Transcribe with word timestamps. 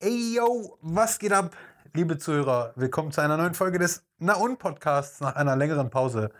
Ey, 0.00 0.36
yo, 0.36 0.78
was 0.80 1.18
geht 1.18 1.32
ab, 1.32 1.56
liebe 1.92 2.18
Zuhörer? 2.18 2.72
Willkommen 2.76 3.10
zu 3.10 3.20
einer 3.20 3.36
neuen 3.36 3.54
Folge 3.54 3.80
des 3.80 4.04
Na 4.18 4.34
und 4.34 4.60
Podcasts 4.60 5.20
nach 5.20 5.34
einer 5.34 5.56
längeren 5.56 5.90
Pause. 5.90 6.30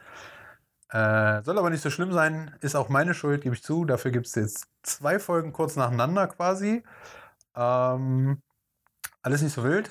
Äh, 0.90 1.42
soll 1.42 1.58
aber 1.58 1.68
nicht 1.68 1.82
so 1.82 1.90
schlimm 1.90 2.12
sein, 2.12 2.54
ist 2.60 2.76
auch 2.76 2.88
meine 2.88 3.14
Schuld, 3.14 3.42
gebe 3.42 3.56
ich 3.56 3.64
zu. 3.64 3.84
Dafür 3.84 4.12
gibt 4.12 4.26
es 4.28 4.36
jetzt 4.36 4.68
zwei 4.84 5.18
Folgen 5.18 5.52
kurz 5.52 5.74
nacheinander 5.74 6.28
quasi. 6.28 6.84
Ähm, 7.56 8.40
alles 9.22 9.42
nicht 9.42 9.54
so 9.54 9.64
wild. 9.64 9.90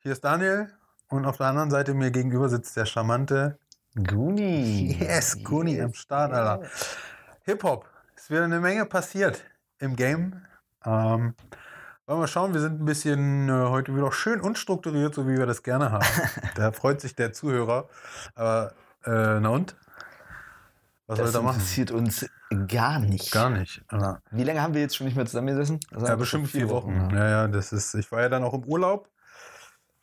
Hier 0.00 0.12
ist 0.12 0.22
Daniel 0.22 0.68
und 1.08 1.24
auf 1.24 1.38
der 1.38 1.46
anderen 1.46 1.70
Seite 1.70 1.94
mir 1.94 2.10
gegenüber 2.10 2.50
sitzt 2.50 2.76
der 2.76 2.84
charmante 2.84 3.58
Guni. 3.94 4.98
Yes, 5.00 5.42
Guni 5.42 5.80
am 5.80 5.94
Start, 5.94 6.34
Alter. 6.34 6.68
Hip-Hop. 7.44 7.88
Es 8.14 8.28
wird 8.28 8.44
eine 8.44 8.60
Menge 8.60 8.84
passiert 8.84 9.42
im 9.78 9.96
Game. 9.96 10.42
Ähm, 10.84 11.34
wollen 12.12 12.22
wir 12.22 12.28
schauen, 12.28 12.52
wir 12.52 12.60
sind 12.60 12.80
ein 12.80 12.84
bisschen 12.84 13.48
äh, 13.48 13.52
heute 13.52 13.94
wieder 13.96 14.12
schön 14.12 14.40
unstrukturiert, 14.40 15.14
so 15.14 15.26
wie 15.26 15.38
wir 15.38 15.46
das 15.46 15.62
gerne 15.62 15.90
haben. 15.90 16.04
da 16.56 16.70
freut 16.72 17.00
sich 17.00 17.14
der 17.14 17.32
Zuhörer. 17.32 17.88
Aber, 18.34 18.72
äh, 19.04 19.40
na 19.40 19.48
und? 19.48 19.76
Was 21.06 21.18
Das 21.18 21.32
soll 21.32 21.40
er 21.40 21.44
machen? 21.44 21.54
interessiert 21.56 21.90
uns 21.90 22.26
gar 22.68 22.98
nicht. 22.98 23.32
Gar 23.32 23.50
nicht. 23.50 23.82
Ja. 23.90 24.20
Wie 24.30 24.44
lange 24.44 24.60
haben 24.62 24.74
wir 24.74 24.82
jetzt 24.82 24.96
schon 24.96 25.06
nicht 25.06 25.16
mehr 25.16 25.26
zusammengesessen? 25.26 25.80
Also 25.90 26.06
Ja, 26.06 26.16
bestimmt 26.16 26.48
vier 26.48 26.68
Wochen. 26.68 27.08
Ja. 27.10 27.16
Ja, 27.18 27.28
ja, 27.30 27.48
das 27.48 27.72
ist. 27.72 27.94
Ich 27.94 28.12
war 28.12 28.20
ja 28.20 28.28
dann 28.28 28.44
auch 28.44 28.54
im 28.54 28.64
Urlaub. 28.64 29.08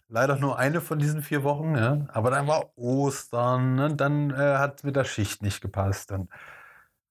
Leider 0.08 0.38
nur 0.38 0.58
eine 0.58 0.82
von 0.82 0.98
diesen 0.98 1.22
vier 1.22 1.44
Wochen, 1.44 1.76
ja. 1.76 2.08
Aber 2.08 2.32
dann 2.32 2.48
war 2.48 2.76
Ostern, 2.76 3.76
ne? 3.76 3.96
dann 3.96 4.32
äh, 4.32 4.58
hat 4.58 4.84
mit 4.84 4.96
der 4.96 5.04
Schicht 5.04 5.44
nicht 5.44 5.62
gepasst. 5.62 6.10
Dann. 6.10 6.30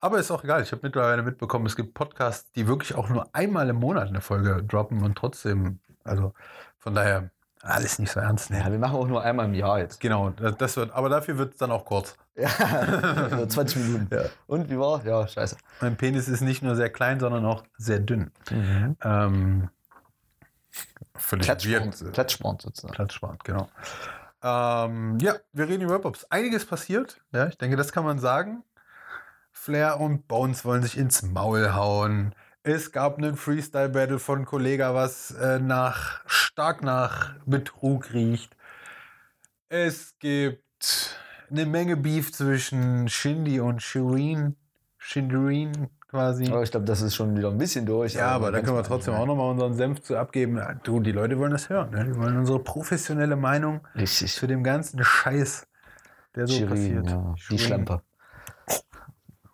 Aber 0.00 0.18
ist 0.18 0.30
auch 0.30 0.44
egal. 0.44 0.62
Ich 0.62 0.72
habe 0.72 0.82
mittlerweile 0.84 1.22
mitbekommen, 1.22 1.66
es 1.66 1.76
gibt 1.76 1.94
Podcasts, 1.94 2.50
die 2.52 2.66
wirklich 2.68 2.94
auch 2.94 3.08
nur 3.08 3.28
einmal 3.34 3.68
im 3.68 3.76
Monat 3.76 4.08
eine 4.08 4.20
Folge 4.20 4.62
droppen 4.62 5.02
und 5.02 5.16
trotzdem, 5.16 5.80
also 6.04 6.34
von 6.78 6.94
daher 6.94 7.30
alles 7.62 7.98
nicht 7.98 8.12
so 8.12 8.20
ernst 8.20 8.50
nehmen. 8.50 8.64
Ja, 8.64 8.70
wir 8.70 8.78
machen 8.78 8.96
auch 8.96 9.08
nur 9.08 9.22
einmal 9.22 9.46
im 9.46 9.55
Jahr 9.55 9.80
jetzt. 9.80 10.00
Genau, 10.00 10.30
das 10.30 10.77
wird, 10.77 10.92
aber 10.92 11.08
dafür 11.08 11.38
wird 11.38 11.52
es 11.52 11.58
dann 11.58 11.70
auch 11.70 11.84
kurz. 11.84 12.16
Ja, 12.38 13.28
nur 13.34 13.48
20 13.48 13.77
Minuten. 13.78 14.14
Ja. 14.14 14.27
Und 14.46 14.70
wie 14.70 14.78
war? 14.78 15.05
Ja, 15.05 15.27
scheiße. 15.27 15.56
Mein 15.80 15.96
Penis 15.96 16.28
ist 16.28 16.40
nicht 16.40 16.62
nur 16.62 16.77
sehr 16.77 16.88
klein, 16.88 17.18
sondern 17.18 17.44
auch 17.44 17.64
sehr 17.78 17.98
dünn. 17.98 18.30
Mhm. 18.52 18.96
Ähm, 19.02 19.70
völlig. 21.16 21.46
Klatschsport 21.48 22.62
sozusagen. 22.62 22.94
Platzspart, 22.94 23.42
genau. 23.42 23.68
Ähm, 24.40 25.18
ja, 25.20 25.34
wir 25.52 25.68
reden 25.68 25.83
über 25.83 25.94
Hip-Hops. 25.94 26.27
Einiges 26.30 26.64
passiert, 26.64 27.20
ja, 27.33 27.48
ich 27.48 27.58
denke, 27.58 27.77
das 27.77 27.90
kann 27.90 28.05
man 28.05 28.20
sagen. 28.20 28.62
Flair 29.59 30.01
und 30.01 30.28
Bones 30.28 30.64
wollen 30.64 30.83
sich 30.83 30.97
ins 30.97 31.23
Maul 31.23 31.75
hauen. 31.75 32.34
Es 32.62 32.92
gab 32.92 33.19
einen 33.19 33.37
Freestyle-Battle 33.37 34.19
von 34.19 34.45
Kollega, 34.45 34.95
was 34.95 35.33
äh, 35.33 35.59
nach, 35.59 36.23
stark 36.27 36.83
nach 36.83 37.34
Betrug 37.45 38.12
riecht. 38.14 38.56
Es 39.69 40.14
gibt 40.20 41.19
eine 41.51 41.67
Menge 41.67 41.97
Beef 41.97 42.33
zwischen 42.33 43.09
Shindy 43.09 43.61
und 43.61 43.83
Shireen. 43.83 44.56
Shindireen 44.97 45.89
quasi. 46.09 46.47
Aber 46.47 46.62
ich 46.62 46.70
glaube, 46.70 46.86
das 46.86 47.03
ist 47.03 47.14
schon 47.14 47.36
wieder 47.36 47.51
ein 47.51 47.59
bisschen 47.59 47.84
durch. 47.84 48.14
Ja, 48.14 48.29
aber 48.29 48.53
da 48.53 48.61
können 48.61 48.77
wir 48.77 48.84
trotzdem 48.84 49.14
auch 49.14 49.27
nochmal 49.27 49.51
unseren 49.51 49.75
Senf 49.75 50.03
zu 50.03 50.17
abgeben. 50.17 50.61
Du, 50.84 51.01
die 51.01 51.12
Leute 51.12 51.39
wollen 51.39 51.53
das 51.53 51.69
hören. 51.69 51.91
Ne? 51.91 52.05
Die 52.05 52.17
wollen 52.17 52.36
unsere 52.36 52.61
professionelle 52.62 53.36
Meinung 53.36 53.86
Richtig. 53.95 54.34
zu 54.34 54.47
dem 54.47 54.62
ganzen 54.62 55.03
Scheiß, 55.05 55.67
der 56.34 56.47
so 56.47 56.55
Shirin, 56.55 56.69
passiert. 56.70 57.11
ja. 57.11 57.34
Die. 57.51 57.59
Schlampe. 57.59 58.03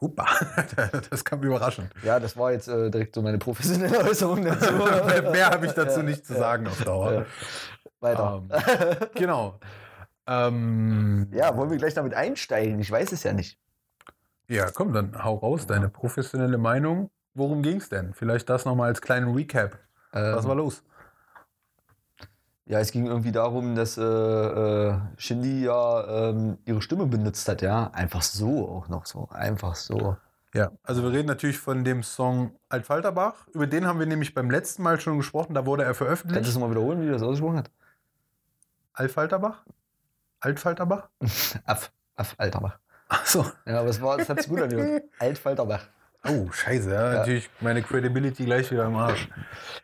Hupa, 0.05 0.27
das 1.11 1.25
kam 1.25 1.43
überraschend. 1.43 1.91
Ja, 2.03 2.21
das 2.21 2.37
war 2.37 2.53
jetzt 2.53 2.69
äh, 2.69 2.91
direkt 2.91 3.15
so 3.15 3.23
meine 3.23 3.39
professionelle 3.39 4.05
Äußerung 4.05 4.45
dazu. 4.45 4.73
mehr 4.75 5.31
mehr 5.31 5.47
habe 5.51 5.67
ich 5.67 5.73
dazu 5.73 6.03
nicht 6.03 6.27
zu 6.27 6.35
sagen 6.35 6.67
auf 6.67 6.83
Dauer. 6.85 7.13
Ja. 7.13 7.25
Weiter. 8.01 8.43
Ähm, 8.51 9.09
genau. 9.15 9.59
Ähm, 10.27 11.29
Ja, 11.33 11.57
wollen 11.57 11.71
wir 11.71 11.79
gleich 11.79 11.95
damit 11.95 12.15
einsteigen? 12.15 12.79
Ich 12.81 12.91
weiß 12.91 13.13
es 13.13 13.23
ja 13.23 13.33
nicht. 13.33 13.59
ja, 14.48 14.70
komm, 14.70 14.93
dann 14.93 15.23
hau 15.25 15.37
raus, 15.37 15.67
deine 15.67 15.89
professionelle 15.89 16.59
Meinung. 16.59 17.11
Worum 17.35 17.63
ging 17.63 17.79
es 17.79 17.89
denn? 17.89 18.14
Vielleicht 18.14 18.48
das 18.48 18.64
nochmal 18.64 18.89
als 18.89 19.01
kleinen 19.01 19.35
Recap. 19.35 19.79
Was 20.13 20.45
Ähm, 20.45 20.48
war 20.48 20.55
los? 20.55 20.83
Ja, 22.67 22.79
es 22.80 22.92
ging 22.92 23.07
irgendwie 23.07 23.33
darum, 23.33 23.75
dass 23.75 23.98
äh, 23.98 24.02
äh, 24.02 24.95
Shindy 25.19 25.64
ja 25.64 26.30
ähm, 26.30 26.57
ihre 26.64 26.80
Stimme 26.80 27.07
benutzt 27.07 27.47
hat, 27.48 27.61
ja. 27.61 27.91
Einfach 27.92 28.23
so 28.23 28.69
auch 28.69 28.89
noch 28.89 29.05
so. 29.05 29.29
Einfach 29.30 29.75
so. 29.75 30.17
Ja, 30.55 30.70
also 30.83 31.02
wir 31.02 31.11
reden 31.13 31.27
natürlich 31.29 31.58
von 31.58 31.85
dem 31.85 32.02
Song 32.02 32.52
Altfalterbach. 32.69 33.47
Über 33.52 33.67
den 33.67 33.86
haben 33.86 33.98
wir 33.98 34.07
nämlich 34.07 34.35
beim 34.35 34.51
letzten 34.51 34.83
Mal 34.83 34.98
schon 35.01 35.19
gesprochen. 35.19 35.52
Da 35.52 35.67
wurde 35.67 35.83
er 35.83 35.89
Kannst 35.89 36.01
du 36.01 36.05
veröffentlicht. 36.05 36.47
das 36.48 36.58
mal 36.58 36.70
wiederholen, 36.70 37.01
wie 37.02 37.07
du 37.07 37.13
das 37.13 37.23
ausgesprochen 37.23 37.58
hat? 37.58 37.70
Altfalterbach? 38.95 39.64
Altfalterbach? 40.41 41.08
Aff, 41.64 41.92
Aff, 42.17 42.35
Alterbach. 42.39 42.79
Achso. 43.08 43.45
Ja, 43.67 43.81
aber 43.81 43.91
es, 43.91 44.01
war, 44.01 44.19
es 44.19 44.29
hat 44.29 44.39
sich 44.39 44.48
gut 44.48 44.63
angehört. 44.63 45.02
Altfalterbach. 45.19 45.86
Oh, 46.27 46.51
scheiße. 46.51 46.91
Ja, 46.91 47.13
Ja. 47.13 47.19
Natürlich 47.19 47.51
meine 47.61 47.83
Credibility 47.83 48.45
gleich 48.45 48.70
wieder 48.70 48.86
im 48.86 48.96
Arsch. 48.96 49.29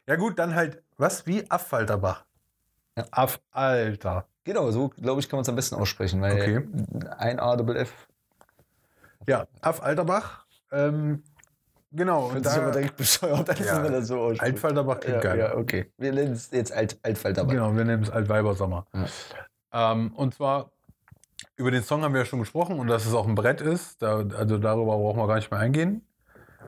Ja 0.07 0.17
gut, 0.17 0.39
dann 0.39 0.55
halt, 0.55 0.83
was? 0.97 1.27
Wie? 1.27 1.51
Affalterbach? 1.51 2.25
Aff, 3.11 3.41
Alter. 3.51 4.27
Genau, 4.45 4.71
so 4.71 4.89
glaube 4.89 5.21
ich, 5.21 5.29
kann 5.29 5.37
man 5.37 5.43
es 5.43 5.49
am 5.49 5.57
besten 5.57 5.75
aussprechen, 5.77 6.21
weil 6.23 6.33
Okay. 6.41 6.69
ein 7.19 7.39
A, 7.39 7.57
Doppel 7.57 7.77
F. 7.77 7.93
Ja, 9.27 9.47
Aff 9.61 9.83
Alterbach. 9.83 10.47
Ähm, 10.73 11.23
genau. 11.93 12.29
Und 12.31 12.45
sich 12.45 12.57
aber 12.57 12.67
da, 12.67 12.73
direkt 12.73 12.97
bescheuert 12.97 13.49
an, 13.51 13.57
Ja, 13.65 13.77
wenn 13.77 13.83
man 13.85 13.93
das 13.93 14.09
so 14.09 14.19
ausspricht. 14.21 14.43
Altfalterbach 14.43 15.01
klingt 15.01 15.17
ja, 15.17 15.31
geil. 15.35 15.39
ja, 15.39 15.57
okay. 15.57 15.93
Wir 15.99 16.13
nennen 16.13 16.33
es 16.33 16.51
jetzt 16.51 16.73
Alt, 16.73 16.99
Altfalterbach. 17.03 17.51
Genau, 17.53 17.75
wir 17.77 17.85
nennen 17.85 18.03
es 18.03 18.11
Altweibersommer. 18.11 18.87
Ja. 18.93 19.93
Ähm, 19.93 20.13
und 20.15 20.35
zwar, 20.35 20.71
über 21.57 21.71
den 21.71 21.83
Song 21.83 22.03
haben 22.03 22.15
wir 22.15 22.21
ja 22.21 22.27
schon 22.27 22.41
gesprochen 22.41 22.79
und 22.79 22.87
dass 22.87 23.05
es 23.07 23.15
auch 23.15 23.27
ein 23.29 23.35
Brett 23.35 23.61
ist. 23.61 24.01
Da, 24.03 24.25
also 24.37 24.59
darüber 24.59 24.97
brauchen 24.97 25.19
wir 25.19 25.27
gar 25.27 25.37
nicht 25.37 25.51
mehr 25.51 25.61
eingehen. 25.61 26.07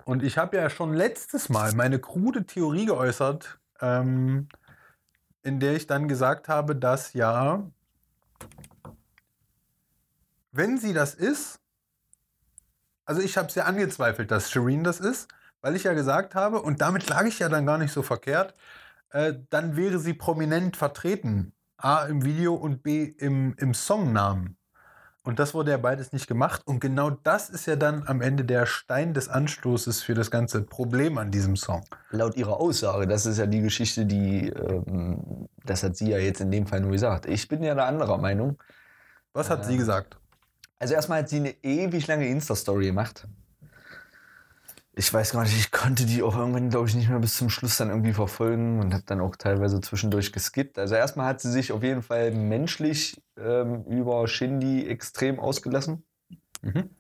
Und 0.05 0.23
ich 0.23 0.37
habe 0.37 0.57
ja 0.57 0.69
schon 0.69 0.95
letztes 0.95 1.49
Mal 1.49 1.73
meine 1.75 1.99
krude 1.99 2.45
Theorie 2.45 2.87
geäußert, 2.87 3.59
ähm, 3.81 4.49
in 5.43 5.61
der 5.61 5.75
ich 5.75 5.87
dann 5.87 6.09
gesagt 6.09 6.49
habe, 6.49 6.77
dass 6.77 7.13
ja, 7.15 7.63
wenn 10.53 10.79
sie 10.79 10.93
das 10.93 11.15
ist, 11.15 11.61
also 13.05 13.21
ich 13.21 13.37
habe 13.37 13.49
es 13.49 13.55
ja 13.55 13.65
angezweifelt, 13.65 14.31
dass 14.31 14.51
Shireen 14.51 14.85
das 14.85 15.01
ist, 15.01 15.29
weil 15.61 15.77
ich 15.77 15.85
ja 15.85 15.95
gesagt 15.95 16.35
habe, 16.35 16.61
und 16.63 16.81
damit 16.81 17.09
lag 17.09 17.25
ich 17.25 17.39
ja 17.39 17.49
dann 17.49 17.67
gar 17.67 17.79
nicht 17.79 17.93
so 17.93 18.03
verkehrt, 18.03 18.55
äh, 19.11 19.35
dann 19.51 19.77
wäre 19.77 19.99
sie 19.99 20.15
prominent 20.15 20.77
vertreten. 20.77 21.53
A 21.77 22.05
im 22.05 22.25
Video 22.25 22.55
und 22.55 22.83
B 22.83 23.05
im, 23.05 23.55
im 23.59 23.75
Songnamen. 23.75 24.57
Und 25.25 25.39
das 25.39 25.55
wurde 25.55 25.71
ja 25.71 25.77
beides 25.77 26.13
nicht 26.13 26.27
gemacht. 26.27 26.63
Und 26.65 26.81
genau 26.81 27.11
das 27.11 27.49
ist 27.49 27.67
ja 27.67 27.77
dann 27.77 28.03
am 28.09 28.21
Ende 28.21 28.45
der 28.45 28.67
Stein 28.67 29.15
des 29.15 29.29
Anstoßes 29.29 30.03
für 30.03 30.15
das 30.15 30.31
ganze 30.33 30.63
Problem 30.63 31.17
an 31.17 31.31
diesem 31.31 31.55
Song. 31.57 31.85
Laut 32.11 32.37
ihrer 32.37 32.59
Aussage, 32.61 33.07
das 33.07 33.25
ist 33.27 33.39
ja 33.39 33.47
die 33.47 33.61
Geschichte, 33.61 34.05
die, 34.05 34.49
ähm, 34.49 35.49
das 35.65 35.85
hat 35.85 35.97
sie 35.97 36.11
ja 36.11 36.19
jetzt 36.19 36.41
in 36.41 36.51
dem 36.51 36.67
Fall 36.67 36.81
nur 36.81 36.91
gesagt. 36.91 37.27
Ich 37.27 37.47
bin 37.47 37.63
ja 37.63 37.71
eine 37.73 37.85
anderer 37.85 38.19
Meinung. 38.19 38.61
Was 39.33 39.49
hat 39.49 39.61
Ja. 39.61 39.65
sie 39.67 39.77
gesagt? 39.77 40.17
Also 40.81 40.95
erstmal 40.95 41.21
hat 41.21 41.29
sie 41.29 41.37
eine 41.37 41.55
ewig 41.63 42.09
lange 42.09 42.27
Insta-Story 42.27 42.87
gemacht. 42.87 43.29
Ich 44.95 45.13
weiß 45.13 45.33
gar 45.33 45.43
nicht, 45.43 45.57
ich 45.57 45.73
konnte 45.73 46.05
die 46.05 46.23
auch 46.23 46.37
irgendwann, 46.37 46.69
glaube 46.69 46.87
ich, 46.87 46.95
nicht 46.95 47.09
mehr 47.09 47.19
bis 47.19 47.37
zum 47.37 47.49
Schluss 47.49 47.79
dann 47.79 47.89
irgendwie 47.89 48.13
verfolgen 48.13 48.79
und 48.79 48.93
habe 48.93 49.05
dann 49.07 49.23
auch 49.23 49.37
teilweise 49.37 49.81
zwischendurch 49.81 50.33
geskippt. 50.33 50.79
Also 50.79 50.95
erstmal 50.95 51.27
hat 51.27 51.41
sie 51.41 51.51
sich 51.51 51.73
auf 51.73 51.83
jeden 51.83 52.03
Fall 52.03 52.31
menschlich 52.33 53.21
ähm, 53.39 53.85
über 53.85 54.29
Shindy 54.29 54.87
extrem 54.87 55.41
ausgelassen. 55.41 56.05
Mhm. 56.61 56.91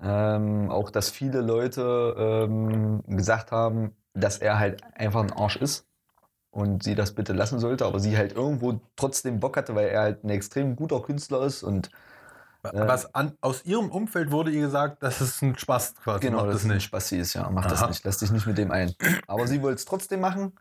Ähm, 0.00 0.70
auch, 0.70 0.90
dass 0.90 1.08
viele 1.08 1.40
Leute 1.40 2.14
ähm, 2.18 3.02
gesagt 3.06 3.50
haben, 3.50 3.96
dass 4.12 4.38
er 4.38 4.58
halt 4.58 4.82
einfach 4.94 5.22
ein 5.22 5.32
Arsch 5.32 5.56
ist 5.56 5.86
und 6.50 6.82
sie 6.82 6.94
das 6.94 7.14
bitte 7.14 7.32
lassen 7.32 7.58
sollte, 7.58 7.86
aber 7.86 7.98
sie 7.98 8.16
halt 8.16 8.32
irgendwo 8.32 8.80
trotzdem 8.96 9.40
Bock 9.40 9.56
hatte, 9.56 9.74
weil 9.74 9.88
er 9.88 10.02
halt 10.02 10.24
ein 10.24 10.30
extrem 10.30 10.76
guter 10.76 11.00
Künstler 11.00 11.42
ist 11.42 11.62
und 11.62 11.90
Was 12.74 13.14
an, 13.14 13.36
aus 13.40 13.64
ihrem 13.64 13.90
Umfeld 13.90 14.30
wurde 14.30 14.50
ihr 14.50 14.62
gesagt, 14.62 15.02
das 15.02 15.20
ist 15.20 15.42
ein 15.42 15.56
Spaß 15.56 15.94
quasi. 16.02 16.20
Genau, 16.20 16.38
macht 16.38 16.48
das 16.48 16.54
das 16.54 16.62
ist 16.62 16.70
ein 16.70 16.74
nicht. 16.74 16.84
Spassi 16.84 17.16
ist, 17.18 17.34
ja. 17.34 17.48
Mach 17.50 17.64
Aha. 17.64 17.70
das 17.70 17.88
nicht. 17.88 18.04
Lass 18.04 18.18
dich 18.18 18.30
nicht 18.30 18.46
mit 18.46 18.58
dem 18.58 18.70
ein. 18.70 18.94
Aber 19.26 19.46
sie 19.46 19.62
wollte 19.62 19.76
es 19.76 19.84
trotzdem 19.84 20.20
machen. 20.20 20.52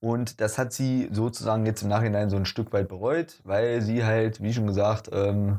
Und 0.00 0.40
das 0.40 0.58
hat 0.58 0.72
sie 0.72 1.08
sozusagen 1.12 1.66
jetzt 1.66 1.82
im 1.82 1.88
Nachhinein 1.88 2.30
so 2.30 2.36
ein 2.36 2.44
Stück 2.46 2.72
weit 2.72 2.88
bereut, 2.88 3.40
weil 3.44 3.82
sie 3.82 4.04
halt, 4.04 4.40
wie 4.42 4.54
schon 4.54 4.66
gesagt, 4.66 5.10
ähm, 5.12 5.58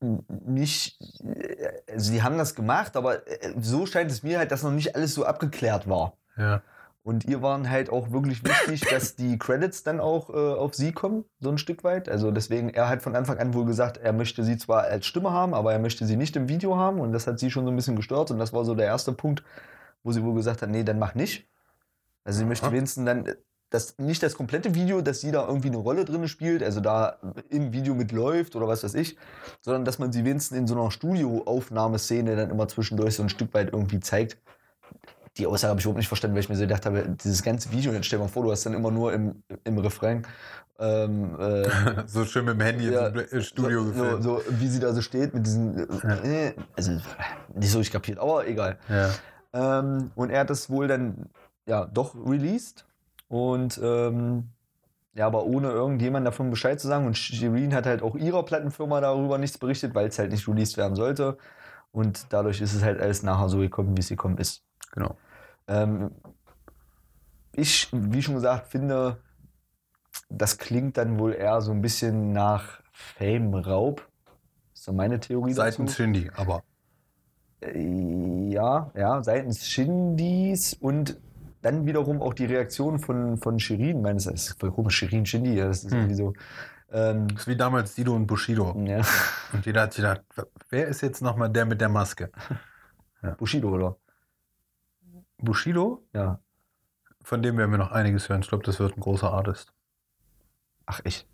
nicht, 0.00 0.98
äh, 1.24 1.72
sie 1.96 2.22
haben 2.22 2.38
das 2.38 2.54
gemacht, 2.54 2.96
aber 2.96 3.26
äh, 3.26 3.54
so 3.60 3.86
scheint 3.86 4.10
es 4.10 4.22
mir 4.22 4.38
halt, 4.38 4.52
dass 4.52 4.62
noch 4.62 4.70
nicht 4.70 4.94
alles 4.94 5.14
so 5.14 5.24
abgeklärt 5.24 5.88
war. 5.88 6.14
Ja. 6.36 6.62
Und 7.02 7.24
ihr 7.24 7.40
waren 7.40 7.70
halt 7.70 7.88
auch 7.88 8.10
wirklich 8.10 8.44
wichtig, 8.44 8.82
dass 8.90 9.16
die 9.16 9.38
Credits 9.38 9.82
dann 9.82 10.00
auch 10.00 10.28
äh, 10.30 10.32
auf 10.32 10.74
sie 10.74 10.92
kommen, 10.92 11.24
so 11.40 11.48
ein 11.48 11.56
Stück 11.56 11.82
weit. 11.82 12.08
Also 12.08 12.30
deswegen, 12.30 12.68
er 12.68 12.88
hat 12.88 13.02
von 13.02 13.16
Anfang 13.16 13.38
an 13.38 13.54
wohl 13.54 13.64
gesagt, 13.64 13.96
er 13.96 14.12
möchte 14.12 14.44
sie 14.44 14.58
zwar 14.58 14.82
als 14.82 15.06
Stimme 15.06 15.30
haben, 15.30 15.54
aber 15.54 15.72
er 15.72 15.78
möchte 15.78 16.04
sie 16.04 16.16
nicht 16.16 16.36
im 16.36 16.48
Video 16.48 16.76
haben. 16.76 17.00
Und 17.00 17.12
das 17.12 17.26
hat 17.26 17.38
sie 17.38 17.50
schon 17.50 17.64
so 17.64 17.70
ein 17.70 17.76
bisschen 17.76 17.96
gestört. 17.96 18.30
Und 18.30 18.38
das 18.38 18.52
war 18.52 18.64
so 18.64 18.74
der 18.74 18.86
erste 18.86 19.12
Punkt, 19.12 19.42
wo 20.02 20.12
sie 20.12 20.22
wohl 20.22 20.34
gesagt 20.34 20.60
hat, 20.60 20.68
nee, 20.68 20.84
dann 20.84 20.98
mach 20.98 21.14
nicht. 21.14 21.48
Also 22.24 22.40
sie 22.40 22.44
möchte 22.44 22.66
Aha. 22.66 22.72
wenigstens 22.72 23.06
dann 23.06 23.26
äh, 23.26 23.36
das, 23.70 23.96
nicht 23.98 24.22
das 24.22 24.34
komplette 24.34 24.74
Video, 24.74 25.00
dass 25.00 25.20
sie 25.20 25.30
da 25.30 25.46
irgendwie 25.46 25.68
eine 25.68 25.78
Rolle 25.78 26.04
drin 26.04 26.28
spielt, 26.28 26.62
also 26.62 26.80
da 26.80 27.18
im 27.48 27.72
Video 27.72 27.94
mitläuft 27.94 28.56
oder 28.56 28.66
was 28.66 28.82
weiß 28.82 28.94
ich, 28.94 29.16
sondern 29.60 29.84
dass 29.84 29.98
man 29.98 30.12
sie 30.12 30.24
wenigstens 30.24 30.58
in 30.58 30.66
so 30.66 30.74
einer 30.74 30.90
Studioaufnahmeszene 30.90 32.36
dann 32.36 32.50
immer 32.50 32.68
zwischendurch 32.68 33.14
so 33.14 33.22
ein 33.22 33.28
Stück 33.28 33.54
weit 33.54 33.72
irgendwie 33.72 34.00
zeigt. 34.00 34.38
Die 35.38 35.46
Aussage 35.46 35.70
habe 35.70 35.80
ich 35.80 35.84
überhaupt 35.86 35.98
nicht 35.98 36.08
verstanden, 36.08 36.34
weil 36.34 36.42
ich 36.42 36.48
mir 36.48 36.56
so 36.56 36.62
gedacht 36.62 36.86
habe, 36.86 37.04
dieses 37.22 37.42
ganze 37.42 37.70
Video, 37.70 37.92
jetzt 37.92 38.06
stell 38.06 38.18
dir 38.18 38.24
mal 38.24 38.28
vor, 38.28 38.42
du 38.42 38.50
hast 38.50 38.66
dann 38.66 38.74
immer 38.74 38.90
nur 38.90 39.12
im, 39.12 39.42
im 39.64 39.78
Refrain 39.78 40.26
ähm, 40.78 41.38
äh, 41.38 41.68
so 42.06 42.24
schön 42.24 42.44
mit 42.46 42.54
dem 42.54 42.60
Handy 42.62 42.90
Ja, 42.90 43.06
im 43.08 43.12
Bla- 43.12 43.40
Studio 43.42 43.84
so, 43.84 43.90
gefilmt. 43.92 44.22
so, 44.24 44.38
so, 44.38 44.42
wie 44.58 44.66
sie 44.68 44.80
da 44.80 44.92
so 44.92 45.00
steht 45.02 45.32
mit 45.34 45.46
diesen, 45.46 45.76
äh, 46.24 46.54
also 46.76 46.92
nicht 47.54 47.70
so 47.70 47.78
richtig 47.78 47.92
kapiert, 47.92 48.18
aber 48.18 48.46
egal. 48.46 48.78
Ja. 48.88 49.10
Ähm, 49.52 50.10
und 50.14 50.30
er 50.30 50.40
hat 50.40 50.50
das 50.50 50.68
wohl 50.70 50.88
dann 50.88 51.26
ja 51.66 51.84
doch 51.86 52.14
released 52.14 52.86
und 53.28 53.78
ähm, 53.82 54.48
ja, 55.14 55.26
aber 55.26 55.44
ohne 55.44 55.70
irgendjemand 55.70 56.26
davon 56.26 56.50
Bescheid 56.50 56.80
zu 56.80 56.86
sagen. 56.88 57.06
Und 57.06 57.18
Shirin 57.18 57.74
hat 57.74 57.84
halt 57.86 58.00
auch 58.02 58.14
ihrer 58.14 58.44
Plattenfirma 58.44 59.00
darüber 59.00 59.38
nichts 59.38 59.58
berichtet, 59.58 59.94
weil 59.94 60.06
es 60.08 60.18
halt 60.18 60.30
nicht 60.30 60.46
released 60.48 60.76
werden 60.76 60.94
sollte. 60.94 61.36
Und 61.92 62.26
dadurch 62.32 62.60
ist 62.60 62.74
es 62.74 62.82
halt 62.84 63.00
alles 63.00 63.22
nachher 63.24 63.48
so 63.48 63.58
gekommen, 63.58 63.96
wie 63.96 64.00
es 64.00 64.08
gekommen 64.08 64.38
ist. 64.38 64.62
Genau. 64.92 65.16
Ähm, 65.68 66.10
ich, 67.52 67.88
wie 67.92 68.22
schon 68.22 68.34
gesagt, 68.34 68.68
finde, 68.68 69.18
das 70.28 70.58
klingt 70.58 70.96
dann 70.96 71.18
wohl 71.18 71.34
eher 71.34 71.60
so 71.60 71.72
ein 71.72 71.82
bisschen 71.82 72.32
nach 72.32 72.80
Fame-Raub. 72.92 74.06
Ist 74.74 74.84
so 74.84 74.92
meine 74.92 75.20
Theorie 75.20 75.52
Seitens 75.52 75.90
dazu. 75.92 76.02
Shindy, 76.02 76.30
aber. 76.36 76.62
Äh, 77.60 78.48
Ja, 78.50 78.90
ja, 78.96 79.22
seitens 79.22 79.66
Shindys 79.66 80.74
und 80.74 81.20
dann 81.62 81.86
wiederum 81.86 82.20
auch 82.22 82.34
die 82.34 82.46
Reaktion 82.46 82.98
von, 82.98 83.36
von 83.36 83.60
Shirin. 83.60 84.02
Meines 84.02 84.26
ist 84.26 84.58
voll 84.58 84.72
komisch, 84.72 84.96
Shirin, 84.96 85.24
Shindy, 85.26 85.54
ja, 85.54 85.66
das 85.66 85.84
ist 85.84 85.92
Hm. 85.92 85.98
irgendwie 85.98 86.14
so. 86.16 86.32
Ähm, 86.92 87.28
Das 87.28 87.42
ist 87.42 87.46
wie 87.48 87.56
damals 87.56 87.94
Sido 87.94 88.14
und 88.14 88.26
Bushido. 88.26 88.74
ja, 88.84 89.02
Und 89.52 89.64
jeder 89.66 89.82
hat 89.82 89.92
sich 89.92 90.02
gedacht, 90.02 90.22
wer 90.70 90.88
ist 90.88 91.02
jetzt 91.02 91.20
nochmal 91.22 91.48
der 91.50 91.66
mit 91.66 91.80
der 91.80 91.88
Maske? 91.88 92.30
Bushido, 93.38 93.68
oder? 93.68 93.96
Bushido? 95.42 96.04
Ja. 96.12 96.40
Von 97.22 97.42
dem 97.42 97.58
werden 97.58 97.70
wir 97.70 97.78
noch 97.78 97.92
einiges 97.92 98.28
hören. 98.28 98.40
Ich 98.40 98.48
glaube, 98.48 98.64
das 98.64 98.78
wird 98.80 98.96
ein 98.96 99.00
großer 99.00 99.32
Artist. 99.32 99.72
Ach, 100.86 101.00
ich. 101.04 101.26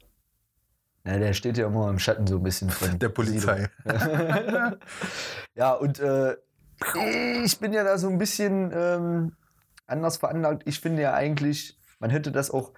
Na, 1.04 1.18
der 1.18 1.32
steht 1.34 1.56
ja 1.56 1.66
immer 1.66 1.88
im 1.88 1.98
Schatten 1.98 2.26
so 2.26 2.36
ein 2.36 2.42
bisschen 2.42 2.70
von 2.70 2.98
Der 2.98 3.08
Polizei. 3.08 3.70
Ja, 5.54 5.72
und 5.72 5.98
äh, 6.00 6.36
ich 7.44 7.58
bin 7.58 7.72
ja 7.72 7.84
da 7.84 7.96
so 7.96 8.08
ein 8.08 8.18
bisschen 8.18 8.70
ähm, 8.74 9.32
anders 9.86 10.18
veranlagt. 10.18 10.64
Ich 10.66 10.80
finde 10.80 11.02
ja 11.02 11.14
eigentlich, 11.14 11.78
man 11.98 12.10
hätte 12.10 12.30
das 12.30 12.50
auch 12.50 12.72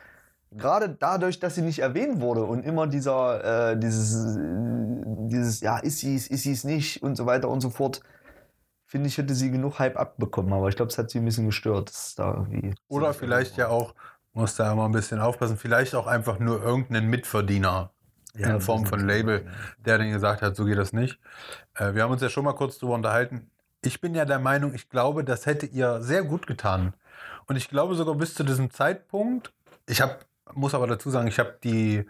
gerade 0.52 0.88
dadurch, 0.88 1.40
dass 1.40 1.54
sie 1.56 1.62
nicht 1.62 1.80
erwähnt 1.80 2.20
wurde 2.20 2.44
und 2.44 2.64
immer 2.64 2.86
dieser, 2.86 3.72
äh, 3.72 3.78
dieses, 3.78 4.38
dieses, 5.28 5.60
ja, 5.60 5.78
ist 5.78 5.98
sie 5.98 6.14
es, 6.14 6.28
ist 6.28 6.44
sie 6.44 6.52
es 6.52 6.64
nicht 6.64 7.02
und 7.02 7.16
so 7.16 7.26
weiter 7.26 7.48
und 7.48 7.60
so 7.60 7.70
fort, 7.70 8.02
finde 8.88 9.08
ich, 9.08 9.18
hätte 9.18 9.34
sie 9.34 9.50
genug 9.50 9.78
Hype 9.78 9.96
abbekommen. 9.98 10.52
Aber 10.52 10.68
ich 10.68 10.76
glaube, 10.76 10.90
es 10.90 10.98
hat 10.98 11.10
sie 11.10 11.18
ein 11.18 11.24
bisschen 11.24 11.46
gestört. 11.46 11.90
dass 11.90 12.14
da 12.14 12.32
irgendwie 12.32 12.74
Oder 12.88 13.14
vielleicht 13.14 13.56
ja 13.58 13.68
auch, 13.68 13.94
muss 14.32 14.56
da 14.56 14.72
immer 14.72 14.86
ein 14.86 14.92
bisschen 14.92 15.20
aufpassen, 15.20 15.58
vielleicht 15.58 15.94
auch 15.94 16.06
einfach 16.06 16.38
nur 16.38 16.62
irgendeinen 16.62 17.08
Mitverdiener 17.08 17.92
Ja, 18.34 18.54
in 18.54 18.60
Form 18.60 18.86
von 18.86 19.06
Label, 19.06 19.46
der 19.78 19.98
dann 19.98 20.10
gesagt 20.10 20.40
hat, 20.42 20.56
so 20.56 20.64
geht 20.64 20.78
das 20.78 20.92
nicht. 20.94 21.20
Äh, 21.74 21.94
wir 21.94 22.02
haben 22.02 22.12
uns 22.12 22.22
ja 22.22 22.30
schon 22.30 22.44
mal 22.44 22.54
kurz 22.54 22.78
drüber 22.78 22.94
unterhalten. 22.94 23.50
Ich 23.82 24.00
bin 24.00 24.14
ja 24.14 24.24
der 24.24 24.38
Meinung, 24.38 24.74
ich 24.74 24.88
glaube, 24.88 25.22
das 25.22 25.44
hätte 25.46 25.66
ihr 25.66 26.02
sehr 26.02 26.24
gut 26.24 26.46
getan. 26.46 26.94
Und 27.46 27.56
ich 27.56 27.68
glaube 27.68 27.94
sogar 27.94 28.14
bis 28.14 28.34
zu 28.34 28.42
diesem 28.42 28.70
Zeitpunkt, 28.70 29.52
ich 29.86 30.00
habe, 30.00 30.16
muss 30.54 30.74
aber 30.74 30.86
dazu 30.86 31.10
sagen, 31.10 31.28
ich 31.28 31.38
habe 31.38 31.58
die 31.62 32.06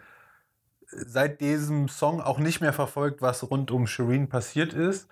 seit 0.91 1.41
diesem 1.41 1.89
Song 1.89 2.21
auch 2.21 2.39
nicht 2.39 2.61
mehr 2.61 2.73
verfolgt, 2.73 3.21
was 3.21 3.51
rund 3.51 3.71
um 3.71 3.87
Shireen 3.87 4.29
passiert 4.29 4.73
ist. 4.73 5.09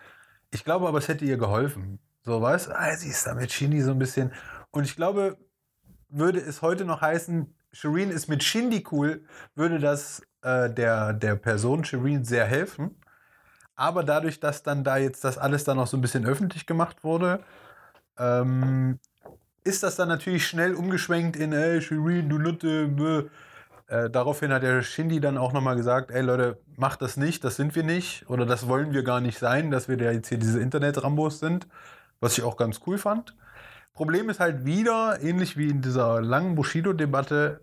Ich 0.57 0.65
glaube 0.65 0.89
aber, 0.89 0.97
es 0.97 1.09
hätte 1.09 1.27
ihr 1.27 1.37
geholfen. 1.37 1.99
So, 2.25 2.41
weißt 2.41 2.71
ah, 2.71 2.97
sie 2.97 3.11
ist 3.11 3.27
da 3.27 3.35
mit 3.35 3.53
Shindy 3.53 3.83
so 3.83 3.91
ein 3.91 3.99
bisschen. 3.99 4.33
Und 4.71 4.85
ich 4.85 4.97
glaube, 4.97 5.37
würde 6.09 6.41
es 6.41 6.63
heute 6.63 6.87
noch 6.87 7.03
heißen, 7.03 7.55
Shireen 7.73 8.11
ist 8.11 8.27
mit 8.29 8.43
Shindy 8.43 8.83
cool, 8.91 9.23
würde 9.55 9.79
das 9.79 10.23
äh, 10.41 10.71
der, 10.71 11.13
der 11.13 11.37
Person 11.37 11.85
Shireen 11.85 12.25
sehr 12.25 12.47
helfen. 12.47 12.97
Aber 13.75 14.03
dadurch, 14.03 14.41
dass 14.41 14.63
dann 14.63 14.83
da 14.83 14.97
jetzt 14.97 15.25
das 15.25 15.37
alles 15.37 15.65
dann 15.65 15.77
noch 15.77 15.87
so 15.87 15.99
ein 15.99 16.01
bisschen 16.01 16.25
öffentlich 16.25 16.65
gemacht 16.65 17.05
wurde, 17.05 17.45
ähm, 18.17 18.99
ist 19.63 19.83
das 19.83 19.97
dann 19.97 20.09
natürlich 20.09 20.47
schnell 20.47 20.75
umgeschwenkt 20.75 21.37
in, 21.37 21.53
ey, 21.53 21.83
Shireen, 21.83 22.31
du 22.31 22.39
Nutte. 22.39 23.31
Äh, 23.89 24.11
daraufhin 24.11 24.53
hat 24.53 24.63
der 24.63 24.83
Shindy 24.83 25.21
dann 25.21 25.39
auch 25.39 25.53
nochmal 25.53 25.77
gesagt, 25.77 26.11
ey 26.11 26.23
Leute, 26.23 26.59
macht 26.77 27.03
das 27.03 27.17
nicht, 27.17 27.45
das 27.45 27.57
sind 27.57 27.77
wir 27.77 27.85
nicht 27.85 28.29
oder 28.29 28.45
das 28.45 28.67
wollen 28.69 28.93
wir 28.93 29.05
gar 29.05 29.21
nicht 29.21 29.39
sein, 29.39 29.71
dass 29.71 29.89
wir 29.89 29.97
da 29.97 30.11
jetzt 30.11 30.29
hier 30.29 30.39
diese 30.39 30.61
Internet-Rambos 30.61 31.39
sind, 31.39 31.69
was 32.19 32.37
ich 32.37 32.43
auch 32.43 32.57
ganz 32.57 32.81
cool 32.87 32.99
fand. 32.99 33.37
Problem 33.95 34.29
ist 34.29 34.41
halt 34.41 34.65
wieder, 34.65 35.23
ähnlich 35.23 35.57
wie 35.57 35.71
in 35.71 35.83
dieser 35.83 36.21
langen 36.21 36.57
Bushido-Debatte, 36.57 37.61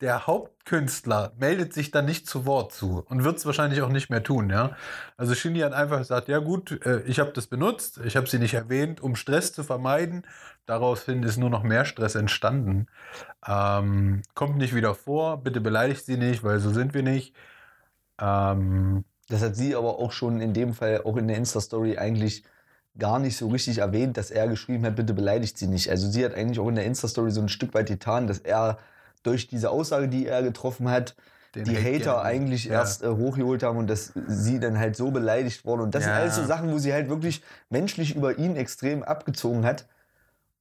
der 0.00 0.26
Hauptkünstler 0.26 1.32
meldet 1.36 1.74
sich 1.74 1.90
dann 1.90 2.04
nicht 2.04 2.28
zu 2.28 2.46
Wort 2.46 2.72
zu 2.72 3.04
und 3.08 3.24
wird 3.24 3.38
es 3.38 3.46
wahrscheinlich 3.46 3.82
auch 3.82 3.88
nicht 3.88 4.08
mehr 4.08 4.22
tun, 4.22 4.48
ja. 4.50 4.76
Also 5.16 5.34
Shindy 5.34 5.60
hat 5.60 5.72
einfach 5.72 5.98
gesagt, 5.98 6.28
ja 6.28 6.38
gut, 6.38 6.84
äh, 6.86 7.00
ich 7.02 7.18
habe 7.18 7.32
das 7.32 7.48
benutzt, 7.48 8.00
ich 8.04 8.16
habe 8.16 8.28
sie 8.28 8.38
nicht 8.38 8.54
erwähnt, 8.54 9.00
um 9.00 9.16
Stress 9.16 9.52
zu 9.52 9.64
vermeiden. 9.64 10.24
Daraufhin 10.66 11.22
ist 11.22 11.36
nur 11.36 11.50
noch 11.50 11.62
mehr 11.62 11.84
Stress 11.84 12.14
entstanden. 12.14 12.86
Ähm, 13.46 14.22
kommt 14.34 14.56
nicht 14.56 14.74
wieder 14.74 14.94
vor, 14.94 15.42
bitte 15.42 15.60
beleidigt 15.60 16.06
sie 16.06 16.16
nicht, 16.16 16.42
weil 16.42 16.58
so 16.58 16.70
sind 16.72 16.94
wir 16.94 17.02
nicht. 17.02 17.34
Ähm, 18.20 19.04
Das 19.28 19.42
hat 19.42 19.56
sie 19.56 19.74
aber 19.74 19.98
auch 19.98 20.12
schon 20.12 20.40
in 20.40 20.52
dem 20.54 20.74
Fall, 20.74 21.02
auch 21.04 21.16
in 21.16 21.28
der 21.28 21.36
Insta-Story, 21.36 21.98
eigentlich 21.98 22.44
gar 22.98 23.18
nicht 23.18 23.36
so 23.36 23.48
richtig 23.48 23.78
erwähnt, 23.78 24.16
dass 24.16 24.30
er 24.30 24.46
geschrieben 24.48 24.84
hat, 24.86 24.96
bitte 24.96 25.14
beleidigt 25.14 25.58
sie 25.58 25.66
nicht. 25.66 25.90
Also 25.90 26.08
sie 26.08 26.24
hat 26.24 26.34
eigentlich 26.34 26.60
auch 26.60 26.68
in 26.68 26.76
der 26.76 26.84
Insta-Story 26.84 27.30
so 27.30 27.40
ein 27.40 27.48
Stück 27.48 27.74
weit 27.74 27.88
getan, 27.88 28.26
dass 28.26 28.38
er 28.38 28.78
durch 29.22 29.48
diese 29.48 29.70
Aussage, 29.70 30.08
die 30.08 30.26
er 30.26 30.42
getroffen 30.42 30.88
hat, 30.88 31.16
den 31.54 31.64
die 31.64 31.76
Hate 31.76 32.10
Hater 32.10 32.22
eigentlich 32.22 32.64
ja. 32.66 32.74
erst 32.74 33.02
äh, 33.02 33.08
hochgeholt 33.08 33.62
haben 33.62 33.78
und 33.78 33.88
dass 33.88 34.12
sie 34.28 34.60
dann 34.60 34.78
halt 34.78 34.96
so 34.96 35.10
beleidigt 35.10 35.64
wurde. 35.64 35.82
Und 35.84 35.94
das 35.94 36.04
Ja. 36.04 36.10
sind 36.10 36.20
alles 36.22 36.36
so 36.36 36.44
Sachen, 36.44 36.70
wo 36.72 36.78
sie 36.78 36.92
halt 36.92 37.08
wirklich 37.08 37.42
menschlich 37.70 38.14
über 38.14 38.38
ihn 38.38 38.56
extrem 38.56 39.02
abgezogen 39.02 39.64
hat. 39.64 39.86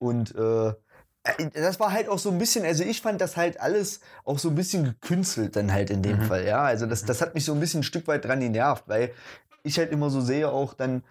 Und 0.04 0.36
äh, 0.36 0.68
äh, 1.24 1.50
das 1.54 1.80
war 1.80 1.94
halt 1.94 2.10
auch 2.10 2.20
so 2.20 2.30
ein 2.30 2.38
bisschen, 2.38 2.66
also 2.66 2.84
ich 2.84 3.02
fand 3.02 3.22
das 3.22 3.38
halt 3.38 3.60
alles 3.62 4.02
auch 4.26 4.38
so 4.38 4.50
ein 4.50 4.56
bisschen 4.56 4.84
gekünstelt 4.84 5.56
dann 5.56 5.72
halt 5.72 5.90
in 5.90 6.02
dem 6.02 6.18
Mhm. 6.20 6.24
Fall, 6.24 6.46
ja. 6.46 6.62
Also 6.62 6.86
das, 6.86 7.06
das 7.06 7.22
hat 7.22 7.36
mich 7.36 7.46
so 7.46 7.54
ein 7.54 7.60
bisschen 7.62 7.80
ein 7.82 7.84
Stück 7.84 8.08
weit 8.08 8.26
dran 8.26 8.42
genervt, 8.42 8.84
weil 8.88 9.14
ich 9.64 9.78
halt 9.78 9.92
immer 9.92 10.10
so 10.10 10.20
sehe 10.22 10.50
auch 10.50 10.74
dann, 10.74 11.04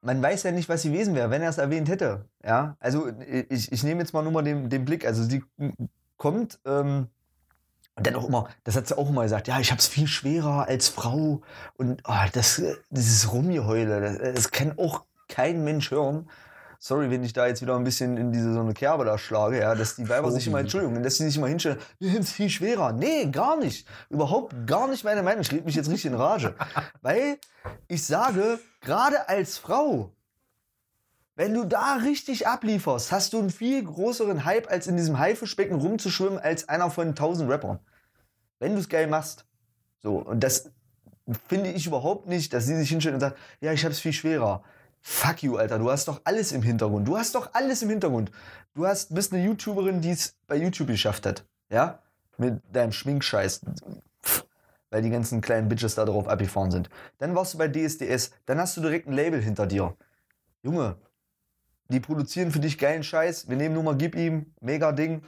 man 0.00 0.22
weiß 0.22 0.44
ja 0.44 0.52
nicht, 0.52 0.68
was 0.68 0.82
sie 0.82 0.92
gewesen 0.92 1.14
wäre, 1.14 1.30
wenn 1.30 1.42
er 1.42 1.50
es 1.50 1.58
erwähnt 1.58 1.88
hätte, 1.88 2.24
ja. 2.44 2.76
Also 2.78 3.08
ich, 3.48 3.72
ich 3.72 3.82
nehme 3.82 4.00
jetzt 4.00 4.12
mal 4.12 4.22
nur 4.22 4.32
mal 4.32 4.42
den, 4.42 4.70
den 4.70 4.84
Blick, 4.84 5.04
also 5.04 5.24
sie 5.24 5.42
kommt, 6.16 6.60
ähm, 6.64 7.08
und 7.96 8.06
dann 8.06 8.14
auch 8.14 8.28
immer, 8.28 8.48
das 8.62 8.76
hat 8.76 8.86
sie 8.86 8.96
auch 8.96 9.08
immer 9.10 9.24
gesagt, 9.24 9.48
ja, 9.48 9.58
ich 9.58 9.72
habe 9.72 9.80
es 9.80 9.88
viel 9.88 10.06
schwerer 10.06 10.68
als 10.68 10.88
Frau 10.88 11.42
und 11.76 12.02
oh, 12.06 12.14
das, 12.32 12.62
dieses 12.90 13.32
Rumgeheule, 13.32 14.00
das, 14.00 14.34
das 14.34 14.50
kann 14.52 14.78
auch 14.78 15.04
kein 15.28 15.64
Mensch 15.64 15.90
hören. 15.90 16.28
Sorry, 16.80 17.10
wenn 17.10 17.24
ich 17.24 17.32
da 17.32 17.48
jetzt 17.48 17.60
wieder 17.60 17.74
ein 17.74 17.82
bisschen 17.82 18.16
in 18.16 18.30
diese 18.30 18.52
so 18.54 18.60
eine 18.60 18.72
Kerbe 18.72 19.04
da 19.04 19.18
schlage, 19.18 19.58
ja, 19.58 19.74
dass 19.74 19.96
die 19.96 20.08
Weiber 20.08 20.30
sich 20.30 20.46
immer. 20.46 20.60
Entschuldigung, 20.60 21.02
dass 21.02 21.16
die 21.16 21.24
sich 21.24 21.36
immer 21.36 21.48
hinstellen, 21.48 21.78
wir 21.98 22.20
es 22.20 22.30
viel 22.30 22.48
schwerer. 22.48 22.92
Nee, 22.92 23.26
gar 23.26 23.56
nicht. 23.56 23.86
Überhaupt 24.10 24.54
gar 24.66 24.86
nicht 24.86 25.02
meine 25.02 25.24
Meinung. 25.24 25.40
Ich 25.40 25.50
rede 25.50 25.64
mich 25.64 25.74
jetzt 25.74 25.88
richtig 25.88 26.06
in 26.12 26.14
Rage. 26.14 26.54
Weil 27.02 27.38
ich 27.88 28.04
sage, 28.04 28.60
gerade 28.80 29.28
als 29.28 29.58
Frau, 29.58 30.12
wenn 31.34 31.52
du 31.52 31.64
da 31.64 31.94
richtig 31.96 32.46
ablieferst, 32.46 33.10
hast 33.10 33.32
du 33.32 33.38
einen 33.38 33.50
viel 33.50 33.84
größeren 33.84 34.44
Hype, 34.44 34.70
als 34.70 34.86
in 34.86 34.96
diesem 34.96 35.18
Haifischbecken 35.18 35.80
rumzuschwimmen, 35.80 36.38
als 36.38 36.68
einer 36.68 36.90
von 36.90 37.16
tausend 37.16 37.50
Rappern. 37.50 37.80
Wenn 38.60 38.74
du 38.74 38.80
es 38.80 38.88
geil 38.88 39.08
machst. 39.08 39.46
So, 40.00 40.16
und 40.18 40.44
das 40.44 40.70
finde 41.48 41.70
ich 41.72 41.86
überhaupt 41.86 42.28
nicht, 42.28 42.52
dass 42.52 42.66
sie 42.66 42.76
sich 42.76 42.88
hinstellt 42.88 43.14
und 43.14 43.20
sagt, 43.20 43.38
ja, 43.60 43.72
ich 43.72 43.84
hab's 43.84 43.98
viel 43.98 44.12
schwerer. 44.12 44.62
Fuck 45.00 45.42
you, 45.42 45.56
Alter, 45.56 45.78
du 45.78 45.90
hast 45.90 46.08
doch 46.08 46.20
alles 46.24 46.52
im 46.52 46.62
Hintergrund. 46.62 47.06
Du 47.08 47.16
hast 47.16 47.34
doch 47.34 47.54
alles 47.54 47.82
im 47.82 47.90
Hintergrund. 47.90 48.30
Du 48.74 48.86
hast, 48.86 49.14
bist 49.14 49.32
eine 49.32 49.44
YouTuberin, 49.44 50.00
die 50.00 50.10
es 50.10 50.36
bei 50.46 50.56
YouTube 50.56 50.88
geschafft 50.88 51.26
hat. 51.26 51.44
Ja? 51.70 52.00
Mit 52.36 52.60
deinem 52.72 52.92
Schminkscheiß. 52.92 53.62
Pff, 54.22 54.46
Weil 54.90 55.02
die 55.02 55.10
ganzen 55.10 55.40
kleinen 55.40 55.68
Bitches 55.68 55.94
da 55.94 56.04
drauf 56.04 56.28
abgefahren 56.28 56.70
sind. 56.70 56.88
Dann 57.18 57.34
warst 57.34 57.54
du 57.54 57.58
bei 57.58 57.68
DSDS. 57.68 58.30
Dann 58.46 58.58
hast 58.58 58.76
du 58.76 58.80
direkt 58.80 59.08
ein 59.08 59.12
Label 59.12 59.40
hinter 59.40 59.66
dir. 59.66 59.96
Junge, 60.62 60.96
die 61.88 62.00
produzieren 62.00 62.50
für 62.50 62.60
dich 62.60 62.78
geilen 62.78 63.02
Scheiß. 63.02 63.48
Wir 63.48 63.56
nehmen 63.56 63.74
nur 63.74 63.82
mal 63.82 63.96
Gib 63.96 64.14
ihm, 64.14 64.52
mega 64.60 64.92
Ding. 64.92 65.22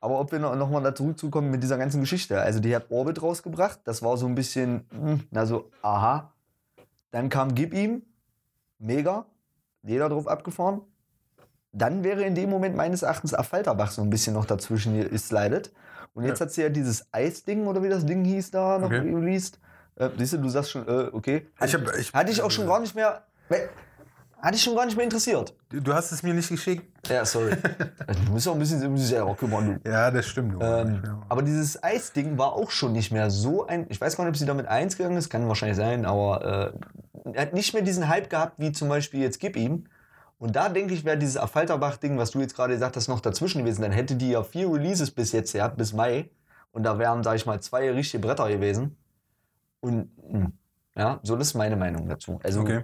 Aber 0.00 0.18
ob 0.18 0.32
wir 0.32 0.38
noch, 0.38 0.56
noch 0.56 0.70
mal 0.70 0.82
da 0.82 0.94
zurückzukommen 0.94 1.50
mit 1.50 1.62
dieser 1.62 1.78
ganzen 1.78 2.00
Geschichte. 2.00 2.40
Also 2.40 2.58
die 2.58 2.74
hat 2.74 2.90
Orbit 2.90 3.22
rausgebracht. 3.22 3.80
Das 3.84 4.02
war 4.02 4.16
so 4.16 4.26
ein 4.26 4.34
bisschen, 4.34 4.86
hm, 4.90 5.28
na 5.30 5.46
so, 5.46 5.70
aha. 5.82 6.32
Dann 7.12 7.28
kam 7.28 7.54
Gib 7.54 7.72
ihm, 7.74 8.02
mega. 8.82 9.26
Jeder 9.82 10.08
drauf 10.08 10.28
abgefahren. 10.28 10.82
dann 11.74 12.04
wäre 12.04 12.22
in 12.24 12.34
dem 12.34 12.50
Moment 12.50 12.76
meines 12.76 13.00
Erachtens 13.02 13.32
Affalterbach 13.32 13.90
so 13.92 14.02
ein 14.02 14.10
bisschen 14.10 14.34
noch 14.34 14.44
dazwischen 14.44 15.08
geslidet. 15.08 15.72
Und 16.12 16.24
jetzt 16.24 16.40
Ja. 16.40 16.44
hat 16.44 16.52
sie 16.52 16.60
ja 16.60 16.68
dieses 16.68 17.06
Eisding 17.12 17.66
oder 17.66 17.82
wie 17.82 17.88
das 17.88 18.04
Ding 18.04 18.24
hieß 18.26 18.50
da 18.50 18.78
noch 18.78 18.88
Okay. 18.88 18.98
released. 19.14 19.58
Äh, 19.96 20.10
siehst 20.18 20.34
du, 20.34 20.36
du 20.36 20.50
sagst 20.50 20.70
schon, 20.72 20.86
äh, 20.86 21.08
okay. 21.12 21.48
Ich 21.64 21.72
hab- 21.72 21.96
ich- 21.96 22.12
hatte 22.12 22.30
ich 22.30 22.42
auch 22.42 22.50
schon 22.50 22.66
gar 22.66 22.78
nicht 22.78 22.94
mehr. 22.94 23.22
Hatte 24.42 24.56
ich 24.56 24.62
schon 24.64 24.74
gar 24.74 24.84
nicht 24.86 24.96
mehr 24.96 25.04
interessiert. 25.04 25.54
Du, 25.68 25.94
hast 25.94 26.10
es 26.10 26.24
mir 26.24 26.34
nicht 26.34 26.48
geschickt. 26.48 26.84
Ja, 27.08 27.24
sorry. 27.24 27.56
du 28.26 28.32
musst 28.32 28.48
auch 28.48 28.54
ein 28.54 28.58
bisschen 28.58 28.84
um 28.84 28.96
dich 28.96 29.06
selber 29.06 29.36
kümmern, 29.36 29.80
du. 29.82 29.88
Ja, 29.88 30.10
das 30.10 30.26
stimmt. 30.26 30.56
Ähm, 30.60 31.00
aber 31.28 31.42
dieses 31.42 31.80
Eisding 31.80 32.36
war 32.36 32.52
auch 32.52 32.72
schon 32.72 32.92
nicht 32.92 33.12
mehr 33.12 33.30
so 33.30 33.64
ein. 33.68 33.86
Ich 33.88 34.00
weiß 34.00 34.16
gar 34.16 34.24
nicht, 34.24 34.32
ob 34.32 34.36
sie 34.36 34.44
damit 34.44 34.66
eins 34.66 34.96
gegangen 34.96 35.16
ist, 35.16 35.30
kann 35.30 35.46
wahrscheinlich 35.46 35.76
sein, 35.76 36.04
aber 36.04 36.74
äh, 37.24 37.30
er 37.34 37.42
hat 37.42 37.54
nicht 37.54 37.72
mehr 37.72 37.82
diesen 37.82 38.08
Hype 38.08 38.28
gehabt, 38.28 38.58
wie 38.58 38.72
zum 38.72 38.88
Beispiel 38.88 39.20
jetzt 39.20 39.38
Gib 39.38 39.56
ihm. 39.56 39.84
Und 40.38 40.56
da 40.56 40.68
denke 40.68 40.92
ich, 40.92 41.04
wäre 41.04 41.16
dieses 41.16 41.36
Affalterbach-Ding, 41.36 42.18
was 42.18 42.32
du 42.32 42.40
jetzt 42.40 42.56
gerade 42.56 42.72
gesagt 42.72 42.96
hast, 42.96 43.06
noch 43.06 43.20
dazwischen 43.20 43.60
gewesen. 43.60 43.82
Dann 43.82 43.92
hätte 43.92 44.16
die 44.16 44.30
ja 44.30 44.42
vier 44.42 44.72
Releases 44.72 45.12
bis 45.12 45.30
jetzt 45.30 45.52
gehabt, 45.52 45.76
bis 45.76 45.92
Mai. 45.92 46.30
Und 46.72 46.82
da 46.82 46.98
wären, 46.98 47.22
sag 47.22 47.36
ich 47.36 47.46
mal, 47.46 47.60
zwei 47.60 47.88
richtige 47.92 48.26
Bretter 48.26 48.48
gewesen. 48.48 48.96
Und 49.78 50.10
mh, 50.32 50.50
ja, 50.96 51.20
so 51.22 51.36
das 51.36 51.48
ist 51.48 51.54
meine 51.54 51.76
Meinung 51.76 52.08
dazu. 52.08 52.40
Also, 52.42 52.62
Okay. 52.62 52.82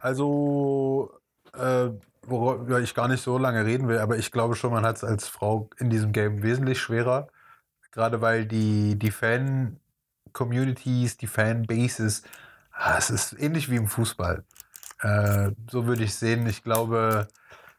Also, 0.00 1.12
äh, 1.54 1.90
worüber 2.22 2.80
ich 2.80 2.94
gar 2.94 3.08
nicht 3.08 3.22
so 3.22 3.38
lange 3.38 3.64
reden 3.64 3.88
will, 3.88 3.98
aber 3.98 4.18
ich 4.18 4.30
glaube 4.32 4.56
schon, 4.56 4.72
man 4.72 4.84
hat 4.84 4.96
es 4.96 5.04
als 5.04 5.28
Frau 5.28 5.70
in 5.78 5.90
diesem 5.90 6.12
Game 6.12 6.42
wesentlich 6.42 6.80
schwerer. 6.80 7.28
Gerade 7.92 8.20
weil 8.20 8.46
die, 8.46 8.98
die 8.98 9.10
Fan-Communities, 9.10 11.16
die 11.18 11.26
Fanbases, 11.26 12.22
ah, 12.72 12.96
es 12.98 13.10
ist 13.10 13.32
ähnlich 13.38 13.70
wie 13.70 13.76
im 13.76 13.88
Fußball. 13.88 14.44
Äh, 15.00 15.52
so 15.70 15.86
würde 15.86 16.04
ich 16.04 16.14
sehen. 16.14 16.46
Ich 16.46 16.62
glaube, 16.62 17.28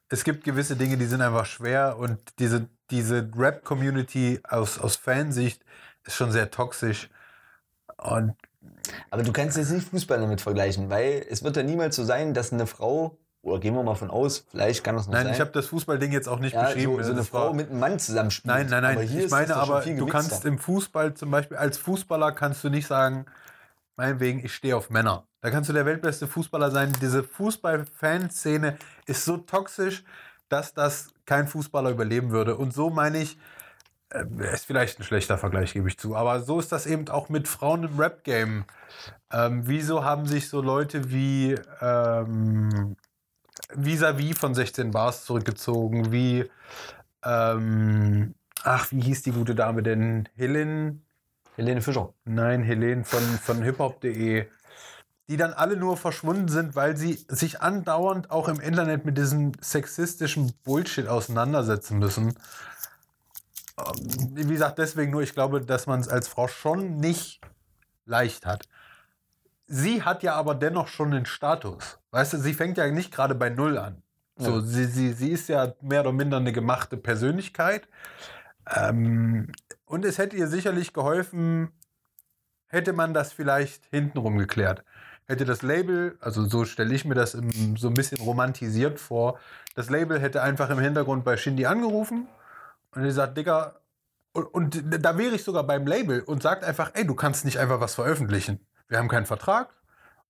es 0.09 0.23
gibt 0.23 0.43
gewisse 0.43 0.75
Dinge, 0.75 0.97
die 0.97 1.05
sind 1.05 1.21
einfach 1.21 1.45
schwer 1.45 1.97
und 1.97 2.19
diese, 2.39 2.67
diese 2.89 3.29
Rap-Community 3.35 4.41
aus, 4.43 4.79
aus 4.79 4.95
Fansicht 4.97 5.63
ist 6.05 6.15
schon 6.15 6.31
sehr 6.31 6.51
toxisch. 6.51 7.09
Und 7.97 8.35
Aber 9.09 9.23
du 9.23 9.31
kannst 9.31 9.57
jetzt 9.57 9.71
nicht 9.71 9.87
Fußball 9.89 10.19
damit 10.19 10.41
vergleichen, 10.41 10.89
weil 10.89 11.25
es 11.29 11.43
wird 11.43 11.57
ja 11.57 11.63
niemals 11.63 11.95
so 11.95 12.03
sein, 12.03 12.33
dass 12.33 12.53
eine 12.53 12.67
Frau, 12.67 13.17
oder 13.41 13.59
gehen 13.59 13.73
wir 13.73 13.83
mal 13.83 13.95
von 13.95 14.09
aus, 14.09 14.45
vielleicht 14.49 14.83
kann 14.83 14.95
das 14.95 15.07
noch 15.07 15.13
nein, 15.13 15.25
sein. 15.25 15.33
ich 15.33 15.41
habe 15.41 15.51
das 15.51 15.67
Fußballding 15.67 16.11
jetzt 16.11 16.27
auch 16.27 16.39
nicht 16.39 16.53
ja, 16.53 16.65
beschrieben. 16.65 16.97
so, 16.97 17.03
so 17.03 17.11
eine 17.11 17.23
Frau 17.23 17.53
mit 17.53 17.69
einem 17.69 17.79
Mann 17.79 17.99
zusammenspielt. 17.99 18.53
Nein, 18.53 18.67
nein, 18.69 18.83
nein. 18.83 19.01
Ich 19.01 19.29
meine 19.29 19.55
aber, 19.55 19.81
du 19.81 20.05
kannst 20.05 20.45
im 20.45 20.57
Fußball 20.57 21.13
zum 21.13 21.31
Beispiel, 21.31 21.57
als 21.57 21.77
Fußballer 21.77 22.31
kannst 22.31 22.63
du 22.63 22.69
nicht 22.69 22.87
sagen, 22.87 23.25
meinetwegen, 23.95 24.43
ich 24.43 24.53
stehe 24.53 24.75
auf 24.75 24.89
Männer. 24.89 25.25
Da 25.41 25.49
kannst 25.49 25.69
du 25.69 25.73
der 25.73 25.85
weltbeste 25.85 26.27
Fußballer 26.27 26.69
sein. 26.69 26.93
Diese 27.01 27.23
Fußball-Fanszene 27.23 28.77
ist 29.07 29.25
so 29.25 29.37
toxisch, 29.37 30.03
dass 30.49 30.73
das 30.73 31.09
kein 31.25 31.47
Fußballer 31.47 31.89
überleben 31.89 32.29
würde. 32.31 32.57
Und 32.57 32.73
so 32.73 32.89
meine 32.91 33.19
ich, 33.19 33.37
ist 34.53 34.65
vielleicht 34.65 34.99
ein 34.99 35.03
schlechter 35.03 35.37
Vergleich, 35.37 35.73
gebe 35.73 35.87
ich 35.87 35.97
zu. 35.97 36.15
Aber 36.15 36.41
so 36.41 36.59
ist 36.59 36.71
das 36.71 36.85
eben 36.85 37.07
auch 37.09 37.29
mit 37.29 37.47
Frauen 37.47 37.83
im 37.83 37.99
Rap-Game. 37.99 38.65
Ähm, 39.31 39.61
wieso 39.65 40.03
haben 40.03 40.25
sich 40.25 40.49
so 40.49 40.61
Leute 40.61 41.11
wie 41.11 41.55
ähm, 41.81 42.95
Vis-a-vis 43.73 44.37
von 44.37 44.53
16 44.53 44.91
Bars 44.91 45.25
zurückgezogen, 45.25 46.11
wie 46.11 46.49
ähm, 47.23 48.35
ach, 48.63 48.91
wie 48.91 49.01
hieß 49.01 49.23
die 49.23 49.31
gute 49.31 49.55
Dame 49.55 49.83
denn? 49.83 50.27
Helen? 50.35 51.05
Helene 51.55 51.81
Fischer. 51.81 52.13
Nein, 52.25 52.63
Helen 52.63 53.03
von, 53.03 53.21
von 53.21 53.61
hiphop.de. 53.61 54.47
Die 55.29 55.37
dann 55.37 55.53
alle 55.53 55.77
nur 55.77 55.95
verschwunden 55.95 56.47
sind, 56.47 56.75
weil 56.75 56.97
sie 56.97 57.23
sich 57.27 57.61
andauernd 57.61 58.31
auch 58.31 58.47
im 58.47 58.59
Internet 58.59 59.05
mit 59.05 59.17
diesem 59.17 59.53
sexistischen 59.61 60.53
Bullshit 60.63 61.07
auseinandersetzen 61.07 61.99
müssen. 61.99 62.35
Wie 64.33 64.45
gesagt, 64.45 64.77
deswegen 64.77 65.11
nur, 65.11 65.21
ich 65.21 65.33
glaube, 65.33 65.61
dass 65.61 65.87
man 65.87 65.99
es 65.99 66.07
als 66.07 66.27
Frau 66.27 66.47
schon 66.47 66.97
nicht 66.97 67.41
leicht 68.05 68.45
hat. 68.45 68.67
Sie 69.67 70.03
hat 70.03 70.23
ja 70.23 70.35
aber 70.35 70.55
dennoch 70.55 70.87
schon 70.87 71.11
den 71.11 71.25
Status. 71.25 71.99
Weißt 72.11 72.33
du, 72.33 72.37
sie 72.37 72.53
fängt 72.53 72.77
ja 72.77 72.87
nicht 72.89 73.11
gerade 73.13 73.35
bei 73.35 73.49
Null 73.49 73.77
an. 73.77 74.03
So, 74.37 74.55
Ja. 74.55 74.61
sie, 74.61 74.85
sie, 74.85 75.13
sie 75.13 75.29
ist 75.29 75.47
ja 75.49 75.73
mehr 75.81 76.01
oder 76.01 76.11
minder 76.11 76.37
eine 76.37 76.51
gemachte 76.51 76.97
Persönlichkeit. 76.97 77.87
Ähm, 78.75 79.51
und 79.85 80.05
es 80.05 80.17
hätte 80.17 80.35
ihr 80.35 80.47
sicherlich 80.47 80.93
geholfen, 80.93 81.71
hätte 82.67 82.93
man 82.93 83.13
das 83.13 83.31
vielleicht 83.33 83.85
hintenrum 83.91 84.37
geklärt. 84.37 84.83
Hätte 85.27 85.45
das 85.45 85.61
Label, 85.61 86.17
also 86.19 86.45
so 86.45 86.65
stelle 86.65 86.93
ich 86.93 87.05
mir 87.05 87.15
das 87.15 87.33
im, 87.33 87.77
so 87.77 87.87
ein 87.87 87.93
bisschen 87.93 88.19
romantisiert 88.19 88.99
vor, 88.99 89.39
das 89.75 89.89
Label 89.89 90.19
hätte 90.19 90.41
einfach 90.41 90.69
im 90.69 90.79
Hintergrund 90.79 91.23
bei 91.23 91.37
Shindy 91.37 91.65
angerufen 91.65 92.27
und 92.93 93.03
gesagt, 93.03 93.37
Digga, 93.37 93.75
und, 94.33 94.45
und 94.45 94.83
da 95.03 95.17
wäre 95.17 95.35
ich 95.35 95.43
sogar 95.43 95.63
beim 95.63 95.85
Label 95.85 96.21
und 96.21 96.41
sagt 96.41 96.63
einfach, 96.63 96.91
ey, 96.93 97.05
du 97.05 97.15
kannst 97.15 97.45
nicht 97.45 97.59
einfach 97.59 97.79
was 97.79 97.95
veröffentlichen. 97.95 98.65
Wir 98.87 98.97
haben 98.97 99.09
keinen 99.09 99.25
Vertrag, 99.25 99.73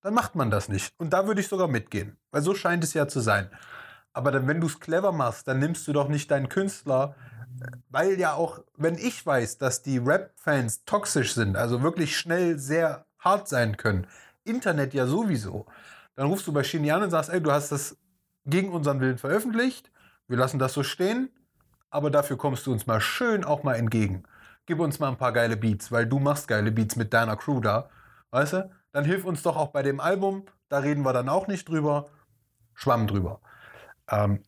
dann 0.02 0.14
macht 0.14 0.36
man 0.36 0.50
das 0.50 0.70
nicht. 0.70 0.94
Und 0.98 1.14
da 1.14 1.28
würde 1.28 1.42
ich 1.42 1.48
sogar 1.48 1.68
mitgehen, 1.68 2.18
weil 2.32 2.42
so 2.42 2.56
scheint 2.56 2.84
es 2.84 2.94
ja 2.94 3.08
zu 3.08 3.20
sein. 3.20 3.50
Aber 4.14 4.32
dann, 4.32 4.48
wenn 4.48 4.60
du 4.60 4.68
es 4.68 4.80
clever 4.80 5.12
machst, 5.12 5.48
dann 5.48 5.60
nimmst 5.60 5.88
du 5.88 5.94
doch 5.94 6.08
nicht 6.08 6.32
deinen 6.32 6.50
Künstler, 6.50 7.16
weil 7.90 8.20
ja 8.20 8.34
auch, 8.34 8.64
wenn 8.76 8.98
ich 8.98 9.26
weiß, 9.26 9.58
dass 9.58 9.84
die 9.84 10.00
Rap-Fans 10.00 10.86
toxisch 10.86 11.34
sind, 11.34 11.56
also 11.56 11.84
wirklich 11.84 12.18
schnell 12.18 12.58
sehr 12.58 13.06
hart 13.20 13.48
sein 13.48 13.78
können, 13.78 14.08
Internet 14.44 14.94
ja 14.94 15.06
sowieso, 15.06 15.66
dann 16.16 16.28
rufst 16.28 16.48
du 16.48 16.54
bei 16.54 16.64
Shindy 16.64 16.92
an 16.92 17.04
und 17.04 17.12
sagst, 17.12 17.30
ey, 17.30 17.42
du 17.42 17.52
hast 17.52 17.72
das 17.72 17.98
gegen 18.46 18.72
unseren 18.72 19.00
Willen 19.00 19.18
veröffentlicht, 19.18 19.92
wir 20.28 20.38
lassen 20.38 20.60
das 20.60 20.74
so 20.74 20.84
stehen, 20.84 21.30
aber 21.92 22.10
dafür 22.10 22.38
kommst 22.38 22.66
du 22.66 22.72
uns 22.72 22.88
mal 22.88 23.00
schön 23.00 23.44
auch 23.44 23.64
mal 23.64 23.76
entgegen. 23.76 24.24
Gib 24.66 24.80
uns 24.80 25.00
mal 25.00 25.10
ein 25.10 25.18
paar 25.18 25.34
geile 25.34 25.58
Beats, 25.58 25.92
weil 25.92 26.08
du 26.08 26.20
machst 26.20 26.48
geile 26.48 26.72
Beats 26.72 26.96
mit 26.96 27.14
deiner 27.14 27.36
Crew 27.36 27.60
da, 27.60 27.90
weißt 28.32 28.54
du? 28.54 28.72
Dann 28.94 29.06
hilf 29.06 29.26
uns 29.26 29.44
doch 29.44 29.56
auch 29.56 29.70
bei 29.70 29.84
dem 29.84 30.00
Album, 30.00 30.46
da 30.70 30.80
reden 30.80 31.04
wir 31.04 31.14
dann 31.14 31.30
auch 31.30 31.48
nicht 31.48 31.70
drüber, 31.70 32.08
schwamm 32.74 33.08
drüber. 33.08 33.42
Ähm, 34.10 34.42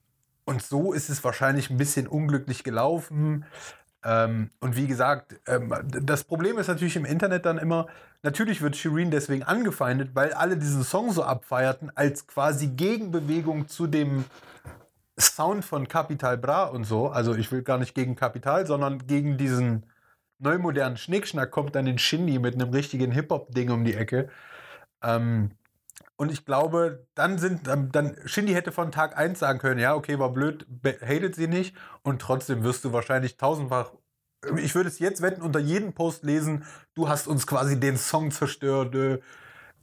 und 0.45 0.61
so 0.61 0.93
ist 0.93 1.09
es 1.09 1.23
wahrscheinlich 1.23 1.69
ein 1.69 1.77
bisschen 1.77 2.07
unglücklich 2.07 2.63
gelaufen. 2.63 3.45
Ähm, 4.03 4.49
und 4.59 4.75
wie 4.75 4.87
gesagt, 4.87 5.39
ähm, 5.47 5.73
das 5.87 6.25
Problem 6.25 6.57
ist 6.57 6.67
natürlich 6.67 6.97
im 6.97 7.05
Internet 7.05 7.45
dann 7.45 7.57
immer, 7.57 7.87
natürlich 8.21 8.61
wird 8.61 8.75
Shireen 8.75 9.11
deswegen 9.11 9.43
angefeindet, 9.43 10.11
weil 10.13 10.33
alle 10.33 10.57
diesen 10.57 10.83
Song 10.83 11.11
so 11.11 11.23
abfeierten, 11.23 11.91
als 11.95 12.27
quasi 12.27 12.67
Gegenbewegung 12.67 13.67
zu 13.69 13.87
dem 13.87 14.25
Sound 15.19 15.63
von 15.65 15.87
Capital 15.87 16.37
Bra 16.37 16.65
und 16.65 16.85
so. 16.85 17.07
Also 17.09 17.35
ich 17.35 17.51
will 17.51 17.63
gar 17.63 17.77
nicht 17.77 17.95
gegen 17.95 18.15
Kapital, 18.15 18.65
sondern 18.67 19.05
gegen 19.07 19.37
diesen 19.37 19.85
neumodernen 20.39 20.97
Schnickschnack 20.97 21.51
kommt 21.51 21.75
dann 21.75 21.87
in 21.87 21.97
Shindy 21.97 22.39
mit 22.39 22.55
einem 22.55 22.71
richtigen 22.71 23.11
Hip-Hop-Ding 23.11 23.71
um 23.71 23.83
die 23.85 23.95
Ecke. 23.95 24.29
Ähm, 25.03 25.51
und 26.15 26.31
ich 26.31 26.45
glaube, 26.45 27.07
dann 27.15 27.37
sind, 27.37 27.67
dann, 27.67 28.17
Shindy 28.25 28.53
hätte 28.53 28.71
von 28.71 28.91
Tag 28.91 29.17
1 29.17 29.39
sagen 29.39 29.59
können, 29.59 29.79
ja, 29.79 29.95
okay, 29.95 30.19
war 30.19 30.31
blöd, 30.31 30.65
hatet 30.83 31.35
sie 31.35 31.47
nicht 31.47 31.75
und 32.03 32.21
trotzdem 32.21 32.63
wirst 32.63 32.85
du 32.85 32.93
wahrscheinlich 32.93 33.37
tausendfach, 33.37 33.91
ich 34.57 34.75
würde 34.75 34.89
es 34.89 34.99
jetzt 34.99 35.21
wetten, 35.21 35.41
unter 35.41 35.59
jedem 35.59 35.93
Post 35.93 36.23
lesen, 36.23 36.65
du 36.95 37.09
hast 37.09 37.27
uns 37.27 37.47
quasi 37.47 37.79
den 37.79 37.97
Song 37.97 38.31
zerstört. 38.31 38.93
Äh, 38.95 39.19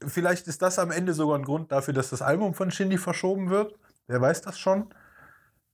vielleicht 0.07 0.47
ist 0.49 0.63
das 0.63 0.79
am 0.79 0.91
Ende 0.91 1.15
sogar 1.15 1.39
ein 1.39 1.45
Grund 1.45 1.73
dafür, 1.73 1.95
dass 1.95 2.11
das 2.11 2.23
Album 2.23 2.55
von 2.55 2.71
Shindy 2.71 2.99
verschoben 2.99 3.51
wird. 3.51 3.75
Wer 4.07 4.21
weiß 4.21 4.43
das 4.43 4.59
schon? 4.59 4.93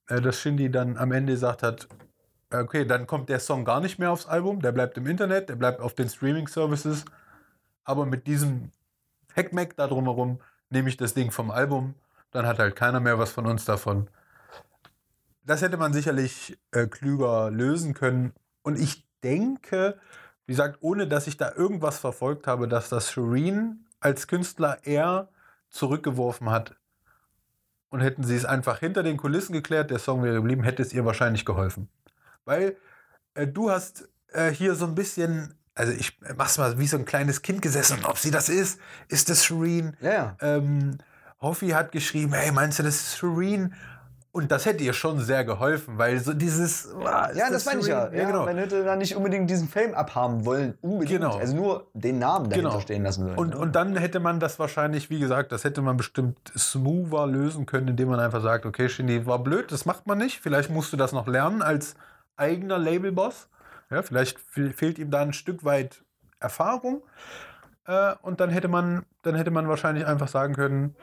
Äh, 0.08 0.20
dass 0.20 0.40
Shindy 0.40 0.70
dann 0.70 0.96
am 0.96 1.12
Ende 1.12 1.32
gesagt 1.32 1.62
hat, 1.62 1.88
okay, 2.52 2.84
dann 2.84 3.06
kommt 3.06 3.28
der 3.28 3.40
Song 3.40 3.64
gar 3.64 3.80
nicht 3.80 3.98
mehr 3.98 4.10
aufs 4.10 4.26
Album, 4.26 4.60
der 4.60 4.72
bleibt 4.72 4.96
im 4.96 5.06
Internet, 5.06 5.48
der 5.48 5.56
bleibt 5.56 5.80
auf 5.80 5.94
den 5.94 6.08
Streaming-Services, 6.08 7.04
aber 7.84 8.06
mit 8.06 8.26
diesem 8.26 8.70
Heckmeck 9.34 9.76
da 9.76 9.86
drumherum 9.86 10.40
nehme 10.70 10.88
ich 10.88 10.96
das 10.96 11.14
Ding 11.14 11.30
vom 11.30 11.50
Album, 11.50 11.94
dann 12.30 12.46
hat 12.46 12.58
halt 12.58 12.76
keiner 12.76 13.00
mehr 13.00 13.18
was 13.18 13.30
von 13.30 13.46
uns 13.46 13.64
davon. 13.64 14.08
Das 15.44 15.62
hätte 15.62 15.76
man 15.76 15.92
sicherlich 15.92 16.58
äh, 16.72 16.86
klüger 16.86 17.50
lösen 17.50 17.94
können. 17.94 18.32
Und 18.62 18.78
ich 18.80 19.06
denke, 19.22 19.98
wie 20.46 20.52
gesagt, 20.52 20.78
ohne 20.80 21.06
dass 21.06 21.28
ich 21.28 21.36
da 21.36 21.52
irgendwas 21.52 21.98
verfolgt 21.98 22.46
habe, 22.46 22.66
dass 22.66 22.88
das 22.88 23.12
Shireen 23.12 23.86
als 24.00 24.26
Künstler 24.26 24.84
eher 24.84 25.28
zurückgeworfen 25.68 26.50
hat. 26.50 26.74
Und 27.96 28.02
hätten 28.02 28.24
sie 28.24 28.36
es 28.36 28.44
einfach 28.44 28.80
hinter 28.80 29.02
den 29.02 29.16
Kulissen 29.16 29.54
geklärt, 29.54 29.90
der 29.90 29.98
Song 29.98 30.22
wäre 30.22 30.34
geblieben, 30.34 30.62
hätte 30.64 30.82
es 30.82 30.92
ihr 30.92 31.06
wahrscheinlich 31.06 31.46
geholfen. 31.46 31.88
Weil 32.44 32.76
äh, 33.32 33.46
du 33.46 33.70
hast 33.70 34.06
äh, 34.34 34.50
hier 34.50 34.74
so 34.74 34.84
ein 34.84 34.94
bisschen, 34.94 35.54
also 35.74 35.94
ich 35.94 36.18
mach's 36.36 36.58
mal 36.58 36.78
wie 36.78 36.86
so 36.86 36.98
ein 36.98 37.06
kleines 37.06 37.40
Kind 37.40 37.62
gesessen, 37.62 38.04
ob 38.04 38.18
sie 38.18 38.30
das 38.30 38.50
ist, 38.50 38.78
ist 39.08 39.30
das 39.30 39.46
Shireen? 39.46 39.96
Ja, 40.02 40.12
ja. 40.12 40.36
Ähm, 40.42 40.98
Hoffi 41.40 41.70
hat 41.70 41.90
geschrieben, 41.90 42.34
hey, 42.34 42.52
meinst 42.52 42.78
du, 42.78 42.82
das 42.82 42.96
ist 42.96 43.16
Shireen? 43.16 43.72
Und 44.36 44.52
das 44.52 44.66
hätte 44.66 44.84
ihr 44.84 44.92
schon 44.92 45.18
sehr 45.20 45.44
geholfen, 45.46 45.96
weil 45.96 46.18
so 46.20 46.34
dieses. 46.34 46.94
ah, 47.04 47.30
Ja, 47.34 47.50
das 47.50 47.64
meine 47.64 47.80
ich 47.80 47.86
ja. 47.86 48.02
Shereen? 48.02 48.18
ja, 48.20 48.26
genau. 48.26 48.44
Man 48.44 48.58
hätte 48.58 48.84
da 48.84 48.94
nicht 48.94 49.16
unbedingt 49.16 49.48
diesen 49.48 49.66
Fame 49.66 49.94
abhaben 49.94 50.44
wollen, 50.44 50.76
unbedingt. 50.82 51.20
Genau. 51.22 51.36
Also 51.38 51.56
nur 51.56 51.86
den 51.94 52.18
Namen 52.18 52.50
dahinter 52.50 52.68
Genau. 52.70 52.80
stehen 52.80 53.02
lassen 53.02 53.24
sollen. 53.24 53.38
Und, 53.38 53.50
ne? 53.50 53.58
und 53.58 53.74
dann 53.74 53.96
hätte 53.96 54.20
man 54.20 54.38
das 54.38 54.58
wahrscheinlich, 54.58 55.08
wie 55.08 55.18
gesagt, 55.20 55.52
das 55.52 55.64
hätte 55.64 55.80
man 55.80 55.96
bestimmt 55.96 56.36
smoother 56.56 57.26
lösen 57.26 57.64
können, 57.64 57.88
indem 57.88 58.08
man 58.10 58.20
einfach 58.20 58.42
sagt, 58.42 58.66
okay, 58.66 58.88
Shindy 58.90 59.24
war 59.26 59.38
blöd, 59.38 59.72
das 59.72 59.86
macht 59.86 60.06
man 60.06 60.18
nicht. 60.18 60.40
Vielleicht 60.40 60.68
musst 60.70 60.92
du 60.92 60.98
das 60.98 61.12
noch 61.12 61.26
lernen 61.26 61.62
als 61.62 61.94
eigener 62.36 62.76
Labelboss. 62.78 63.48
Ja, 63.90 64.02
vielleicht 64.02 64.38
fe- 64.38 64.70
fehlt 64.74 64.98
ihm 64.98 65.10
da 65.10 65.22
ein 65.22 65.32
Stück 65.32 65.64
weit 65.64 66.02
Erfahrung. 66.40 67.02
Äh, 67.86 68.14
und 68.20 68.40
dann 68.40 68.50
hätte 68.50 68.68
man, 68.68 69.04
dann 69.22 69.34
hätte 69.34 69.50
man 69.50 69.66
wahrscheinlich 69.68 70.06
einfach 70.06 70.28
sagen 70.28 70.54
können, 70.54 70.94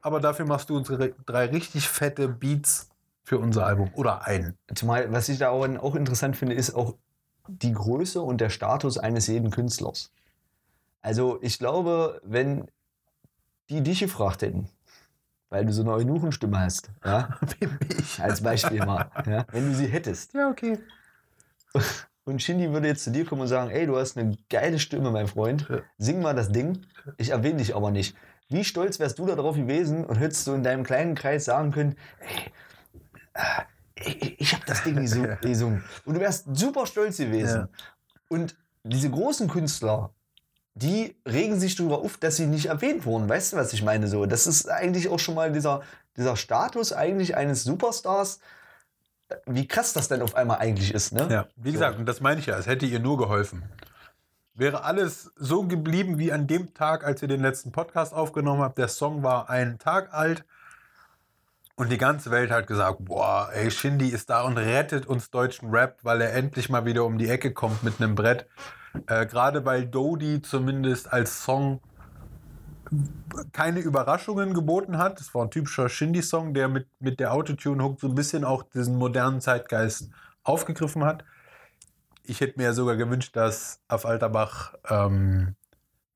aber 0.00 0.20
dafür 0.20 0.46
machst 0.46 0.70
du 0.70 0.76
unsere 0.76 1.10
drei 1.26 1.46
richtig 1.46 1.88
fette 1.88 2.28
Beats 2.28 2.88
für 3.24 3.38
unser 3.38 3.66
Album. 3.66 3.90
Oder 3.94 4.26
einen. 4.26 4.56
Zumal, 4.74 5.12
was 5.12 5.28
ich 5.28 5.38
da 5.38 5.50
auch, 5.50 5.66
auch 5.78 5.94
interessant 5.94 6.36
finde, 6.36 6.54
ist 6.54 6.74
auch 6.74 6.94
die 7.46 7.72
Größe 7.72 8.20
und 8.20 8.40
der 8.40 8.50
Status 8.50 8.98
eines 8.98 9.26
jeden 9.26 9.50
Künstlers. 9.50 10.12
Also 11.00 11.38
ich 11.42 11.58
glaube, 11.58 12.20
wenn 12.24 12.66
die 13.68 13.82
dich 13.82 14.00
gefragt 14.00 14.42
hätten, 14.42 14.68
weil 15.50 15.64
du 15.64 15.72
so 15.72 15.82
eine 15.82 15.92
Eunuchenstimme 15.92 16.58
hast, 16.58 16.90
ja, 17.04 17.38
als 18.18 18.42
Beispiel 18.42 18.84
mal, 18.84 19.10
ja, 19.26 19.46
wenn 19.52 19.70
du 19.70 19.74
sie 19.74 19.86
hättest. 19.86 20.34
Ja, 20.34 20.50
okay. 20.50 20.78
Und 22.24 22.42
Shindy 22.42 22.70
würde 22.70 22.88
jetzt 22.88 23.04
zu 23.04 23.10
dir 23.10 23.24
kommen 23.24 23.42
und 23.42 23.48
sagen, 23.48 23.70
ey, 23.70 23.86
du 23.86 23.96
hast 23.96 24.18
eine 24.18 24.36
geile 24.50 24.78
Stimme, 24.78 25.10
mein 25.10 25.28
Freund, 25.28 25.66
sing 25.96 26.20
mal 26.20 26.34
das 26.34 26.52
Ding, 26.52 26.84
ich 27.16 27.30
erwähne 27.30 27.58
dich 27.58 27.74
aber 27.74 27.90
nicht. 27.90 28.14
Wie 28.48 28.64
stolz 28.64 28.98
wärst 28.98 29.18
du 29.18 29.26
darauf 29.26 29.56
gewesen 29.56 30.04
und 30.04 30.16
hättest 30.16 30.46
du 30.46 30.54
in 30.54 30.62
deinem 30.62 30.84
kleinen 30.84 31.14
Kreis 31.14 31.44
sagen 31.44 31.70
können, 31.70 31.96
ey, 32.20 32.52
äh, 33.34 33.64
ich, 34.00 34.40
ich 34.40 34.54
habe 34.54 34.64
das 34.66 34.82
Ding 34.84 34.96
gesungen. 35.42 35.84
Und 36.04 36.14
du 36.14 36.20
wärst 36.20 36.46
super 36.52 36.86
stolz 36.86 37.18
gewesen. 37.18 37.60
Ja. 37.60 37.68
Und 38.28 38.56
diese 38.84 39.10
großen 39.10 39.48
Künstler, 39.48 40.10
die 40.74 41.16
regen 41.26 41.58
sich 41.58 41.74
darüber 41.74 41.98
auf, 41.98 42.16
dass 42.16 42.36
sie 42.36 42.46
nicht 42.46 42.66
erwähnt 42.66 43.04
wurden. 43.04 43.28
Weißt 43.28 43.52
du, 43.52 43.56
was 43.56 43.72
ich 43.72 43.82
meine? 43.82 44.08
So, 44.08 44.26
das 44.26 44.46
ist 44.46 44.68
eigentlich 44.70 45.08
auch 45.08 45.18
schon 45.18 45.34
mal 45.34 45.52
dieser, 45.52 45.82
dieser 46.16 46.36
Status 46.36 46.92
eigentlich 46.92 47.36
eines 47.36 47.64
Superstars, 47.64 48.40
wie 49.46 49.66
krass 49.66 49.92
das 49.92 50.08
denn 50.08 50.22
auf 50.22 50.36
einmal 50.36 50.58
eigentlich 50.58 50.94
ist. 50.94 51.12
Ne? 51.12 51.28
Ja, 51.30 51.48
wie 51.56 51.72
gesagt, 51.72 51.98
und 51.98 52.06
das 52.06 52.20
meine 52.20 52.40
ich 52.40 52.46
ja, 52.46 52.56
es 52.58 52.66
hätte 52.66 52.86
ihr 52.86 53.00
nur 53.00 53.18
geholfen. 53.18 53.64
Wäre 54.58 54.82
alles 54.82 55.30
so 55.36 55.68
geblieben 55.68 56.18
wie 56.18 56.32
an 56.32 56.48
dem 56.48 56.74
Tag, 56.74 57.04
als 57.04 57.22
ihr 57.22 57.28
den 57.28 57.40
letzten 57.40 57.70
Podcast 57.70 58.12
aufgenommen 58.12 58.60
habt. 58.60 58.76
Der 58.76 58.88
Song 58.88 59.22
war 59.22 59.48
einen 59.48 59.78
Tag 59.78 60.12
alt 60.12 60.44
und 61.76 61.92
die 61.92 61.96
ganze 61.96 62.32
Welt 62.32 62.50
hat 62.50 62.66
gesagt, 62.66 63.04
boah, 63.04 63.50
ey, 63.52 63.70
Shindy 63.70 64.08
ist 64.08 64.30
da 64.30 64.42
und 64.42 64.58
rettet 64.58 65.06
uns 65.06 65.30
deutschen 65.30 65.70
Rap, 65.70 66.00
weil 66.02 66.20
er 66.20 66.34
endlich 66.34 66.68
mal 66.70 66.84
wieder 66.84 67.04
um 67.04 67.18
die 67.18 67.28
Ecke 67.28 67.52
kommt 67.52 67.84
mit 67.84 68.00
einem 68.00 68.16
Brett. 68.16 68.48
Äh, 69.06 69.26
Gerade 69.26 69.64
weil 69.64 69.86
Dodie 69.86 70.42
zumindest 70.42 71.12
als 71.12 71.44
Song 71.44 71.80
keine 73.52 73.78
Überraschungen 73.78 74.54
geboten 74.54 74.98
hat. 74.98 75.20
Das 75.20 75.32
war 75.36 75.44
ein 75.44 75.52
typischer 75.52 75.88
Shindy-Song, 75.88 76.52
der 76.52 76.66
mit, 76.66 76.88
mit 76.98 77.20
der 77.20 77.32
Autotune-Hook 77.32 78.00
so 78.00 78.08
ein 78.08 78.16
bisschen 78.16 78.42
auch 78.42 78.64
diesen 78.64 78.96
modernen 78.96 79.40
Zeitgeist 79.40 80.10
aufgegriffen 80.42 81.04
hat. 81.04 81.22
Ich 82.28 82.40
hätte 82.40 82.58
mir 82.58 82.64
ja 82.64 82.72
sogar 82.72 82.96
gewünscht, 82.96 83.34
dass 83.36 83.80
auf 83.88 84.04
Alterbach 84.04 84.74
ähm, 84.88 85.56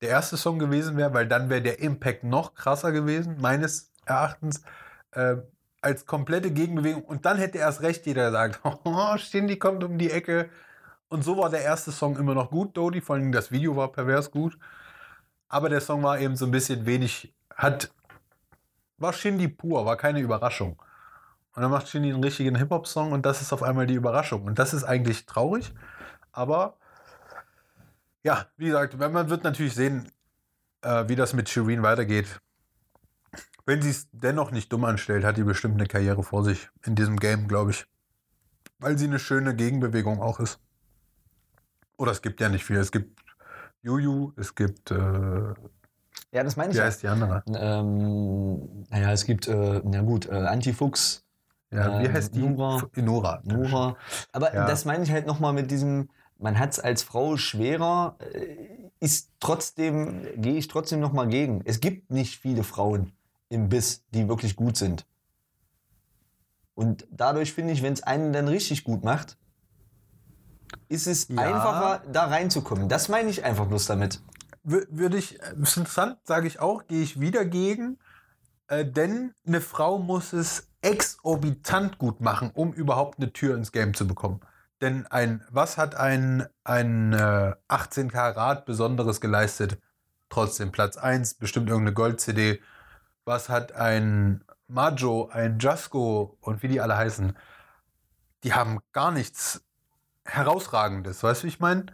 der 0.01 0.09
erste 0.09 0.37
Song 0.37 0.59
gewesen 0.59 0.95
wäre, 0.95 1.13
weil 1.13 1.27
dann 1.27 1.49
wäre 1.49 1.61
der 1.61 1.79
Impact 1.79 2.23
noch 2.23 2.53
krasser 2.53 2.91
gewesen, 2.91 3.37
meines 3.39 3.91
Erachtens, 4.05 4.61
äh, 5.11 5.37
als 5.81 6.05
komplette 6.05 6.51
Gegenbewegung. 6.51 7.03
Und 7.03 7.25
dann 7.25 7.37
hätte 7.37 7.57
erst 7.57 7.81
recht 7.81 8.05
jeder 8.05 8.27
gesagt, 8.27 8.59
oh, 8.83 9.17
Shindy 9.17 9.57
kommt 9.57 9.83
um 9.83 9.97
die 9.97 10.11
Ecke. 10.11 10.49
Und 11.09 11.23
so 11.23 11.37
war 11.37 11.49
der 11.49 11.61
erste 11.61 11.91
Song 11.91 12.17
immer 12.17 12.35
noch 12.35 12.51
gut, 12.51 12.77
Dodie. 12.77 13.01
Vor 13.01 13.15
allem 13.15 13.31
das 13.31 13.51
Video 13.51 13.75
war 13.75 13.91
pervers 13.91 14.31
gut. 14.31 14.57
Aber 15.47 15.69
der 15.69 15.81
Song 15.81 16.03
war 16.03 16.19
eben 16.19 16.35
so 16.35 16.45
ein 16.45 16.51
bisschen 16.51 16.85
wenig, 16.85 17.33
hat, 17.55 17.91
war 18.97 19.13
Shindy 19.13 19.47
pur, 19.47 19.85
war 19.85 19.97
keine 19.97 20.19
Überraschung. 20.19 20.81
Und 21.55 21.61
dann 21.61 21.69
macht 21.69 21.87
Shindy 21.87 22.11
einen 22.11 22.23
richtigen 22.23 22.55
Hip-Hop-Song 22.55 23.11
und 23.11 23.25
das 23.25 23.41
ist 23.41 23.53
auf 23.53 23.61
einmal 23.61 23.85
die 23.85 23.93
Überraschung. 23.93 24.43
Und 24.43 24.57
das 24.57 24.73
ist 24.73 24.83
eigentlich 24.83 25.27
traurig, 25.27 25.71
aber 26.33 26.77
ja, 28.23 28.47
wie 28.57 28.67
gesagt, 28.67 28.97
man 28.97 29.29
wird 29.29 29.43
natürlich 29.43 29.75
sehen, 29.75 30.09
äh, 30.81 31.07
wie 31.07 31.15
das 31.15 31.33
mit 31.33 31.49
Shireen 31.49 31.83
weitergeht. 31.83 32.39
Wenn 33.65 33.81
sie 33.81 33.89
es 33.91 34.07
dennoch 34.11 34.51
nicht 34.51 34.71
dumm 34.71 34.83
anstellt, 34.83 35.23
hat 35.23 35.37
die 35.37 35.43
bestimmt 35.43 35.75
eine 35.75 35.87
Karriere 35.87 36.23
vor 36.23 36.43
sich 36.43 36.69
in 36.85 36.95
diesem 36.95 37.17
Game, 37.17 37.47
glaube 37.47 37.71
ich. 37.71 37.85
Weil 38.79 38.97
sie 38.97 39.05
eine 39.05 39.19
schöne 39.19 39.55
Gegenbewegung 39.55 40.21
auch 40.21 40.39
ist. 40.39 40.59
Oder 41.97 42.11
es 42.11 42.21
gibt 42.21 42.41
ja 42.41 42.49
nicht 42.49 42.65
viel. 42.65 42.77
Es 42.77 42.91
gibt 42.91 43.21
Juju, 43.81 44.33
es 44.35 44.55
gibt, 44.55 44.91
äh, 44.91 44.95
Ja, 44.95 46.43
das 46.43 46.55
meine 46.57 46.71
ich 46.71 46.75
wie 46.75 46.79
ja. 46.79 46.85
heißt 46.85 47.03
die 47.03 47.07
andere? 47.07 47.43
Ähm, 47.47 48.85
naja, 48.89 49.11
es 49.11 49.25
gibt, 49.25 49.47
äh, 49.47 49.81
na 49.83 50.01
gut, 50.01 50.25
äh, 50.27 50.31
Antifuchs, 50.31 51.23
Ja, 51.71 51.99
wie 51.99 52.05
Ähm, 52.07 52.13
heißt 52.13 52.35
die? 52.35 52.39
Nora. 52.39 52.77
F- 52.77 52.89
Nora. 52.95 53.41
Nora. 53.45 53.97
Aber 54.31 54.53
Ja. 54.53 54.67
das 54.67 54.85
meine 54.85 55.03
ich 55.03 55.11
halt 55.11 55.25
nochmal 55.25 55.53
mit 55.53 55.71
diesem, 55.71 56.09
man 56.43 56.59
hat 56.59 56.71
es 56.73 56.79
als 56.79 57.03
Frau 57.03 57.37
schwerer, 57.37 58.17
äh, 58.19 58.57
ist 58.99 59.31
trotzdem, 59.39 60.27
gehe 60.35 60.57
ich 60.57 60.67
trotzdem 60.67 60.99
nochmal 60.99 61.27
gegen. 61.27 61.61
Es 61.65 61.79
gibt 61.79 62.11
nicht 62.11 62.37
viele 62.39 62.63
Frauen 62.63 63.13
im 63.49 63.69
Biss, 63.69 64.03
die 64.11 64.27
wirklich 64.27 64.55
gut 64.55 64.77
sind. 64.77 65.05
Und 66.75 67.07
dadurch 67.11 67.53
finde 67.53 67.73
ich, 67.73 67.81
wenn 67.81 67.93
es 67.93 68.03
einen 68.03 68.33
dann 68.33 68.47
richtig 68.47 68.83
gut 68.83 69.03
macht, 69.03 69.37
ist 70.89 71.07
es 71.07 71.27
Ja. 71.29 71.37
einfacher, 71.41 72.01
da 72.11 72.25
reinzukommen. 72.25 72.89
Das 72.89 73.09
meine 73.09 73.29
ich 73.29 73.43
einfach 73.43 73.67
bloß 73.67 73.85
damit. 73.85 74.21
Wür- 74.65 74.87
Würde 74.89 75.17
ich, 75.17 75.41
äh, 75.41 75.53
ist 75.61 75.77
interessant, 75.77 76.17
sage 76.23 76.47
ich 76.47 76.59
auch, 76.59 76.87
gehe 76.87 77.03
ich 77.03 77.19
wieder 77.19 77.45
gegen. 77.45 77.99
Äh, 78.67 78.85
denn 78.85 79.33
eine 79.45 79.61
Frau 79.61 79.99
muss 79.99 80.33
es 80.33 80.67
exorbitant 80.81 81.97
gut 81.99 82.21
machen, 82.21 82.51
um 82.53 82.73
überhaupt 82.73 83.19
eine 83.19 83.31
Tür 83.31 83.55
ins 83.55 83.71
Game 83.71 83.93
zu 83.93 84.07
bekommen. 84.07 84.39
Denn 84.83 85.07
ein, 85.07 85.45
was 85.49 85.77
hat 85.77 85.95
ein, 85.95 86.45
ein 86.65 87.13
äh, 87.13 87.53
18 87.69 88.11
Karat 88.11 88.65
Besonderes 88.65 89.21
geleistet? 89.21 89.79
Trotzdem 90.27 90.73
Platz 90.73 90.97
1, 90.97 91.35
bestimmt 91.35 91.69
irgendeine 91.69 91.93
Gold-CD. 91.93 92.61
Was 93.23 93.47
hat 93.47 93.71
ein 93.71 94.43
Majo, 94.67 95.29
ein 95.31 95.57
Jasko 95.57 96.37
und 96.41 96.63
wie 96.63 96.67
die 96.67 96.81
alle 96.81 96.97
heißen? 96.97 97.37
Die 98.43 98.53
haben 98.53 98.79
gar 98.91 99.11
nichts 99.11 99.63
Herausragendes, 100.25 101.23
weißt 101.23 101.43
du, 101.43 101.45
wie 101.45 101.51
ich 101.51 101.61
meine? 101.61 101.85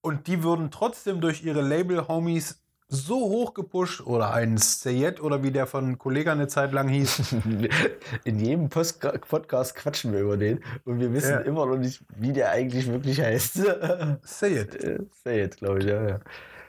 Und 0.00 0.28
die 0.28 0.44
würden 0.44 0.70
trotzdem 0.70 1.20
durch 1.20 1.42
ihre 1.42 1.62
Label-Homies 1.62 2.62
so 2.88 3.16
hoch 3.20 3.52
gepusht 3.52 4.00
oder 4.00 4.32
ein 4.32 4.56
Sayed 4.56 5.20
oder 5.20 5.42
wie 5.42 5.50
der 5.50 5.66
von 5.66 5.98
Kollega 5.98 6.32
eine 6.32 6.48
Zeit 6.48 6.72
lang 6.72 6.88
hieß. 6.88 7.34
In 8.24 8.38
jedem 8.38 8.68
Post 8.70 9.00
Podcast 9.28 9.74
quatschen 9.74 10.12
wir 10.12 10.20
über 10.20 10.36
den 10.38 10.60
und 10.84 10.98
wir 10.98 11.12
wissen 11.12 11.32
Ja. 11.32 11.38
immer 11.40 11.66
noch 11.66 11.76
nicht, 11.76 12.02
wie 12.16 12.32
der 12.32 12.50
eigentlich 12.50 12.86
wirklich 12.86 13.20
heißt. 13.20 13.54
Sayed. 14.22 14.74
Äh, 14.82 14.98
Said, 15.22 15.56
glaube 15.58 15.80
ich, 15.80 15.84
ja. 15.84 16.08
ja. 16.08 16.20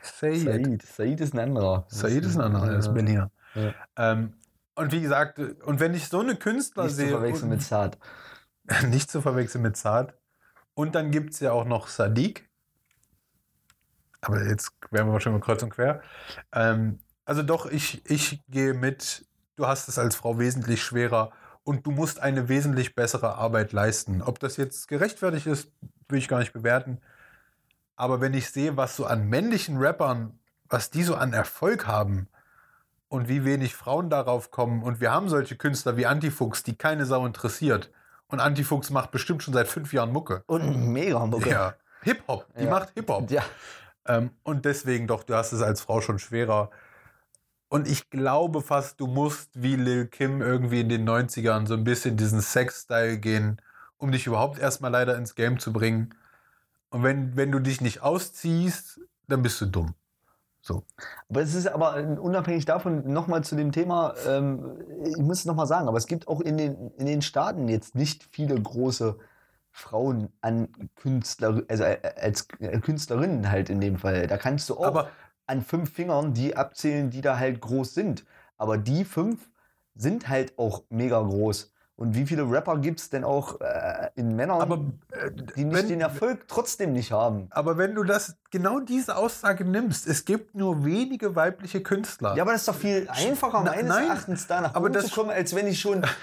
Sayed. 0.01 0.41
Said. 0.41 0.81
Said 0.81 1.21
ist 1.21 1.33
ein 1.33 1.39
anderer. 1.39 1.85
Sayed 1.87 2.25
ist 2.25 2.35
ein 2.35 2.41
anderer, 2.41 2.71
das 2.71 2.93
bin 2.93 3.07
ich 3.07 3.13
ja. 3.13 3.31
Ja. 3.55 3.73
Ähm, 3.97 4.33
und 4.75 4.91
wie 4.91 5.01
gesagt, 5.01 5.39
und 5.39 5.79
wenn 5.79 5.93
ich 5.93 6.07
so 6.07 6.19
eine 6.19 6.35
Künstler 6.35 6.83
Nicht 6.83 6.95
zu 6.95 7.01
sehe. 7.01 7.09
verwechseln 7.09 7.49
mit 7.49 7.61
Saad. 7.61 7.97
nicht 8.89 9.09
zu 9.09 9.21
verwechseln 9.21 9.61
mit 9.61 9.77
Saad. 9.77 10.15
Und 10.73 10.95
dann 10.95 11.11
gibt 11.11 11.33
es 11.33 11.39
ja 11.39 11.51
auch 11.53 11.65
noch 11.65 11.87
Sadiq. 11.87 12.48
Aber 14.21 14.43
jetzt 14.43 14.71
wären 14.91 15.11
wir 15.11 15.19
schon 15.19 15.33
mal 15.33 15.39
kreuz 15.41 15.63
und 15.63 15.69
quer. 15.69 16.01
Ähm, 16.53 16.99
also 17.25 17.43
doch, 17.43 17.65
ich, 17.65 18.05
ich 18.09 18.43
gehe 18.49 18.73
mit, 18.73 19.25
du 19.55 19.67
hast 19.67 19.87
es 19.87 19.99
als 19.99 20.15
Frau 20.15 20.39
wesentlich 20.39 20.81
schwerer 20.83 21.31
und 21.63 21.85
du 21.85 21.91
musst 21.91 22.19
eine 22.19 22.49
wesentlich 22.49 22.95
bessere 22.95 23.35
Arbeit 23.35 23.71
leisten. 23.71 24.21
Ob 24.21 24.39
das 24.39 24.57
jetzt 24.57 24.87
gerechtfertigt 24.87 25.45
ist, 25.45 25.71
will 26.07 26.19
ich 26.19 26.27
gar 26.27 26.39
nicht 26.39 26.53
bewerten. 26.53 26.99
Aber 27.95 28.21
wenn 28.21 28.33
ich 28.33 28.49
sehe, 28.49 28.77
was 28.77 28.95
so 28.95 29.05
an 29.05 29.27
männlichen 29.27 29.77
Rappern, 29.77 30.39
was 30.67 30.89
die 30.89 31.03
so 31.03 31.15
an 31.15 31.33
Erfolg 31.33 31.85
haben 31.85 32.27
und 33.09 33.27
wie 33.27 33.43
wenig 33.45 33.75
Frauen 33.75 34.09
darauf 34.09 34.51
kommen 34.51 34.83
und 34.83 34.99
wir 34.99 35.11
haben 35.11 35.29
solche 35.29 35.55
Künstler 35.55 35.97
wie 35.97 36.05
Antifuchs, 36.05 36.63
die 36.63 36.75
keine 36.75 37.05
Sau 37.05 37.25
interessiert. 37.25 37.91
Und 38.27 38.39
Antifuchs 38.39 38.89
macht 38.89 39.11
bestimmt 39.11 39.43
schon 39.43 39.53
seit 39.53 39.67
fünf 39.67 39.91
Jahren 39.91 40.11
Mucke. 40.11 40.43
Und 40.45 40.91
mega 40.93 41.25
Mucke. 41.25 41.49
Ja. 41.49 41.73
Hip-Hop. 42.03 42.45
Die 42.57 42.63
Ja. 42.63 42.69
macht 42.69 42.91
Hip-Hop. 42.93 43.29
Ja. 43.31 43.43
Ähm, 44.05 44.31
und 44.43 44.65
deswegen 44.65 45.07
doch, 45.07 45.23
du 45.23 45.35
hast 45.35 45.51
es 45.51 45.61
als 45.61 45.81
Frau 45.81 46.01
schon 46.01 46.19
schwerer. 46.19 46.71
Und 47.69 47.87
ich 47.87 48.09
glaube 48.09 48.61
fast, 48.61 48.99
du 48.99 49.07
musst 49.07 49.51
wie 49.61 49.75
Lil 49.75 50.07
Kim 50.07 50.41
irgendwie 50.41 50.81
in 50.81 50.89
den 50.89 51.07
90ern 51.07 51.67
so 51.67 51.75
ein 51.75 51.83
bisschen 51.83 52.17
diesen 52.17 52.41
Sex-Style 52.41 53.19
gehen, 53.19 53.61
um 53.97 54.11
dich 54.11 54.25
überhaupt 54.25 54.59
erstmal 54.59 54.91
leider 54.91 55.15
ins 55.17 55.35
Game 55.35 55.59
zu 55.59 55.71
bringen. 55.71 56.15
Und 56.89 57.03
wenn, 57.03 57.35
wenn 57.35 57.51
du 57.51 57.59
dich 57.59 57.81
nicht 57.81 58.01
ausziehst, 58.01 58.99
dann 59.27 59.43
bist 59.43 59.61
du 59.61 59.67
dumm. 59.67 59.93
So. 60.61 60.83
Aber 61.29 61.41
es 61.41 61.53
ist 61.53 61.67
aber 61.67 61.97
äh, 61.97 62.17
unabhängig 62.17 62.65
davon 62.65 63.11
nochmal 63.11 63.43
zu 63.43 63.55
dem 63.55 63.71
Thema, 63.71 64.13
ähm, 64.27 64.77
ich 65.05 65.17
muss 65.17 65.39
es 65.39 65.45
nochmal 65.45 65.67
sagen, 65.67 65.87
aber 65.87 65.97
es 65.97 66.07
gibt 66.07 66.27
auch 66.27 66.41
in 66.41 66.57
den, 66.57 66.91
in 66.97 67.05
den 67.05 67.21
Staaten 67.21 67.67
jetzt 67.69 67.95
nicht 67.95 68.23
viele 68.31 68.59
große 68.59 69.17
Frauen 69.71 70.29
an 70.41 70.67
Künstler, 70.95 71.61
also 71.67 71.83
äh, 71.83 71.99
als 72.19 72.47
äh, 72.59 72.79
Künstlerinnen 72.79 73.49
halt 73.51 73.69
in 73.69 73.79
dem 73.81 73.97
Fall. 73.97 74.27
Da 74.27 74.37
kannst 74.37 74.69
du 74.69 74.77
auch 74.77 74.85
Aber 74.85 75.09
an 75.47 75.61
fünf 75.61 75.93
Fingern 75.93 76.33
die 76.33 76.55
abzählen, 76.57 77.09
die 77.09 77.21
da 77.21 77.37
halt 77.39 77.61
groß 77.61 77.93
sind. 77.93 78.25
Aber 78.57 78.77
die 78.77 79.05
fünf 79.05 79.49
sind 79.95 80.27
halt 80.29 80.57
auch 80.57 80.83
mega 80.89 81.19
groß. 81.21 81.71
Und 81.95 82.15
wie 82.15 82.25
viele 82.25 82.49
Rapper 82.49 82.77
gibt 82.77 83.01
es 83.01 83.09
denn 83.09 83.25
auch 83.25 83.59
äh, 83.59 84.09
in 84.15 84.33
Männern, 84.35 84.61
Aber, 84.61 84.85
äh, 85.11 85.31
die 85.57 85.65
nicht 85.65 85.75
wenn- 85.75 85.87
den 85.89 85.99
Erfolg 86.01 86.47
trotzdem 86.47 86.93
nicht 86.93 87.11
haben? 87.11 87.47
aber 87.51 87.77
wenn 87.77 87.93
du 87.93 88.03
das 88.05 88.37
genau 88.51 88.79
diese 88.79 89.17
Aussage 89.17 89.65
nimmst, 89.65 90.07
es 90.07 90.23
gibt 90.23 90.55
nur 90.55 90.85
wenige 90.85 91.35
weibliche 91.35 91.81
Künstler. 91.83 92.35
Ja, 92.37 92.43
aber 92.43 92.53
das 92.53 92.61
ist 92.61 92.67
doch 92.69 92.75
viel 92.75 93.05
einfacher, 93.09 93.63
Na- 93.65 93.71
meines 93.71 93.89
nein, 93.89 94.07
Erachtens, 94.07 94.47
da 94.47 94.61
nach 94.61 94.75
aber 94.75 94.89
das- 94.89 95.07
zu 95.07 95.13
kommen, 95.15 95.29
als 95.29 95.53
wenn 95.55 95.67
ich 95.67 95.79
schon. 95.81 96.05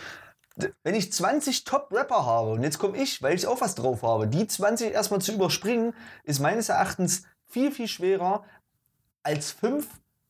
Wenn 0.82 0.94
ich 0.94 1.12
20 1.12 1.64
Top-Rapper 1.64 2.24
habe 2.24 2.52
und 2.52 2.62
jetzt 2.62 2.78
komme 2.78 2.96
ich, 2.96 3.22
weil 3.22 3.34
ich 3.34 3.46
auch 3.46 3.60
was 3.60 3.74
drauf 3.74 4.02
habe, 4.02 4.26
die 4.26 4.46
20 4.46 4.92
erstmal 4.92 5.20
zu 5.20 5.32
überspringen, 5.32 5.92
ist 6.24 6.40
meines 6.40 6.68
Erachtens 6.68 7.24
viel, 7.44 7.70
viel 7.72 7.88
schwerer 7.88 8.44
als 9.22 9.52
fünf 9.52 9.88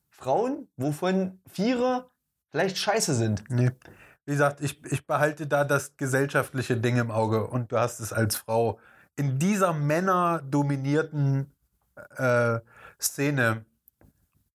Frauen, 0.09 0.67
wovon 0.75 1.39
vier 1.49 2.09
vielleicht 2.49 2.77
scheiße 2.77 3.13
sind. 3.13 3.43
Nee. 3.49 3.71
Wie 4.25 4.31
gesagt, 4.33 4.59
ich, 4.59 4.83
ich 4.91 5.07
behalte 5.07 5.47
da 5.47 5.63
das 5.63 5.95
gesellschaftliche 5.95 6.75
Ding 6.75 6.97
im 6.97 7.11
Auge 7.11 7.47
und 7.47 7.71
du 7.71 7.79
hast 7.79 8.01
es 8.01 8.11
als 8.11 8.35
Frau 8.35 8.79
in 9.15 9.39
dieser 9.39 9.73
männerdominierten 9.73 11.51
äh, 12.17 12.59
Szene. 12.99 13.65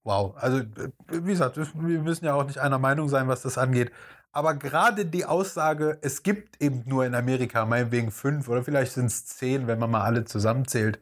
Wow. 0.05 0.35
Also, 0.37 0.59
äh, 0.59 0.91
wie 1.09 1.31
gesagt, 1.31 1.57
wir 1.57 2.03
müssen 2.03 2.25
ja 2.25 2.35
auch 2.35 2.45
nicht 2.45 2.59
einer 2.59 2.79
Meinung 2.79 3.09
sein, 3.09 3.29
was 3.29 3.43
das 3.43 3.57
angeht. 3.57 3.93
Aber 4.33 4.55
gerade 4.55 5.05
die 5.05 5.27
Aussage, 5.27 5.99
es 6.01 6.23
gibt 6.23 6.63
eben 6.63 6.83
nur 6.87 7.05
in 7.05 7.15
Amerika 7.15 7.67
meinetwegen 7.67 8.11
fünf 8.11 8.49
oder 8.49 8.65
vielleicht 8.65 8.93
sind 8.93 9.07
es 9.07 9.27
zehn, 9.27 9.67
wenn 9.67 9.79
man 9.79 9.91
mal 9.91 10.03
alle 10.03 10.25
zusammenzählt. 10.25 10.99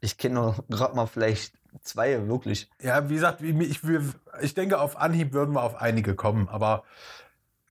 Ich 0.00 0.16
kenne 0.16 0.54
gerade 0.70 0.96
mal 0.96 1.06
vielleicht 1.06 1.54
zwei, 1.82 2.26
wirklich. 2.26 2.70
Ja, 2.80 3.10
wie 3.10 3.14
gesagt, 3.14 3.42
ich, 3.42 3.80
ich 4.40 4.54
denke, 4.54 4.80
auf 4.80 4.96
Anhieb 4.96 5.34
würden 5.34 5.54
wir 5.54 5.62
auf 5.62 5.80
einige 5.80 6.14
kommen, 6.14 6.48
aber 6.48 6.84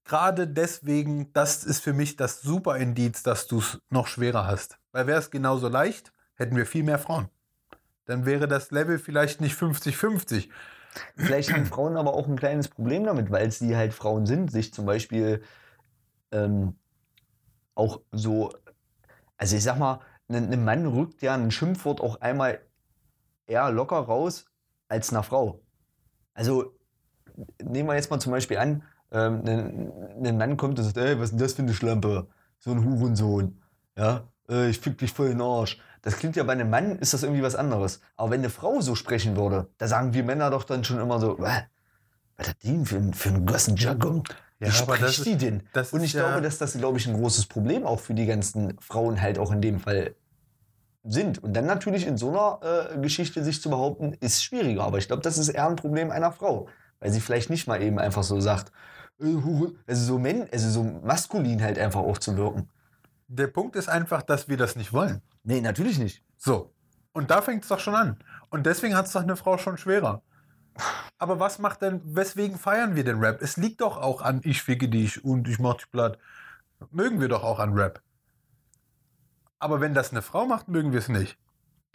gerade 0.06 0.48
deswegen, 0.48 1.34
das 1.34 1.64
ist 1.64 1.82
für 1.82 1.94
mich 1.94 2.16
das 2.16 2.42
super 2.42 2.78
Indiz, 2.78 3.24
dass 3.24 3.48
du 3.48 3.60
es 3.60 3.80
noch 3.90 4.08
schwerer 4.08 4.46
hast. 4.46 4.78
Weil 4.92 5.08
wäre 5.08 5.20
es 5.20 5.32
genauso 5.32 5.68
leicht, 5.68 6.14
hätten 6.36 6.56
wir 6.56 6.68
viel 6.68 6.84
mehr 6.84 7.00
Frauen. 7.00 7.30
Dann 8.06 8.26
wäre 8.26 8.48
das 8.48 8.72
Level 8.72 9.00
vielleicht 9.00 9.42
nicht 9.42 9.60
50-50. 9.60 10.50
Vielleicht 11.16 11.54
haben 11.54 11.66
Frauen 11.66 11.98
aber 11.98 12.14
auch 12.14 12.28
ein 12.28 12.38
kleines 12.38 12.68
Problem 12.68 13.04
damit, 13.06 13.32
weil 13.32 13.52
sie 13.52 13.76
halt 13.76 13.94
Frauen 13.94 14.26
sind, 14.26 14.52
sich 14.52 14.74
zum 14.74 14.86
Beispiel 14.86 15.42
ähm, 16.32 16.76
auch 17.76 18.02
so, 18.12 18.52
also 19.38 19.56
ich 19.56 19.64
sag 19.64 19.78
mal, 19.78 20.02
ein, 20.28 20.52
ein 20.52 20.64
Mann 20.64 20.86
rückt 20.86 21.22
ja 21.22 21.34
ein 21.34 21.52
Schimpfwort 21.52 22.02
auch 22.02 22.22
einmal 22.22 22.60
eher 23.48 23.72
locker 23.72 23.98
raus 23.98 24.46
als 24.88 25.12
eine 25.12 25.24
Frau. 25.24 25.62
Also 26.34 26.76
nehmen 27.64 27.90
wir 27.90 27.96
jetzt 27.96 28.12
mal 28.12 28.20
zum 28.20 28.32
Beispiel 28.32 28.58
an, 28.58 28.84
ähm, 29.12 29.44
ein, 29.46 30.26
ein 30.26 30.38
Mann 30.38 30.58
kommt 30.58 30.78
und 30.78 30.86
sagt, 30.86 30.98
ey, 30.98 31.18
was 31.20 31.26
ist 31.26 31.32
denn 31.32 31.40
das 31.40 31.54
für 31.54 31.62
eine 31.64 31.74
Schlampe? 31.74 32.28
So 32.60 32.72
ein 32.72 32.84
Hurensohn. 32.84 33.62
Ja, 33.98 34.28
äh, 34.50 34.70
ich 34.70 34.80
fick 34.80 34.98
dich 34.98 35.12
voll 35.12 35.28
in 35.28 35.40
den 35.40 35.42
Arsch. 35.42 35.80
Das 36.02 36.18
klingt 36.18 36.36
ja 36.36 36.44
bei 36.44 36.54
einem 36.54 36.70
Mann, 36.70 36.98
ist 37.00 37.14
das 37.14 37.24
irgendwie 37.24 37.44
was 37.44 37.56
anderes. 37.56 38.00
Aber 38.16 38.32
wenn 38.32 38.40
eine 38.40 38.50
Frau 38.50 38.80
so 38.82 38.96
sprechen 38.96 39.36
würde, 39.36 39.68
da 39.78 39.88
sagen 39.88 40.14
wir 40.14 40.24
Männer 40.24 40.50
doch 40.50 40.64
dann 40.64 40.84
schon 40.84 41.00
immer 41.00 41.20
so, 41.20 41.38
"Wä? 41.40 41.64
was 42.38 42.48
hat 42.50 42.56
die 42.64 42.86
für, 42.86 42.96
ein- 42.98 43.14
für 43.14 43.30
einen 43.30 43.46
großen 43.46 43.76
Jargon? 43.76 44.24
Wie 44.60 44.68
Ja, 44.68 44.74
aber 44.82 44.98
das 44.98 45.16
spricht 45.16 45.30
die 45.32 45.38
denn? 45.46 45.64
das 45.74 45.92
Und 45.92 46.00
ist 46.00 46.06
ich 46.08 46.14
ja- 46.14 46.22
glaube, 46.28 46.42
dass 46.42 46.58
das, 46.58 46.74
glaube 46.74 46.98
ich, 46.98 47.08
ein 47.08 47.14
großes 47.16 47.48
Problem 47.48 47.86
auch 47.86 48.00
für 48.00 48.14
die 48.14 48.26
ganzen 48.26 48.78
Frauen 48.80 49.22
halt 49.22 49.38
auch 49.40 49.52
in 49.52 49.62
dem 49.62 49.80
Fall 49.80 50.16
sind. 51.04 51.42
Und 51.44 51.54
dann 51.54 51.66
natürlich 51.66 52.06
in 52.08 52.18
so 52.18 52.30
einer 52.30 52.94
äh, 52.94 52.98
Geschichte 53.00 53.44
sich 53.44 53.62
zu 53.62 53.70
behaupten, 53.70 54.14
ist 54.20 54.44
schwieriger. 54.44 54.84
Aber 54.84 54.98
ich 54.98 55.08
glaube, 55.08 55.22
das 55.22 55.38
ist 55.38 55.50
eher 55.50 55.68
ein 55.68 55.76
Problem 55.76 56.12
einer 56.12 56.32
Frau. 56.32 56.68
Weil 57.00 57.12
sie 57.12 57.22
vielleicht 57.22 57.50
nicht 57.50 57.68
mal 57.68 57.82
eben 57.82 58.00
einfach 58.00 58.24
so 58.24 58.40
sagt, 58.42 58.72
äh, 59.22 59.26
also 59.88 60.04
so, 60.06 60.20
men 60.20 60.48
also 60.52 60.70
so 60.70 60.84
maskulin 60.84 61.62
halt 61.64 61.80
einfach 61.80 62.02
aufzuwirken. 62.02 62.70
Der 63.28 63.48
Punkt 63.48 63.76
ist 63.76 63.90
einfach, 63.90 64.22
dass 64.24 64.48
wir 64.50 64.58
das 64.58 64.76
nicht 64.76 64.92
wollen. 64.92 65.22
Nee, 65.50 65.62
natürlich 65.62 65.98
nicht. 65.98 66.24
So. 66.38 66.76
Und 67.12 67.32
da 67.32 67.42
fängt 67.42 67.64
es 67.64 67.70
doch 67.70 67.80
schon 67.80 67.96
an. 67.96 68.20
Und 68.52 68.68
deswegen 68.68 68.96
hat 68.96 69.08
es 69.08 69.14
doch 69.14 69.24
eine 69.24 69.36
Frau 69.36 69.58
schon 69.58 69.80
schwerer. 69.80 70.22
Aber 71.18 71.40
was 71.40 71.58
macht 71.58 71.82
denn, 71.82 72.02
weswegen 72.06 72.60
feiern 72.60 72.96
wir 72.96 73.04
den 73.04 73.18
Rap? 73.18 73.42
Es 73.42 73.58
liegt 73.58 73.82
doch 73.82 73.98
auch 73.98 74.22
an 74.22 74.42
ich 74.44 74.62
ficke 74.62 74.88
dich 74.88 75.26
und 75.26 75.48
ich 75.48 75.58
mach 75.58 75.74
dich 75.74 75.90
platt. 75.90 76.20
Mögen 76.92 77.20
wir 77.20 77.30
doch 77.30 77.44
auch 77.44 77.58
an 77.58 77.74
Rap. 77.74 78.00
Aber 79.58 79.82
wenn 79.82 79.96
das 79.96 80.12
eine 80.12 80.22
Frau 80.22 80.46
macht, 80.46 80.68
mögen 80.68 80.92
wir 80.92 81.00
es 81.00 81.10
nicht. 81.10 81.40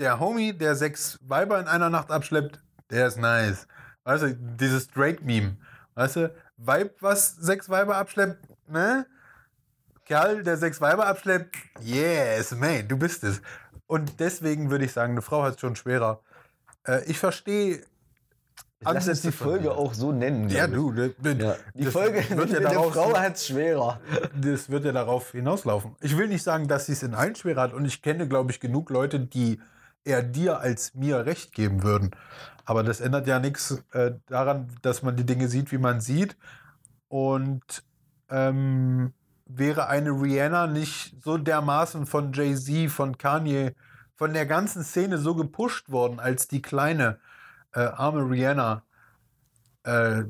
Der 0.01 0.19
Homie, 0.19 0.53
der 0.53 0.75
sechs 0.75 1.21
Weiber 1.23 1.61
in 1.61 1.69
einer 1.69 1.91
Nacht 1.91 2.11
abschleppt, 2.11 2.61
der 2.91 3.07
ist 3.07 3.19
nice. 3.19 3.69
Weißt 4.03 4.25
du, 4.25 4.35
dieses 4.35 4.89
Drake-Meme. 4.89 5.59
Weißt 5.95 6.17
du, 6.17 6.35
Weib, 6.57 6.97
was 7.01 7.37
sechs 7.37 7.69
Weiber 7.69 7.99
abschleppt, 7.99 8.49
ne? 8.67 9.07
Kerl, 10.05 10.43
der 10.43 10.57
sechs 10.57 10.81
Weiber 10.81 11.07
abschleppt, 11.07 11.57
yes, 11.81 12.53
man, 12.53 12.87
du 12.89 12.97
bist 12.97 13.25
es. 13.25 13.41
Und 13.87 14.21
deswegen 14.21 14.71
würde 14.71 14.85
ich 14.85 14.93
sagen, 14.93 15.13
eine 15.13 15.23
Frau 15.23 15.43
hat 15.43 15.55
es 15.55 15.61
schon 15.61 15.77
schwerer. 15.77 16.21
Äh, 16.87 17.05
ich 17.05 17.19
verstehe. 17.19 17.81
Lass 18.81 19.09
uns 19.09 19.23
die 19.23 19.33
Folge 19.33 19.73
auch 19.73 19.95
so 19.95 20.13
nennen. 20.13 20.51
Ja, 20.51 20.67
du. 20.67 20.91
ne- 20.93 21.15
ne- 21.23 21.37
Ja. 21.43 21.57
Die 21.75 21.85
das 21.85 21.93
Folge 21.95 22.23
wird 22.37 22.51
ja 22.51 22.61
darauf, 22.61 22.93
Frau 22.93 23.17
hat 23.19 23.37
es 23.37 23.47
schwerer. 23.47 23.99
das 24.39 24.69
wird 24.69 24.85
ja 24.85 24.93
darauf 24.93 25.33
hinauslaufen. 25.33 25.97
Ich 26.01 26.17
will 26.19 26.29
nicht 26.29 26.43
sagen, 26.43 26.69
dass 26.69 26.87
sie 26.87 26.93
es 26.93 27.03
in 27.03 27.15
allen 27.15 27.35
schwerer 27.35 27.63
hat. 27.63 27.73
Und 27.73 27.87
ich 27.87 28.03
kenne, 28.03 28.29
glaube 28.29 28.51
ich, 28.51 28.61
genug 28.61 28.91
Leute, 28.91 29.21
die 29.21 29.59
eher 30.05 30.23
dir 30.23 30.59
als 30.61 30.95
mir 30.95 31.25
recht 31.25 31.55
geben 31.55 31.83
würden. 31.83 32.11
Aber 32.67 32.83
das 32.83 33.01
ändert 33.01 33.27
ja 33.27 33.39
nichts 33.39 33.83
äh, 33.93 34.13
daran, 34.27 34.69
dass 34.83 35.03
man 35.03 35.17
die 35.17 35.25
Dinge 35.25 35.49
sieht, 35.49 35.73
wie 35.73 35.79
man 35.79 36.03
sieht. 36.03 36.37
Und 37.09 37.85
ähm, 38.29 39.15
wäre 39.57 39.89
eine 39.89 40.11
Rihanna 40.11 40.67
nicht 40.67 41.15
so 41.23 41.39
dermaßen 41.39 42.07
von 42.07 42.33
Jay-Z, 42.33 42.91
von 42.91 43.19
Kanye, 43.19 43.75
von 44.17 44.33
der 44.33 44.47
ganzen 44.47 44.85
Szene 44.85 45.19
so 45.19 45.35
gepusht 45.35 45.91
worden 45.91 46.21
als 46.21 46.49
die 46.49 46.63
kleine 46.63 47.19
äh, 47.73 47.81
arme 47.81 48.31
Rihanna, 48.31 48.83
äh, 49.85 50.25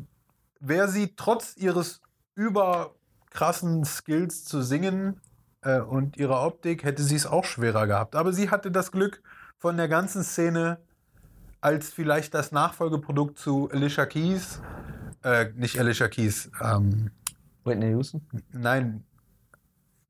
wäre 0.60 0.88
sie 0.88 1.14
trotz 1.16 1.56
ihres 1.56 2.00
überkrassen 2.34 3.84
Skills 3.84 4.44
zu 4.44 4.62
singen 4.62 5.20
äh, 5.62 5.80
und 5.80 6.16
ihrer 6.16 6.44
Optik, 6.44 6.84
hätte 6.84 7.02
sie 7.02 7.16
es 7.16 7.26
auch 7.26 7.44
schwerer 7.44 7.86
gehabt. 7.86 8.16
Aber 8.16 8.32
sie 8.32 8.50
hatte 8.50 8.70
das 8.70 8.92
Glück 8.92 9.22
von 9.58 9.76
der 9.76 9.88
ganzen 9.88 10.24
Szene 10.24 10.78
als 11.60 11.90
vielleicht 11.90 12.34
das 12.34 12.52
Nachfolgeprodukt 12.52 13.38
zu 13.38 13.70
Alicia 13.70 14.04
Keys, 14.04 14.60
äh, 15.22 15.46
nicht 15.54 15.78
Alicia 15.78 16.08
Keys, 16.08 16.50
ähm, 16.60 17.10
Whitney 17.64 17.90
Houston? 17.90 18.20
nein, 18.52 19.04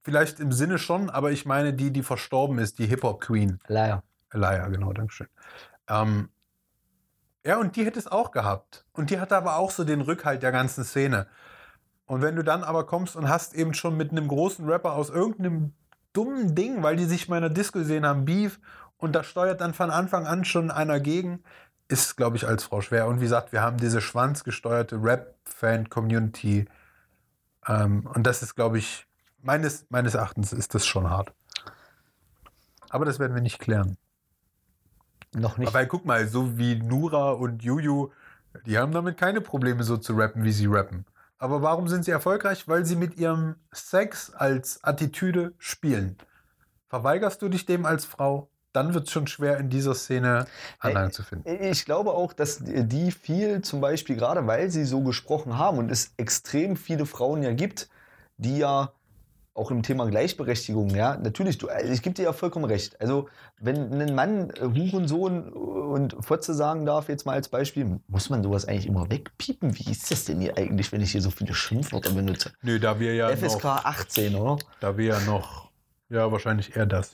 vielleicht 0.04 0.38
im 0.38 0.52
Sinne 0.52 0.78
schon, 0.78 1.10
aber 1.10 1.32
ich 1.32 1.46
meine 1.46 1.72
die, 1.72 1.90
die 1.90 2.02
verstorben 2.02 2.58
ist, 2.58 2.78
die 2.78 2.86
Hip-Hop-Queen. 2.86 3.58
Leier. 3.66 4.02
Elia, 4.30 4.68
genau, 4.68 4.92
Dankeschön. 4.92 5.28
Ähm, 5.88 6.28
ja, 7.44 7.58
und 7.58 7.76
die 7.76 7.84
hätte 7.84 7.98
es 7.98 8.06
auch 8.06 8.30
gehabt. 8.30 8.84
Und 8.92 9.10
die 9.10 9.18
hatte 9.18 9.36
aber 9.36 9.56
auch 9.56 9.70
so 9.70 9.84
den 9.84 10.00
Rückhalt 10.00 10.42
der 10.42 10.52
ganzen 10.52 10.84
Szene. 10.84 11.26
Und 12.06 12.22
wenn 12.22 12.36
du 12.36 12.42
dann 12.42 12.64
aber 12.64 12.84
kommst 12.86 13.16
und 13.16 13.28
hast 13.28 13.54
eben 13.54 13.74
schon 13.74 13.96
mit 13.96 14.10
einem 14.10 14.28
großen 14.28 14.68
Rapper 14.68 14.92
aus 14.92 15.10
irgendeinem 15.10 15.72
dummen 16.12 16.54
Ding, 16.54 16.82
weil 16.82 16.96
die 16.96 17.04
sich 17.04 17.28
mal 17.28 17.36
in 17.36 17.42
der 17.42 17.50
Disco 17.50 17.78
gesehen 17.78 18.06
haben, 18.06 18.24
Beef, 18.24 18.60
und 18.96 19.12
da 19.12 19.24
steuert 19.24 19.60
dann 19.60 19.74
von 19.74 19.90
Anfang 19.90 20.26
an 20.26 20.44
schon 20.44 20.70
einer 20.70 21.00
gegen, 21.00 21.42
ist, 21.88 22.16
glaube 22.16 22.36
ich, 22.36 22.46
als 22.46 22.64
Frau 22.64 22.80
schwer. 22.80 23.06
Und 23.06 23.20
wie 23.20 23.24
gesagt, 23.24 23.52
wir 23.52 23.62
haben 23.62 23.76
diese 23.76 24.00
schwanzgesteuerte 24.00 24.96
Rap-Fan-Community. 25.02 26.66
Ähm, 27.66 28.06
und 28.14 28.26
das 28.26 28.42
ist, 28.42 28.54
glaube 28.54 28.78
ich, 28.78 29.06
meines, 29.44 29.86
meines 29.90 30.14
Erachtens 30.14 30.52
ist 30.52 30.74
das 30.74 30.86
schon 30.86 31.08
hart. 31.08 31.32
Aber 32.90 33.04
das 33.04 33.18
werden 33.18 33.34
wir 33.34 33.42
nicht 33.42 33.58
klären. 33.58 33.96
Noch 35.34 35.58
nicht. 35.58 35.68
Aber 35.68 35.84
guck 35.86 36.04
mal, 36.04 36.26
so 36.28 36.56
wie 36.58 36.76
Nura 36.76 37.32
und 37.32 37.62
Juju, 37.62 38.10
die 38.66 38.78
haben 38.78 38.92
damit 38.92 39.18
keine 39.18 39.40
Probleme, 39.40 39.82
so 39.82 39.96
zu 39.96 40.14
rappen, 40.14 40.44
wie 40.44 40.52
sie 40.52 40.66
rappen. 40.66 41.04
Aber 41.38 41.60
warum 41.62 41.88
sind 41.88 42.04
sie 42.04 42.12
erfolgreich? 42.12 42.68
Weil 42.68 42.86
sie 42.86 42.96
mit 42.96 43.16
ihrem 43.16 43.56
Sex 43.72 44.32
als 44.32 44.82
Attitüde 44.84 45.52
spielen. 45.58 46.16
Verweigerst 46.88 47.42
du 47.42 47.48
dich 47.48 47.66
dem 47.66 47.84
als 47.84 48.04
Frau, 48.04 48.48
dann 48.72 48.94
wird 48.94 49.06
es 49.06 49.12
schon 49.12 49.26
schwer, 49.26 49.58
in 49.58 49.68
dieser 49.68 49.94
Szene 49.94 50.46
Anhang 50.78 51.10
zu 51.10 51.22
finden. 51.22 51.48
Ich 51.64 51.84
glaube 51.84 52.12
auch, 52.12 52.32
dass 52.32 52.60
die 52.62 53.10
viel 53.10 53.62
zum 53.62 53.80
Beispiel, 53.80 54.16
gerade 54.16 54.46
weil 54.46 54.70
sie 54.70 54.84
so 54.84 55.02
gesprochen 55.02 55.58
haben 55.58 55.78
und 55.78 55.90
es 55.90 56.12
extrem 56.16 56.76
viele 56.76 57.06
Frauen 57.06 57.42
ja 57.42 57.52
gibt, 57.52 57.88
die 58.36 58.58
ja 58.58 58.92
auch 59.54 59.70
im 59.70 59.82
Thema 59.84 60.06
Gleichberechtigung, 60.06 60.90
ja, 60.90 61.16
natürlich, 61.16 61.58
du, 61.58 61.68
also 61.68 61.92
ich 61.92 62.02
gebe 62.02 62.14
dir 62.14 62.24
ja 62.24 62.32
vollkommen 62.32 62.64
recht. 62.64 63.00
Also, 63.00 63.28
wenn 63.58 64.00
ein 64.00 64.14
Mann 64.14 64.50
äh, 64.50 64.62
Hurensohn 64.62 65.48
und 65.48 66.16
Fotze 66.20 66.54
sagen 66.54 66.84
darf, 66.84 67.08
jetzt 67.08 67.24
mal 67.24 67.34
als 67.34 67.48
Beispiel, 67.48 68.00
muss 68.08 68.30
man 68.30 68.42
sowas 68.42 68.66
eigentlich 68.66 68.86
immer 68.86 69.08
wegpiepen? 69.10 69.78
Wie 69.78 69.90
ist 69.90 70.10
das 70.10 70.24
denn 70.24 70.40
hier 70.40 70.58
eigentlich, 70.58 70.90
wenn 70.90 71.00
ich 71.00 71.12
hier 71.12 71.22
so 71.22 71.30
viele 71.30 71.54
Schimpfwörter 71.54 72.12
benutze? 72.12 72.52
Nö, 72.62 72.80
da 72.80 72.98
wir 72.98 73.14
ja 73.14 73.28
FSK 73.28 73.64
noch, 73.64 73.84
18, 73.84 74.34
oder? 74.34 74.58
da 74.80 74.98
wir 74.98 75.06
ja 75.06 75.20
noch, 75.20 75.70
ja, 76.10 76.30
wahrscheinlich 76.32 76.76
eher 76.76 76.86
das. 76.86 77.12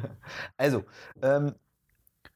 Also, 0.56 0.84
ähm, 1.20 1.54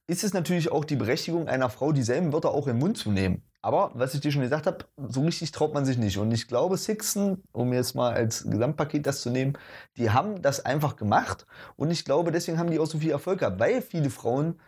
ist 0.07 0.23
es 0.23 0.35
natürlich 0.35 0.71
auch 0.71 0.85
die 0.85 0.97
Berechtigung 0.97 1.49
einer 1.49 1.71
Frau, 1.71 1.93
dieselben 1.93 2.33
Wörter 2.33 2.51
auch 2.51 2.67
im 2.67 2.79
Mund 2.79 2.99
zu 2.99 3.11
nehmen. 3.11 3.43
Aber, 3.63 3.91
was 3.95 4.15
ich 4.15 4.21
dir 4.21 4.31
schon 4.31 4.43
gesagt 4.43 4.67
habe, 4.67 4.85
so 5.09 5.23
richtig 5.23 5.51
traut 5.51 5.75
man 5.75 5.85
sich 5.85 5.99
nicht. 5.99 6.19
Und 6.19 6.31
ich 6.31 6.47
glaube, 6.47 6.77
Sixten, 6.77 7.43
um 7.53 7.73
jetzt 7.73 7.95
mal 7.95 8.13
als 8.13 8.45
Gesamtpaket 8.49 9.07
das 9.07 9.23
zu 9.23 9.31
nehmen, 9.31 9.59
die 9.97 10.11
haben 10.11 10.41
das 10.41 10.65
einfach 10.65 10.97
gemacht. 10.97 11.47
Und 11.77 11.91
ich 11.91 12.05
glaube, 12.05 12.31
deswegen 12.31 12.59
haben 12.59 12.71
die 12.71 12.79
auch 12.79 12.87
so 12.87 12.99
viel 12.99 13.11
Erfolg 13.11 13.41
gehabt, 13.41 13.59
weil 13.59 13.83
viele 13.83 14.11
Frauen 14.11 14.61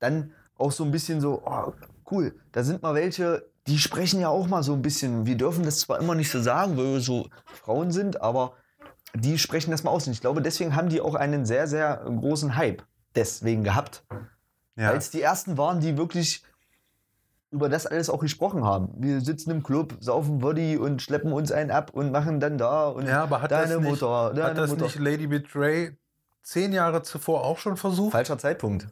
dann 0.00 0.32
auch 0.58 0.72
so 0.72 0.84
ein 0.84 0.90
bisschen 0.90 1.20
so, 1.20 1.42
oh, 1.46 1.72
cool, 2.10 2.34
da 2.52 2.62
sind 2.62 2.82
mal 2.82 2.94
welche, 2.94 3.46
die 3.66 3.78
sprechen 3.78 4.20
ja 4.20 4.28
auch 4.28 4.48
mal 4.48 4.62
so 4.62 4.74
ein 4.74 4.82
bisschen. 4.82 5.24
Wir 5.24 5.36
dürfen 5.36 5.64
das 5.64 5.80
zwar 5.80 5.98
immer 5.98 6.14
nicht 6.14 6.30
so 6.30 6.42
sagen, 6.42 6.76
weil 6.76 6.92
wir 6.92 7.00
so 7.00 7.28
Frauen 7.46 7.90
sind, 7.90 8.20
aber 8.20 8.54
die 9.14 9.38
sprechen 9.38 9.70
das 9.70 9.82
mal 9.82 9.90
aus. 9.90 10.06
Und 10.06 10.12
ich 10.12 10.20
glaube, 10.20 10.42
deswegen 10.42 10.74
haben 10.74 10.88
die 10.88 11.00
auch 11.00 11.14
einen 11.14 11.46
sehr, 11.46 11.66
sehr 11.66 12.04
großen 12.04 12.56
Hype 12.56 12.82
deswegen 13.14 13.64
gehabt. 13.64 14.04
Ja. 14.76 14.90
Weil 14.90 14.96
es 14.96 15.10
die 15.10 15.22
ersten 15.22 15.58
waren, 15.58 15.80
die 15.80 15.96
wirklich 15.96 16.44
über 17.52 17.68
das 17.68 17.86
alles 17.86 18.08
auch 18.10 18.20
gesprochen 18.20 18.64
haben. 18.64 18.88
Wir 18.96 19.20
sitzen 19.20 19.50
im 19.50 19.62
Club, 19.62 19.94
saufen 20.00 20.38
Body 20.38 20.78
und 20.78 21.02
schleppen 21.02 21.32
uns 21.32 21.52
einen 21.52 21.70
ab 21.70 21.90
und 21.92 22.10
machen 22.10 22.40
dann 22.40 22.56
da 22.58 22.88
und 22.88 23.06
Ja, 23.06 23.22
aber 23.24 23.42
hat 23.42 23.50
deine 23.50 23.74
das 23.74 23.80
nicht, 23.80 23.90
Mutter, 23.90 24.32
deine 24.34 24.44
hat 24.48 24.58
das 24.58 24.70
Mutter. 24.70 24.84
nicht 24.84 24.98
Lady 24.98 25.26
Betray 25.26 25.96
zehn 26.42 26.72
Jahre 26.72 27.02
zuvor 27.02 27.44
auch 27.44 27.58
schon 27.58 27.76
versucht? 27.76 28.12
Falscher 28.12 28.38
Zeitpunkt. 28.38 28.88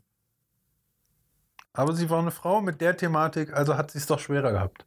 Aber 1.73 1.95
sie 1.95 2.11
war 2.11 2.19
eine 2.19 2.31
Frau 2.31 2.61
mit 2.61 2.81
der 2.81 2.97
Thematik, 2.97 3.55
also 3.55 3.77
hat 3.77 3.91
sie 3.93 3.99
es 3.99 4.07
doch 4.07 4.19
schwerer 4.19 4.53
gehabt. 4.53 4.87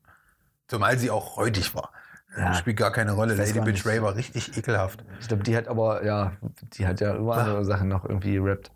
Zumal 0.67 0.97
sie 0.97 1.09
auch 1.09 1.38
räudig 1.38 1.73
war. 1.75 1.91
Ja. 2.38 2.53
Spielt 2.53 2.77
gar 2.77 2.91
keine 2.91 3.13
Rolle. 3.13 3.36
Lady. 3.36 3.59
Betray 3.59 4.01
war 4.01 4.15
richtig 4.15 4.57
ekelhaft. 4.57 5.03
Ich 5.19 5.27
glaube, 5.27 5.43
die 5.43 5.55
hat 5.55 5.67
aber, 5.67 6.03
ja, 6.03 6.33
die 6.73 6.88
hat 6.88 6.99
ja 6.99 7.15
über 7.15 7.38
andere 7.38 7.65
Sachen 7.65 7.88
noch 7.88 8.05
irgendwie 8.05 8.36
gerappt. 8.36 8.71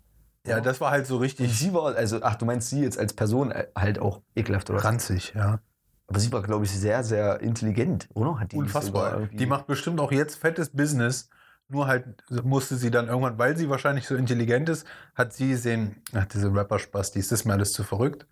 Ja, 0.46 0.60
das 0.60 0.80
war 0.80 0.90
halt 0.90 1.06
so 1.06 1.16
Und 1.16 1.22
richtig 1.22 1.58
sie 1.58 1.74
war, 1.74 1.94
also, 1.94 2.22
ach, 2.22 2.36
du 2.36 2.46
meinst 2.46 2.70
sie 2.70 2.82
jetzt 2.82 2.98
als 2.98 3.12
Person 3.12 3.50
äh, 3.50 3.66
halt 3.76 3.98
auch 3.98 4.22
ekelhaft, 4.34 4.70
oder? 4.70 4.82
ranzig, 4.84 5.32
ja. 5.34 5.60
Aber 6.06 6.20
sie 6.20 6.32
war, 6.32 6.42
glaube 6.42 6.64
ich, 6.64 6.70
sehr, 6.70 7.04
sehr 7.04 7.40
intelligent, 7.40 8.08
oder? 8.14 8.40
Hat 8.40 8.52
die 8.52 8.56
Unfassbar. 8.56 9.26
Die 9.26 9.44
macht 9.44 9.66
bestimmt 9.66 10.00
auch 10.00 10.10
jetzt 10.10 10.36
fettes 10.36 10.70
Business. 10.70 11.28
Nur 11.68 11.86
halt 11.86 12.06
musste 12.44 12.76
sie 12.76 12.90
dann 12.90 13.08
irgendwann, 13.08 13.38
weil 13.38 13.54
sie 13.58 13.68
wahrscheinlich 13.68 14.06
so 14.06 14.16
intelligent 14.16 14.70
ist, 14.70 14.86
hat 15.14 15.34
sie 15.34 15.50
gesehen, 15.50 15.96
ach, 16.14 16.24
diese 16.24 16.54
Rapper-Spastis, 16.54 17.28
das 17.28 17.40
ist 17.40 17.44
mir 17.44 17.52
alles 17.52 17.74
zu 17.74 17.84
verrückt. 17.84 18.26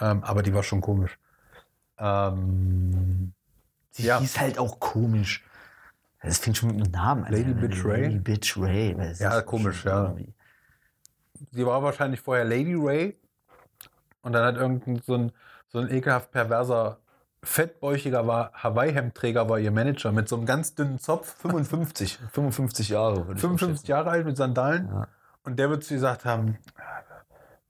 Ähm, 0.00 0.24
aber 0.24 0.42
die 0.42 0.54
war 0.54 0.62
schon 0.62 0.80
komisch. 0.80 1.18
Ähm, 1.98 3.34
Sie 3.90 4.04
ja. 4.06 4.18
hieß 4.20 4.40
halt 4.40 4.58
auch 4.58 4.80
komisch. 4.80 5.44
Das 6.22 6.38
fängt 6.38 6.56
schon 6.56 6.74
mit 6.74 6.86
dem 6.86 6.92
Namen 6.92 7.24
an. 7.24 7.32
Lady 7.32 7.50
ja, 7.50 7.56
Betray? 7.56 8.02
Lady 8.04 8.18
Betray. 8.18 8.94
Das 8.94 9.18
Ja, 9.18 9.42
komisch, 9.42 9.84
ja. 9.84 10.06
irgendwie- 10.08 10.32
sie 11.50 11.66
war 11.66 11.82
wahrscheinlich 11.82 12.20
vorher 12.20 12.44
Lady 12.44 12.74
Ray. 12.74 13.16
Und 14.22 14.32
dann 14.32 14.44
hat 14.44 14.56
irgendein 14.56 15.00
so 15.06 15.14
ein, 15.14 15.32
so 15.68 15.78
ein 15.78 15.90
ekelhaft 15.90 16.32
perverser, 16.32 16.98
fettbäuchiger 17.42 18.26
war, 18.26 18.52
Hawaii-Hemdträger 18.54 19.48
war 19.48 19.58
ihr 19.58 19.70
Manager 19.70 20.12
mit 20.12 20.28
so 20.28 20.36
einem 20.36 20.46
ganz 20.46 20.74
dünnen 20.74 20.98
Zopf. 20.98 21.36
55, 21.42 22.18
55 22.32 22.88
Jahre. 22.90 23.26
würde 23.26 23.34
ich 23.34 23.40
55 23.40 23.88
Jahre 23.88 24.10
alt 24.10 24.26
mit 24.26 24.36
Sandalen. 24.36 24.88
Ja. 24.88 25.08
Und 25.44 25.58
der 25.58 25.70
wird 25.70 25.84
zu 25.84 25.94
gesagt 25.94 26.24
haben: 26.24 26.58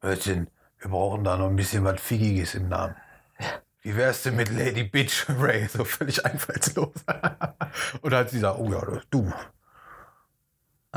Hörchen, 0.01 0.49
wir 0.79 0.91
brauchen 0.91 1.25
da 1.25 1.37
noch 1.37 1.49
ein 1.49 1.57
bisschen 1.57 1.85
was 1.85 2.01
Figgiges 2.01 2.55
im 2.55 2.69
Namen. 2.69 2.97
Wie 3.83 3.95
wär's 3.97 4.23
denn 4.23 4.37
mit 4.37 4.51
Lady 4.51 4.85
Bitch 4.85 5.27
Ray? 5.29 5.69
So 5.69 5.85
völlig 5.85 6.25
einfallslos. 6.25 6.95
Und 8.01 8.13
dann 8.13 8.21
hat 8.21 8.31
sie 8.31 8.37
gesagt: 8.37 8.59
Oh 8.59 8.71
ja, 8.71 8.81
du. 9.11 9.33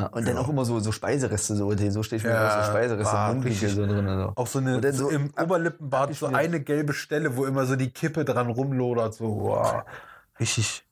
Ah, 0.05 0.07
und 0.07 0.27
dann 0.27 0.35
Ja. 0.35 0.41
auch 0.41 0.49
immer 0.49 0.65
so, 0.65 0.79
so 0.79 0.91
Speisereste, 0.91 1.55
so, 1.55 1.71
so 1.75 2.03
stehe 2.03 2.17
ich 2.17 2.23
mir 2.23 2.31
Ja, 2.31 2.63
so 2.63 2.69
Speisereste 2.69 3.15
im 3.15 3.27
Mundwinkel 3.35 3.69
so 3.69 3.85
drin. 3.85 4.07
Also. 4.07 4.33
Auch 4.35 4.47
so 4.47 4.59
eine 4.59 4.81
so 4.93 5.05
so 5.05 5.09
im 5.09 5.31
Oberlippenbart 5.39 6.13
so 6.15 6.27
eine 6.27 6.59
gelbe 6.61 6.93
Stelle, 6.93 7.35
wo 7.35 7.45
immer 7.45 7.65
so 7.65 7.75
die 7.75 7.91
Kippe 7.91 8.25
dran 8.25 8.49
rumlodert. 8.49 9.13
So, 9.13 9.25
wow. 9.41 9.83
richtig. 10.39 10.85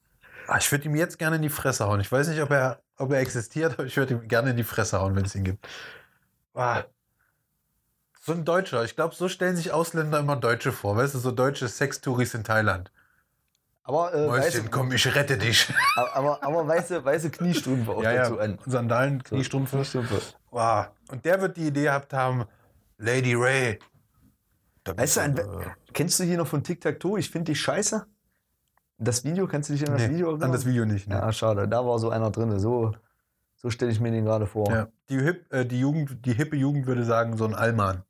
Ah, 0.48 0.58
Ich 0.58 0.72
würde 0.72 0.86
ihm 0.86 0.96
jetzt 0.96 1.20
gerne 1.20 1.36
in 1.38 1.42
die 1.42 1.50
Fresse 1.50 1.86
hauen. 1.86 2.00
Ich 2.00 2.12
weiß 2.12 2.28
nicht, 2.30 2.42
ob 2.42 2.52
er, 2.52 2.80
ob 2.98 3.12
er 3.12 3.20
existiert, 3.20 3.74
aber 3.74 3.86
ich 3.86 3.96
würde 3.98 4.14
ihm 4.16 4.28
gerne 4.28 4.52
in 4.52 4.58
die 4.58 4.64
Fresse 4.64 5.00
hauen, 5.00 5.16
wenn 5.16 5.26
es 5.26 5.36
ihn 5.36 5.44
gibt. 5.44 5.68
Ah. 6.54 6.84
So 8.22 8.34
ein 8.34 8.44
Deutscher. 8.44 8.84
Ich 8.84 8.96
glaube, 8.96 9.16
so 9.16 9.30
stellen 9.30 9.56
sich 9.56 9.72
Ausländer 9.72 10.20
immer 10.20 10.36
Deutsche 10.36 10.72
vor. 10.74 10.98
Weißt 10.98 11.14
du, 11.16 11.20
so 11.20 11.32
deutsche 11.32 11.68
Sextouris 11.68 12.34
in 12.34 12.44
Thailand. 12.44 12.92
Aber, 13.88 14.14
äh, 14.14 14.28
Mäuschen, 14.28 14.44
weiße, 14.44 14.64
komm, 14.70 14.92
ich 14.92 15.16
rette 15.16 15.38
dich. 15.38 15.74
aber, 15.96 16.44
aber 16.44 16.68
weiße, 16.68 17.06
weiße 17.06 17.30
Kniestrümpfe 17.30 17.92
auch 17.92 18.04
ja, 18.04 18.12
ja. 18.12 18.24
dazu 18.24 18.38
an. 18.38 18.60
Sandalen, 18.66 19.24
Kniestrümpfe. 19.24 19.78
Kniestrümpfe. 19.78 20.22
Wow. 20.52 20.88
Und 21.10 21.24
der 21.24 21.40
wird 21.40 21.56
die 21.56 21.68
Idee 21.68 21.84
gehabt 21.84 22.12
haben, 22.12 22.44
Lady 22.98 23.34
Ray. 23.34 23.80
Weißt 24.86 25.16
du, 25.16 25.22
an, 25.22 25.38
äh, 25.38 25.44
kennst 25.94 26.20
du 26.20 26.26
hier 26.26 26.36
noch 26.36 26.48
von 26.48 26.64
Tic-Tac-Toe? 26.64 27.18
Ich 27.18 27.30
finde 27.30 27.54
dich 27.54 27.62
scheiße. 27.62 28.06
Das 28.98 29.24
Video, 29.24 29.48
kannst 29.48 29.70
du 29.70 29.74
dich 29.74 29.88
an 29.88 29.94
das 29.94 30.02
nee, 30.02 30.16
Video 30.16 30.36
an 30.36 30.52
das 30.52 30.66
Video 30.66 30.84
nicht. 30.84 31.08
Ne? 31.08 31.16
Ja, 31.16 31.32
schade. 31.32 31.66
Da 31.66 31.86
war 31.86 31.98
so 31.98 32.10
einer 32.10 32.30
drin. 32.30 32.60
So, 32.60 32.94
so 33.56 33.70
stelle 33.70 33.92
ich 33.92 34.02
mir 34.02 34.12
den 34.12 34.26
gerade 34.26 34.48
vor. 34.48 34.70
Ja. 34.70 34.90
Die, 35.08 35.22
hip, 35.22 35.46
äh, 35.54 35.66
die, 35.66 35.80
Jugend, 35.80 36.26
die 36.26 36.34
hippe 36.34 36.58
Jugend 36.58 36.88
würde 36.88 37.06
sagen, 37.06 37.38
so 37.38 37.46
ein 37.46 37.56
Allmann. 37.56 38.04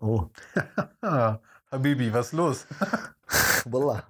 Oh. 0.00 0.28
Ah, 1.00 1.38
Habibi, 1.72 2.12
was 2.12 2.32
los? 2.32 2.68
Wallah. 3.70 4.04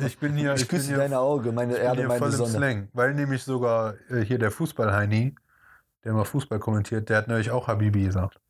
Ich 0.06 0.18
bin 0.18 0.34
hier, 0.34 0.54
Ich 0.54 0.62
ich 0.62 0.68
bin 0.68 0.78
küsse 0.78 0.94
deine 0.96 1.18
Augen, 1.18 1.54
meine 1.54 1.72
ich 1.72 1.78
bin 1.78 1.86
Erde, 1.86 2.00
hier 2.00 2.08
meine 2.08 2.18
voll 2.18 2.30
im 2.30 2.36
Sonne. 2.36 2.50
Slang. 2.50 2.88
Weil 2.92 3.14
nämlich 3.14 3.42
sogar 3.44 3.94
äh, 4.10 4.20
hier 4.20 4.38
der 4.38 4.50
Fußball-Heini, 4.50 5.34
der 6.04 6.12
mal 6.12 6.24
Fußball 6.24 6.58
kommentiert, 6.58 7.08
der 7.08 7.18
hat 7.18 7.28
natürlich 7.28 7.50
auch 7.50 7.68
Habibi 7.68 8.04
gesagt. 8.04 8.40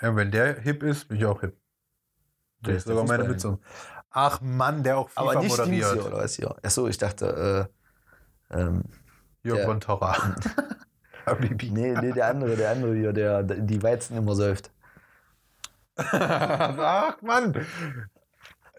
Ja, 0.00 0.14
wenn 0.14 0.30
der 0.30 0.60
hip 0.60 0.82
ist, 0.82 1.08
bin 1.08 1.18
ich 1.18 1.26
auch 1.26 1.40
hip. 1.40 1.56
Der 2.60 2.74
Das 2.74 2.82
ist 2.84 2.88
sogar 2.88 3.04
meine. 3.04 3.28
Witze. 3.28 3.58
Ach 4.10 4.40
Mann, 4.40 4.82
der 4.82 4.98
auch 4.98 5.08
FIFA 5.10 5.20
Aber 5.20 5.40
nicht 5.40 5.50
moderiert. 5.56 5.92
hier, 5.92 6.06
oder 6.06 6.16
was 6.18 6.34
hier? 6.34 6.56
Achso, 6.62 6.88
ich 6.88 6.98
dachte, 6.98 7.68
äh, 8.50 8.58
ähm, 8.58 8.84
Jörg 9.42 9.64
von 9.64 9.80
Torra. 9.80 10.16
Habibi. 11.26 11.70
nee, 11.70 11.94
nee, 12.00 12.12
der 12.12 12.28
andere, 12.28 12.56
der 12.56 12.70
andere 12.70 12.94
hier, 12.94 13.12
der 13.12 13.42
der 13.42 13.58
die 13.58 13.82
Weizen 13.82 14.16
immer 14.16 14.34
säuft. 14.34 14.70
Ach 15.96 17.20
Mann. 17.22 17.54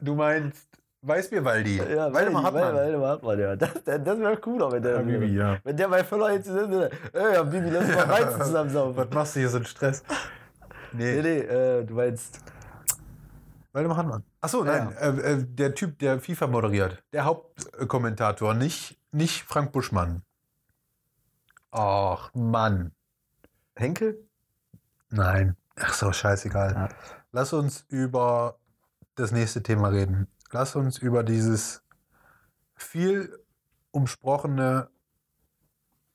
Du 0.01 0.15
meinst 0.15 0.67
Weißbierwaldi. 1.01 1.77
Ja, 1.77 2.13
Waldemar 2.13 2.43
Hartmann. 2.43 2.75
Waldemar 2.75 3.09
Hartmann, 3.09 3.39
ja. 3.39 3.55
Das, 3.55 3.73
das, 3.85 4.03
das 4.03 4.19
wäre 4.19 4.38
cooler, 4.38 4.71
wenn 4.71 4.83
der, 4.83 4.99
Habibi, 4.99 5.27
ja. 5.27 5.57
wenn 5.63 5.77
der 5.77 5.88
bei 5.88 6.03
Völler 6.03 6.33
jetzt 6.33 6.47
sitzt, 6.47 7.13
ey, 7.13 7.35
Habibi, 7.35 7.69
lass 7.69 7.88
mal 7.88 8.09
Weizen 8.09 8.41
zusammen 8.45 8.69
saufen. 8.69 8.97
Was 8.97 9.09
machst 9.12 9.35
du 9.35 9.39
hier 9.39 9.49
so 9.49 9.57
einen 9.57 9.65
Stress? 9.65 10.03
Nee, 10.91 11.15
Nee, 11.15 11.21
nee, 11.21 11.39
äh, 11.39 11.85
du 11.85 11.93
meinst, 11.93 12.39
Waldemar 13.71 13.97
Hartmann. 13.97 14.23
Achso, 14.41 14.65
Ja, 14.65 14.85
nein. 14.85 14.97
Äh, 14.97 15.33
äh, 15.33 15.45
der 15.45 15.75
Typ, 15.75 15.99
der 15.99 16.19
FIFA 16.19 16.47
moderiert. 16.47 17.03
Der 17.13 17.25
Hauptkommentator, 17.25 18.53
nicht, 18.53 18.99
nicht 19.12 19.43
Frank 19.43 19.71
Buschmann. 19.71 20.23
Ach, 21.71 22.31
Mann. 22.33 22.91
Henkel? 23.75 24.27
Nein. 25.12 25.55
Ach 25.79 25.93
so, 25.93 26.12
scheißegal. 26.12 26.73
Ja. 26.73 26.89
Lass 27.31 27.53
uns 27.53 27.85
über 27.89 28.59
das 29.19 29.32
nächste 29.32 29.62
Thema 29.62 29.89
reden. 29.89 30.27
Lass 30.51 30.75
uns 30.75 30.97
über 30.97 31.23
dieses 31.23 31.84
viel 32.75 33.38
umsprochene, 33.91 34.89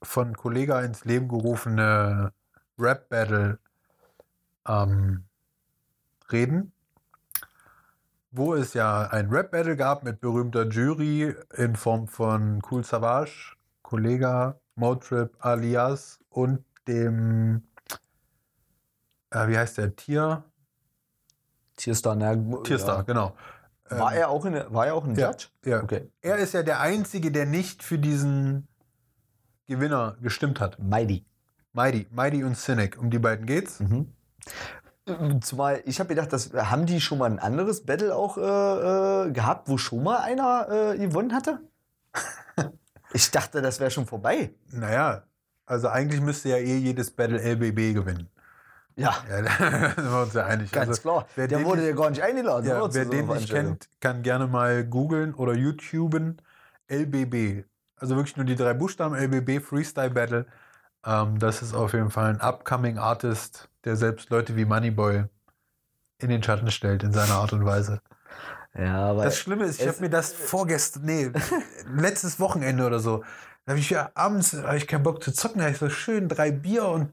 von 0.04 0.36
Kollega 0.36 0.80
ins 0.80 1.04
Leben 1.04 1.28
gerufene 1.28 2.32
Rap-Battle 2.78 3.58
ähm, 4.68 5.24
reden. 6.30 6.72
Wo 8.30 8.54
es 8.54 8.74
ja 8.74 9.06
ein 9.08 9.30
Rap-Battle 9.30 9.76
gab 9.76 10.02
mit 10.02 10.20
berühmter 10.20 10.68
Jury 10.68 11.34
in 11.56 11.76
Form 11.76 12.08
von 12.08 12.60
Cool 12.68 12.84
Savage, 12.84 13.56
Kollega, 13.82 14.58
Motrip, 14.74 15.36
Alias 15.38 16.18
und 16.30 16.64
dem, 16.88 17.62
äh, 19.30 19.48
wie 19.48 19.56
heißt 19.56 19.78
der, 19.78 19.94
Tier? 19.94 20.44
Tierstar, 21.76 22.14
na, 22.16 22.34
Tierstar, 22.62 22.98
ja. 22.98 23.02
genau. 23.02 23.34
War 23.88 24.12
Ähm, 24.12 24.18
er 24.18 24.28
auch 24.30 24.44
in, 24.44 24.54
war 24.68 24.86
er 24.86 24.94
auch 24.94 25.04
ein 25.04 25.14
ja, 25.14 25.30
Judge? 25.30 25.48
ja. 25.64 25.82
Okay. 25.82 26.10
Er 26.22 26.36
ist 26.36 26.54
ja 26.54 26.62
der 26.62 26.80
Einzige, 26.80 27.30
der 27.30 27.46
nicht 27.46 27.82
für 27.82 27.98
diesen 27.98 28.66
Gewinner 29.66 30.16
gestimmt 30.20 30.60
hat. 30.60 30.78
Mighty. 30.78 31.24
Mighty, 31.72 32.06
Mighty 32.10 32.44
und 32.44 32.56
Cynic, 32.56 32.98
um 32.98 33.10
die 33.10 33.18
beiden 33.18 33.46
geht's. 33.46 33.80
Mhm. 33.80 34.12
Zumal, 35.42 35.82
ich 35.84 36.00
habe 36.00 36.08
gedacht, 36.08 36.32
das, 36.32 36.52
haben 36.54 36.86
die 36.86 37.00
schon 37.00 37.18
mal 37.18 37.30
ein 37.30 37.38
anderes 37.38 37.84
Battle 37.84 38.14
auch 38.14 38.38
äh, 38.38 38.40
äh, 39.28 39.32
gehabt, 39.32 39.68
wo 39.68 39.76
schon 39.76 40.02
mal 40.02 40.18
einer 40.20 40.94
äh, 40.94 40.98
gewonnen 40.98 41.32
hatte? 41.34 41.60
Ich 43.16 43.30
dachte, 43.30 43.62
das 43.62 43.78
wäre 43.78 43.92
schon 43.92 44.06
vorbei. 44.06 44.54
Naja, 44.72 45.22
also 45.66 45.86
eigentlich 45.86 46.20
müsste 46.20 46.48
ja 46.48 46.56
eh 46.56 46.78
jedes 46.78 47.12
Battle 47.12 47.38
LBB 47.38 47.94
gewinnen. 47.94 48.28
Ja, 48.96 49.14
Ja, 49.28 49.42
da 49.42 49.90
sind 49.96 50.10
wir 50.10 50.22
uns 50.22 50.34
ja 50.34 50.46
einig. 50.46 50.70
ganz 50.70 50.88
also, 50.88 51.02
klar. 51.02 51.26
Der 51.36 51.48
den 51.48 51.64
wurde 51.64 51.86
ja 51.86 51.94
gar 51.94 52.10
nicht 52.10 52.22
eingeladen. 52.22 52.66
Ja, 52.66 52.92
wer 52.92 53.04
den 53.04 53.26
nicht 53.26 53.50
kennt, 53.50 53.88
kann 54.00 54.22
gerne 54.22 54.46
mal 54.46 54.84
googeln 54.84 55.34
oder 55.34 55.54
YouTuben 55.54 56.40
LBB. 56.88 57.64
Also 57.96 58.16
wirklich 58.16 58.36
nur 58.36 58.46
die 58.46 58.56
drei 58.56 58.74
Buchstaben 58.74 59.14
LBB 59.14 59.64
Freestyle 59.64 60.10
Battle. 60.10 60.46
Ähm, 61.04 61.38
das 61.38 61.62
ist 61.62 61.74
auf 61.74 61.92
jeden 61.92 62.10
Fall 62.10 62.30
ein 62.30 62.40
upcoming 62.40 62.98
Artist, 62.98 63.68
der 63.84 63.96
selbst 63.96 64.30
Leute 64.30 64.56
wie 64.56 64.64
Moneyboy 64.64 65.24
in 66.18 66.28
den 66.28 66.42
Schatten 66.42 66.70
stellt 66.70 67.02
in 67.02 67.12
seiner 67.12 67.34
Art 67.34 67.52
und 67.52 67.64
Weise. 67.64 68.00
Ja, 68.76 69.10
aber 69.10 69.24
Das 69.24 69.38
Schlimme 69.38 69.64
ist, 69.64 69.80
ich 69.80 69.86
habe 69.86 70.00
mir 70.00 70.10
das 70.10 70.32
vorgestern, 70.32 71.04
nee, 71.04 71.30
letztes 71.94 72.40
Wochenende 72.40 72.84
oder 72.86 72.98
so, 72.98 73.24
da 73.64 73.70
habe 73.70 73.80
ich 73.80 73.90
ja 73.90 74.10
abends, 74.14 74.52
habe 74.54 74.76
ich 74.76 74.86
keinen 74.86 75.04
Bock 75.04 75.22
zu 75.22 75.32
zocken, 75.32 75.58
da 75.58 75.64
habe 75.64 75.72
ich 75.72 75.78
so 75.78 75.88
schön 75.88 76.28
drei 76.28 76.50
Bier 76.50 76.86
und, 76.86 77.12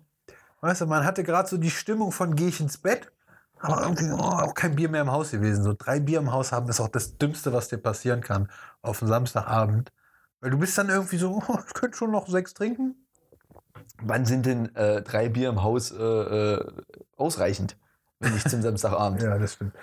weißt 0.61 0.81
du, 0.81 0.85
man 0.85 1.03
hatte 1.03 1.23
gerade 1.23 1.49
so 1.49 1.57
die 1.57 1.71
Stimmung 1.71 2.11
von 2.11 2.35
gehe 2.35 2.47
ich 2.47 2.59
ins 2.59 2.77
Bett, 2.77 3.11
aber 3.59 3.81
irgendwie 3.81 4.11
oh, 4.11 4.17
auch 4.17 4.53
kein 4.53 4.75
Bier 4.75 4.89
mehr 4.89 5.01
im 5.01 5.11
Haus 5.11 5.31
gewesen. 5.31 5.63
So 5.63 5.73
drei 5.77 5.99
Bier 5.99 6.19
im 6.19 6.31
Haus 6.31 6.51
haben 6.51 6.69
ist 6.69 6.79
auch 6.79 6.87
das 6.87 7.17
Dümmste, 7.17 7.53
was 7.53 7.67
dir 7.67 7.77
passieren 7.77 8.21
kann 8.21 8.49
auf 8.81 9.01
einen 9.01 9.09
Samstagabend. 9.09 9.91
Weil 10.39 10.49
du 10.49 10.57
bist 10.57 10.77
dann 10.77 10.89
irgendwie 10.89 11.17
so, 11.17 11.43
oh, 11.47 11.57
ich 11.67 11.73
könnte 11.73 11.97
schon 11.97 12.11
noch 12.11 12.27
sechs 12.27 12.53
trinken. 12.53 12.95
wann 14.01 14.25
sind 14.25 14.45
denn 14.47 14.75
äh, 14.75 15.03
drei 15.03 15.29
Bier 15.29 15.49
im 15.49 15.61
Haus 15.61 15.91
äh, 15.91 16.03
äh, 16.03 16.71
ausreichend? 17.17 17.77
Wenn 18.19 18.33
nicht 18.33 18.49
zum 18.49 18.61
Samstagabend. 18.63 19.21
Ja, 19.21 19.37
das 19.37 19.53
stimmt. 19.53 19.73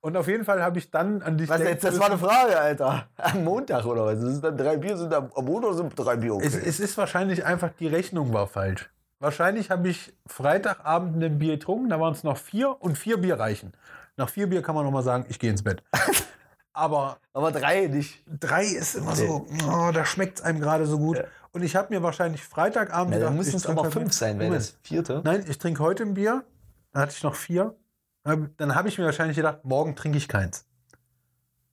Und 0.00 0.16
auf 0.16 0.28
jeden 0.28 0.44
Fall 0.44 0.62
habe 0.62 0.78
ich 0.78 0.90
dann 0.90 1.20
an 1.22 1.36
dich 1.36 1.48
Was 1.48 1.60
jetzt? 1.60 1.84
Das 1.84 1.98
war 1.98 2.06
eine 2.06 2.18
Frage, 2.18 2.58
Alter. 2.58 3.08
Am 3.16 3.44
Montag 3.44 3.84
oder 3.84 4.06
was? 4.06 4.18
Sind 4.18 4.42
dann 4.42 4.56
drei 4.56 4.78
Bier, 4.78 4.96
sind 4.96 5.12
am, 5.12 5.30
am 5.34 5.44
Montag 5.44 5.74
sind 5.74 5.92
drei 5.94 6.16
Bier 6.16 6.34
okay? 6.34 6.46
Es, 6.46 6.54
es 6.54 6.80
ist 6.80 6.96
wahrscheinlich 6.96 7.44
einfach, 7.44 7.70
die 7.78 7.86
Rechnung 7.86 8.32
war 8.32 8.46
falsch. 8.46 8.90
Wahrscheinlich 9.26 9.72
habe 9.72 9.88
ich 9.88 10.14
Freitagabend 10.28 11.20
ein 11.20 11.40
Bier 11.40 11.54
getrunken, 11.54 11.88
da 11.88 11.98
waren 11.98 12.12
es 12.12 12.22
noch 12.22 12.36
vier 12.36 12.80
und 12.80 12.96
vier 12.96 13.16
Bier 13.16 13.40
reichen. 13.40 13.72
Nach 14.16 14.28
vier 14.28 14.48
Bier 14.48 14.62
kann 14.62 14.76
man 14.76 14.84
noch 14.84 14.92
mal 14.92 15.02
sagen, 15.02 15.26
ich 15.28 15.40
gehe 15.40 15.50
ins 15.50 15.64
Bett. 15.64 15.82
Aber 16.72 17.18
aber 17.32 17.50
drei 17.50 17.88
nicht. 17.88 18.22
drei 18.28 18.62
ist 18.66 18.94
immer 18.94 19.16
so, 19.16 19.48
oh, 19.68 19.90
da 19.92 20.04
schmeckt 20.04 20.38
es 20.38 20.44
einem 20.44 20.60
gerade 20.60 20.86
so 20.86 20.98
gut. 20.98 21.16
Ja. 21.16 21.24
Und 21.50 21.62
ich 21.62 21.74
habe 21.74 21.92
mir 21.92 22.04
wahrscheinlich 22.04 22.44
Freitagabend 22.44 23.14
dann 23.14 23.20
gedacht, 23.20 23.34
müssen 23.34 23.56
es 23.56 23.66
aber 23.66 23.82
heute- 23.82 23.90
fünf 23.90 24.12
sein, 24.12 24.38
wenn 24.38 24.52
das 24.52 24.78
vierte. 24.84 25.22
Nein, 25.24 25.44
ich 25.48 25.58
trinke 25.58 25.82
heute 25.82 26.04
ein 26.04 26.14
Bier. 26.14 26.44
Dann 26.92 27.02
hatte 27.02 27.14
ich 27.16 27.22
noch 27.24 27.34
vier. 27.34 27.74
Dann 28.22 28.74
habe 28.76 28.88
ich 28.88 28.96
mir 28.96 29.06
wahrscheinlich 29.06 29.36
gedacht, 29.36 29.64
morgen 29.64 29.96
trinke 29.96 30.18
ich 30.18 30.28
keins. 30.28 30.66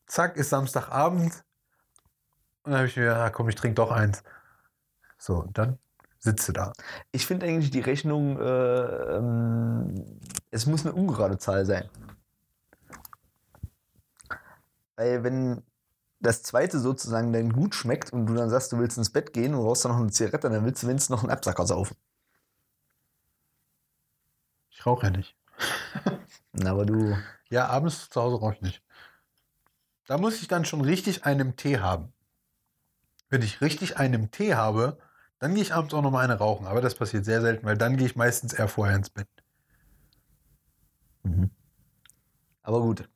Zack, 0.08 0.38
ist 0.38 0.50
Samstagabend. 0.50 1.44
Und 2.63 2.72
dann 2.72 2.78
habe 2.78 2.88
ich 2.88 2.96
mir 2.98 3.04
gedacht, 3.04 3.22
ah, 3.22 3.30
komm, 3.30 3.48
ich 3.50 3.56
trinke 3.56 3.76
doch 3.76 3.92
eins. 3.92 4.24
So, 5.20 5.36
und 5.36 5.56
dann 5.56 5.78
sitze 6.23 6.53
da. 6.53 6.73
Ich 7.12 7.27
finde 7.27 7.45
eigentlich 7.45 7.71
die 7.71 7.81
Rechnung, 7.81 8.39
äh, 8.39 9.15
ähm, 9.17 10.19
es 10.51 10.65
muss 10.65 10.86
eine 10.86 10.95
ungerade 10.95 11.38
Zahl 11.38 11.65
sein. 11.65 11.89
Weil 14.95 15.23
wenn 15.23 15.63
das 16.21 16.41
zweite 16.43 16.79
sozusagen 16.79 17.33
dann 17.33 17.51
gut 17.51 17.75
schmeckt 17.75 18.13
und 18.13 18.27
du 18.27 18.36
dann 18.36 18.49
sagst, 18.49 18.71
du 18.71 18.79
willst 18.79 18.97
ins 18.97 19.09
Bett 19.09 19.33
gehen 19.33 19.53
und 19.53 19.63
brauchst 19.63 19.83
dann 19.83 19.91
noch 19.91 19.99
eine 19.99 20.12
Zigarette, 20.12 20.49
dann 20.49 20.63
willst 20.63 20.81
du 20.83 20.88
wenigstens 20.88 21.09
noch 21.09 21.23
einen 21.23 21.31
Absacker 21.31 21.65
saufen. 21.65 21.97
Ich 24.69 24.86
rauche 24.86 25.07
ja 25.07 25.12
nicht. 25.12 25.36
Na, 26.53 26.71
aber 26.71 26.86
du. 26.86 27.17
Ja, 27.49 27.67
abends 27.67 28.09
zu 28.09 28.21
Hause 28.21 28.39
rauche 28.39 28.53
ich 28.55 28.62
nicht. 28.62 28.81
Da 30.07 30.17
muss 30.17 30.41
ich 30.41 30.47
dann 30.47 30.65
schon 30.65 30.81
richtig 30.81 31.25
einen 31.25 31.57
Tee 31.57 31.79
haben. 31.79 32.13
Wenn 33.29 33.41
ich 33.41 33.62
richtig 33.62 33.97
einen 33.97 34.31
Tee 34.31 34.55
habe, 34.55 34.97
dann 35.43 35.53
gehe 35.56 35.63
ich 35.63 35.73
abends 35.73 35.93
auch 35.93 36.01
noch 36.01 36.12
mal 36.12 36.23
eine 36.23 36.36
rauchen. 36.38 36.67
Aber 36.67 36.79
das 36.79 36.95
passiert 36.95 37.25
sehr 37.25 37.41
selten, 37.41 37.65
weil 37.65 37.77
dann 37.77 37.97
gehe 37.97 38.06
ich 38.08 38.15
meistens 38.15 38.53
eher 38.53 38.69
vorher 38.69 38.95
ins 38.95 39.10
Bett. 39.10 39.27
Aber 42.62 42.79
gut. 42.79 43.10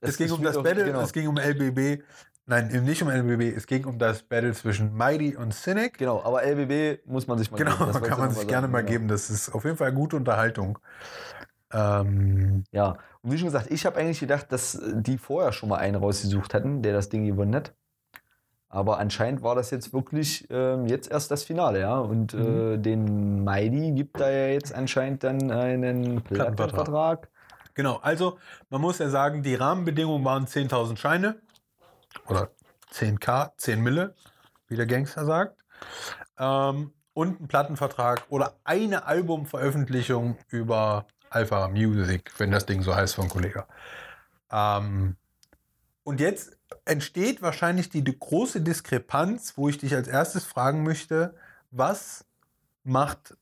Es 0.00 0.16
ging 0.16 0.30
um 0.30 0.42
das 0.42 0.62
Battle, 0.62 0.84
Genau, 0.84 1.00
es 1.00 1.12
ging 1.12 1.26
um 1.26 1.36
LBB. 1.36 2.04
Nein, 2.46 2.68
nicht 2.84 3.02
um 3.02 3.10
LBB, 3.10 3.54
es 3.56 3.66
ging 3.66 3.84
um 3.86 3.98
das 3.98 4.22
Battle 4.22 4.54
zwischen 4.54 4.94
Mighty 4.96 5.36
und 5.36 5.52
Cynic. 5.52 5.98
genau, 5.98 6.22
aber 6.22 6.44
LBB 6.44 7.04
muss 7.06 7.26
man 7.26 7.38
sich 7.38 7.50
mal 7.50 7.58
Genau, 7.58 7.72
geben. 7.76 7.92
Wollte 7.94 8.08
kann 8.08 8.20
man 8.20 8.30
sich 8.30 8.46
gerne 8.46 8.62
sagen, 8.62 8.72
mal 8.72 8.80
genau. 8.82 8.92
geben. 8.92 9.08
Das 9.08 9.30
ist 9.30 9.50
auf 9.50 9.64
jeden 9.64 9.76
Fall 9.76 9.92
gute 9.92 10.16
Unterhaltung. 10.16 10.78
Ähm, 11.72 12.64
Ja, 12.72 12.98
und 13.22 13.32
wie 13.32 13.38
schon 13.38 13.46
gesagt, 13.48 13.70
ich 13.70 13.84
habe 13.86 13.98
eigentlich 13.98 14.20
gedacht, 14.20 14.52
dass 14.52 14.74
äh, 14.74 14.92
die 15.02 15.18
vorher 15.18 15.52
schon 15.52 15.68
mal 15.68 15.76
einen 15.78 15.96
rausgesucht 15.96 16.54
hatten, 16.54 16.82
der 16.82 16.92
das 16.92 17.08
Ding 17.08 17.26
gewonnen 17.26 17.54
hat. 17.54 17.74
Aber 18.70 18.98
anscheinend 18.98 19.42
war 19.42 19.54
das 19.54 19.70
jetzt 19.70 19.92
wirklich 19.94 20.46
ähm, 20.50 20.86
jetzt 20.86 21.10
erst 21.10 21.30
das 21.30 21.44
Finale, 21.44 21.80
ja. 21.80 21.98
Und 21.98 22.34
Mhm. 22.34 22.74
äh, 22.74 22.78
den 22.78 23.44
Mighty 23.44 23.92
gibt 23.92 24.20
da 24.20 24.28
ja 24.30 24.48
jetzt 24.48 24.74
anscheinend 24.74 25.24
dann 25.24 25.50
einen 25.50 26.22
Plattenvertrag. 26.22 27.28
Genau, 27.74 27.96
also 28.02 28.38
man 28.70 28.80
muss 28.80 28.98
ja 28.98 29.08
sagen, 29.08 29.42
die 29.42 29.54
Rahmenbedingungen 29.54 30.24
waren 30.24 30.46
10.000 30.46 30.96
Scheine 30.98 31.40
oder 32.26 32.50
10k, 32.92 33.52
10 33.56 33.80
Mille, 33.80 34.14
wie 34.66 34.76
der 34.76 34.86
Gangster 34.86 35.24
sagt. 35.24 35.64
Ähm, 36.38 36.92
und 37.14 37.40
ein 37.40 37.48
Plattenvertrag 37.48 38.26
oder 38.28 38.58
eine 38.64 39.06
Albumveröffentlichung 39.06 40.36
über 40.48 41.06
Alpha 41.30 41.68
Music, 41.68 42.32
wenn 42.38 42.50
das 42.50 42.66
Ding 42.66 42.82
so 42.82 42.94
heißt 42.94 43.14
von 43.14 43.28
Kollege. 43.28 43.64
Ähm, 44.50 45.16
und 46.04 46.20
jetzt 46.20 46.57
entsteht 46.84 47.42
wahrscheinlich 47.42 47.88
die 47.88 48.04
große 48.04 48.60
Diskrepanz, 48.60 49.54
wo 49.56 49.68
ich 49.68 49.78
dich 49.78 49.94
als 49.94 50.08
erstes 50.08 50.44
fragen 50.44 50.82
möchte, 50.82 51.34
was 51.70 52.24
macht, 52.84 53.36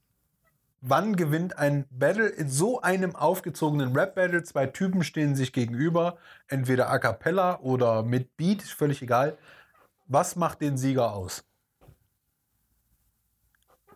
wann 0.80 1.16
gewinnt 1.16 1.58
ein 1.58 1.86
Battle 1.90 2.28
in 2.28 2.48
so 2.48 2.80
einem 2.80 3.14
aufgezogenen 3.14 3.96
Rap-Battle? 3.96 4.42
Zwei 4.42 4.66
Typen 4.66 5.04
stehen 5.04 5.34
sich 5.34 5.52
gegenüber, 5.52 6.18
entweder 6.48 6.90
a 6.90 6.98
cappella 6.98 7.60
oder 7.60 8.02
mit 8.02 8.36
Beat, 8.36 8.62
ist 8.62 8.72
völlig 8.72 9.02
egal. 9.02 9.38
Was 10.06 10.36
macht 10.36 10.60
den 10.60 10.76
Sieger 10.76 11.12
aus? 11.12 11.44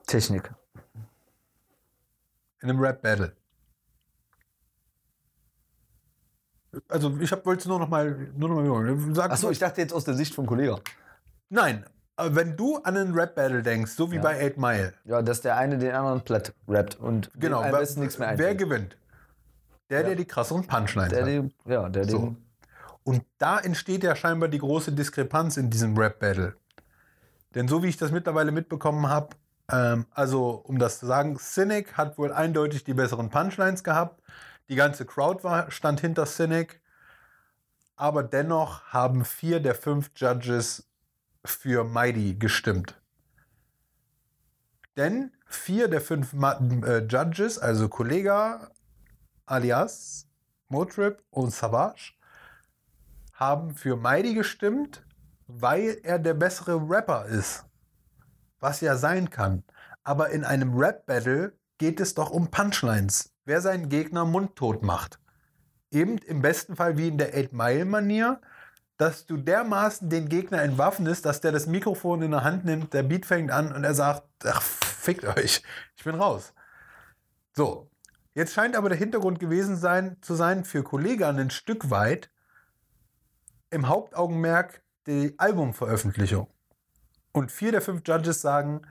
Technik. 0.07 0.53
In 2.61 2.71
einem 2.71 2.81
Rap-Battle. 2.81 3.37
Also 6.89 7.17
ich 7.21 7.31
wollte 7.45 7.61
es 7.61 7.67
nur 7.67 7.79
noch 7.79 7.89
mal, 7.89 8.29
nur 8.37 8.49
noch 8.49 8.57
mal 8.57 8.65
wiederholen. 8.65 9.19
Achso, 9.19 9.51
ich 9.51 9.59
dachte 9.59 9.81
jetzt 9.81 9.93
aus 9.93 10.05
der 10.05 10.15
Sicht 10.15 10.35
vom 10.35 10.47
Kollegen. 10.47 10.77
Nein, 11.49 11.85
wenn 12.17 12.57
du 12.57 12.77
an 12.79 12.97
einen 12.97 13.15
Rap-Battle 13.15 13.63
denkst, 13.63 13.93
so 13.93 14.11
wie 14.13 14.17
Ja. 14.17 14.23
bei 14.23 14.47
8 14.47 14.57
Mile, 14.59 14.93
Ja, 15.05 15.23
dass 15.23 15.41
der 15.41 15.57
eine 15.57 15.79
den 15.79 15.93
anderen 15.93 16.21
platt 16.23 16.53
rappt 16.69 16.97
und 17.01 17.31
genau, 17.35 17.61
am 17.63 17.73
wer, 17.73 17.79
besten 17.81 18.01
nichts 18.01 18.19
mehr 18.19 18.29
wer 18.29 18.33
einfällt. 18.49 18.59
gewinnt? 18.59 18.97
Der, 19.89 20.03
der 20.03 20.11
Ja. 20.11 20.17
die 20.17 20.25
krasseren 20.27 20.67
Punchlines 20.67 21.11
Der, 21.11 21.23
hat. 21.23 21.29
den, 21.29 21.53
ja, 21.67 21.89
der 21.89 22.05
So. 22.05 22.19
den. 22.19 22.37
Und 23.03 23.25
da 23.39 23.59
entsteht 23.59 24.05
ja 24.05 24.15
scheinbar 24.15 24.49
die 24.49 24.59
große 24.59 24.93
Diskrepanz 24.93 25.57
in 25.57 25.71
diesem 25.71 25.97
Rap-Battle. 25.97 26.55
Denn 27.55 27.67
so 27.67 27.83
wie 27.83 27.89
ich 27.89 27.97
das 27.97 28.13
mittlerweile 28.13 28.53
mitbekommen 28.53 29.09
habe, 29.09 29.31
ähm, 29.73 30.07
also 30.13 30.51
um 30.67 30.79
das 30.79 31.01
zu 31.01 31.07
sagen, 31.07 31.37
Cynic 31.39 31.95
hat 31.97 32.19
wohl 32.19 32.33
eindeutig 32.33 32.85
die 32.85 32.95
besseren 32.95 33.31
Punchlines 33.31 33.83
gehabt. 33.83 34.20
Die 34.71 34.77
ganze 34.77 35.05
Crowd 35.05 35.43
war, 35.43 35.69
stand 35.73 36.01
hinter 36.01 36.27
Cynic. 36.27 36.81
Aber 37.97 38.23
dennoch 38.23 38.85
haben 38.85 39.25
vier 39.25 39.59
der 39.59 39.75
fünf 39.75 40.13
Judges 40.15 40.89
für 41.45 41.83
Mighty 41.83 42.37
gestimmt. 42.37 43.03
Denn 44.97 45.33
vier 45.47 45.89
der 45.89 46.01
fünf 46.01 46.33
Ma 46.33 46.53
äh, 46.53 47.05
Judges, 47.05 47.59
also 47.59 47.89
Kollega, 47.89 48.71
alias 49.45 50.29
Motrip 50.69 51.21
und 51.31 51.51
Savage, 51.51 52.13
haben 53.33 53.75
für 53.75 53.97
Mighty 53.97 54.35
gestimmt, 54.35 55.05
weil 55.49 55.99
er 56.05 56.21
der 56.21 56.35
bessere 56.35 56.77
Rapper 56.89 57.27
ist. 57.27 57.65
Was 58.61 58.81
ja 58.83 58.97
sein 58.97 59.31
kann. 59.31 59.65
Aber 60.05 60.31
in 60.31 60.45
einem 60.45 60.79
Rap-Battle 60.79 61.59
geht 61.81 61.99
es 61.99 62.15
doch 62.15 62.31
um 62.31 62.51
Punchlines. 62.51 63.33
Wer 63.47 63.63
seinen 63.63 63.89
Gegner 63.89 64.27
mundtot 64.27 64.83
macht. 64.83 65.19
Eben 65.91 66.19
im 66.19 66.43
besten 66.43 66.77
Fall 66.77 66.99
wie 66.99 67.09
in 67.09 67.17
der 67.17 67.35
8-Mile-Manier, 67.35 68.39
dass 68.99 69.25
du 69.25 69.39
dermaßen 69.39 70.11
den 70.11 70.29
Gegner 70.29 70.61
entwaffnest, 70.61 71.25
dass 71.25 71.41
der 71.41 71.53
das 71.53 71.67
Mikrofon 71.67 72.21
in 72.21 72.33
der 72.33 72.45
Hand 72.45 72.67
nimmt, 72.67 72.93
der 72.93 73.03
Beat 73.03 73.25
fängt 73.25 73.51
an 73.51 73.73
und 73.73 73.83
er 73.83 73.95
sagt, 73.95 74.25
ach, 74.45 74.61
fickt 74.61 75.25
euch, 75.25 75.63
ich 75.97 76.05
bin 76.05 76.17
raus. 76.17 76.53
So, 77.57 77.91
jetzt 78.35 78.53
scheint 78.53 78.77
aber 78.77 78.91
der 78.91 78.99
Hintergrund 78.99 79.41
gewesen 79.41 79.77
sein, 79.77 80.19
zu 80.21 80.35
sein 80.35 80.65
für 80.65 80.83
Kollegan 80.83 81.39
ein 81.39 81.51
Stück 81.51 81.89
weit 81.89 82.31
im 83.71 83.89
Hauptaugenmerk 83.89 84.83
die 85.07 85.35
Albumveröffentlichung. 85.39 86.47
Und 87.33 87.51
vier 87.51 87.73
der 87.73 87.81
fünf 87.81 88.03
Judges 88.07 88.43
sagen, 88.43 88.83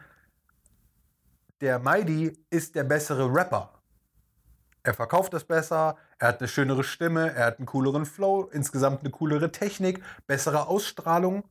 der 1.61 1.79
Mighty 1.79 2.37
ist 2.49 2.75
der 2.75 2.83
bessere 2.83 3.33
Rapper. 3.33 3.73
Er 4.83 4.93
verkauft 4.93 5.33
das 5.33 5.43
besser, 5.43 5.97
er 6.19 6.29
hat 6.29 6.39
eine 6.39 6.47
schönere 6.47 6.83
Stimme, 6.83 7.33
er 7.33 7.45
hat 7.47 7.57
einen 7.59 7.65
cooleren 7.65 8.05
Flow, 8.05 8.49
insgesamt 8.51 9.01
eine 9.01 9.11
coolere 9.11 9.51
Technik, 9.51 10.03
bessere 10.25 10.67
Ausstrahlung. 10.67 11.43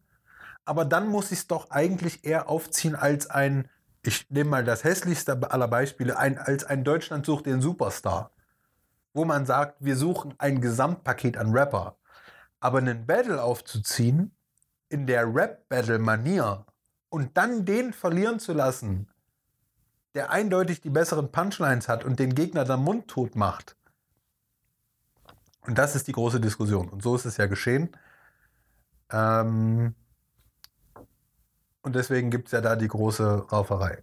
aber 0.64 0.84
dann 0.84 1.09
muss 1.09 1.32
ich 1.32 1.38
es 1.40 1.46
doch 1.46 1.70
eigentlich 1.70 2.24
eher 2.24 2.48
aufziehen 2.48 2.94
als 2.94 3.30
ein, 3.30 3.68
ich 4.02 4.30
nehme 4.30 4.50
mal 4.50 4.64
das 4.64 4.84
hässlichste 4.84 5.50
aller 5.50 5.68
Beispiele, 5.68 6.18
ein, 6.18 6.38
als 6.38 6.64
ein 6.64 6.84
Deutschland 6.84 7.24
sucht 7.24 7.46
den 7.46 7.62
Superstar. 7.62 8.32
Wo 9.14 9.24
man 9.24 9.46
sagt, 9.46 9.76
wir 9.80 9.96
suchen 9.96 10.34
ein 10.38 10.61
Gesamtpaket 10.61 11.38
an 11.38 11.52
Rapper. 11.52 11.96
Aber 12.61 12.78
einen 12.78 13.06
Battle 13.06 13.42
aufzuziehen, 13.42 14.36
in 14.90 15.06
der 15.06 15.34
Rap-Battle-Manier 15.34 16.66
und 17.09 17.36
dann 17.36 17.64
den 17.64 17.92
verlieren 17.92 18.38
zu 18.38 18.52
lassen, 18.52 19.09
der 20.18 20.30
eindeutig 20.32 20.80
die 20.80 20.90
besseren 20.90 21.30
Punchlines 21.30 21.88
hat 21.88 22.04
und 22.04 22.18
den 22.18 22.34
Gegner 22.34 22.64
dann 22.64 22.82
mundtot 22.82 23.36
macht. 23.36 23.76
Und 25.64 25.78
das 25.78 25.94
ist 25.94 26.08
die 26.08 26.12
große 26.12 26.40
Diskussion. 26.40 26.88
Und 26.88 27.04
so 27.04 27.14
ist 27.14 27.24
es 27.24 27.36
ja 27.36 27.46
geschehen. 27.46 27.90
Ähm 29.12 29.94
und 31.82 31.94
deswegen 31.94 32.30
gibt 32.32 32.46
es 32.46 32.52
ja 32.52 32.60
da 32.60 32.74
die 32.74 32.88
große 32.88 33.46
Rauferei. 33.52 34.02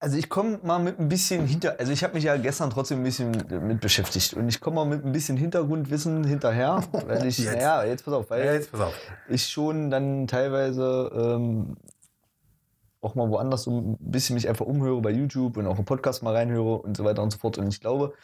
Also 0.00 0.16
ich 0.16 0.28
komme 0.28 0.58
mal 0.64 0.80
mit 0.80 0.98
ein 0.98 1.08
bisschen 1.08 1.46
hinter, 1.46 1.76
also 1.78 1.92
ich 1.92 2.02
habe 2.02 2.14
mich 2.14 2.24
ja 2.24 2.36
gestern 2.36 2.70
trotzdem 2.70 2.98
ein 3.00 3.04
bisschen 3.04 3.30
mit 3.68 3.80
beschäftigt 3.80 4.34
und 4.34 4.48
ich 4.48 4.60
komme 4.60 4.76
mal 4.76 4.86
mit 4.86 5.04
ein 5.04 5.12
bisschen 5.12 5.36
Hintergrundwissen 5.36 6.24
hinterher, 6.24 6.82
weil 6.90 7.26
ich, 7.28 7.38
Jetzt. 7.38 7.52
naja, 7.54 7.84
jetzt 7.84 8.04
pass 8.04 8.14
auf, 8.14 8.28
weil 8.30 8.44
Ja, 8.44 8.54
jetzt 8.54 8.72
pass 8.72 8.80
auf. 8.80 8.94
ich 9.28 9.46
schon 9.46 9.88
dann 9.90 10.26
teilweise 10.26 11.12
ähm, 11.14 11.76
auch 13.00 13.14
mal 13.14 13.28
woanders 13.30 13.64
so 13.64 13.80
ein 13.80 13.96
bisschen 14.00 14.34
mich 14.34 14.48
einfach 14.48 14.66
umhöre 14.66 15.00
bei 15.00 15.10
YouTube 15.10 15.56
und 15.56 15.66
auch 15.66 15.78
im 15.78 15.84
Podcast 15.84 16.22
mal 16.22 16.34
reinhöre 16.34 16.78
und 16.78 16.96
so 16.96 17.04
weiter 17.04 17.22
und 17.22 17.30
so 17.30 17.38
fort. 17.38 17.58
Und 17.58 17.68
ich 17.68 17.80
glaube, 17.80 18.14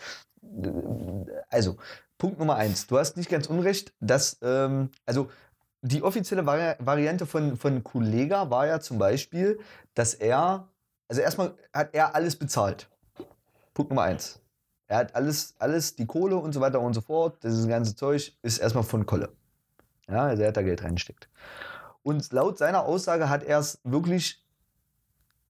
äh, 0.43 0.71
also 1.51 1.77
Punkt 2.19 2.39
Nummer 2.39 2.57
eins, 2.57 2.87
du 2.87 2.99
hast 2.99 3.17
nicht 3.17 3.31
ganz 3.31 3.47
unrecht, 3.47 3.93
dass, 4.01 4.39
ähm, 4.43 4.91
also 5.05 5.29
die 5.83 6.03
offizielle 6.03 6.47
Vari 6.47 6.75
Variante 6.79 7.27
von, 7.27 7.57
von 7.57 7.85
Kollega 7.85 8.51
war 8.51 8.67
ja 8.67 8.81
zum 8.81 8.99
Beispiel, 8.99 9.59
dass 9.95 10.15
er, 10.15 10.69
also 11.09 11.21
erstmal 11.23 11.55
hat 11.73 11.91
er 11.95 12.15
alles 12.15 12.37
bezahlt. 12.37 12.89
Punkt 13.75 13.91
Nummer 13.91 14.03
eins. 14.03 14.41
Er 14.89 14.99
hat 14.99 15.15
alles, 15.15 15.55
alles, 15.59 15.97
die 15.97 16.07
Kohle 16.07 16.37
und 16.37 16.53
so 16.53 16.61
weiter 16.61 16.81
und 16.81 16.95
so 16.95 17.01
fort, 17.01 17.43
dieses 17.43 17.67
ganze 17.67 17.97
Zeug 17.97 18.37
ist 18.43 18.59
erstmal 18.59 18.85
von 18.85 19.05
Kolle. 19.05 19.33
Ja, 20.09 20.27
also 20.27 20.43
er 20.43 20.49
hat 20.49 20.57
da 20.57 20.63
Geld 20.63 20.83
reingesteckt. 20.83 21.29
Und 22.03 22.33
laut 22.33 22.57
seiner 22.57 22.85
Aussage 22.85 23.29
hat 23.29 23.43
er 23.43 23.59
es 23.59 23.81
wirklich 23.83 24.46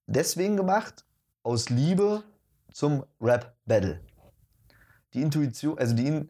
deswegen 0.07 0.57
gemacht, 0.57 1.05
aus 1.43 1.69
Liebe 1.69 2.23
zum 2.71 3.05
Rap-Battle. 3.21 4.01
Die 5.13 5.21
Intuition, 5.21 5.77
also 5.77 5.95
die, 5.95 6.07
In 6.07 6.29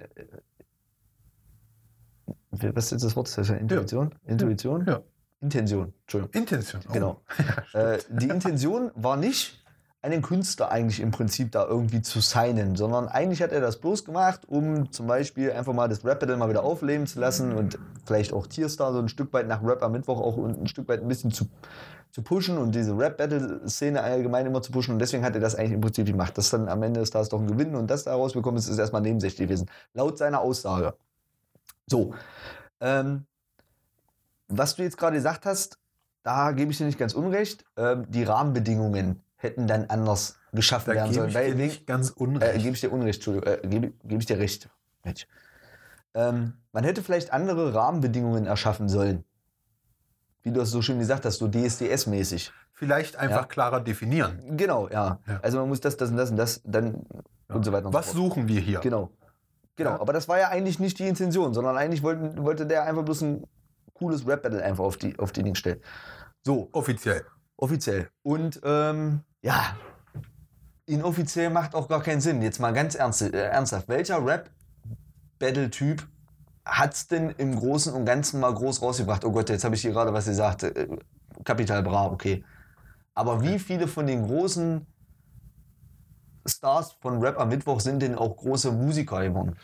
äh, 2.59 2.75
was 2.75 2.86
ist 2.86 2.91
jetzt 2.91 3.03
das 3.03 3.15
Wort? 3.15 3.28
Das 3.28 3.38
heißt 3.38 3.49
ja 3.49 3.55
Intuition? 3.55 4.13
Intuition? 4.25 4.86
Ja. 4.86 5.01
Intention, 5.41 5.93
Entschuldigung. 6.01 6.41
Intention. 6.41 6.82
Oh. 6.88 6.93
Genau. 6.93 7.21
Äh, 7.73 7.99
die 8.09 8.30
Intention 8.30 8.91
war 8.95 9.17
nicht, 9.17 9.63
einen 10.01 10.21
Künstler 10.21 10.71
eigentlich 10.71 10.99
im 10.99 11.11
Prinzip 11.11 11.51
da 11.51 11.65
irgendwie 11.65 12.01
zu 12.01 12.21
signen, 12.21 12.75
sondern 12.75 13.07
eigentlich 13.07 13.41
hat 13.41 13.51
er 13.51 13.59
das 13.59 13.78
bloß 13.78 14.05
gemacht, 14.05 14.41
um 14.47 14.91
zum 14.91 15.07
Beispiel 15.07 15.51
einfach 15.51 15.73
mal 15.73 15.89
das 15.89 16.05
Rap-Battle 16.05 16.38
mal 16.38 16.49
wieder 16.49 16.63
aufleben 16.63 17.07
zu 17.07 17.19
lassen 17.19 17.51
und 17.51 17.78
vielleicht 18.05 18.32
auch 18.32 18.47
Tierstar 18.47 18.93
so 18.93 18.99
ein 18.99 19.09
Stück 19.09 19.34
weit 19.34 19.47
nach 19.47 19.63
Rap 19.63 19.84
am 19.84 19.91
Mittwoch 19.91 20.21
auch 20.21 20.38
ein 20.38 20.67
Stück 20.67 20.88
weit 20.88 21.01
ein 21.01 21.07
bisschen 21.07 21.32
zu, 21.32 21.47
zu 22.18 22.24
pushen 22.24 22.57
und 22.57 22.74
diese 22.74 22.97
Rap-Battle-Szene 22.97 24.01
allgemein 24.01 24.47
immer 24.47 24.59
zu 24.63 24.72
pushen 24.72 24.91
und 24.93 24.97
deswegen 24.99 25.24
hat 25.24 25.36
er 25.36 25.39
das 25.39 25.53
eigentlich 25.53 25.74
im 25.74 25.82
Prinzip 25.82 26.07
gemacht. 26.07 26.36
Dass 26.36 26.49
dann 26.49 26.68
am 26.68 26.82
Ende 26.82 26.99
des 26.99 27.11
Tages 27.11 27.30
doch 27.30 27.39
ein 27.39 27.45
Gewinn 27.45 27.76
und 27.76 27.91
das 27.91 28.05
da 28.05 28.15
rausbekommen 28.15 28.57
ist, 28.57 28.68
ist 28.68 28.80
erstmal 28.80 29.03
nebensächlich 29.03 29.47
gewesen. 29.47 29.70
Laut 29.93 30.18
seiner 30.18 30.41
Aussage. 30.41 30.95
So. 31.86 32.15
Ähm, 32.82 33.28
was 34.47 34.76
du 34.76 34.82
jetzt 34.82 34.97
gerade 34.97 35.15
gesagt 35.18 35.45
hast, 35.45 35.78
da 36.24 36.53
gebe 36.53 36.72
ich 36.72 36.80
dir 36.80 36.86
nicht 36.88 36.97
ganz 36.97 37.13
unrecht. 37.13 37.65
Ähm, 37.78 38.07
die 38.09 38.24
Rahmenbedingungen 38.24 39.22
hätten 39.36 39.68
dann 39.68 39.86
anders 39.86 40.39
geschaffen 40.53 40.89
Da 40.89 40.95
werden 40.95 41.11
gebe 41.11 41.15
sollen. 41.20 41.30
ich 41.30 41.36
Weil 41.36 41.45
dir 41.51 41.57
wegen- 41.59 41.68
nicht 41.68 41.86
ganz 41.86 42.09
äh, 42.09 42.13
unrecht. 42.18 42.63
gebe 42.63 42.74
ich 42.74 42.82
dir 42.82 42.91
Unrecht, 42.91 43.18
Entschuldigung, 43.20 43.53
äh, 43.53 43.68
gebe, 43.68 43.93
gebe 44.05 44.22
ich 44.22 44.26
dir 44.26 44.39
Recht. 44.39 44.70
Mensch. 45.03 45.28
Ähm, 46.15 46.53
man 46.72 46.84
hätte 46.84 47.03
vielleicht 47.03 47.32
andere 47.32 47.76
Rahmenbedingungen 47.76 48.47
erschaffen 48.47 48.89
sollen. 48.89 49.24
Wie 50.47 50.53
du 50.53 50.61
es 50.61 50.71
so 50.71 50.81
schön 50.81 50.97
gesagt 50.97 51.25
hast, 51.25 51.39
so 51.39 51.47
DSDS-mäßig. 51.47 52.51
Vielleicht 52.71 53.17
einfach 53.17 53.41
Ja. 53.41 53.45
klarer 53.47 53.81
definieren. 53.81 54.55
Genau, 54.55 54.87
ja. 54.87 55.19
Ja. 55.27 55.39
Also 55.41 55.59
man 55.59 55.67
muss 55.67 55.81
das, 55.81 55.97
das 55.97 56.09
und 56.09 56.15
das 56.15 56.29
und 56.31 56.37
das 56.37 56.61
dann 56.63 57.05
und 57.49 57.65
so 57.65 57.73
weiter 57.73 57.87
und 57.87 57.93
Was 57.93 58.11
so 58.11 58.13
fort. 58.13 58.29
suchen 58.35 58.47
wir 58.47 58.61
hier? 58.61 58.79
Genau. 58.79 59.11
Genau, 59.75 59.89
Ja. 59.91 59.99
aber 59.99 60.13
das 60.13 60.29
war 60.29 60.39
ja 60.39 60.47
eigentlich 60.47 60.79
nicht 60.79 60.97
die 60.99 61.07
Intention, 61.07 61.53
sondern 61.53 61.75
eigentlich 61.75 62.01
wollten, 62.01 62.41
wollte 62.45 62.65
der 62.65 62.85
einfach 62.85 63.03
bloß 63.03 63.21
ein 63.23 63.43
cooles 63.93 64.25
Rap-Battle 64.25 64.63
einfach 64.63 64.85
auf 64.85 64.95
die, 64.95 65.19
auf 65.19 65.33
die 65.33 65.43
Ding 65.43 65.55
stellen. 65.55 65.81
So, 66.45 66.69
Offiziell. 66.71 67.25
offiziell. 67.57 68.09
Und 68.23 68.61
ähm, 68.63 69.19
ja, 69.41 69.75
inoffiziell 70.85 71.49
macht 71.49 71.75
auch 71.75 71.89
gar 71.89 72.01
keinen 72.01 72.21
Sinn. 72.21 72.41
Jetzt 72.41 72.59
mal 72.59 72.71
ganz 72.71 72.95
ernst, 72.95 73.21
äh, 73.21 73.31
ernsthaft. 73.49 73.89
Welcher 73.89 74.25
Rap-Battle-Typ 74.25 76.07
hat's 76.68 77.07
denn 77.07 77.30
im 77.38 77.55
Großen 77.55 77.93
und 77.93 78.05
Ganzen 78.05 78.39
mal 78.39 78.53
groß 78.53 78.82
rausgebracht? 78.82 79.26
Oh 79.26 79.32
Gott, 79.32 79.49
jetzt 79.49 79.63
habe 79.63 79.76
ich 79.76 79.82
hier 79.82 79.91
gerade 79.91 80.13
was 80.13 80.26
gesagt. 80.26 80.63
Äh, 80.63 80.88
Capital 81.43 81.84
Bra, 81.84 82.07
okay. 82.07 82.43
Aber 83.13 83.41
wie 83.41 83.57
viele 83.59 83.88
von 83.88 84.05
den 84.05 84.28
großen 84.28 84.86
Stars 86.45 86.93
von 87.01 87.20
Rap 87.20 87.39
am 87.39 87.49
Mittwoch 87.49 87.80
sind 87.80 88.01
denn 88.01 88.15
auch 88.15 88.36
große 88.38 88.72
Musiker 88.72 89.22
geworden? 89.24 89.55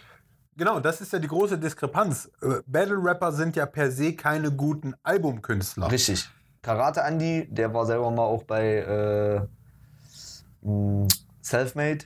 Genau, 0.56 0.80
das 0.80 1.02
ist 1.02 1.12
ja 1.14 1.20
die 1.20 1.28
große 1.28 1.58
Diskrepanz. 1.58 2.30
Äh, 2.42 2.62
Battle-Rapper 2.68 3.32
sind 3.32 3.56
ja 3.56 3.66
per 3.66 3.92
se 3.92 4.14
keine 4.14 4.52
guten 4.52 4.94
Albumkünstler. 5.04 5.92
Richtig. 5.92 6.30
Karate 6.62 7.02
Andy, 7.02 7.48
der 7.50 7.74
war 7.74 7.86
selber 7.86 8.12
mal 8.12 8.24
auch 8.24 8.44
bei 8.44 8.78
äh, 8.78 9.42
mh, 10.62 11.08
Selfmade, 11.42 12.06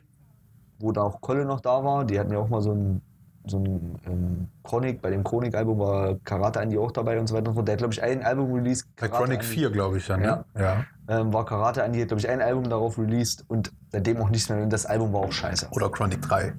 wo 0.80 0.92
da 0.92 1.04
auch 1.04 1.22
Kolle 1.22 1.46
noch 1.46 1.60
da 1.60 1.84
war. 1.84 2.06
Die 2.06 2.20
hatten 2.20 2.32
ja 2.32 2.40
auch 2.40 2.50
mal 2.50 2.62
so 2.62 2.72
ein, 2.74 3.02
so 3.48 3.58
ein 3.60 4.00
ähm, 4.06 4.48
Chronic, 4.64 5.02
bei 5.02 5.10
dem 5.10 5.24
Chronic-Album 5.24 5.80
war 5.80 6.16
Karate 6.24 6.60
Andy 6.60 6.78
auch 6.78 6.92
dabei 6.92 7.20
und 7.20 7.28
so 7.28 7.36
weiter 7.36 7.50
und 7.50 7.54
so 7.54 7.60
fort. 7.60 7.68
Der 7.68 7.74
hat, 7.74 7.80
glaube 7.80 7.94
ich, 7.94 8.02
ein 8.04 8.24
Album 8.24 8.54
released. 8.54 8.88
Bei 8.96 9.08
Chronic 9.08 9.40
Andy. 9.40 9.46
4, 9.46 9.70
glaube 9.72 9.98
ich, 9.98 10.08
dann. 10.08 10.22
Ne? 10.22 10.46
Ja. 10.58 10.86
Ähm, 11.08 11.32
war 11.34 11.46
Karate 11.46 11.82
Andy, 11.84 12.00
hat, 12.00 12.10
glaube 12.10 12.20
ich, 12.20 12.30
ein 12.30 12.42
Album 12.42 12.70
darauf 12.70 12.98
released 12.98 13.46
und 13.48 13.72
seitdem 13.92 14.18
auch 14.18 14.30
nichts 14.30 14.50
mehr. 14.50 14.62
Und 14.62 14.72
das 14.72 14.86
Album 14.86 15.14
war 15.14 15.22
auch 15.22 15.32
scheiße. 15.32 15.68
Oder 15.72 15.90
Chronic 15.90 16.22
3. 16.22 16.54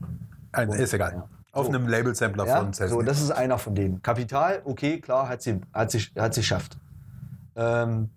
Ein, 0.52 0.68
ist 0.70 0.94
egal. 0.94 1.12
Ja. 1.14 1.28
Auf 1.52 1.66
So. 1.66 1.72
einem 1.72 1.88
Label-Sampler 1.88 2.46
Ja, 2.46 2.56
von 2.58 2.72
Cessny. 2.72 2.88
so, 2.90 3.02
das 3.02 3.20
ist 3.20 3.30
einer 3.30 3.58
von 3.58 3.74
denen. 3.74 4.02
Kapital, 4.02 4.60
okay, 4.64 5.00
klar, 5.00 5.28
hat 5.28 5.42
sie, 5.42 5.60
hat 5.72 5.90
sie, 5.90 6.00
hat 6.16 6.34
sie 6.34 6.42
schafft. 6.42 6.78
Ähm, 7.56 8.10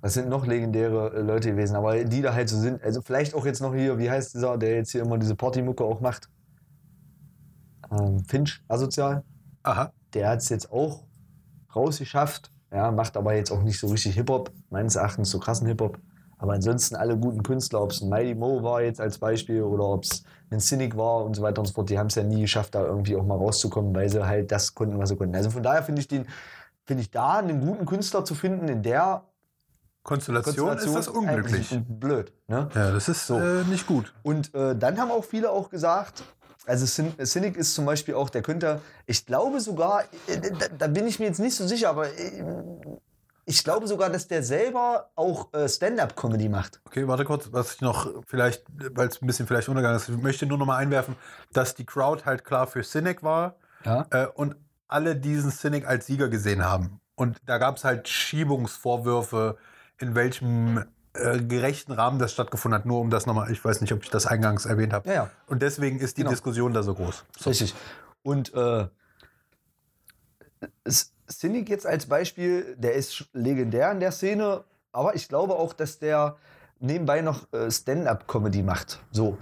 was 0.00 0.14
sind 0.14 0.28
noch 0.28 0.46
legendäre 0.46 1.12
äh, 1.14 1.20
Leute 1.20 1.50
gewesen, 1.50 1.74
aber 1.74 2.04
die 2.04 2.22
da 2.22 2.32
halt 2.32 2.48
so 2.48 2.56
sind. 2.58 2.82
Also 2.84 3.02
vielleicht 3.02 3.34
auch 3.34 3.44
jetzt 3.44 3.60
noch 3.60 3.74
hier, 3.74 3.98
wie 3.98 4.08
heißt 4.10 4.34
dieser, 4.34 4.56
der 4.56 4.76
jetzt 4.76 4.92
hier 4.92 5.02
immer 5.02 5.18
diese 5.18 5.34
Partymucke 5.34 5.82
auch 5.84 6.00
macht? 6.00 6.28
Ähm, 7.90 8.24
Finch, 8.24 8.62
asozial. 8.68 9.24
Aha. 9.62 9.92
Der 10.14 10.28
hat 10.30 10.38
es 10.40 10.48
jetzt 10.48 10.70
auch 10.72 11.04
rausgeschafft. 11.74 12.50
Ja, 12.72 12.90
macht 12.90 13.16
aber 13.16 13.34
jetzt 13.34 13.50
auch 13.50 13.62
nicht 13.62 13.78
so 13.80 13.86
richtig 13.86 14.14
Hip-Hop, 14.14 14.50
meines 14.70 14.96
Erachtens 14.96 15.30
so 15.30 15.38
krassen 15.38 15.66
Hip-Hop. 15.66 15.98
Aber 16.36 16.52
ansonsten 16.52 16.94
alle 16.96 17.16
guten 17.16 17.42
Künstler, 17.42 17.82
ob 17.82 17.90
es 17.90 18.00
ein 18.00 18.08
Mighty 18.10 18.34
Mo 18.34 18.62
war 18.62 18.82
jetzt 18.82 19.00
als 19.00 19.18
Beispiel 19.18 19.62
oder 19.62 19.84
ob 19.84 20.04
es 20.04 20.22
ein 20.50 20.60
Cynic 20.60 20.96
war 20.96 21.24
und 21.24 21.34
so 21.34 21.42
weiter 21.42 21.60
und 21.60 21.66
so 21.66 21.72
fort, 21.74 21.90
die 21.90 21.98
haben 21.98 22.06
es 22.06 22.14
ja 22.14 22.22
nie 22.22 22.42
geschafft, 22.42 22.74
da 22.74 22.84
irgendwie 22.84 23.16
auch 23.16 23.24
mal 23.24 23.36
rauszukommen, 23.36 23.94
weil 23.94 24.08
sie 24.08 24.24
halt 24.24 24.52
das 24.52 24.74
konnten, 24.74 24.98
was 24.98 25.08
sie 25.08 25.16
konnten. 25.16 25.34
Also 25.34 25.50
von 25.50 25.62
daher 25.62 25.82
finde 25.82 26.00
ich 26.00 26.08
den, 26.08 26.26
finde 26.86 27.02
ich 27.02 27.10
da 27.10 27.38
einen 27.38 27.60
guten 27.60 27.86
Künstler 27.86 28.24
zu 28.24 28.34
finden, 28.34 28.68
in 28.68 28.82
der 28.82 29.24
Konstellation, 30.04 30.76
ist 30.78 30.94
das 30.94 31.08
unglücklich. 31.08 31.76
blöd. 31.86 32.32
Ne? 32.46 32.68
Ja, 32.74 32.92
das 32.92 33.08
ist 33.08 33.26
So. 33.26 33.38
äh, 33.38 33.64
nicht 33.64 33.86
gut. 33.86 34.14
Und 34.22 34.54
äh, 34.54 34.76
dann 34.76 34.98
haben 34.98 35.10
auch 35.10 35.24
viele 35.24 35.50
auch 35.50 35.68
gesagt, 35.70 36.22
also 36.68 36.84
Cyn- 36.86 37.24
Cynic 37.24 37.56
ist 37.56 37.74
zum 37.74 37.84
Beispiel 37.86 38.14
auch, 38.14 38.30
der 38.30 38.42
könnte, 38.42 38.80
ich 39.06 39.26
glaube 39.26 39.60
sogar, 39.60 40.02
äh, 40.26 40.40
da, 40.58 40.66
da 40.78 40.86
bin 40.86 41.06
ich 41.06 41.18
mir 41.18 41.26
jetzt 41.26 41.40
nicht 41.40 41.56
so 41.56 41.66
sicher, 41.66 41.90
aber 41.90 42.08
äh, 42.08 42.44
ich 43.46 43.64
glaube 43.64 43.86
sogar, 43.88 44.10
dass 44.10 44.28
der 44.28 44.42
selber 44.42 45.10
auch 45.16 45.52
äh, 45.54 45.68
Stand-up-Comedy 45.68 46.48
macht. 46.50 46.80
Okay, 46.86 47.08
warte 47.08 47.24
kurz, 47.24 47.48
was 47.50 47.74
ich 47.76 47.80
noch 47.80 48.08
vielleicht, 48.26 48.64
weil 48.94 49.08
es 49.08 49.22
ein 49.22 49.26
bisschen 49.26 49.46
vielleicht 49.46 49.68
untergegangen 49.68 49.96
ist, 49.98 50.08
ich 50.08 50.16
möchte 50.18 50.44
nur 50.46 50.58
noch 50.58 50.66
mal 50.66 50.76
einwerfen, 50.76 51.16
dass 51.52 51.74
die 51.74 51.86
Crowd 51.86 52.24
halt 52.26 52.44
klar 52.44 52.66
für 52.66 52.82
Cynic 52.82 53.22
war 53.22 53.56
Ja. 53.84 54.06
äh, 54.10 54.26
und 54.26 54.54
alle 54.86 55.16
diesen 55.16 55.50
Cynic 55.50 55.86
als 55.86 56.06
Sieger 56.06 56.28
gesehen 56.28 56.64
haben. 56.64 57.00
Und 57.14 57.38
da 57.46 57.58
gab 57.58 57.76
es 57.78 57.84
halt 57.84 58.06
Schiebungsvorwürfe, 58.08 59.56
in 59.98 60.14
welchem 60.14 60.84
äh, 61.18 61.42
gerechten 61.42 61.92
Rahmen 61.92 62.18
das 62.18 62.32
stattgefunden 62.32 62.78
hat, 62.78 62.86
nur 62.86 63.00
um 63.00 63.10
das 63.10 63.26
nochmal, 63.26 63.50
ich 63.50 63.64
weiß 63.64 63.80
nicht, 63.80 63.92
ob 63.92 64.02
ich 64.02 64.10
das 64.10 64.26
eingangs 64.26 64.66
erwähnt 64.66 64.92
habe. 64.92 65.08
Ja, 65.08 65.14
ja. 65.14 65.30
Und 65.46 65.62
deswegen 65.62 65.98
ist 65.98 66.16
die 66.16 66.22
Genau. 66.22 66.30
Diskussion 66.30 66.72
da 66.72 66.82
so 66.82 66.94
groß. 66.94 67.24
So. 67.38 67.50
Richtig. 67.50 67.74
Und 68.22 68.52
äh, 68.54 68.86
Cynic 71.30 71.68
jetzt 71.68 71.86
als 71.86 72.06
Beispiel, 72.06 72.74
der 72.76 72.94
ist 72.94 73.28
legendär 73.32 73.90
in 73.92 74.00
der 74.00 74.12
Szene, 74.12 74.64
aber 74.92 75.14
ich 75.14 75.28
glaube 75.28 75.54
auch, 75.54 75.72
dass 75.72 75.98
der 75.98 76.36
nebenbei 76.80 77.20
noch 77.20 77.52
äh, 77.52 77.70
Stand-up-Comedy 77.70 78.62
macht. 78.62 79.00
So. 79.10 79.38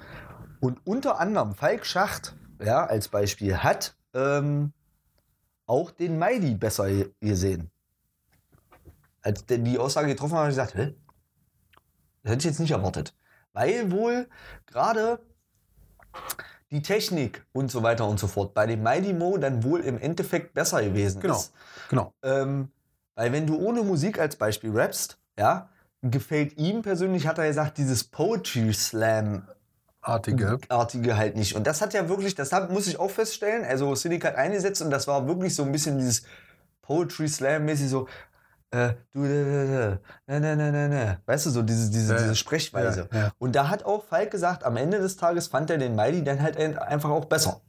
Und 0.61 0.81
unter 0.87 1.20
anderem 1.20 1.55
Falk 1.55 1.87
Schacht, 1.87 2.35
ja, 2.62 2.85
als 2.85 3.09
Beispiel, 3.09 3.59
hat 3.59 3.95
ähm, 4.14 4.72
auch 5.66 5.91
den 5.91 6.18
Mighty 6.18 6.55
besser 6.55 6.89
ge- 6.89 7.11
gesehen. 7.20 7.70
Als 9.22 9.45
der 9.47 9.59
die 9.59 9.79
Aussage 9.79 10.09
getroffen 10.09 10.33
hat, 10.35 10.41
habe 10.41 10.51
ich 10.51 10.57
gesagt, 10.57 10.74
hä? 10.74 10.95
Das 12.27 12.33
hätte 12.33 12.41
ich 12.41 12.51
jetzt 12.55 12.61
nicht 12.61 12.72
erwartet. 12.72 13.14
Weil 13.53 13.93
wohl 13.93 14.27
gerade 14.66 15.20
die 16.72 16.83
Technik 16.83 17.47
und 17.53 17.70
so 17.70 17.85
weiter 17.85 18.05
und 18.09 18.18
so 18.18 18.27
fort 18.27 18.53
bei 18.53 18.66
dem 18.66 18.83
Mighty 18.83 19.12
Mo 19.12 19.39
dann 19.39 19.62
wohl 19.62 19.81
im 19.81 19.97
Endeffekt 19.97 20.53
besser 20.53 20.83
gewesen 20.83 21.20
Genau. 21.20 21.37
ist. 21.37 21.53
Genau. 21.89 22.12
Ähm, 22.24 22.72
weil 23.14 23.33
wenn 23.33 23.47
du 23.47 23.57
ohne 23.57 23.83
Musik 23.83 24.18
als 24.18 24.35
Beispiel 24.35 24.72
rappst, 24.77 25.18
ja, 25.39 25.68
gefällt 26.03 26.59
ihm 26.59 26.83
persönlich, 26.83 27.29
hat 27.29 27.39
er 27.39 27.47
gesagt, 27.47 27.79
dieses 27.79 28.03
Poetry 28.03 28.72
Slam 28.74 29.47
Artige. 30.01 30.59
artige 30.68 31.16
halt 31.16 31.37
nicht. 31.37 31.55
Und 31.55 31.64
das 31.66 31.81
hat 31.81 31.95
ja 31.95 32.09
wirklich, 32.09 32.35
das 32.35 32.53
hab, 32.53 32.70
muss 32.70 32.89
ich 32.89 32.99
auch 32.99 33.11
feststellen, 33.11 33.64
also 33.64 33.95
Cynic 33.95 34.24
hat 34.24 34.35
eingesetzt 34.35 34.83
und 34.83 34.91
das 34.91 35.07
war 35.07 35.29
wirklich 35.29 35.55
so 35.55 35.62
ein 35.62 35.70
bisschen 35.70 35.99
dieses 35.99 36.24
Poetry 36.83 37.29
Slam 37.29 37.64
mäßig 37.64 37.89
so, 37.89 38.09
äh, 38.71 38.95
du, 39.12 39.21
na, 39.21 39.99
na, 40.41 40.57
na, 40.57 40.71
na, 40.73 40.89
na. 40.89 41.19
weißt 41.27 41.47
du, 41.47 41.51
so 41.51 41.62
diese, 41.62 41.91
diese, 41.91 42.14
Ja, 42.14 42.21
diese 42.21 42.37
Sprechweise. 42.37 43.09
Ja, 43.12 43.19
ja. 43.19 43.33
Und 43.39 43.55
da 43.55 43.69
hat 43.69 43.85
auch 43.85 44.05
Falk 44.05 44.31
gesagt, 44.31 44.64
am 44.64 44.77
Ende 44.77 44.99
des 44.99 45.17
Tages 45.17 45.47
fand 45.49 45.71
er 45.71 45.79
den 45.79 45.95
Mighty 45.95 46.25
dann 46.25 46.43
halt 46.43 46.57
ein- 46.57 46.77
einfach 46.79 47.11
auch 47.11 47.25
besser. 47.27 47.61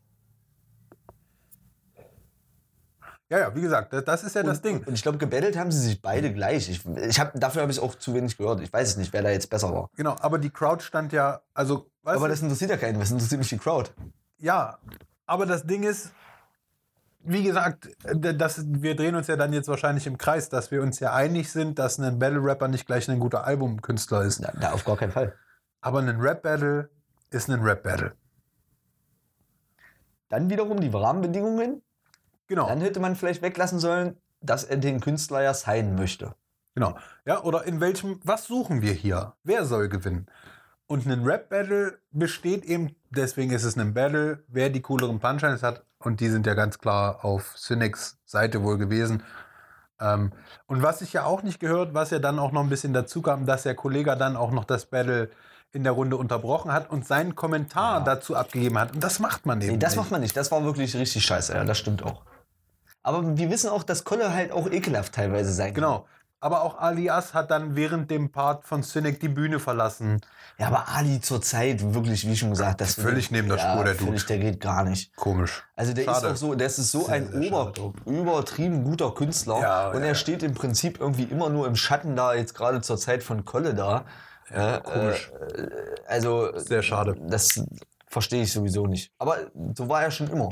Ja, 3.29 3.39
ja, 3.39 3.55
wie 3.55 3.61
gesagt, 3.61 3.91
das, 3.91 4.05
das 4.05 4.23
ist 4.23 4.35
ja 4.35 4.43
das 4.43 4.59
und, 4.59 4.65
Ding. 4.65 4.83
Und 4.85 4.93
ich 4.93 5.01
glaube, 5.03 5.17
gebettelt 5.17 5.57
haben 5.57 5.69
sie 5.71 5.81
sich 5.81 6.01
beide 6.01 6.31
gleich. 6.33 6.69
Ich, 6.69 6.85
ich 6.85 7.19
hab, 7.19 7.37
dafür 7.37 7.61
habe 7.61 7.71
ich 7.73 7.79
auch 7.81 7.93
zu 7.95 8.13
wenig 8.13 8.37
gehört. 8.37 8.61
Ich 8.61 8.71
weiß 8.71 8.87
es 8.91 8.97
nicht, 8.97 9.11
wer 9.11 9.21
da 9.21 9.29
jetzt 9.29 9.49
besser 9.49 9.73
war. 9.73 9.89
Genau, 9.97 10.15
aber 10.21 10.39
die 10.39 10.49
Crowd 10.49 10.81
stand 10.81 11.11
ja, 11.11 11.41
also, 11.53 11.89
Aber 12.05 12.19
du, 12.21 12.27
das 12.29 12.41
interessiert 12.41 12.71
ja 12.71 12.77
keinen. 12.77 12.99
Was 13.01 13.11
interessiert 13.11 13.39
mich 13.39 13.49
die 13.49 13.57
Crowd? 13.57 13.91
ja, 14.37 14.77
aber 15.25 15.45
das 15.45 15.63
Ding 15.65 15.83
ist, 15.83 16.11
wie 17.19 17.43
gesagt, 17.43 17.89
das, 18.03 18.65
wir 18.67 18.95
drehen 18.95 19.15
uns 19.15 19.27
ja 19.27 19.35
dann 19.35 19.53
jetzt 19.53 19.67
wahrscheinlich 19.67 20.07
im 20.07 20.17
Kreis, 20.17 20.49
dass 20.49 20.71
wir 20.71 20.81
uns 20.81 20.99
ja 20.99 21.13
einig 21.13 21.51
sind, 21.51 21.77
dass 21.79 21.99
ein 21.99 22.19
Battle-Rapper 22.19 22.67
nicht 22.67 22.85
gleich 22.85 23.09
ein 23.09 23.19
guter 23.19 23.45
Albumkünstler 23.45 24.23
ist. 24.23 24.39
Na, 24.39 24.51
da 24.59 24.71
auf 24.71 24.85
gar 24.85 24.97
keinen 24.97 25.11
Fall. 25.11 25.35
Aber 25.81 25.99
ein 25.99 26.21
Rap-Battle 26.21 26.89
ist 27.29 27.49
ein 27.49 27.61
Rap-Battle. 27.61 28.13
Dann 30.29 30.49
wiederum 30.49 30.79
die 30.79 30.89
Rahmenbedingungen. 30.89 31.81
Genau. 32.47 32.67
Dann 32.67 32.81
hätte 32.81 32.99
man 32.99 33.15
vielleicht 33.15 33.41
weglassen 33.41 33.79
sollen, 33.79 34.17
dass 34.41 34.63
er 34.63 34.77
den 34.77 35.01
Künstler 35.01 35.41
ja 35.41 35.53
sein 35.53 35.95
möchte. 35.95 36.35
Genau. 36.75 36.95
Ja, 37.25 37.41
oder 37.43 37.63
in 37.63 37.81
welchem, 37.81 38.19
was 38.23 38.45
suchen 38.45 38.81
wir 38.81 38.93
hier? 38.93 39.33
Wer 39.43 39.65
soll 39.65 39.89
gewinnen? 39.89 40.27
Und 40.85 41.07
ein 41.07 41.23
Rap-Battle 41.23 41.99
besteht 42.11 42.63
eben, 42.65 42.95
deswegen 43.09 43.51
ist 43.51 43.63
es 43.63 43.77
ein 43.77 43.93
Battle, 43.93 44.43
wer 44.47 44.69
die 44.69 44.81
cooleren 44.81 45.19
Punchlines 45.19 45.63
hat. 45.63 45.86
Und 46.07 46.21
die 46.21 46.29
sind 46.29 46.47
ja 46.47 46.53
ganz 46.53 46.79
klar 46.79 47.25
auf 47.25 47.55
Cynics 47.57 48.17
Seite 48.25 48.63
wohl 48.63 48.77
gewesen. 48.77 49.23
Ähm, 49.99 50.31
und 50.65 50.81
was 50.81 51.01
ich 51.01 51.11
ja 51.11 51.25
auch 51.25 51.43
nicht 51.43 51.59
gehört, 51.59 51.93
was 51.93 52.11
ja 52.11 52.19
dann 52.19 52.39
auch 52.39 52.53
noch 52.53 52.61
ein 52.63 52.69
bisschen 52.69 52.93
dazu 52.93 53.21
kam, 53.21 53.45
dass 53.45 53.63
der 53.63 53.75
Kollege 53.75 54.15
dann 54.15 54.37
auch 54.37 54.51
noch 54.51 54.63
das 54.63 54.85
Battle 54.85 55.29
in 55.73 55.83
der 55.83 55.91
Runde 55.91 56.15
unterbrochen 56.15 56.71
hat 56.71 56.89
und 56.89 57.05
seinen 57.05 57.35
Kommentar 57.35 57.99
Ja. 57.99 58.05
dazu 58.05 58.37
abgegeben 58.37 58.79
hat. 58.79 58.93
Und 58.93 59.03
das 59.03 59.19
macht 59.19 59.45
man 59.45 59.59
eben 59.61 59.73
Nee, 59.73 59.77
das 59.79 59.91
nicht. 59.91 59.97
macht 59.99 60.11
man 60.11 60.21
nicht. 60.21 60.37
Das 60.37 60.49
war 60.49 60.63
wirklich 60.63 60.95
richtig 60.95 61.25
scheiße. 61.25 61.53
Ja, 61.53 61.65
das 61.65 61.77
stimmt 61.77 62.03
auch. 62.03 62.21
Aber 63.03 63.37
wir 63.37 63.49
wissen 63.49 63.69
auch, 63.69 63.83
dass 63.83 64.05
Kolle 64.05 64.33
halt 64.33 64.51
auch 64.53 64.71
ekelhaft 64.71 65.13
teilweise 65.13 65.51
sein 65.51 65.67
kann. 65.73 65.83
Genau. 65.83 66.05
Aber 66.39 66.61
auch 66.61 66.77
Alias 66.77 67.33
hat 67.33 67.49
dann 67.49 67.75
während 67.75 68.11
dem 68.11 68.31
Part 68.31 68.63
von 68.65 68.83
Cynic 68.83 69.19
die 69.19 69.27
Bühne 69.29 69.59
verlassen. 69.59 70.21
Ja, 70.59 70.67
aber 70.67 70.87
Ali 70.89 71.19
zur 71.19 71.41
Zeit, 71.41 71.93
wirklich, 71.93 72.27
wie 72.27 72.37
schon 72.37 72.51
gesagt, 72.51 72.79
das 72.81 72.93
Völlig 72.93 73.31
neben 73.31 73.47
der 73.47 73.57
ja, 73.57 73.71
Spur, 73.71 73.83
der 73.83 73.93
Dude. 73.95 74.05
völlig, 74.05 74.25
Der 74.27 74.37
geht 74.37 74.59
gar 74.59 74.83
nicht. 74.83 75.15
Komisch. 75.15 75.63
Also 75.75 75.93
der 75.93 76.03
Schade. 76.03 76.27
ist 76.27 76.33
auch 76.33 76.35
so, 76.35 76.55
das 76.55 76.77
ist 76.77 76.91
so 76.91 77.01
Sehr, 77.05 77.15
ein 77.15 77.31
sehr 77.31 77.51
ober, 77.51 77.73
übertrieben 78.05 78.83
guter 78.83 79.11
Künstler. 79.13 79.59
Ja, 79.61 79.89
und 79.89 80.01
ja. 80.01 80.07
er 80.07 80.15
steht 80.15 80.43
im 80.43 80.53
Prinzip 80.53 80.99
irgendwie 80.99 81.23
immer 81.23 81.49
nur 81.49 81.65
im 81.67 81.75
Schatten 81.75 82.15
da, 82.15 82.35
jetzt 82.35 82.53
gerade 82.53 82.81
zur 82.81 82.97
Zeit 82.97 83.23
von 83.23 83.43
Kolle 83.43 83.73
da. 83.73 84.05
Ja, 84.53 84.79
komisch. 84.79 85.31
Äh, 85.55 85.67
also 86.07 86.57
Sehr 86.57 86.83
schade. 86.83 87.15
das 87.27 87.63
verstehe 88.07 88.43
ich 88.43 88.53
sowieso 88.53 88.85
nicht. 88.85 89.11
Aber 89.17 89.37
so 89.75 89.89
war 89.89 90.03
er 90.03 90.11
schon 90.11 90.29
immer. 90.29 90.49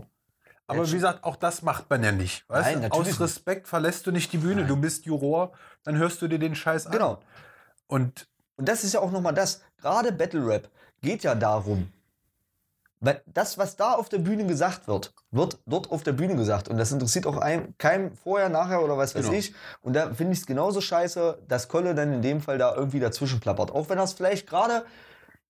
Aber 0.68 0.88
wie 0.90 0.96
gesagt, 0.96 1.24
auch 1.24 1.36
das 1.36 1.62
macht 1.62 1.90
man 1.90 2.04
ja 2.04 2.12
nicht. 2.12 2.48
Weißt 2.50 2.76
Nein, 2.76 2.90
du? 2.90 2.96
Aus 2.98 3.20
Respekt 3.20 3.68
verlässt 3.68 4.08
du 4.08 4.12
nicht 4.12 4.34
die 4.34 4.40
Bühne. 4.40 4.66
Du 4.66 4.76
bist 4.76 5.06
Juror, 5.06 5.52
dann 5.84 5.98
hörst 5.98 6.22
du 6.22 6.28
dir 6.28 6.40
den 6.40 6.56
Scheiß 6.56 6.88
an. 6.88 6.92
Genau. 6.94 7.20
Und 7.88 8.28
Und 8.58 8.68
das 8.70 8.84
ist 8.84 8.94
ja 8.94 9.02
auch 9.02 9.12
nochmal 9.12 9.34
das. 9.34 9.62
Gerade 9.78 10.12
Battle 10.12 10.48
Rap 10.48 10.70
geht 11.02 11.24
ja 11.24 11.36
darum. 11.36 11.92
Weil 13.02 13.22
das, 13.28 13.58
was 13.58 13.76
da 13.76 13.92
auf 13.94 14.08
der 14.10 14.20
Bühne 14.20 14.46
gesagt 14.48 14.88
wird, 14.88 15.14
wird 15.30 15.60
dort 15.66 15.92
auf 15.92 16.02
der 16.02 16.14
Bühne 16.14 16.36
gesagt. 16.38 16.70
Und 16.70 16.78
das 16.78 16.92
interessiert 16.92 17.28
auch 17.28 17.38
ein, 17.38 17.78
keinem 17.78 18.16
vorher, 18.16 18.48
nachher 18.50 18.82
oder 18.82 18.98
was 18.98 19.14
weiß 19.14 19.26
Genau. 19.26 19.38
ich. 19.38 19.54
Und 19.82 19.94
da 19.94 20.14
finde 20.14 20.34
ich 20.34 20.40
es 20.40 20.46
genauso 20.48 20.80
scheiße, 20.82 21.40
dass 21.48 21.68
Kolle 21.68 21.94
dann 21.94 22.14
in 22.14 22.22
dem 22.22 22.42
Fall 22.42 22.58
da 22.58 22.74
irgendwie 22.74 23.02
dazwischen 23.02 23.42
plappert. 23.42 23.70
Auch 23.72 23.90
wenn 23.90 23.98
er 24.00 24.06
es 24.06 24.14
vielleicht 24.14 24.48
gerade 24.48 24.86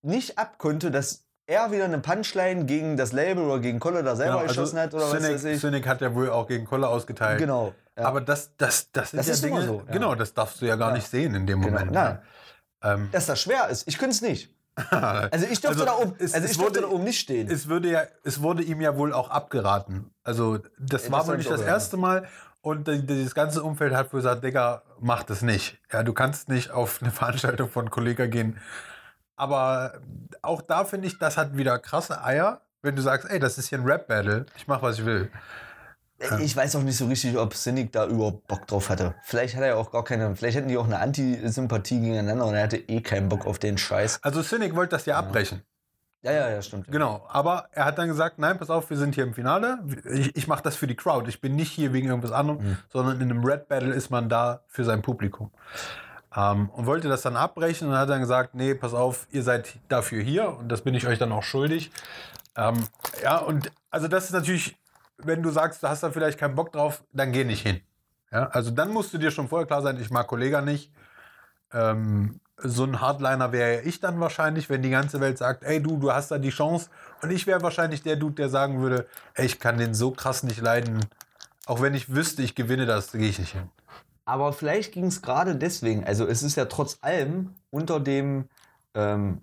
nicht 0.02 0.36
abkonnte, 0.38 0.90
dass 0.90 1.22
er 1.46 1.70
wieder 1.70 1.84
eine 1.84 1.98
Punchline 1.98 2.64
gegen 2.64 2.96
das 2.96 3.12
Label 3.12 3.44
oder 3.44 3.60
gegen 3.60 3.78
Kolle 3.80 4.02
da 4.02 4.16
selber 4.16 4.38
genau, 4.38 4.48
geschossen 4.48 4.78
hat 4.78 4.92
oder 4.94 5.04
was 5.04 5.10
Cynic, 5.12 5.34
weiß 5.34 5.44
ich. 5.44 5.60
Cynic 5.60 5.86
hat 5.86 6.00
ja 6.00 6.14
wohl 6.14 6.30
auch 6.30 6.46
gegen 6.48 6.64
Kolle 6.64 6.88
ausgeteilt. 6.88 7.38
Genau. 7.38 7.72
Ja. 7.96 8.04
Aber 8.06 8.20
das, 8.20 8.50
das, 8.56 8.90
das 8.92 9.12
Das 9.12 9.26
ja 9.26 9.32
ist 9.32 9.44
Dinge, 9.44 9.58
immer 9.58 9.66
so, 9.66 9.82
ja. 9.86 9.92
genau, 9.92 10.14
das 10.14 10.34
darfst 10.34 10.60
du 10.60 10.66
ja 10.66 10.76
gar 10.76 10.90
Ja. 10.90 10.96
nicht 10.96 11.08
sehen 11.08 11.34
in 11.34 11.46
dem 11.46 11.60
Genau. 11.62 11.72
Moment. 11.72 11.92
Nein. 11.92 12.18
Ähm, 12.82 13.08
dass 13.12 13.26
das 13.26 13.40
schwer 13.40 13.68
ist. 13.68 13.86
Ich 13.88 13.96
könnte 13.98 14.14
es 14.14 14.22
nicht. 14.22 14.52
Also 14.90 15.46
ich 15.50 15.60
dürfte 15.62 15.68
Also, 15.68 15.84
da 15.86 15.92
oben, 15.96 16.14
also 16.20 16.36
es 16.36 16.50
ich 16.50 16.58
wurde- 16.58 16.82
da 16.82 16.88
oben 16.88 17.04
nicht 17.04 17.18
stehen. 17.20 17.48
es, 17.50 17.66
würde 17.68 17.90
ja, 17.90 18.02
es 18.24 18.42
wurde 18.42 18.62
ihm 18.62 18.80
ja 18.82 18.96
wohl 18.98 19.14
auch 19.14 19.30
abgeraten. 19.30 20.10
Also 20.22 20.58
das 20.78 21.06
Ja, 21.06 21.12
war 21.12 21.20
das 21.20 21.28
wohl 21.28 21.36
nicht 21.38 21.50
das 21.50 21.62
erste 21.62 21.96
Mal. 21.96 22.26
Und 22.60 22.86
dieses 22.88 23.34
ganze 23.34 23.62
Umfeld 23.62 23.94
hat 23.94 24.12
wohl 24.12 24.18
gesagt, 24.20 24.42
Digga, 24.44 24.82
mach 25.00 25.22
das 25.22 25.40
nicht. 25.40 25.78
Ja, 25.92 26.02
du 26.02 26.12
kannst 26.12 26.48
nicht 26.48 26.72
auf 26.72 27.00
eine 27.00 27.12
Veranstaltung 27.12 27.70
von 27.70 27.88
Kollega 27.90 28.26
gehen. 28.26 28.58
Aber 29.36 30.00
auch 30.42 30.62
da 30.62 30.84
finde 30.84 31.06
ich, 31.08 31.18
das 31.18 31.36
hat 31.36 31.56
wieder 31.56 31.78
krasse 31.78 32.24
Eier, 32.24 32.60
wenn 32.82 32.96
du 32.96 33.02
sagst, 33.02 33.28
ey, 33.30 33.38
das 33.38 33.58
ist 33.58 33.68
hier 33.68 33.78
ein 33.78 33.84
Rap-Battle, 33.84 34.46
ich 34.56 34.66
mach, 34.66 34.82
was 34.82 34.98
ich 34.98 35.04
will. 35.04 35.30
Ich 36.40 36.56
weiß 36.56 36.76
auch 36.76 36.82
nicht 36.82 36.96
so 36.96 37.06
richtig, 37.06 37.36
ob 37.36 37.52
Cynic 37.54 37.92
da 37.92 38.06
überhaupt 38.06 38.46
Bock 38.48 38.66
drauf 38.66 38.88
hatte. 38.88 39.14
Vielleicht 39.24 39.54
hat 39.54 39.62
er 39.62 39.76
auch 39.76 39.90
gar 39.90 40.02
keine, 40.02 40.34
vielleicht 40.34 40.56
hätten 40.56 40.68
die 40.68 40.78
auch 40.78 40.86
eine 40.86 40.98
Antisympathie 40.98 42.00
gegeneinander 42.00 42.46
und 42.46 42.54
er 42.54 42.62
hatte 42.62 42.78
eh 42.78 43.02
keinen 43.02 43.28
Bock 43.28 43.44
auf 43.46 43.58
den 43.58 43.76
Scheiß. 43.76 44.20
Also 44.22 44.42
Cynic 44.42 44.74
wollte 44.74 44.96
das 44.96 45.04
ja 45.04 45.18
abbrechen. 45.18 45.62
Ja, 46.22 46.32
ja, 46.32 46.48
ja, 46.48 46.62
stimmt. 46.62 46.90
Genau, 46.90 47.26
aber 47.28 47.68
er 47.72 47.84
hat 47.84 47.98
dann 47.98 48.08
gesagt, 48.08 48.38
nein, 48.38 48.58
pass 48.58 48.70
auf, 48.70 48.88
wir 48.88 48.96
sind 48.96 49.14
hier 49.14 49.24
im 49.24 49.34
Finale. 49.34 49.78
Ich, 50.10 50.34
ich 50.34 50.48
mache 50.48 50.62
das 50.62 50.74
für 50.74 50.86
die 50.86 50.96
Crowd. 50.96 51.28
Ich 51.28 51.42
bin 51.42 51.54
nicht 51.54 51.70
hier 51.70 51.92
wegen 51.92 52.08
irgendwas 52.08 52.32
anderem, 52.32 52.62
Mhm. 52.64 52.78
sondern 52.90 53.20
in 53.20 53.30
einem 53.30 53.44
Red 53.44 53.68
Battle 53.68 53.92
ist 53.92 54.08
man 54.10 54.30
da 54.30 54.62
für 54.68 54.84
sein 54.84 55.02
Publikum. 55.02 55.50
Ähm, 56.36 56.68
und 56.70 56.86
wollte 56.86 57.08
das 57.08 57.22
dann 57.22 57.36
abbrechen 57.36 57.88
und 57.88 57.96
hat 57.96 58.10
dann 58.10 58.20
gesagt, 58.20 58.54
nee, 58.54 58.74
pass 58.74 58.92
auf, 58.92 59.26
ihr 59.30 59.42
seid 59.42 59.78
dafür 59.88 60.22
hier 60.22 60.56
und 60.58 60.68
das 60.68 60.82
bin 60.82 60.94
ich 60.94 61.06
euch 61.06 61.18
dann 61.18 61.32
auch 61.32 61.42
schuldig. 61.42 61.90
Ähm, 62.56 62.86
ja, 63.22 63.38
und 63.38 63.72
also 63.90 64.06
das 64.06 64.26
ist 64.26 64.32
natürlich, 64.32 64.76
wenn 65.18 65.42
du 65.42 65.50
sagst, 65.50 65.82
du 65.82 65.88
hast 65.88 66.02
da 66.02 66.10
vielleicht 66.10 66.38
keinen 66.38 66.54
Bock 66.54 66.72
drauf, 66.72 67.02
dann 67.12 67.32
geh 67.32 67.44
nicht 67.44 67.62
hin. 67.62 67.80
Ja, 68.30 68.48
also 68.48 68.70
dann 68.70 68.90
musst 68.90 69.14
du 69.14 69.18
dir 69.18 69.30
schon 69.30 69.48
vorher 69.48 69.66
klar 69.66 69.82
sein, 69.82 69.98
ich 70.00 70.10
mag 70.10 70.26
Kollega 70.26 70.60
nicht. 70.60 70.92
Ähm, 71.72 72.40
so 72.58 72.84
ein 72.84 73.00
Hardliner 73.00 73.52
wäre 73.52 73.82
ich 73.82 74.00
dann 74.00 74.18
wahrscheinlich, 74.20 74.68
wenn 74.70 74.82
die 74.82 74.90
ganze 74.90 75.20
Welt 75.20 75.38
sagt, 75.38 75.62
ey 75.62 75.82
du, 75.82 75.96
du 75.98 76.12
hast 76.12 76.30
da 76.30 76.38
die 76.38 76.50
Chance. 76.50 76.90
Und 77.22 77.30
ich 77.30 77.46
wäre 77.46 77.62
wahrscheinlich 77.62 78.02
der 78.02 78.16
Dude, 78.16 78.34
der 78.34 78.48
sagen 78.48 78.80
würde, 78.80 79.06
ey, 79.34 79.46
ich 79.46 79.60
kann 79.60 79.78
den 79.78 79.94
so 79.94 80.10
krass 80.10 80.42
nicht 80.42 80.60
leiden. 80.60 81.00
Auch 81.66 81.82
wenn 81.82 81.94
ich 81.94 82.14
wüsste, 82.14 82.42
ich 82.42 82.54
gewinne 82.54 82.86
das, 82.86 83.12
gehe 83.12 83.28
ich 83.28 83.38
nicht 83.38 83.52
hin. 83.52 83.68
Aber 84.26 84.52
vielleicht 84.52 84.92
ging 84.92 85.06
es 85.06 85.22
gerade 85.22 85.56
deswegen, 85.56 86.04
also 86.04 86.26
es 86.26 86.42
ist 86.42 86.56
ja 86.56 86.66
trotz 86.66 86.98
allem 87.00 87.54
unter 87.70 88.00
dem 88.00 88.48
ähm, 88.94 89.40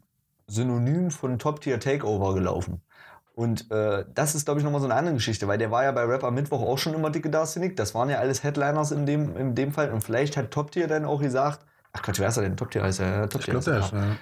Synonym 0.48 1.10
von 1.10 1.40
Top 1.40 1.62
Tier 1.62 1.80
Takeover 1.80 2.34
gelaufen. 2.34 2.82
Und 3.34 3.72
äh, 3.72 4.06
das 4.14 4.36
ist, 4.36 4.46
glaube 4.46 4.60
ich, 4.60 4.64
nochmal 4.64 4.82
so 4.82 4.86
eine 4.86 4.96
andere 4.96 5.16
Geschichte, 5.16 5.48
weil 5.48 5.58
der 5.58 5.72
war 5.72 5.84
ja 5.86 5.92
bei 5.92 6.04
Rap 6.04 6.24
am 6.24 6.36
Mittwoch 6.36 6.62
auch 6.62 6.78
schon 6.78 6.94
immer 6.94 7.10
dicke 7.10 7.30
da, 7.30 7.46
Cynic. 7.46 7.78
Das 7.78 7.96
waren 7.96 8.10
ja 8.10 8.20
alles 8.20 8.44
Headliners 8.44 8.92
in 8.92 9.06
dem, 9.06 9.36
in 9.38 9.56
dem 9.56 9.72
Fall. 9.72 9.92
Und 9.92 10.02
vielleicht 10.02 10.38
hat 10.38 10.52
Top 10.52 10.72
Tier 10.72 10.88
dann 10.88 11.06
auch 11.06 11.22
gesagt, 11.22 11.66
ach 11.94 12.02
Quatsch, 12.04 12.20
wer 12.20 12.28
ist 12.28 12.38
er 12.38 12.44
denn? 12.44 12.58
Top 12.58 12.70
Tier 12.70 12.84
heißt 12.84 13.00
er. 13.00 13.08
ja, 13.08 13.28
Top 13.28 13.42
Tier 13.42 13.56
heißt 13.56 13.68
er, 13.68 13.78
ja. 13.80 14.18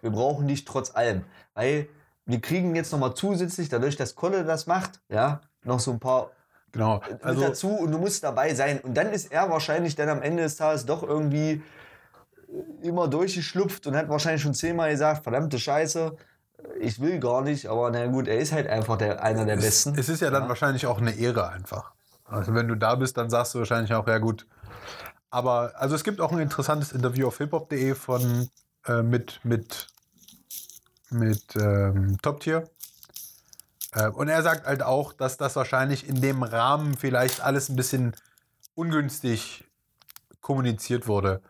Wir 0.00 0.10
brauchen 0.10 0.48
dich 0.48 0.64
trotz 0.64 0.94
allem. 0.96 1.24
Weil 1.54 1.88
wir 2.24 2.40
kriegen 2.40 2.74
jetzt 2.74 2.90
nochmal 2.90 3.14
zusätzlich, 3.14 3.68
dadurch, 3.68 3.96
dass 3.96 4.14
Kolle 4.14 4.44
das 4.44 4.66
macht, 4.66 5.00
ja, 5.08 5.42
noch 5.62 5.78
so 5.78 5.92
ein 5.92 6.00
paar 6.00 6.30
Genau. 6.72 7.00
Also, 7.22 7.40
dazu 7.40 7.68
und 7.68 7.90
du 7.90 7.98
musst 7.98 8.22
dabei 8.22 8.54
sein. 8.54 8.80
Und 8.80 8.94
dann 8.94 9.12
ist 9.12 9.32
er 9.32 9.50
wahrscheinlich 9.50 9.96
dann 9.96 10.08
am 10.08 10.22
Ende 10.22 10.42
des 10.42 10.56
Tages 10.56 10.86
doch 10.86 11.02
irgendwie 11.02 11.62
immer 12.82 13.08
durchgeschlupft 13.08 13.86
und 13.86 13.96
hat 13.96 14.08
wahrscheinlich 14.08 14.42
schon 14.42 14.54
zehnmal 14.54 14.90
gesagt, 14.90 15.22
verdammte 15.22 15.58
Scheiße, 15.58 16.16
ich 16.80 17.00
will 17.00 17.18
gar 17.20 17.42
nicht, 17.42 17.66
aber 17.66 17.90
na 17.90 18.06
gut, 18.06 18.28
er 18.28 18.38
ist 18.38 18.52
halt 18.52 18.66
einfach 18.66 18.98
der, 18.98 19.22
einer 19.22 19.44
der 19.44 19.56
es, 19.56 19.64
Besten. 19.64 19.98
es 19.98 20.08
ist 20.08 20.20
ja 20.20 20.30
dann 20.30 20.48
wahrscheinlich 20.48 20.86
auch 20.86 20.98
eine 20.98 21.12
Ehre 21.12 21.48
einfach. 21.48 21.92
Also 22.24 22.54
wenn 22.54 22.68
du 22.68 22.76
da 22.76 22.94
bist, 22.94 23.16
dann 23.16 23.30
sagst 23.30 23.54
du 23.54 23.58
wahrscheinlich 23.60 23.92
auch, 23.94 24.06
ja 24.06 24.18
gut. 24.18 24.46
Aber 25.30 25.72
also 25.76 25.94
es 25.94 26.04
gibt 26.04 26.20
auch 26.20 26.32
ein 26.32 26.38
interessantes 26.38 26.92
Interview 26.92 27.28
auf 27.28 27.38
hiphop.de 27.38 27.94
von 27.94 28.48
äh, 28.86 29.02
mit 29.02 29.40
mit 29.44 29.88
mit 31.10 31.56
ähm, 31.56 32.18
Top 32.22 32.40
Tier. 32.40 32.68
Äh, 33.92 34.08
und 34.08 34.28
er 34.28 34.42
sagt 34.42 34.66
halt 34.66 34.82
auch, 34.82 35.12
dass 35.12 35.36
das 35.36 35.56
wahrscheinlich 35.56 36.08
in 36.08 36.20
dem 36.20 36.42
Rahmen 36.42 36.96
vielleicht 36.96 37.40
alles 37.40 37.68
ein 37.68 37.76
bisschen 37.76 38.14
ungünstig 38.74 39.64
kommuniziert 40.40 41.06
wurde. 41.06 41.42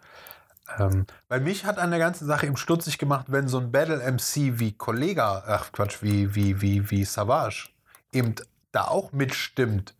Ähm, 0.78 1.06
weil 1.28 1.40
mich 1.40 1.64
hat 1.64 1.78
an 1.78 1.90
der 1.90 1.98
ganzen 1.98 2.26
Sache 2.26 2.46
eben 2.46 2.56
stutzig 2.56 2.98
gemacht, 2.98 3.26
wenn 3.28 3.48
so 3.48 3.58
ein 3.58 3.72
Battle 3.72 3.98
MC 3.98 4.58
wie 4.58 4.72
Kollega, 4.72 5.42
ach 5.46 5.72
Quatsch, 5.72 5.98
wie, 6.02 6.34
wie, 6.34 6.60
wie, 6.60 6.90
wie 6.90 7.04
Savage 7.04 7.70
eben 8.12 8.34
da 8.72 8.84
auch 8.84 9.12
mitstimmt, 9.12 9.94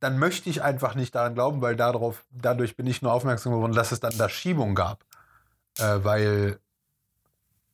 dann 0.00 0.18
möchte 0.18 0.50
ich 0.50 0.62
einfach 0.62 0.94
nicht 0.94 1.14
daran 1.14 1.34
glauben, 1.34 1.62
weil 1.62 1.76
darauf, 1.76 2.24
dadurch 2.30 2.76
bin 2.76 2.86
ich 2.86 3.02
nur 3.02 3.12
aufmerksam 3.12 3.52
geworden, 3.52 3.74
dass 3.74 3.92
es 3.92 4.00
dann 4.00 4.16
da 4.18 4.28
Schiebung 4.28 4.74
gab. 4.74 5.04
Äh, 5.78 5.98
weil 6.02 6.58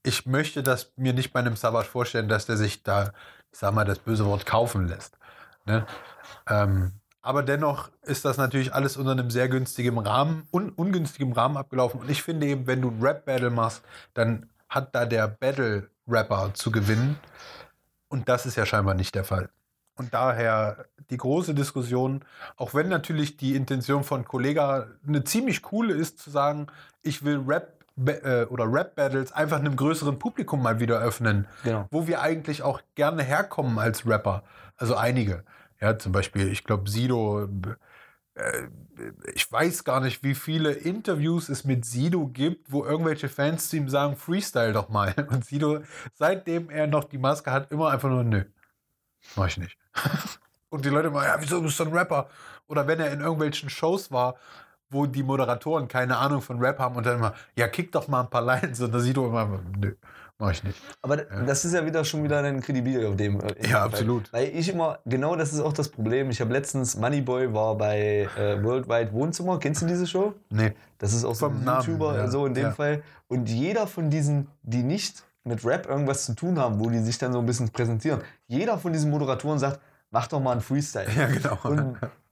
ich 0.08 0.24
möchte 0.24 0.62
das 0.62 0.92
mir 0.96 1.12
nicht 1.12 1.32
bei 1.32 1.40
einem 1.40 1.54
Savage 1.54 1.86
vorstellen, 1.86 2.28
dass 2.28 2.46
der 2.46 2.56
sich 2.56 2.82
da, 2.82 3.12
ich 3.52 3.58
sag 3.58 3.74
mal, 3.74 3.84
das 3.84 3.98
böse 3.98 4.24
Wort 4.24 4.46
kaufen 4.46 4.88
lässt. 4.88 5.18
Ne? 5.66 5.86
Ähm, 6.48 6.92
aber 7.20 7.42
dennoch 7.42 7.90
ist 8.02 8.24
das 8.24 8.38
natürlich 8.38 8.72
alles 8.72 8.96
unter 8.96 9.12
einem 9.12 9.30
sehr 9.30 9.50
günstigen 9.50 9.98
Rahmen, 9.98 10.48
un 10.50 10.70
ungünstigen 10.70 11.34
Rahmen 11.34 11.58
abgelaufen. 11.58 12.00
Und 12.00 12.10
ich 12.10 12.22
finde 12.22 12.46
eben, 12.46 12.66
wenn 12.66 12.80
du 12.80 12.90
ein 12.90 13.02
Rap-Battle 13.02 13.50
machst, 13.50 13.82
dann 14.14 14.48
hat 14.70 14.94
da 14.94 15.04
der 15.04 15.28
Battle-Rapper 15.28 16.54
zu 16.54 16.70
gewinnen. 16.70 17.18
Und 18.08 18.30
das 18.30 18.46
ist 18.46 18.56
ja 18.56 18.64
scheinbar 18.64 18.94
nicht 18.94 19.14
der 19.14 19.24
Fall. 19.24 19.50
Und 19.96 20.14
daher 20.14 20.86
die 21.10 21.18
große 21.18 21.54
Diskussion, 21.54 22.24
auch 22.56 22.72
wenn 22.72 22.88
natürlich 22.88 23.36
die 23.36 23.56
Intention 23.56 24.04
von 24.04 24.24
Kollega 24.24 24.86
eine 25.06 25.24
ziemlich 25.24 25.60
coole 25.60 25.92
ist, 25.92 26.18
zu 26.18 26.30
sagen, 26.30 26.68
ich 27.02 27.24
will 27.24 27.42
Rap 27.46 27.77
oder 27.98 28.72
Rap-Battles 28.72 29.32
einfach 29.32 29.58
einem 29.58 29.76
größeren 29.76 30.18
Publikum 30.18 30.62
mal 30.62 30.78
wieder 30.80 30.98
öffnen, 31.00 31.46
Genau. 31.64 31.86
wo 31.90 32.06
wir 32.06 32.20
eigentlich 32.22 32.62
auch 32.62 32.80
gerne 32.94 33.22
herkommen 33.22 33.78
als 33.78 34.06
Rapper. 34.06 34.42
Also 34.76 34.94
einige. 34.96 35.44
Ja, 35.80 35.98
zum 35.98 36.12
Beispiel, 36.12 36.48
ich 36.50 36.64
glaube, 36.64 36.88
Sido, 36.90 37.48
äh, 38.34 38.68
ich 39.34 39.50
weiß 39.50 39.84
gar 39.84 40.00
nicht, 40.00 40.22
wie 40.22 40.34
viele 40.34 40.72
Interviews 40.72 41.48
es 41.48 41.64
mit 41.64 41.84
Sido 41.84 42.26
gibt, 42.28 42.72
wo 42.72 42.84
irgendwelche 42.84 43.28
Fans 43.28 43.68
zu 43.68 43.76
ihm 43.76 43.88
sagen, 43.88 44.16
Freestyle 44.16 44.72
doch 44.72 44.88
mal. 44.88 45.14
Und 45.30 45.44
Sido, 45.44 45.80
seitdem 46.14 46.70
er 46.70 46.86
noch 46.86 47.04
die 47.04 47.18
Maske 47.18 47.52
hat, 47.52 47.70
immer 47.70 47.90
einfach 47.90 48.08
nur, 48.08 48.24
nö, 48.24 48.44
mach 49.36 49.46
ich 49.48 49.58
nicht. 49.58 49.76
Und 50.70 50.84
die 50.84 50.90
Leute 50.90 51.08
immer, 51.08 51.24
ja, 51.24 51.36
wieso 51.40 51.60
bist 51.62 51.78
du 51.80 51.84
ein 51.84 51.92
Rapper? 51.92 52.28
Oder 52.66 52.86
wenn 52.86 53.00
er 53.00 53.10
in 53.10 53.20
irgendwelchen 53.20 53.70
Shows 53.70 54.10
war, 54.12 54.36
wo 54.90 55.06
die 55.06 55.22
Moderatoren 55.22 55.88
keine 55.88 56.16
Ahnung 56.16 56.40
von 56.40 56.58
Rap 56.60 56.78
haben 56.78 56.96
und 56.96 57.06
dann 57.06 57.18
immer, 57.18 57.34
ja, 57.56 57.68
kick 57.68 57.92
doch 57.92 58.08
mal 58.08 58.20
ein 58.22 58.30
paar 58.30 58.42
Lines. 58.42 58.80
Und 58.80 58.92
da 58.92 59.00
Sido 59.00 59.26
immer, 59.26 59.60
nö, 59.78 59.94
mach 60.38 60.50
ich 60.52 60.64
nicht. 60.64 60.80
Aber 61.02 61.16
das 61.16 61.64
ist 61.64 61.74
ja 61.74 61.84
wieder 61.84 62.04
schon 62.04 62.24
wieder 62.24 62.38
ein 62.42 62.60
Kredibil 62.60 63.06
auf 63.06 63.16
dem. 63.16 63.40
äh, 63.40 63.68
Ja, 63.68 63.84
absolut. 63.84 64.32
Weil 64.32 64.48
ich 64.48 64.68
immer, 64.68 64.98
genau 65.04 65.36
das 65.36 65.52
ist 65.52 65.60
auch 65.60 65.72
das 65.72 65.88
Problem. 65.88 66.30
Ich 66.30 66.40
habe 66.40 66.52
letztens, 66.52 66.96
Moneyboy 66.96 67.52
war 67.52 67.76
bei 67.76 68.28
äh, 68.36 68.62
Worldwide 68.62 69.12
Wohnzimmer. 69.12 69.58
Kennst 69.58 69.82
du 69.82 69.86
diese 69.86 70.06
Show? 70.06 70.34
Nee. 70.50 70.72
Das 70.98 71.12
ist 71.12 71.24
auch 71.24 71.34
so 71.34 71.46
Vom 71.46 71.58
ein 71.58 71.64
Namen, 71.64 71.86
YouTuber, 71.86 72.16
ja, 72.16 72.28
so 72.28 72.46
in 72.46 72.54
dem 72.54 72.64
ja. 72.64 72.72
Fall. 72.72 73.02
Und 73.28 73.48
jeder 73.48 73.86
von 73.86 74.10
diesen, 74.10 74.48
die 74.62 74.82
nicht 74.82 75.22
mit 75.44 75.64
Rap 75.64 75.86
irgendwas 75.88 76.24
zu 76.24 76.34
tun 76.34 76.58
haben, 76.58 76.78
wo 76.80 76.88
die 76.90 76.98
sich 76.98 77.18
dann 77.18 77.32
so 77.32 77.38
ein 77.38 77.46
bisschen 77.46 77.70
präsentieren, 77.70 78.20
jeder 78.46 78.78
von 78.78 78.92
diesen 78.92 79.10
Moderatoren 79.10 79.58
sagt, 79.58 79.80
mach 80.10 80.26
doch 80.26 80.40
mal 80.40 80.52
einen 80.52 80.60
Freestyle. 80.60 81.06
Ja, 81.16 81.26
genau. 81.26 81.58
Und 81.62 81.96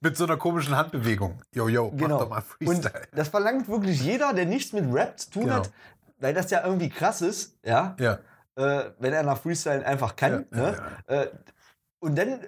Mit 0.00 0.16
so 0.16 0.24
einer 0.24 0.36
komischen 0.36 0.76
Handbewegung. 0.76 1.40
Yo, 1.52 1.68
yo, 1.68 1.90
Genau. 1.90 2.08
mach 2.08 2.18
doch 2.20 2.28
mal 2.30 2.42
Und 2.60 2.66
Freestyle. 2.82 3.08
das 3.14 3.28
verlangt 3.28 3.68
wirklich 3.68 4.02
jeder, 4.02 4.32
der 4.32 4.46
nichts 4.46 4.72
mit 4.72 4.84
Rap 4.92 5.18
zu 5.18 5.30
tun 5.30 5.42
Genau. 5.44 5.54
hat, 5.56 5.70
weil 6.18 6.34
das 6.34 6.50
ja 6.50 6.64
irgendwie 6.64 6.88
krass 6.90 7.20
ist, 7.22 7.56
ja, 7.64 7.96
ja. 7.98 8.18
äh, 8.56 8.90
wenn 8.98 9.12
er 9.12 9.22
nach 9.22 9.38
Freestyle 9.38 9.84
einfach 9.86 10.16
kann. 10.16 10.46
Ja, 10.52 10.56
ne? 10.58 10.82
Äh, 11.06 11.26
und 12.00 12.16
dann 12.16 12.40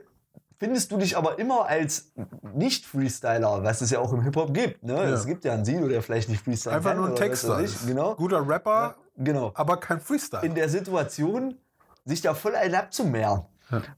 findest 0.59 0.93
du 0.93 0.97
dich 0.97 1.17
aber 1.17 1.39
immer 1.39 1.67
als 1.67 2.13
Nicht-Freestyler, 2.55 3.63
was 3.65 3.81
es 3.81 3.91
ja 3.91 3.99
auch 3.99 4.13
im 4.13 4.23
Hip-Hop 4.23 4.55
gibt. 4.55 4.83
Ne? 4.83 4.95
Ja. 4.95 5.05
Es 5.11 5.27
gibt 5.27 5.45
ja 5.45 5.53
einen 5.55 5.65
Silo, 5.65 5.89
der 5.89 6.03
vielleicht 6.03 6.29
nicht 6.29 6.45
freestylen 6.45 6.77
Einfach 6.77 6.91
kann. 6.93 7.01
nur 7.01 7.09
ein 7.09 7.17
Texter. 7.17 7.63
Genau. 7.87 8.15
Guter 8.15 8.47
Rapper, 8.49 8.95
genau. 9.17 9.51
aber 9.55 9.77
kein 9.79 10.01
Freestyle. 10.01 10.45
In 10.47 10.55
der 10.55 10.69
Situation, 10.69 11.57
sich 12.05 12.21
da 12.21 12.35
voll 12.35 12.55
einen 12.55 12.75
abzumehren. 12.75 13.43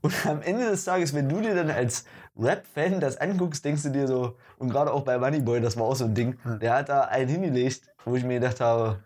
Und 0.02 0.26
am 0.26 0.42
Ende 0.42 0.66
des 0.70 0.84
Tages, 0.84 1.14
wenn 1.14 1.28
du 1.28 1.40
dir 1.40 1.54
dann 1.54 1.70
als 1.70 2.04
Rap-Fan 2.38 3.00
das 3.00 3.16
anguckst, 3.16 3.64
denkst 3.64 3.82
du 3.84 3.90
dir 3.90 4.06
so, 4.06 4.36
und 4.58 4.70
gerade 4.70 4.92
auch 4.92 5.02
bei 5.02 5.18
Moneyboy, 5.18 5.60
das 5.60 5.76
war 5.76 5.84
auch 5.84 5.96
so 5.96 6.04
ein 6.04 6.14
Ding, 6.14 6.38
der 6.60 6.74
hat 6.74 6.88
da 6.88 7.02
einen 7.02 7.28
hingelegt, 7.28 7.82
wo 8.04 8.16
ich 8.16 8.24
mir 8.24 8.40
gedacht 8.40 8.60
habe, 8.60 8.98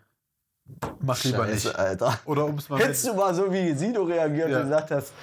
Mach 1.01 1.23
lieber 1.23 1.45
Scheiße, 1.47 1.67
nicht. 1.69 1.79
Alter. 1.79 2.19
Oder 2.25 2.45
um 2.45 2.57
es 2.59 2.69
mal 2.69 2.79
Hättest 2.79 3.07
du 3.07 3.13
mal 3.15 3.33
so 3.33 3.51
wie 3.51 3.73
Sido 3.73 4.03
reagiert 4.03 4.49
Ja. 4.49 4.57
und 4.57 4.63
gesagt 4.65 4.91
hast, 4.91 5.13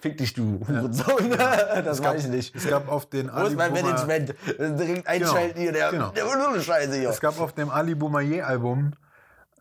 fick 0.00 0.18
dich 0.18 0.34
du, 0.34 0.60
Hurensohn. 0.66 1.30
das 1.38 1.98
es 1.98 2.02
gab, 2.02 2.14
weiß 2.14 2.24
ich 2.24 2.30
nicht. 2.30 2.56
Es 2.56 2.66
gab 2.68 2.88
auf 2.90 3.06
den 3.08 3.26
Wo 3.28 3.30
ist 3.30 3.36
Ali 3.36 3.54
mein 3.54 3.72
Bouma- 3.72 3.82
Management? 4.06 4.34
Direkt 4.58 5.06
einschalten 5.06 5.60
hier, 5.60 5.70
der, 5.72 5.90
genau. 5.92 6.08
der 6.10 6.24
eine 6.48 6.60
Scheiße 6.60 6.94
hier. 6.96 7.10
Es 7.10 7.20
gab 7.20 7.38
auf 7.40 7.52
dem 7.52 7.70
Ali 7.70 7.94
Boumaier 7.94 8.48
Album, 8.48 8.94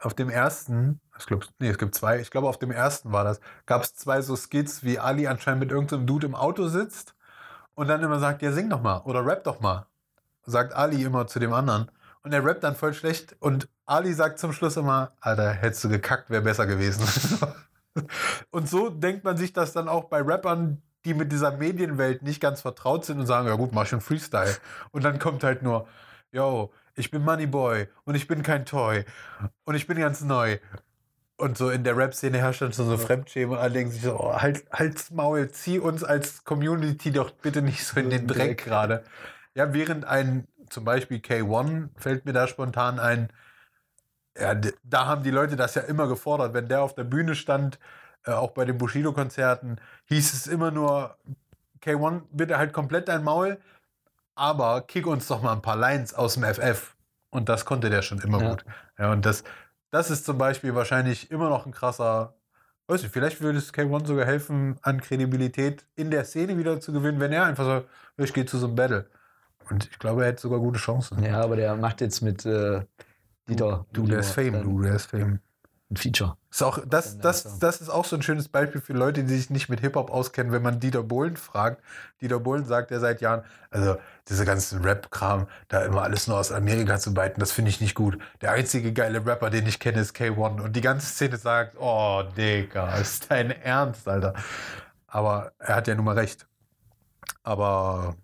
auf 0.05 0.13
dem 0.13 0.29
ersten, 0.29 1.01
ich 1.17 1.25
glaube, 1.25 1.47
nee, 1.59 1.69
es 1.69 1.77
gibt 1.77 1.95
zwei, 1.95 2.19
ich 2.19 2.29
glaube, 2.29 2.47
auf 2.47 2.59
dem 2.59 2.71
ersten 2.71 3.11
war 3.11 3.23
das, 3.23 3.39
gab 3.65 3.83
es 3.83 3.95
zwei 3.95 4.21
so 4.21 4.35
Skits, 4.35 4.83
wie 4.83 4.99
Ali 4.99 5.27
anscheinend 5.27 5.61
mit 5.61 5.71
irgendeinem 5.71 6.05
Dude 6.05 6.27
im 6.27 6.35
Auto 6.35 6.67
sitzt 6.67 7.15
und 7.73 7.87
dann 7.87 8.03
immer 8.03 8.19
sagt, 8.19 8.41
ja, 8.41 8.51
sing 8.51 8.69
doch 8.69 8.81
mal 8.81 8.99
oder 9.05 9.25
rap 9.25 9.43
doch 9.43 9.59
mal. 9.59 9.87
Sagt 10.45 10.75
Ali 10.75 11.03
immer 11.03 11.25
zu 11.25 11.39
dem 11.39 11.53
anderen. 11.53 11.89
Und 12.21 12.33
er 12.33 12.43
rappt 12.43 12.63
dann 12.63 12.75
voll 12.75 12.93
schlecht 12.93 13.35
und 13.39 13.67
Ali 13.85 14.13
sagt 14.13 14.39
zum 14.39 14.53
Schluss 14.53 14.77
immer, 14.77 15.11
Alter, 15.21 15.51
hättest 15.51 15.83
du 15.83 15.89
gekackt, 15.89 16.29
wäre 16.29 16.41
besser 16.41 16.65
gewesen. 16.65 17.05
und 18.51 18.69
so 18.69 18.89
denkt 18.89 19.23
man 19.23 19.37
sich 19.37 19.53
das 19.53 19.73
dann 19.73 19.87
auch 19.87 20.05
bei 20.05 20.21
Rappern, 20.21 20.81
die 21.05 21.13
mit 21.13 21.31
dieser 21.31 21.51
Medienwelt 21.51 22.23
nicht 22.23 22.41
ganz 22.41 22.61
vertraut 22.61 23.05
sind 23.05 23.19
und 23.19 23.27
sagen, 23.27 23.47
ja 23.47 23.55
gut, 23.55 23.73
mach 23.73 23.85
schon 23.85 24.01
Freestyle. 24.01 24.55
Und 24.91 25.03
dann 25.03 25.19
kommt 25.19 25.43
halt 25.43 25.61
nur, 25.61 25.87
yo, 26.31 26.71
ich 26.95 27.11
bin 27.11 27.23
Moneyboy 27.23 27.87
und 28.05 28.15
ich 28.15 28.27
bin 28.27 28.41
kein 28.41 28.65
Toy 28.65 29.05
und 29.65 29.75
ich 29.75 29.87
bin 29.87 29.97
ganz 29.97 30.21
neu. 30.21 30.57
Und 31.37 31.57
so 31.57 31.69
in 31.69 31.83
der 31.83 31.97
Rap-Szene 31.97 32.37
herrscht 32.37 32.61
dann 32.61 32.71
schon 32.71 32.87
so 32.87 32.97
Fremdschämen 32.97 33.57
und 33.57 33.61
alle 33.61 33.73
denken 33.73 33.91
sich 33.91 34.03
so, 34.03 34.17
oh, 34.17 34.33
halt, 34.33 34.65
halt's 34.71 35.11
Maul, 35.11 35.51
zieh 35.51 35.79
uns 35.79 36.03
als 36.03 36.45
Community 36.45 37.11
doch 37.11 37.31
bitte 37.31 37.61
nicht 37.61 37.85
so 37.85 37.99
in 37.99 38.09
den 38.09 38.25
Dreck 38.25 38.63
gerade. 38.63 39.03
Ja, 39.53 39.73
während 39.73 40.05
ein, 40.05 40.47
zum 40.69 40.85
Beispiel 40.85 41.17
K1 41.17 41.89
fällt 41.97 42.25
mir 42.25 42.31
da 42.31 42.47
spontan 42.47 42.99
ein, 42.99 43.29
ja, 44.37 44.55
da 44.83 45.07
haben 45.07 45.23
die 45.23 45.31
Leute 45.31 45.57
das 45.57 45.75
ja 45.75 45.81
immer 45.83 46.07
gefordert. 46.07 46.53
Wenn 46.53 46.69
der 46.69 46.81
auf 46.81 46.95
der 46.95 47.03
Bühne 47.03 47.35
stand, 47.35 47.79
äh, 48.25 48.31
auch 48.31 48.51
bei 48.51 48.65
den 48.65 48.77
Bushido-Konzerten, 48.77 49.79
hieß 50.05 50.33
es 50.33 50.47
immer 50.47 50.71
nur, 50.71 51.17
K1, 51.81 52.23
bitte 52.31 52.57
halt 52.57 52.73
komplett 52.73 53.07
dein 53.07 53.23
Maul, 53.23 53.59
aber 54.35 54.81
kick 54.81 55.07
uns 55.07 55.27
doch 55.27 55.41
mal 55.41 55.53
ein 55.53 55.61
paar 55.61 55.77
Lines 55.77 56.13
aus 56.13 56.35
dem 56.35 56.43
FF. 56.43 56.95
Und 57.29 57.49
das 57.49 57.65
konnte 57.65 57.89
der 57.89 58.01
schon 58.01 58.19
immer 58.19 58.39
Ja. 58.41 58.49
gut. 58.51 58.65
Ja, 58.97 59.11
und 59.11 59.25
das, 59.25 59.43
das 59.91 60.09
ist 60.09 60.25
zum 60.25 60.37
Beispiel 60.37 60.75
wahrscheinlich 60.75 61.31
immer 61.31 61.49
noch 61.49 61.65
ein 61.65 61.71
krasser, 61.71 62.35
weiß 62.87 63.01
nicht, 63.03 63.11
vielleicht 63.11 63.41
würde 63.41 63.57
es 63.57 63.73
K1 63.73 64.05
sogar 64.05 64.25
helfen, 64.25 64.77
an 64.81 65.01
Kredibilität 65.01 65.85
in 65.95 66.11
der 66.11 66.23
Szene 66.25 66.57
wieder 66.57 66.79
zu 66.79 66.93
gewinnen, 66.93 67.19
wenn 67.19 67.33
er 67.33 67.45
einfach 67.45 67.83
so, 68.17 68.23
ich 68.23 68.33
gehe 68.33 68.45
zu 68.45 68.57
so 68.57 68.67
einem 68.67 68.75
Battle. 68.75 69.09
Und 69.69 69.89
ich 69.89 69.97
glaube, 69.99 70.21
er 70.21 70.27
hätte 70.29 70.41
sogar 70.41 70.59
gute 70.59 70.79
Chancen. 70.79 71.23
Ja, 71.23 71.41
aber 71.41 71.55
der 71.55 71.75
macht 71.75 71.99
jetzt 71.99 72.21
mit 72.21 72.45
äh, 72.45 72.85
Dieter. 73.49 73.85
Du, 73.91 74.05
der 74.05 74.19
ist 74.19 74.31
Fame, 74.31 74.61
du, 74.61 74.81
der 74.81 74.95
ist 74.95 75.07
Fame. 75.07 75.39
Ein 75.91 75.97
Feature. 75.97 76.35
Ist 76.49 76.63
auch, 76.63 76.79
das, 76.87 77.13
Dann 77.13 77.21
das, 77.21 77.59
das 77.59 77.79
ist 77.79 77.89
auch 77.89 78.05
so 78.05 78.15
ein 78.15 78.23
schönes 78.23 78.47
Beispiel 78.47 78.81
für 78.81 78.93
Leute, 78.93 79.23
die 79.23 79.35
sich 79.35 79.51
nicht 79.51 79.69
mit 79.69 79.81
Hip-Hop 79.81 80.09
auskennen, 80.09 80.51
wenn 80.51 80.63
man 80.63 80.79
Dieter 80.79 81.03
Bohlen 81.03 81.37
fragt. 81.37 81.83
Dieter 82.21 82.39
Bohlen 82.39 82.65
sagt 82.65 82.89
ja 82.89 82.99
seit 82.99 83.21
Jahren, 83.21 83.43
also 83.69 83.97
diese 84.27 84.45
ganzen 84.45 84.81
Rap-Kram, 84.83 85.47
da 85.67 85.83
immer 85.83 86.01
alles 86.01 86.27
nur 86.27 86.39
aus 86.39 86.51
Amerika 86.51 86.97
zu 86.97 87.13
beiten, 87.13 87.39
das 87.39 87.51
finde 87.51 87.69
ich 87.69 87.81
nicht 87.81 87.93
gut. 87.93 88.17
Der 88.41 88.53
einzige 88.53 88.93
geile 88.93 89.23
Rapper, 89.23 89.51
den 89.51 89.67
ich 89.67 89.79
kenne, 89.79 89.99
ist 89.99 90.15
K1. 90.15 90.59
Und 90.59 90.75
die 90.75 90.81
ganze 90.81 91.05
Szene 91.05 91.37
sagt, 91.37 91.77
oh, 91.79 92.23
Digga, 92.35 92.95
ist 92.95 93.29
dein 93.29 93.51
Ernst, 93.51 94.07
Alter. 94.07 94.33
Aber 95.05 95.51
er 95.59 95.75
hat 95.75 95.87
ja 95.87 95.93
nun 95.93 96.05
mal 96.05 96.17
recht. 96.17 96.47
Aber 97.43 98.15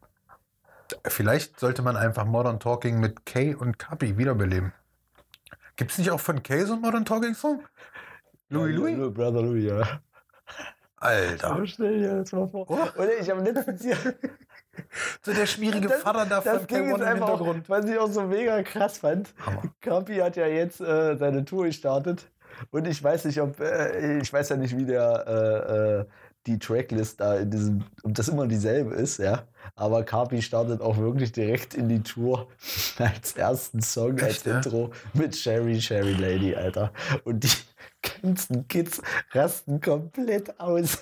vielleicht 1.05 1.59
sollte 1.59 1.84
man 1.84 1.95
einfach 1.95 2.26
Modern 2.26 2.59
Talking 2.59 2.99
mit 2.99 3.26
Kay 3.26 3.53
und 3.53 3.78
Kapi 3.78 4.18
wiederbeleben. 4.18 4.74
Gibt 5.82 5.93
es 5.93 5.97
nicht 5.97 6.11
auch 6.11 6.19
von 6.19 6.43
Kay 6.43 6.63
so 6.63 6.73
einen 6.73 6.84
Modern 6.84 7.03
Talking 7.05 7.34
Song? 7.34 7.63
Louis 8.49 8.75
Louis? 8.75 8.95
Louis? 8.95 9.11
Brother 9.15 9.41
Louis, 9.41 9.63
ja. 9.65 9.99
Alter. 10.97 11.65
stell 11.65 11.97
dir 11.97 12.17
das 12.19 12.32
mal 12.34 12.47
vor. 12.47 12.67
Oh. 12.69 12.99
Oder 13.01 13.17
ich 13.19 13.27
habe 13.32 13.41
letztens 13.41 13.82
hier. 13.82 13.97
So 15.23 15.34
der 15.34 15.47
schwierige 15.47 15.88
Das- 15.88 16.01
Vater 16.03 16.25
da 16.27 16.39
von 16.41 16.65
Ding 16.67 16.93
K1 16.93 16.95
ist 16.95 17.01
im 17.01 17.23
auch, 17.23 17.29
Hintergrund. 17.29 17.67
was 17.69 17.86
ich 17.86 17.97
auch 17.97 18.09
so 18.11 18.21
mega 18.21 18.61
krass 18.63 18.99
fand. 18.99 19.34
Kapi 19.82 20.17
hat 20.17 20.36
ja 20.38 20.45
jetzt 20.47 20.79
äh, 20.79 21.17
seine 21.17 21.43
Tour 21.43 21.65
gestartet. 21.65 22.29
Und 22.69 22.88
ich 22.88 23.03
weiß 23.03 23.25
nicht, 23.25 23.41
ob, 23.41 23.59
äh, 23.59 24.19
ich 24.19 24.32
weiß 24.32 24.49
ja 24.49 24.55
nicht, 24.57 24.77
wie 24.77 24.86
der, 24.86 25.25
äh, 25.27 25.99
äh, 26.01 26.05
die 26.48 26.58
Tracklist 26.58 27.20
da 27.20 27.38
in 27.38 27.52
diesem, 27.52 27.84
ob 28.04 28.14
das 28.16 28.28
immer 28.28 28.48
dieselbe 28.48 28.96
ist, 28.96 29.20
ja. 29.20 29.44
Aber 29.76 30.04
Kapi 30.04 30.42
startet 30.42 30.82
auch 30.82 30.98
wirklich 30.98 31.32
direkt 31.32 31.76
in 31.76 31.88
die 31.88 32.02
Tour 32.02 32.48
als 32.98 33.34
ersten 33.34 33.82
Song, 33.82 34.18
Echt, 34.18 34.24
als 34.24 34.44
ja? 34.46 34.58
Intro 34.58 34.92
mit 35.14 35.36
Sherry, 35.36 35.80
Sherry 35.80 36.14
Lady, 36.14 36.56
Alter. 36.56 36.92
Und 37.24 37.44
die, 37.44 37.50
ganzen 38.22 38.68
Kids 38.68 39.02
rasten 39.32 39.82
komplett 39.82 40.60
aus. 40.60 41.00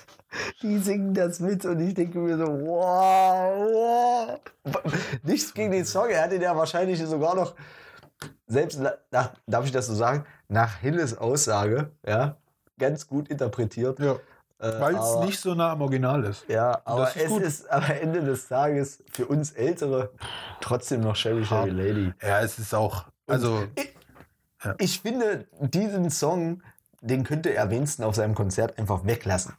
Die 0.62 0.78
singen 0.78 1.14
das 1.14 1.40
mit 1.40 1.64
und 1.64 1.80
ich 1.80 1.94
denke 1.94 2.18
mir 2.18 2.36
so, 2.36 2.46
wow, 2.46 4.38
wow. 4.64 4.94
Nichts 5.22 5.52
gegen 5.52 5.72
den 5.72 5.84
Song, 5.84 6.08
er 6.08 6.22
hatte 6.22 6.36
ja 6.36 6.56
wahrscheinlich 6.56 7.00
sogar 7.00 7.34
noch, 7.34 7.54
selbst 8.46 8.80
nach, 9.10 9.32
darf 9.46 9.64
ich 9.64 9.72
das 9.72 9.86
so 9.86 9.94
sagen, 9.94 10.24
nach 10.48 10.78
Hilles 10.78 11.16
Aussage, 11.18 11.90
ja, 12.06 12.36
ganz 12.78 13.06
gut 13.06 13.28
interpretiert. 13.28 13.98
Ja. 13.98 14.16
Äh, 14.60 14.78
Weil 14.80 14.94
es 14.94 15.16
nicht 15.24 15.40
so 15.40 15.54
nah 15.54 15.72
am 15.72 15.80
Original 15.82 16.22
ist. 16.24 16.44
Ja, 16.48 16.80
aber 16.84 17.08
ist 17.08 17.16
es 17.16 17.28
gut. 17.28 17.42
ist 17.42 17.70
am 17.70 17.82
Ende 17.84 18.20
des 18.22 18.46
Tages 18.48 19.02
für 19.10 19.26
uns 19.26 19.52
Ältere 19.52 20.10
trotzdem 20.60 21.00
noch 21.00 21.16
Sherry 21.16 21.44
Sherry. 21.44 21.70
Lady. 21.70 22.12
Ja, 22.22 22.40
es 22.40 22.58
ist 22.58 22.74
auch. 22.74 23.04
Also, 23.26 23.64
Ich 24.78 25.00
finde, 25.00 25.46
diesen 25.60 26.10
Song, 26.10 26.62
den 27.00 27.24
könnte 27.24 27.54
er 27.54 27.70
wenigstens 27.70 28.04
auf 28.04 28.14
seinem 28.14 28.34
Konzert 28.34 28.78
einfach 28.78 29.04
weglassen. 29.06 29.54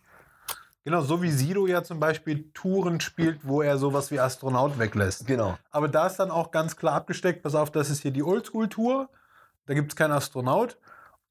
genau, 0.83 1.01
so 1.01 1.21
wie 1.23 1.31
Sido 1.31 1.65
ja 1.65 1.83
zum 1.83 1.99
Beispiel 1.99 2.51
Touren 2.53 2.99
spielt, 2.99 3.39
wo 3.43 3.63
er 3.63 3.77
sowas 3.79 4.11
wie 4.11 4.19
Astronaut 4.19 4.77
weglässt. 4.77 5.25
Genau. 5.25 5.57
Aber 5.71 5.87
da 5.87 6.05
ist 6.05 6.17
dann 6.17 6.29
auch 6.29 6.51
ganz 6.51 6.75
klar 6.75 6.93
abgesteckt, 6.93 7.41
pass 7.41 7.55
auf, 7.55 7.71
das 7.71 7.89
ist 7.89 8.01
hier 8.03 8.11
die 8.11 8.21
Oldschool-Tour. 8.23 9.09
Da 9.65 9.73
gibt 9.73 9.91
es 9.91 9.95
keinen 9.95 10.11
Astronaut. 10.11 10.77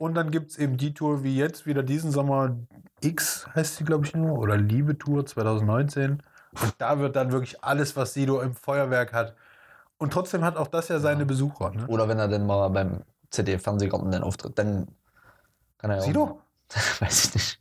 Und 0.00 0.14
dann 0.14 0.30
gibt 0.30 0.52
es 0.52 0.56
eben 0.56 0.78
die 0.78 0.94
Tour 0.94 1.24
wie 1.24 1.36
jetzt, 1.36 1.66
wieder 1.66 1.82
diesen 1.82 2.10
Sommer 2.10 2.56
X 3.02 3.46
heißt 3.54 3.76
sie, 3.76 3.84
glaube 3.84 4.06
ich, 4.06 4.14
nur. 4.14 4.38
Oder 4.38 4.56
Liebe 4.56 4.96
Tour 4.96 5.26
2019. 5.26 6.22
Und 6.52 6.74
da 6.78 6.98
wird 7.00 7.16
dann 7.16 7.32
wirklich 7.32 7.62
alles, 7.62 7.96
was 7.96 8.14
Sido 8.14 8.40
im 8.40 8.54
Feuerwerk 8.54 9.12
hat. 9.12 9.36
Und 9.98 10.14
trotzdem 10.14 10.42
hat 10.42 10.56
auch 10.56 10.68
das 10.68 10.88
ja 10.88 11.00
seine 11.00 11.26
Besucher. 11.26 11.72
Ne? 11.72 11.86
Oder 11.86 12.08
wenn 12.08 12.18
er 12.18 12.28
dann 12.28 12.46
mal 12.46 12.68
beim 12.70 13.02
ZDF-Fernsehgarten 13.28 14.10
dann 14.10 14.22
auftritt, 14.22 14.58
dann 14.58 14.88
kann 15.76 15.90
er 15.90 15.96
ja 15.98 16.02
auch 16.02 16.06
Sido? 16.06 16.26
mal- 17.00 17.06
Weiß 17.06 17.24
ich 17.26 17.34
nicht. 17.34 17.60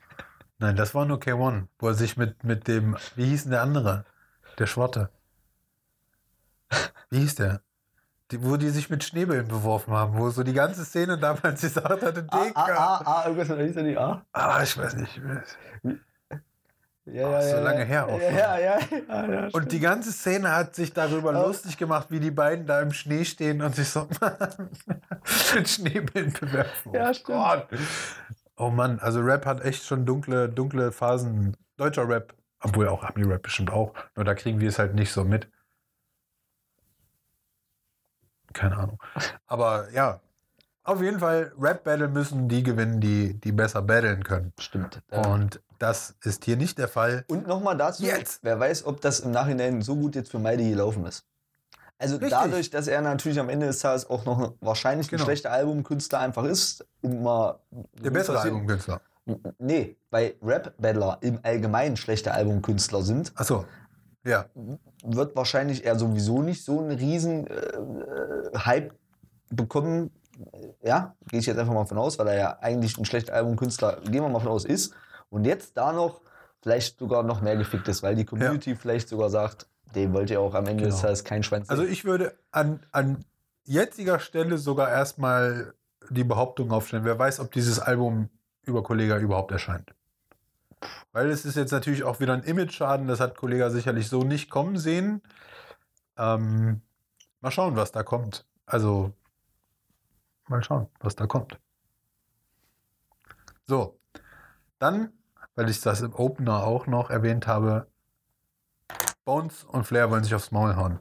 Nein, 0.59 0.77
das 0.77 0.95
war 0.95 1.03
nur 1.03 1.19
K1, 1.19 1.67
wo 1.77 1.89
er 1.89 1.93
sich 1.93 2.15
mit, 2.15 2.45
mit 2.45 2.69
dem, 2.69 2.95
wie 3.17 3.25
hieß 3.25 3.43
denn 3.43 3.51
der 3.51 3.63
andere? 3.63 4.05
Der 4.57 4.65
Schwarte. 4.65 5.09
Wie 7.09 7.19
hieß 7.19 7.35
der? 7.35 7.59
Die, 8.31 8.43
wo 8.43 8.57
die 8.57 8.69
sich 8.69 8.89
mit 8.91 9.03
Schneebällen 9.03 9.47
beworfen 9.47 9.91
haben, 9.93 10.17
wo 10.17 10.29
so 10.29 10.43
die 10.43 10.53
ganze 10.53 10.85
Szene 10.85 11.17
damals 11.17 11.61
gesagt 11.61 12.03
hatte, 12.03 12.25
A, 12.29 12.43
Dicker. 12.43 12.79
A, 12.79 12.97
A, 12.97 13.21
A, 13.21 13.27
irgendwas 13.27 13.47
hieß 13.57 13.75
er 13.77 13.83
nicht 13.83 13.97
A? 13.97 14.23
Ah, 14.33 14.61
ich 14.61 14.77
weiß 14.77 14.95
nicht. 14.97 15.19
Ja, 17.05 17.37
Ach, 17.37 17.41
so 17.41 17.57
lange 17.59 17.83
her 17.85 18.05
auch 18.05 18.19
Ja, 18.21 18.29
ja, 18.29 18.57
ja. 18.59 18.77
ja, 19.07 19.31
ja 19.31 19.47
Und 19.51 19.71
die 19.71 19.79
ganze 19.79 20.11
Szene 20.11 20.51
hat 20.55 20.75
sich 20.75 20.93
darüber 20.93 21.29
Oh. 21.31 21.47
lustig 21.47 21.75
gemacht, 21.77 22.07
wie 22.11 22.19
die 22.19 22.29
beiden 22.29 22.67
da 22.67 22.81
im 22.81 22.93
Schnee 22.93 23.25
stehen 23.25 23.63
und 23.63 23.75
sich 23.75 23.89
so 23.89 24.07
mit 25.55 25.67
Schneebällen 25.67 26.31
bewerfen. 26.39 26.93
Ja, 26.93 27.09
Oh 27.09 27.13
stimmt. 27.13 27.25
Gott. 27.27 27.67
Oh 28.57 28.69
Mann, 28.69 28.99
also 28.99 29.21
Rap 29.21 29.47
hat 29.47 29.61
echt 29.65 29.85
schon 29.85 30.05
dunkle, 30.05 30.49
dunkle 30.49 30.91
Phasen. 30.91 31.57
Deutscher 31.77 32.07
Rap, 32.07 32.35
obwohl 32.61 32.87
auch 32.89 33.03
Ami-Rap 33.03 33.41
bestimmt 33.41 33.71
auch. 33.71 33.93
Nur 34.15 34.25
da 34.25 34.35
kriegen 34.35 34.59
wir 34.59 34.69
es 34.69 34.77
halt 34.77 34.93
nicht 34.93 35.11
so 35.11 35.23
mit. 35.23 35.49
Keine 38.53 38.77
Ahnung. 38.77 38.99
Aber 39.47 39.89
ja, 39.91 40.19
auf 40.83 41.01
jeden 41.01 41.19
Fall, 41.19 41.51
Rap-Battle 41.59 42.07
müssen 42.07 42.47
die 42.47 42.63
gewinnen, 42.63 42.99
die, 42.99 43.35
die 43.39 43.51
besser 43.51 43.81
battlen 43.81 44.23
können. 44.23 44.53
Stimmt. 44.59 45.01
Und 45.11 45.61
das 45.77 46.15
ist 46.23 46.45
hier 46.45 46.57
nicht 46.57 46.77
der 46.77 46.87
Fall. 46.87 47.25
Und 47.27 47.47
nochmal 47.47 47.77
dazu, 47.77 48.03
Jetzt. 48.03 48.39
wer 48.43 48.59
weiß, 48.59 48.85
ob 48.85 48.99
das 49.01 49.19
im 49.19 49.31
Nachhinein 49.31 49.81
so 49.81 49.95
gut 49.95 50.15
jetzt 50.15 50.31
für 50.31 50.39
Meidi 50.39 50.69
gelaufen 50.69 51.05
ist. 51.05 51.25
Also 51.99 52.15
Richtig. 52.15 52.31
dadurch, 52.31 52.69
dass 52.69 52.87
er 52.87 53.01
natürlich 53.01 53.39
am 53.39 53.49
Ende 53.49 53.67
des 53.67 53.79
Tages 53.79 54.09
auch 54.09 54.25
noch 54.25 54.53
wahrscheinlich 54.61 55.09
Genau. 55.09 55.21
ein 55.21 55.25
schlechter 55.25 55.51
Albumkünstler 55.51 56.19
einfach 56.19 56.45
ist, 56.45 56.85
um 57.01 57.23
mal 57.23 57.59
Der 58.01 58.09
bessere 58.09 58.39
Albumkünstler. 58.39 59.01
Nee, 59.59 59.95
weil 60.09 60.35
Rap-Battler 60.41 61.17
im 61.21 61.39
Allgemeinen 61.43 61.97
schlechte 61.97 62.31
Albumkünstler 62.33 63.03
sind, 63.03 63.31
Achso. 63.35 63.65
Ja. 64.25 64.45
wird 65.03 65.35
wahrscheinlich 65.35 65.85
er 65.85 65.97
sowieso 65.97 66.41
nicht 66.41 66.63
so 66.63 66.79
einen 66.79 66.91
riesen 66.91 67.47
äh, 67.47 67.53
äh, 67.53 68.57
Hype 68.65 68.93
bekommen. 69.49 70.11
Ja, 70.83 71.15
gehe 71.29 71.39
ich 71.39 71.45
jetzt 71.45 71.57
einfach 71.57 71.73
mal 71.73 71.85
von 71.85 71.97
aus, 71.97 72.19
weil 72.19 72.27
er 72.27 72.37
ja 72.37 72.59
eigentlich 72.59 72.97
ein 72.97 73.05
schlechter 73.05 73.33
Albumkünstler, 73.33 74.01
gehen 74.01 74.21
wir 74.23 74.29
mal 74.29 74.39
von 74.39 74.49
aus, 74.49 74.65
ist. 74.65 74.93
Und 75.29 75.45
jetzt 75.45 75.75
da 75.77 75.93
noch 75.93 76.21
vielleicht 76.61 76.99
sogar 76.99 77.23
noch 77.23 77.41
mehr 77.41 77.55
gefickt 77.57 77.87
ist, 77.87 78.03
weil 78.03 78.15
die 78.15 78.25
Community 78.25 78.75
vielleicht 78.75 79.09
sogar 79.09 79.29
sagt, 79.29 79.67
den 79.95 80.13
wollt 80.13 80.29
ihr 80.29 80.41
auch 80.41 80.53
am 80.53 80.65
Ende 80.67 80.83
des 80.83 80.95
Genau. 80.95 81.03
Tages 81.03 81.23
kein 81.23 81.43
Schwanz 81.43 81.69
Also 81.69 81.83
ich 81.83 82.05
würde 82.05 82.37
an, 82.51 82.81
an 82.91 83.25
jetziger 83.65 84.19
Stelle 84.19 84.57
sogar 84.57 84.89
erstmal 84.89 85.73
die 86.09 86.23
Behauptung 86.23 86.71
aufstellen, 86.71 87.05
wer 87.05 87.17
weiß, 87.17 87.39
ob 87.39 87.51
dieses 87.51 87.79
Album 87.79 88.29
über 88.63 88.83
Kollega 88.83 89.17
überhaupt 89.17 89.51
erscheint. 89.51 89.93
Weil 91.11 91.29
es 91.29 91.45
ist 91.45 91.55
jetzt 91.55 91.71
natürlich 91.71 92.03
auch 92.03 92.19
wieder 92.19 92.33
ein 92.33 92.43
Image-Schaden, 92.43 93.07
das 93.07 93.19
hat 93.19 93.35
Kollega 93.35 93.69
sicherlich 93.69 94.07
so 94.07 94.23
nicht 94.23 94.49
kommen 94.49 94.77
sehen. 94.77 95.21
Ähm, 96.17 96.81
mal 97.41 97.51
schauen, 97.51 97.75
was 97.75 97.91
da 97.91 98.03
kommt. 98.03 98.45
Also, 98.65 99.13
mal 100.47 100.63
schauen, 100.63 100.87
was 100.99 101.15
da 101.15 101.27
kommt. 101.27 101.59
So, 103.67 103.99
dann, 104.79 105.11
weil 105.55 105.69
ich 105.69 105.81
das 105.81 106.01
im 106.01 106.13
Opener 106.13 106.63
auch 106.63 106.87
noch 106.87 107.09
erwähnt 107.09 107.47
habe, 107.47 107.87
Bones 109.25 109.63
und 109.63 109.85
Flair 109.85 110.09
wollen 110.09 110.23
sich 110.23 110.33
aufs 110.33 110.51
Maul 110.51 110.75
hauen. 110.75 110.99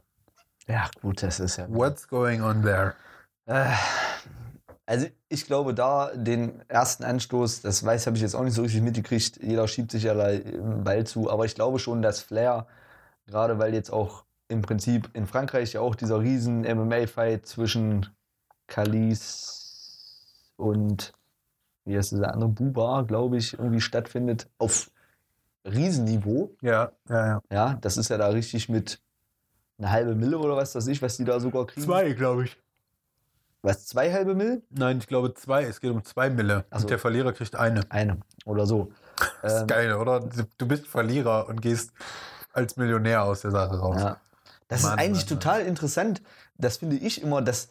Ja, 0.66 0.90
gut, 1.00 1.22
das 1.22 1.40
ist 1.40 1.56
ja. 1.56 1.66
What's 1.68 2.08
going 2.08 2.42
on 2.42 2.62
there? 2.62 2.94
Äh, 3.46 3.72
Also 4.88 5.06
ich 5.28 5.44
glaube, 5.44 5.74
da 5.74 6.10
den 6.14 6.62
ersten 6.66 7.04
Anstoß, 7.04 7.60
das 7.60 7.84
weiß, 7.84 8.06
habe 8.06 8.16
ich 8.16 8.22
jetzt 8.22 8.34
auch 8.34 8.42
nicht 8.42 8.54
so 8.54 8.62
richtig 8.62 8.80
mitgekriegt. 8.80 9.36
Jeder 9.42 9.68
schiebt 9.68 9.90
sich 9.90 10.04
ja 10.04 10.14
da 10.14 10.28
einen 10.28 10.82
Ball 10.82 11.06
zu, 11.06 11.30
aber 11.30 11.44
ich 11.44 11.54
glaube 11.54 11.78
schon, 11.78 12.00
dass 12.00 12.20
Flair, 12.20 12.66
gerade 13.26 13.58
weil 13.58 13.74
jetzt 13.74 13.92
auch 13.92 14.24
im 14.48 14.62
Prinzip 14.62 15.10
in 15.12 15.26
Frankreich 15.26 15.74
ja 15.74 15.82
auch 15.82 15.94
dieser 15.94 16.20
riesen 16.20 16.62
MMA-Fight 16.64 17.44
zwischen 17.44 18.06
Kalis 18.66 20.54
und 20.56 21.12
wie 21.84 21.98
heißt 21.98 22.12
dieser 22.12 22.32
andere 22.32 22.48
Buba, 22.48 23.02
glaube 23.02 23.36
ich, 23.36 23.58
irgendwie 23.58 23.82
stattfindet 23.82 24.48
auf 24.56 24.90
Riesenniveau. 25.66 26.56
Ja, 26.62 26.92
ja, 27.10 27.26
ja. 27.26 27.42
Ja, 27.52 27.78
das 27.82 27.98
ist 27.98 28.08
ja 28.08 28.16
da 28.16 28.28
richtig 28.28 28.70
mit 28.70 29.02
eine 29.76 29.90
halbe 29.90 30.14
Mille 30.14 30.38
oder 30.38 30.56
was 30.56 30.74
weiß 30.74 30.86
ich, 30.86 31.02
was 31.02 31.18
die 31.18 31.24
da 31.26 31.40
sogar 31.40 31.66
kriegen. 31.66 31.82
glaube 32.14 32.44
ich. 32.44 32.56
Was, 33.62 33.86
zwei 33.86 34.12
halbe 34.12 34.34
Mille? 34.34 34.62
Nein, 34.70 34.98
ich 34.98 35.06
glaube 35.06 35.34
zwei. 35.34 35.64
Es 35.64 35.80
geht 35.80 35.90
um 35.90 36.04
zwei 36.04 36.30
Mille. 36.30 36.64
So. 36.70 36.82
Und 36.82 36.90
der 36.90 36.98
Verlierer 36.98 37.32
kriegt 37.32 37.56
eine. 37.56 37.82
Eine 37.90 38.18
oder 38.44 38.66
so. 38.66 38.92
Das 39.42 39.54
ist 39.54 39.60
Ähm, 39.62 39.66
geil, 39.66 39.94
oder? 39.94 40.20
Du 40.58 40.66
bist 40.66 40.86
Verlierer 40.86 41.48
und 41.48 41.60
gehst 41.60 41.92
als 42.52 42.76
Millionär 42.76 43.24
aus 43.24 43.40
der 43.40 43.50
Sache 43.50 43.78
raus. 43.78 44.00
Ja. 44.00 44.20
Das 44.68 44.82
Mann, 44.82 44.92
ist 44.92 44.98
eigentlich 44.98 45.24
Mann, 45.26 45.34
Mann. 45.34 45.40
total 45.40 45.60
interessant. 45.62 46.22
Das 46.56 46.76
finde 46.76 46.96
ich 46.96 47.22
immer, 47.22 47.42
dass 47.42 47.68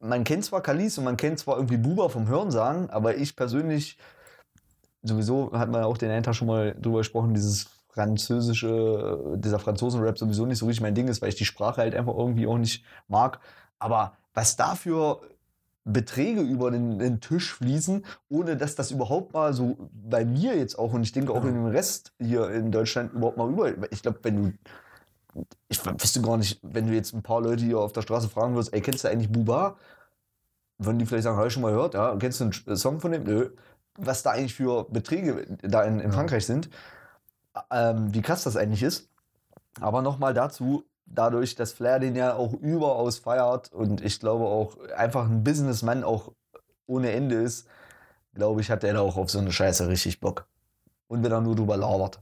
man 0.00 0.22
kennt 0.22 0.44
zwar 0.44 0.60
Kalis 0.62 0.98
und 0.98 1.04
man 1.04 1.16
kennt 1.16 1.38
zwar 1.40 1.56
irgendwie 1.56 1.78
Buba 1.78 2.08
vom 2.08 2.28
Hörensagen, 2.28 2.90
aber 2.90 3.16
ich 3.16 3.34
persönlich, 3.34 3.98
sowieso 5.02 5.50
hat 5.52 5.68
man 5.68 5.80
ja 5.80 5.86
auch 5.86 5.98
den 5.98 6.10
einen 6.10 6.22
Tag 6.22 6.36
schon 6.36 6.46
mal 6.46 6.76
drüber 6.80 6.98
gesprochen, 6.98 7.34
dieses 7.34 7.66
französische, 7.88 9.34
dieser 9.36 9.58
Franzosen-Rap 9.58 10.18
sowieso 10.18 10.46
nicht 10.46 10.58
so 10.58 10.66
richtig 10.66 10.82
mein 10.82 10.94
Ding 10.94 11.08
ist, 11.08 11.22
weil 11.22 11.28
ich 11.28 11.34
die 11.36 11.44
Sprache 11.44 11.80
halt 11.80 11.94
einfach 11.94 12.14
irgendwie 12.16 12.46
auch 12.46 12.58
nicht 12.58 12.84
mag. 13.08 13.40
Aber 13.78 14.16
was 14.34 14.56
dafür 14.56 15.20
Beträge 15.84 16.40
über 16.40 16.70
den, 16.70 16.98
den 16.98 17.20
Tisch 17.20 17.54
fließen, 17.54 18.04
ohne 18.28 18.56
dass 18.56 18.74
das 18.74 18.90
überhaupt 18.90 19.34
mal 19.34 19.52
so 19.52 19.76
bei 19.92 20.24
mir 20.24 20.56
jetzt 20.56 20.78
auch 20.78 20.92
und 20.92 21.02
ich 21.02 21.12
denke 21.12 21.32
auch 21.32 21.44
in 21.44 21.54
dem 21.54 21.66
Rest 21.66 22.12
hier 22.18 22.50
in 22.50 22.72
Deutschland 22.72 23.12
überhaupt 23.12 23.36
mal 23.36 23.50
über. 23.50 23.92
Ich 23.92 24.02
glaube, 24.02 24.18
wenn 24.22 24.42
du 24.42 24.52
ich 25.68 25.84
wüsste 25.84 26.22
gar 26.22 26.36
nicht, 26.36 26.60
wenn 26.62 26.86
du 26.86 26.94
jetzt 26.94 27.12
ein 27.12 27.22
paar 27.22 27.40
Leute 27.40 27.64
hier 27.64 27.78
auf 27.78 27.92
der 27.92 28.02
Straße 28.02 28.28
fragen 28.28 28.54
würdest, 28.54 28.72
ey, 28.72 28.80
kennst 28.80 29.04
du 29.04 29.08
eigentlich 29.08 29.30
Buba? 29.32 29.76
Würden 30.78 30.98
die 30.98 31.06
vielleicht 31.06 31.24
sagen, 31.24 31.36
habe 31.36 31.48
ich 31.48 31.52
schon 31.52 31.62
mal 31.62 31.72
gehört, 31.72 31.94
ja, 31.94 32.16
kennst 32.16 32.40
du 32.40 32.44
einen 32.44 32.76
Song 32.76 33.00
von 33.00 33.12
dem? 33.12 33.24
Nö. 33.24 33.50
Was 33.96 34.22
da 34.22 34.30
eigentlich 34.30 34.54
für 34.54 34.84
Beträge 34.90 35.56
da 35.62 35.82
in, 35.84 36.00
in. 36.00 36.12
Frankreich 36.12 36.46
sind, 36.46 36.68
ähm, 37.70 38.12
wie 38.12 38.22
krass 38.22 38.42
das 38.42 38.56
eigentlich 38.56 38.82
ist. 38.82 39.08
Aber 39.80 40.02
nochmal 40.02 40.34
dazu, 40.34 40.84
dadurch, 41.06 41.54
dass 41.54 41.72
Flair 41.72 41.98
den 41.98 42.16
ja 42.16 42.34
auch 42.34 42.52
überaus 42.54 43.18
feiert 43.18 43.72
und 43.72 44.00
ich 44.04 44.20
glaube 44.20 44.44
auch 44.44 44.78
einfach 44.96 45.28
ein 45.28 45.44
Businessman 45.44 46.04
auch 46.04 46.32
ohne 46.86 47.12
Ende 47.12 47.36
ist, 47.36 47.68
glaube 48.34 48.60
ich, 48.60 48.70
hat 48.70 48.84
er 48.84 48.94
da 48.94 49.00
auch 49.00 49.16
auf 49.16 49.30
so 49.30 49.38
eine 49.38 49.52
Scheiße 49.52 49.88
richtig 49.88 50.20
Bock. 50.20 50.46
Und 51.06 51.22
wenn 51.22 51.32
er 51.32 51.40
nur 51.40 51.54
drüber 51.54 51.76
labert. 51.76 52.20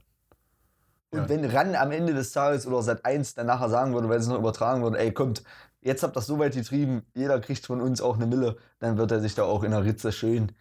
Und 1.09 1.21
Ja. 1.21 1.29
wenn 1.29 1.45
Ran 1.45 1.75
am 1.75 1.91
Ende 1.91 2.13
des 2.13 2.31
Tages 2.31 2.65
oder 2.65 2.81
seit 2.81 3.05
eins 3.05 3.33
dann 3.33 3.47
nachher 3.47 3.69
sagen 3.69 3.93
würde, 3.93 4.09
weil 4.09 4.19
sie 4.19 4.25
es 4.25 4.29
noch 4.31 4.39
übertragen 4.39 4.83
würde, 4.83 4.99
ey, 4.99 5.11
kommt, 5.11 5.43
jetzt 5.81 6.03
habt 6.03 6.13
ihr 6.13 6.19
das 6.19 6.27
so 6.27 6.39
weit 6.39 6.53
getrieben, 6.53 7.03
jeder 7.13 7.39
kriegt 7.39 7.65
von 7.65 7.81
uns 7.81 8.01
auch 8.01 8.15
eine 8.15 8.25
Mille, 8.25 8.57
dann 8.79 8.97
wird 8.97 9.11
er 9.11 9.19
sich 9.19 9.35
da 9.35 9.43
auch 9.43 9.63
in 9.63 9.71
der 9.71 9.83
Ritze 9.83 10.11
schön 10.11 10.51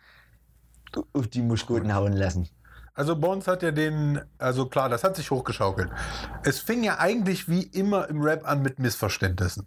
auf 1.15 1.29
die 1.29 1.43
Muschkoten 1.43 1.95
hauen 1.95 2.13
lassen. 2.13 2.49
Also 2.95 3.17
Bones 3.17 3.49
hat 3.49 3.63
ja 3.63 3.71
den, 3.71 4.21
also 4.39 4.67
klar, 4.67 4.89
das 4.89 5.03
hat 5.03 5.17
sich 5.17 5.31
hochgeschaukelt. 5.31 5.91
Es 6.45 6.61
fing 6.61 6.85
ja 6.85 6.99
eigentlich 6.99 7.49
wie 7.49 7.63
immer 7.63 8.09
im 8.09 8.21
Rap 8.21 8.47
an 8.47 8.63
mit 8.63 8.79
Missverständnissen. 8.79 9.67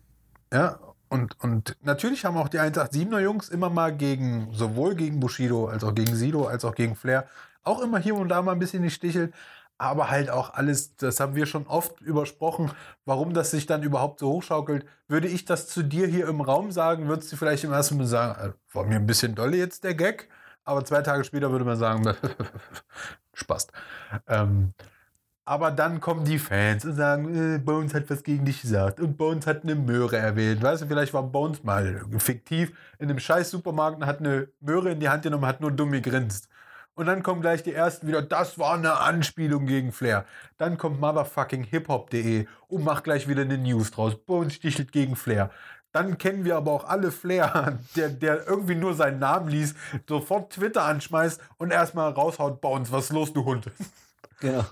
Ja, 0.54 0.80
und, 1.10 1.40
und 1.42 1.76
natürlich 1.82 2.26
haben 2.26 2.38
auch 2.38 2.50
die 2.50 2.60
187er 2.60 3.20
Jungs 3.20 3.50
immer 3.50 3.70
mal 3.70 3.96
gegen, 3.96 4.50
sowohl 4.54 4.96
gegen 4.96 5.20
Bushido 5.20 5.68
als 5.68 5.84
auch 5.84 5.96
gegen 5.96 6.16
Sido, 6.16 6.46
als 6.46 6.66
auch 6.66 6.76
gegen 6.76 6.96
Flair, 6.96 7.28
auch 7.64 7.82
immer 7.82 8.00
hier 8.00 8.16
und 8.16 8.30
da 8.30 8.42
mal 8.42 8.52
ein 8.52 8.60
bisschen 8.60 8.84
gestichelt. 8.84 9.34
Aber 9.78 10.10
halt 10.10 10.30
auch 10.30 10.54
alles, 10.54 10.96
das 10.96 11.20
haben 11.20 11.36
wir 11.36 11.46
schon 11.48 11.68
oft 11.68 12.00
übersprochen, 12.00 12.72
warum 13.04 13.34
das 13.34 13.52
sich 13.52 13.66
dann 13.66 13.84
überhaupt 13.84 14.20
so 14.20 14.30
hochschaukelt. 14.30 14.86
Würde 15.10 15.28
ich 15.28 15.44
das 15.44 15.68
zu 15.68 15.84
dir 15.84 16.08
hier 16.08 16.28
im 16.28 16.40
Raum 16.40 16.72
sagen, 16.72 17.10
würdest 17.10 17.32
du 17.32 17.36
vielleicht 17.36 17.66
im 17.66 17.74
ersten 17.74 17.98
Mal 17.98 18.08
sagen, 18.08 18.52
äh, 18.52 18.54
war 18.74 18.86
mir 18.86 18.96
ein 18.96 19.06
bisschen 19.06 19.36
dolle 19.36 19.58
jetzt 19.58 19.84
der 19.84 19.96
Gag. 19.96 20.30
Aber 20.66 20.84
zwei 20.84 21.02
Tage 21.02 21.24
später 21.24 21.52
würde 21.52 21.66
man 21.66 21.78
sagen, 21.78 22.14
Spaß. 23.34 23.68
Ähm, 24.28 24.74
aber 25.48 25.70
dann 25.70 26.02
kommen 26.02 26.26
die 26.26 26.40
Fans 26.40 26.86
und 26.86 26.96
sagen, 26.96 27.56
äh, 27.56 27.60
Bones 27.60 27.94
hat 27.94 28.10
was 28.10 28.24
gegen 28.24 28.46
dich 28.46 28.64
gesagt 28.64 29.00
und 29.00 29.16
Bones 29.16 29.46
hat 29.46 29.62
eine 29.64 29.76
Möhre 29.76 30.18
erwähnt. 30.18 30.64
Weißt 30.64 30.82
du, 30.82 30.88
vielleicht 30.88 31.14
war 31.14 31.22
Bones 31.22 31.64
mal 31.64 32.02
fiktiv 32.18 32.76
in 32.98 33.10
einem 33.10 33.20
scheiß 33.20 33.52
Supermarkt 33.52 33.98
und 33.98 34.08
hat 34.08 34.20
eine 34.20 34.48
Möhre 34.60 34.92
in 34.92 35.00
die 35.00 35.08
Hand 35.08 35.22
genommen, 35.22 35.46
hat 35.46 35.62
nur 35.62 35.72
dumm 35.72 35.92
gegrinst. 35.92 36.50
Und 36.96 37.08
dann 37.08 37.24
kommen 37.24 37.42
gleich 37.42 37.62
die 37.62 37.74
ersten 37.74 38.08
wieder, 38.08 38.22
das 38.22 38.58
war 38.58 38.74
eine 38.76 39.00
Anspielung 39.00 39.68
gegen 39.68 39.92
Flair. 39.92 40.26
Dann 40.58 40.78
kommt 40.78 41.00
motherfucking 41.00 41.64
hiphop.de 41.64 42.48
und 42.68 42.84
macht 42.84 43.04
gleich 43.04 43.28
wieder 43.28 43.42
eine 43.42 43.58
News 43.58 43.92
draus. 43.92 44.16
Bones 44.16 44.56
stichelt 44.56 44.94
gegen 44.94 45.16
Flair. 45.16 45.52
Dann 45.96 46.18
kennen 46.18 46.44
wir 46.44 46.58
aber 46.58 46.74
auch 46.74 46.84
alle 46.90 47.10
Flair, 47.10 47.80
der, 47.96 48.10
der 48.10 48.46
irgendwie 48.46 48.76
nur 48.76 48.96
seinen 48.96 49.20
Namen 49.20 49.48
liest, 49.48 49.78
sofort 50.10 50.52
Twitter 50.52 50.84
anschmeißt 50.84 51.40
und 51.56 51.72
erstmal 51.72 52.12
raushaut, 52.12 52.60
Bones, 52.60 52.92
was 52.92 53.06
ist 53.06 53.14
los, 53.14 53.32
du 53.32 53.46
Hund? 53.46 53.72
Genau. 54.42 54.66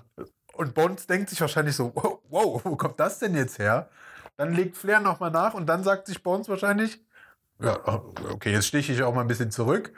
Und 0.51 0.74
Bones 0.74 1.07
denkt 1.07 1.30
sich 1.30 1.39
wahrscheinlich 1.39 1.78
so, 1.78 1.93
wow, 1.95 2.19
wow, 2.30 2.61
wo 2.65 2.76
kommt 2.76 2.99
das 2.99 3.19
denn 3.19 3.36
jetzt 3.36 3.57
her? 3.57 3.88
Dann 4.36 4.51
legt 4.51 4.76
Flair 4.76 4.99
nochmal 4.99 5.32
nach 5.32 5.53
und 5.53 5.65
dann 5.65 5.86
sagt 5.86 6.07
sich 6.07 6.21
Bones 6.21 6.49
wahrscheinlich, 6.49 6.99
ja, 7.61 7.80
okay, 8.30 8.51
jetzt 8.51 8.67
stiche 8.67 8.91
ich 8.91 9.01
auch 9.01 9.13
mal 9.13 9.21
ein 9.21 9.28
bisschen 9.28 9.49
zurück. 9.49 9.93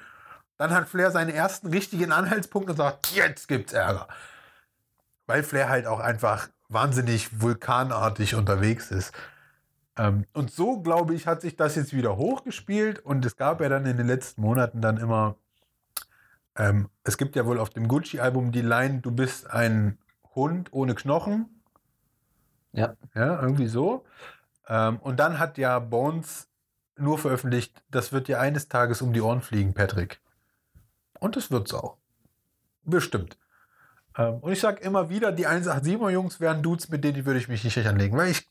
Dann 0.58 0.76
hat 0.76 0.88
Flair 0.88 1.10
seinen 1.10 1.32
ersten 1.32 1.70
richtigen 1.70 2.12
Anhaltspunkt 2.12 2.70
und 2.70 2.78
sagt, 2.78 3.12
jetzt 3.16 3.48
gibt's 3.48 3.74
Ärger. 3.74 4.08
Weil 5.26 5.42
Flair 5.42 5.70
halt 5.70 5.88
auch 5.88 6.00
einfach 6.00 6.50
wahnsinnig 6.70 7.42
vulkanartig 7.42 8.36
unterwegs 8.36 8.92
ist. 8.92 9.12
Ähm, 9.98 10.26
und 10.34 10.52
so, 10.52 10.82
glaube 10.82 11.14
ich, 11.14 11.28
hat 11.28 11.42
sich 11.42 11.56
das 11.56 11.76
jetzt 11.76 11.94
wieder 11.94 12.18
hochgespielt 12.18 13.00
und 13.00 13.26
es 13.26 13.38
gab 13.38 13.62
ja 13.62 13.70
dann 13.70 13.86
in 13.86 13.98
den 13.98 14.08
letzten 14.08 14.42
Monaten 14.42 14.82
dann 14.82 14.98
immer, 14.98 15.36
ähm, 16.56 16.90
es 17.04 17.18
gibt 17.18 17.36
ja 17.36 17.46
wohl 17.46 17.60
auf 17.60 17.70
dem 17.70 17.88
Gucci-Album 17.88 18.52
die 18.52 18.62
Line, 18.62 19.00
du 19.02 19.12
bist 19.12 19.50
ein 19.50 19.98
Hund 20.36 20.74
ohne 20.74 20.96
Knochen. 20.96 21.62
Ja. 22.74 22.96
Ja, 23.14 23.42
irgendwie 23.42 23.68
so. 23.68 24.06
Ähm, 24.68 25.00
und 25.00 25.20
dann 25.20 25.40
hat 25.40 25.58
ja 25.58 25.80
Bones 25.80 26.50
nur 26.98 27.18
veröffentlicht, 27.18 27.84
das 27.90 28.12
wird 28.12 28.28
dir 28.28 28.40
eines 28.40 28.68
Tages 28.68 29.02
um 29.02 29.14
die 29.14 29.22
Ohren 29.22 29.42
fliegen, 29.42 29.74
Patrick. 29.74 30.22
Und 31.20 31.36
das 31.36 31.52
wird's 31.52 31.74
auch. 31.74 31.98
Bestimmt. 32.84 33.38
Ähm, 34.18 34.36
und 34.36 34.52
ich 34.52 34.60
sage 34.60 34.82
immer 34.82 35.10
wieder, 35.10 35.32
die 35.32 35.48
187er 35.48 36.10
Jungs 36.10 36.40
wären 36.40 36.62
Dudes, 36.62 36.90
mit 36.90 37.04
denen 37.04 37.26
würde 37.26 37.40
ich 37.40 37.48
mich 37.48 37.64
nicht 37.64 37.86
anlegen, 37.86 38.18
weil 38.18 38.32
ich, 38.32 38.50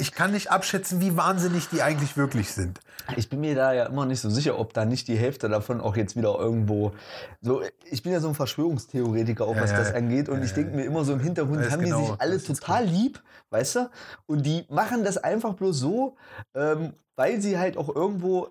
ich 0.00 0.12
kann 0.12 0.32
nicht 0.32 0.50
abschätzen, 0.50 1.00
wie 1.00 1.16
wahnsinnig 1.16 1.68
die 1.68 1.82
eigentlich 1.82 2.16
wirklich 2.16 2.52
sind. 2.52 2.80
Ich 3.16 3.28
bin 3.28 3.40
mir 3.40 3.54
da 3.54 3.72
ja 3.72 3.86
immer 3.86 4.06
nicht 4.06 4.20
so 4.20 4.30
sicher, 4.30 4.58
ob 4.58 4.72
da 4.72 4.84
nicht 4.84 5.08
die 5.08 5.16
Hälfte 5.16 5.48
davon 5.48 5.80
auch 5.80 5.96
jetzt 5.96 6.16
wieder 6.16 6.36
irgendwo 6.38 6.92
so. 7.40 7.62
Ich 7.90 8.02
bin 8.02 8.12
ja 8.12 8.20
so 8.20 8.28
ein 8.28 8.34
Verschwörungstheoretiker, 8.34 9.44
auch 9.44 9.56
was 9.56 9.70
Ja, 9.70 9.78
ja, 9.78 9.84
das 9.84 9.94
angeht. 9.94 10.28
Und 10.28 10.38
ja, 10.38 10.44
ich 10.44 10.52
denke 10.54 10.70
ja. 10.70 10.76
mir 10.76 10.84
immer 10.84 11.04
so 11.04 11.12
im 11.12 11.20
Hintergrund, 11.20 11.70
haben 11.70 11.80
die 11.80 11.86
genau, 11.86 12.06
sich 12.06 12.20
alle 12.20 12.42
total 12.42 12.84
lieb, 12.84 13.22
weißt 13.50 13.76
du? 13.76 13.90
Und 14.26 14.44
die 14.46 14.64
machen 14.70 15.04
das 15.04 15.18
einfach 15.18 15.54
bloß 15.54 15.78
so, 15.78 16.16
ähm, 16.54 16.94
weil 17.16 17.40
sie 17.40 17.58
halt 17.58 17.76
auch 17.76 17.94
irgendwo 17.94 18.48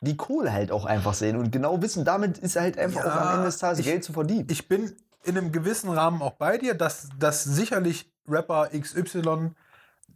die 0.00 0.16
Kohle 0.16 0.52
halt 0.52 0.70
auch 0.70 0.84
einfach 0.84 1.14
sehen 1.14 1.36
und 1.36 1.50
genau 1.50 1.82
wissen, 1.82 2.04
damit 2.04 2.38
ist 2.38 2.54
halt 2.56 2.78
einfach 2.78 3.04
Ja, 3.04 3.10
auch 3.12 3.20
am 3.20 3.32
Ende 3.34 3.46
des 3.46 3.58
Tages 3.58 3.80
ich- 3.80 3.86
Geld 3.86 4.04
zu 4.04 4.12
verdienen. 4.12 4.46
Ich 4.50 4.68
bin 4.68 4.92
in 5.24 5.36
einem 5.36 5.50
gewissen 5.52 5.90
Rahmen 5.90 6.22
auch 6.22 6.34
bei 6.34 6.56
dir, 6.58 6.74
dass, 6.74 7.08
dass 7.18 7.42
sicherlich 7.44 8.08
Rapper 8.28 8.68
XY, 8.78 9.50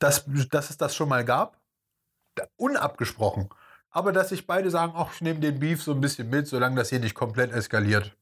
dass, 0.02 0.24
dass 0.50 0.70
es 0.70 0.76
das 0.76 0.94
schon 0.94 1.08
mal 1.08 1.24
gab. 1.24 1.60
Unabgesprochen. 2.56 3.48
Aber 3.90 4.12
dass 4.12 4.30
sich 4.30 4.46
beide 4.46 4.70
sagen, 4.70 4.94
ach, 4.96 5.12
ich 5.14 5.20
nehme 5.20 5.40
den 5.40 5.60
Beef 5.60 5.82
so 5.82 5.92
ein 5.92 6.00
bisschen 6.00 6.30
mit, 6.30 6.46
solange 6.46 6.76
das 6.76 6.88
hier 6.88 7.00
nicht 7.00 7.14
komplett 7.14 7.52
eskaliert. 7.52 8.16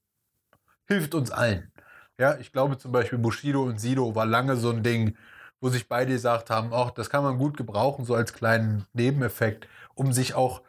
Hilft 0.89 1.15
uns 1.15 1.31
allen. 1.31 1.73
Ja, 2.19 2.37
ich 2.37 2.53
glaube 2.53 2.77
zum 2.77 2.93
Beispiel 2.93 3.19
Bushido 3.19 3.63
und 3.63 3.81
Sido 3.81 4.15
war 4.15 4.27
lange 4.27 4.57
so 4.57 4.71
ein 4.71 4.83
Ding, 4.83 5.17
wo 5.61 5.69
sich 5.69 5.89
beide 5.89 6.13
gesagt 6.13 6.51
haben, 6.51 6.71
ach, 6.75 6.91
das 6.91 7.09
kann 7.09 7.23
man 7.23 7.39
gut 7.39 7.57
gebrauchen, 7.57 8.05
so 8.05 8.15
als 8.15 8.33
kleinen 8.33 8.87
Nebeneffekt, 8.93 9.69
um 9.95 10.13
sich 10.13 10.35
auch, 10.35 10.63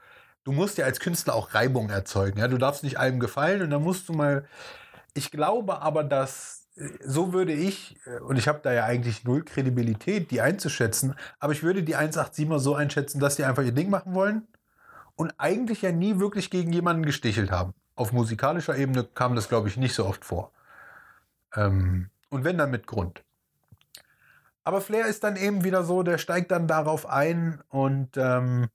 du 0.43 0.51
musst 0.51 0.77
ja 0.77 0.85
als 0.85 0.99
Künstler 0.99 1.33
auch 1.33 1.53
Reibung 1.53 1.89
erzeugen. 1.89 2.39
Ja, 2.39 2.47
du 2.47 2.57
darfst 2.57 2.83
nicht 2.83 2.99
allem 2.99 3.19
gefallen 3.19 3.63
und 3.63 3.69
dann 3.71 3.81
musst 3.83 4.07
du 4.07 4.13
mal, 4.13 4.45
ich 5.13 5.31
glaube 5.31 5.81
aber, 5.81 6.03
dass 6.03 6.60
so 7.03 7.33
würde 7.33 7.53
ich, 7.53 7.97
äh, 8.05 8.19
und 8.19 8.37
ich 8.37 8.47
habe 8.47 8.59
da 8.63 8.73
ja 8.73 8.85
eigentlich 8.85 9.23
null 9.23 9.43
Kredibilität, 9.43 10.31
die 10.31 10.41
einzuschätzen, 10.41 11.15
aber 11.39 11.53
ich 11.53 11.63
würde 11.63 11.83
die 11.83 11.95
187er 11.95 12.59
so 12.59 12.75
einschätzen, 12.75 13.19
dass 13.19 13.35
die 13.35 13.45
einfach 13.45 13.63
ihr 13.63 13.71
Ding 13.71 13.89
machen 13.89 14.13
wollen 14.13 14.47
und 15.15 15.33
eigentlich 15.37 15.81
ja 15.81 15.91
nie 15.91 16.19
wirklich 16.19 16.49
gegen 16.49 16.73
jemanden 16.73 17.05
gestichelt 17.05 17.51
haben. 17.51 17.73
Auf 17.95 18.11
musikalischer 18.11 18.77
Ebene 18.77 19.03
kam 19.03 19.35
das, 19.35 19.49
glaube 19.49 19.67
ich, 19.67 19.77
nicht 19.77 19.93
so 19.93 20.05
oft 20.05 20.25
vor. 20.25 20.51
Ähm, 21.55 22.09
und 22.29 22.43
wenn 22.43 22.57
dann 22.57 22.71
mit 22.71 22.87
Grund. 22.87 23.23
Aber 24.63 24.81
Flair 24.81 25.07
ist 25.07 25.23
dann 25.23 25.35
eben 25.35 25.63
wieder 25.63 25.83
so, 25.83 26.03
der 26.03 26.17
steigt 26.17 26.51
dann 26.51 26.67
darauf 26.67 27.07
ein 27.07 27.61
und 27.69 28.15
ähm, 28.15 28.67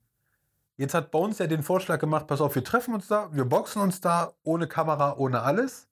jetzt 0.76 0.94
hat 0.94 1.10
Bones 1.10 1.38
ja 1.38 1.46
den 1.46 1.62
Vorschlag 1.62 1.98
gemacht, 2.00 2.26
pass 2.26 2.40
auf, 2.40 2.54
wir 2.54 2.64
treffen 2.64 2.94
uns 2.94 3.08
da, 3.08 3.28
wir 3.32 3.44
boxen 3.44 3.80
uns 3.80 4.00
da, 4.00 4.32
ohne 4.42 4.66
Kamera, 4.66 5.16
ohne 5.16 5.42
alles. 5.42 5.88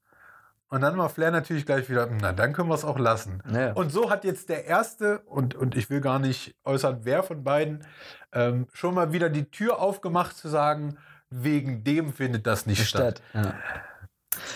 Und 0.74 0.80
dann 0.80 0.98
war 0.98 1.08
Flair 1.08 1.30
natürlich 1.30 1.66
gleich 1.66 1.88
wieder, 1.88 2.08
na, 2.10 2.32
dann 2.32 2.52
können 2.52 2.68
wir 2.68 2.74
es 2.74 2.84
auch 2.84 2.98
lassen. 2.98 3.40
Naja. 3.46 3.74
Und 3.74 3.92
so 3.92 4.10
hat 4.10 4.24
jetzt 4.24 4.48
der 4.48 4.64
Erste, 4.64 5.20
und, 5.20 5.54
und 5.54 5.76
ich 5.76 5.88
will 5.88 6.00
gar 6.00 6.18
nicht 6.18 6.56
äußern, 6.64 7.02
wer 7.04 7.22
von 7.22 7.44
beiden, 7.44 7.86
ähm, 8.32 8.66
schon 8.72 8.92
mal 8.92 9.12
wieder 9.12 9.30
die 9.30 9.48
Tür 9.48 9.78
aufgemacht 9.78 10.36
zu 10.36 10.48
sagen, 10.48 10.98
wegen 11.30 11.84
dem 11.84 12.12
findet 12.12 12.48
das 12.48 12.66
nicht 12.66 12.88
statt. 12.88 13.22
Stadt. 13.32 13.44
Ja. 13.44 13.54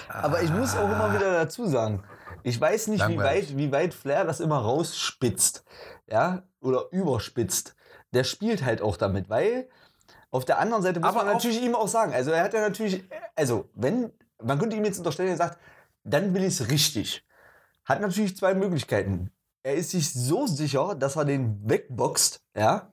Aber 0.08 0.42
ich 0.42 0.50
muss 0.50 0.76
auch 0.76 0.90
immer 0.90 1.14
wieder 1.14 1.32
dazu 1.34 1.66
sagen, 1.66 2.02
ich 2.42 2.60
weiß 2.60 2.88
nicht, 2.88 3.06
wie 3.06 3.18
weit, 3.18 3.56
wie 3.56 3.70
weit 3.70 3.94
Flair 3.94 4.24
das 4.24 4.40
immer 4.40 4.58
rausspitzt, 4.58 5.62
ja, 6.08 6.42
oder 6.60 6.86
überspitzt. 6.90 7.76
Der 8.12 8.24
spielt 8.24 8.64
halt 8.64 8.82
auch 8.82 8.96
damit, 8.96 9.30
weil 9.30 9.68
auf 10.32 10.44
der 10.44 10.58
anderen 10.58 10.82
Seite 10.82 10.98
muss 10.98 11.10
Aber 11.10 11.22
man 11.22 11.34
natürlich 11.34 11.62
ihm 11.62 11.76
auch 11.76 11.86
sagen, 11.86 12.12
also 12.12 12.32
er 12.32 12.42
hat 12.42 12.54
ja 12.54 12.60
natürlich, 12.60 13.08
also 13.36 13.68
wenn, 13.74 14.10
man 14.42 14.58
könnte 14.58 14.74
ihm 14.74 14.84
jetzt 14.84 14.98
unterstellen, 14.98 15.28
er 15.28 15.36
sagt, 15.36 15.58
dann 16.08 16.34
will 16.34 16.42
ich 16.42 16.60
es 16.60 16.70
richtig. 16.70 17.24
Hat 17.84 18.00
natürlich 18.00 18.36
zwei 18.36 18.54
Möglichkeiten. 18.54 19.30
Er 19.62 19.74
ist 19.74 19.90
sich 19.90 20.12
so 20.12 20.46
sicher, 20.46 20.94
dass 20.94 21.16
er 21.16 21.24
den 21.24 21.60
wegboxt, 21.68 22.40
ja, 22.56 22.92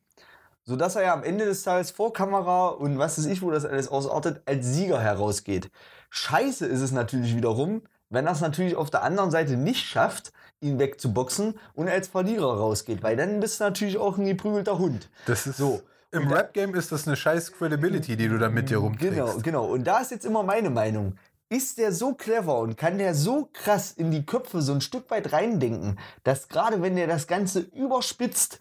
sodass 0.63 0.95
er 0.95 1.03
ja 1.03 1.13
am 1.13 1.23
Ende 1.23 1.45
des 1.45 1.63
Tages 1.63 1.91
vor 1.91 2.11
Kamera 2.11 2.69
und 2.69 2.97
was 2.97 3.17
weiß 3.17 3.25
ich, 3.27 3.41
wo 3.41 3.51
das 3.51 3.65
alles 3.65 3.87
ausartet, 3.87 4.41
als 4.45 4.65
Sieger 4.65 4.99
herausgeht. 4.99 5.69
Scheiße 6.09 6.65
ist 6.65 6.81
es 6.81 6.91
natürlich 6.91 7.35
wiederum, 7.35 7.83
wenn 8.09 8.25
er 8.25 8.33
es 8.33 8.41
natürlich 8.41 8.75
auf 8.75 8.89
der 8.89 9.03
anderen 9.03 9.31
Seite 9.31 9.57
nicht 9.57 9.85
schafft, 9.85 10.31
ihn 10.61 10.79
wegzuboxen 10.79 11.59
und 11.73 11.89
als 11.89 12.07
Verlierer 12.07 12.57
rausgeht, 12.57 13.03
weil 13.03 13.15
dann 13.15 13.39
bist 13.39 13.59
du 13.59 13.65
natürlich 13.65 13.97
auch 13.97 14.17
ein 14.17 14.25
geprügelter 14.25 14.77
Hund. 14.79 15.09
Das 15.25 15.45
ist 15.45 15.57
So. 15.57 15.81
Im 16.11 16.31
Rap-Game 16.31 16.73
ist 16.75 16.93
das 16.93 17.07
eine 17.07 17.17
scheiß 17.17 17.51
Credibility, 17.51 18.15
die 18.15 18.29
du 18.29 18.37
da 18.37 18.47
mit 18.49 18.69
dir 18.69 18.77
rumträgst. 18.77 19.15
Genau, 19.15 19.37
genau. 19.41 19.65
Und 19.65 19.85
da 19.85 19.99
ist 19.99 20.11
jetzt 20.11 20.25
immer 20.25 20.43
meine 20.43 20.69
Meinung. 20.69 21.17
Ist 21.49 21.77
der 21.77 21.91
so 21.91 22.15
clever 22.15 22.59
und 22.59 22.75
kann 22.75 22.97
der 22.97 23.13
so 23.13 23.49
krass 23.53 23.91
in 23.91 24.09
die 24.09 24.25
Köpfe 24.25 24.61
so 24.61 24.73
ein 24.73 24.81
Stück 24.81 25.11
weit 25.11 25.31
reindenken, 25.31 25.99
dass 26.23 26.47
gerade 26.47 26.81
wenn 26.81 26.95
der 26.95 27.07
das 27.07 27.27
Ganze 27.27 27.59
überspitzt, 27.59 28.59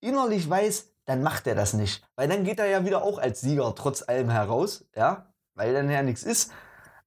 innerlich 0.00 0.48
weiß, 0.48 0.88
dann 1.04 1.22
macht 1.22 1.46
er 1.46 1.54
das 1.54 1.74
nicht. 1.74 2.04
Weil 2.16 2.28
dann 2.28 2.44
geht 2.44 2.58
er 2.58 2.66
ja 2.66 2.84
wieder 2.84 3.02
auch 3.02 3.18
als 3.18 3.40
Sieger 3.40 3.74
trotz 3.74 4.08
allem 4.08 4.30
heraus, 4.30 4.84
ja, 4.96 5.26
weil 5.54 5.74
dann 5.74 5.90
ja 5.90 6.02
nichts 6.02 6.22
ist. 6.22 6.52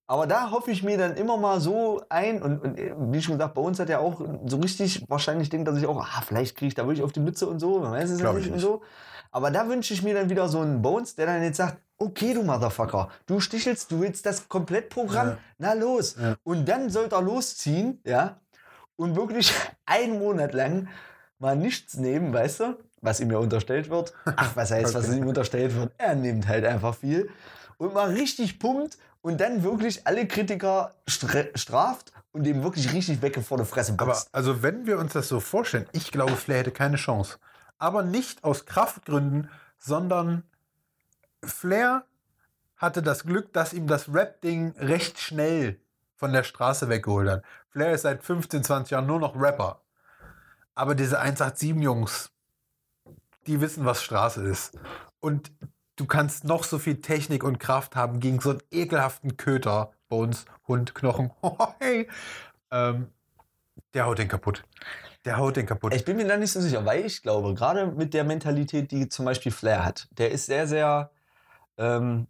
Aber 0.08 0.28
da 0.28 0.52
hoffe 0.52 0.70
ich 0.70 0.84
mir 0.84 0.98
dann 0.98 1.16
immer 1.16 1.38
mal 1.38 1.60
so 1.60 2.04
ein, 2.10 2.42
und, 2.42 2.60
und 2.60 2.78
äh, 2.78 2.94
wie 2.96 3.22
schon 3.22 3.36
gesagt, 3.36 3.56
bei 3.56 3.62
uns 3.62 3.80
hat 3.80 3.90
er 3.90 4.02
auch 4.02 4.22
so 4.46 4.58
richtig, 4.58 5.04
wahrscheinlich 5.10 5.50
denkt 5.50 5.68
er 5.68 5.74
sich 5.74 5.88
auch, 5.88 6.00
ah, 6.00 6.22
vielleicht 6.22 6.56
kriege 6.56 6.68
ich 6.68 6.76
da 6.76 6.84
wirklich 6.84 7.04
auf 7.04 7.12
die 7.12 7.20
Mütze 7.20 7.48
und 7.48 7.60
so, 7.60 7.80
man 7.80 7.92
weiß 7.92 8.12
es 8.12 8.22
ja 8.22 8.32
nicht 8.32 8.48
ich 8.48 8.54
und 8.54 8.60
so. 8.60 8.84
Aber 9.32 9.50
da 9.50 9.68
wünsche 9.68 9.94
ich 9.94 10.04
mir 10.04 10.14
dann 10.14 10.30
wieder 10.30 10.48
so 10.48 10.60
einen 10.60 10.82
Bones, 10.84 11.16
der 11.16 11.26
dann 11.26 11.42
jetzt 11.42 11.58
sagt, 11.58 11.78
okay, 11.98 12.34
du 12.34 12.44
Motherfucker, 12.44 13.10
du 13.26 13.40
stichelst, 13.40 13.92
du 13.92 14.02
willst 14.02 14.26
das 14.26 14.48
Komplettprogramm, 14.50 15.28
Ja. 15.30 15.38
na 15.58 15.74
los. 15.74 16.16
Ja. 16.20 16.36
Und 16.44 16.68
dann 16.68 16.90
sollte 16.90 17.16
er 17.16 17.22
losziehen, 17.22 18.02
ja, 18.06 18.40
und 18.96 19.16
wirklich 19.16 19.52
einen 19.86 20.20
Monat 20.20 20.54
lang 20.54 20.88
mal 21.40 21.56
nichts 21.56 21.96
nehmen, 21.98 22.34
weißt 22.34 22.60
du, 22.62 22.78
was 23.02 23.20
ihm 23.20 23.32
ja 23.32 23.38
unterstellt 23.38 23.90
wird. 23.90 24.14
Ach, 24.36 24.56
was 24.56 24.72
heißt, 24.72 24.94
was 24.94 25.06
Okay. 25.10 25.18
ihm 25.18 25.28
unterstellt 25.28 25.76
wird? 25.76 25.92
Er 25.98 26.16
nimmt 26.16 26.48
halt 26.48 26.66
einfach 26.66 26.96
viel 26.96 27.30
und 27.78 27.94
mal 27.94 28.10
richtig 28.12 28.58
pumpt 28.60 28.98
und 29.22 29.40
dann 29.42 29.64
wirklich 29.64 30.06
alle 30.08 30.28
Kritiker 30.28 30.94
stra 31.08 31.44
straft 31.56 32.12
und 32.32 32.44
dem 32.44 32.64
wirklich 32.64 32.92
richtig 32.94 33.22
weg 33.22 33.38
vor 33.44 33.58
der 33.58 33.66
Fresse 33.66 33.94
Aber 33.98 34.08
boxt. 34.08 34.30
also 34.34 34.62
wenn 34.64 34.86
wir 34.88 34.98
uns 34.98 35.14
das 35.14 35.28
so 35.28 35.40
vorstellen, 35.40 35.88
ich 35.92 36.12
glaube, 36.12 36.36
Flair 36.36 36.60
hätte 36.60 36.72
keine 36.72 36.96
Chance. 36.98 37.38
Aber 37.78 38.04
nicht 38.04 38.44
aus 38.44 38.66
Kraftgründen, 38.66 39.50
sondern 39.78 40.44
Flair 41.46 42.06
hatte 42.78 43.02
das 43.02 43.24
Glück, 43.24 43.54
dass 43.54 43.74
ihm 43.74 43.88
das 43.88 44.14
Rap-Ding 44.14 44.76
recht 44.78 45.20
schnell 45.20 45.80
von 46.16 46.34
der 46.34 46.44
Straße 46.44 46.90
weggeholt 46.90 47.30
hat. 47.30 47.44
Flair 47.70 47.94
ist 47.94 48.04
seit 48.04 48.24
15, 48.24 48.64
20 48.64 48.92
Jahren 48.92 49.06
nur 49.06 49.20
noch 49.20 49.40
Rapper. 49.40 49.82
Aber 50.74 50.96
diese 50.96 51.22
187-Jungs, 51.22 52.32
die 53.48 53.62
wissen, 53.62 53.86
was 53.86 54.04
Straße 54.04 54.44
ist. 54.44 54.78
Und 55.20 55.52
du 55.96 56.06
kannst 56.06 56.44
noch 56.44 56.64
so 56.64 56.80
viel 56.80 57.02
Technik 57.02 57.44
und 57.44 57.60
Kraft 57.60 57.96
haben 57.96 58.20
gegen 58.20 58.40
so 58.40 58.52
einen 58.52 58.64
ekelhaften 58.72 59.38
Köter, 59.38 59.92
Bones, 60.10 60.46
Hund, 60.68 60.96
Knochen. 60.96 61.32
Oh, 61.42 61.58
hey. 61.80 62.10
ähm, 62.72 63.08
der 63.94 64.06
haut 64.06 64.20
den 64.20 64.28
kaputt. 64.28 64.64
Der 65.24 65.38
haut 65.38 65.56
den 65.56 65.66
kaputt. 65.66 65.94
Ich 65.94 66.06
bin 66.06 66.18
mir 66.18 66.28
da 66.28 66.38
nicht 66.38 66.52
so 66.52 66.62
sicher, 66.62 66.86
weil 66.86 67.06
ich 67.06 67.22
glaube, 67.24 67.54
gerade 67.54 67.88
mit 67.88 68.14
der 68.14 68.24
Mentalität, 68.24 68.92
die 68.92 69.10
zum 69.10 69.26
Beispiel 69.26 69.52
Flair 69.52 69.84
hat, 69.84 70.08
der 70.12 70.32
ist 70.32 70.46
sehr, 70.46 70.68
sehr. 70.68 71.12
Ähm, 71.78 72.28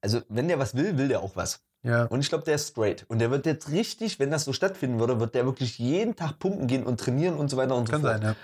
also, 0.00 0.20
wenn 0.28 0.48
der 0.48 0.58
was 0.58 0.74
will, 0.74 0.98
will 0.98 1.08
der 1.08 1.20
auch 1.20 1.36
was. 1.36 1.62
Ja. 1.82 2.04
Und 2.04 2.20
ich 2.20 2.28
glaube, 2.28 2.44
der 2.44 2.54
ist 2.56 2.68
straight. 2.68 3.04
Und 3.08 3.18
der 3.18 3.30
wird 3.30 3.46
jetzt 3.46 3.70
richtig, 3.70 4.18
wenn 4.18 4.30
das 4.30 4.44
so 4.44 4.52
stattfinden 4.52 5.00
würde, 5.00 5.18
wird 5.20 5.34
der 5.34 5.44
wirklich 5.44 5.78
jeden 5.78 6.14
Tag 6.14 6.38
pumpen 6.38 6.66
gehen 6.66 6.84
und 6.84 7.00
trainieren 7.00 7.36
und 7.36 7.50
so 7.50 7.56
weiter 7.56 7.74
und 7.76 7.86
so 7.86 7.92
Kann 7.92 8.02
fort. 8.02 8.12
sein, 8.14 8.22
ja. 8.22 8.36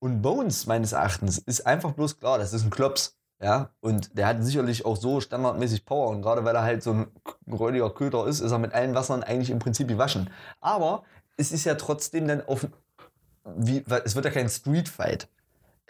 Und 0.00 0.22
Bones, 0.22 0.66
meines 0.66 0.92
Erachtens, 0.92 1.38
ist 1.38 1.66
einfach 1.66 1.92
bloß 1.92 2.18
klar, 2.18 2.38
das 2.38 2.52
ist 2.52 2.64
ein 2.64 2.70
Klops. 2.70 3.16
Ja, 3.40 3.70
und 3.80 4.18
der 4.18 4.26
hat 4.26 4.42
sicherlich 4.42 4.84
auch 4.84 4.96
so 4.96 5.20
standardmäßig 5.20 5.84
Power. 5.84 6.08
Und 6.08 6.22
gerade 6.22 6.44
weil 6.44 6.56
er 6.56 6.62
halt 6.62 6.82
so 6.82 6.92
ein 6.92 7.06
räudiger 7.48 7.88
Köter 7.90 8.26
ist, 8.26 8.40
ist 8.40 8.50
er 8.50 8.58
mit 8.58 8.72
allen 8.72 8.94
Wassern 8.94 9.22
eigentlich 9.22 9.50
im 9.50 9.60
Prinzip 9.60 9.86
gewaschen. 9.86 10.30
Aber 10.60 11.04
es 11.36 11.52
ist 11.52 11.64
ja 11.64 11.76
trotzdem 11.76 12.26
dann 12.26 12.44
auf. 12.46 12.66
Wie, 13.56 13.84
es 14.04 14.16
wird 14.16 14.24
ja 14.24 14.30
kein 14.32 14.48
Streetfight. 14.48 15.28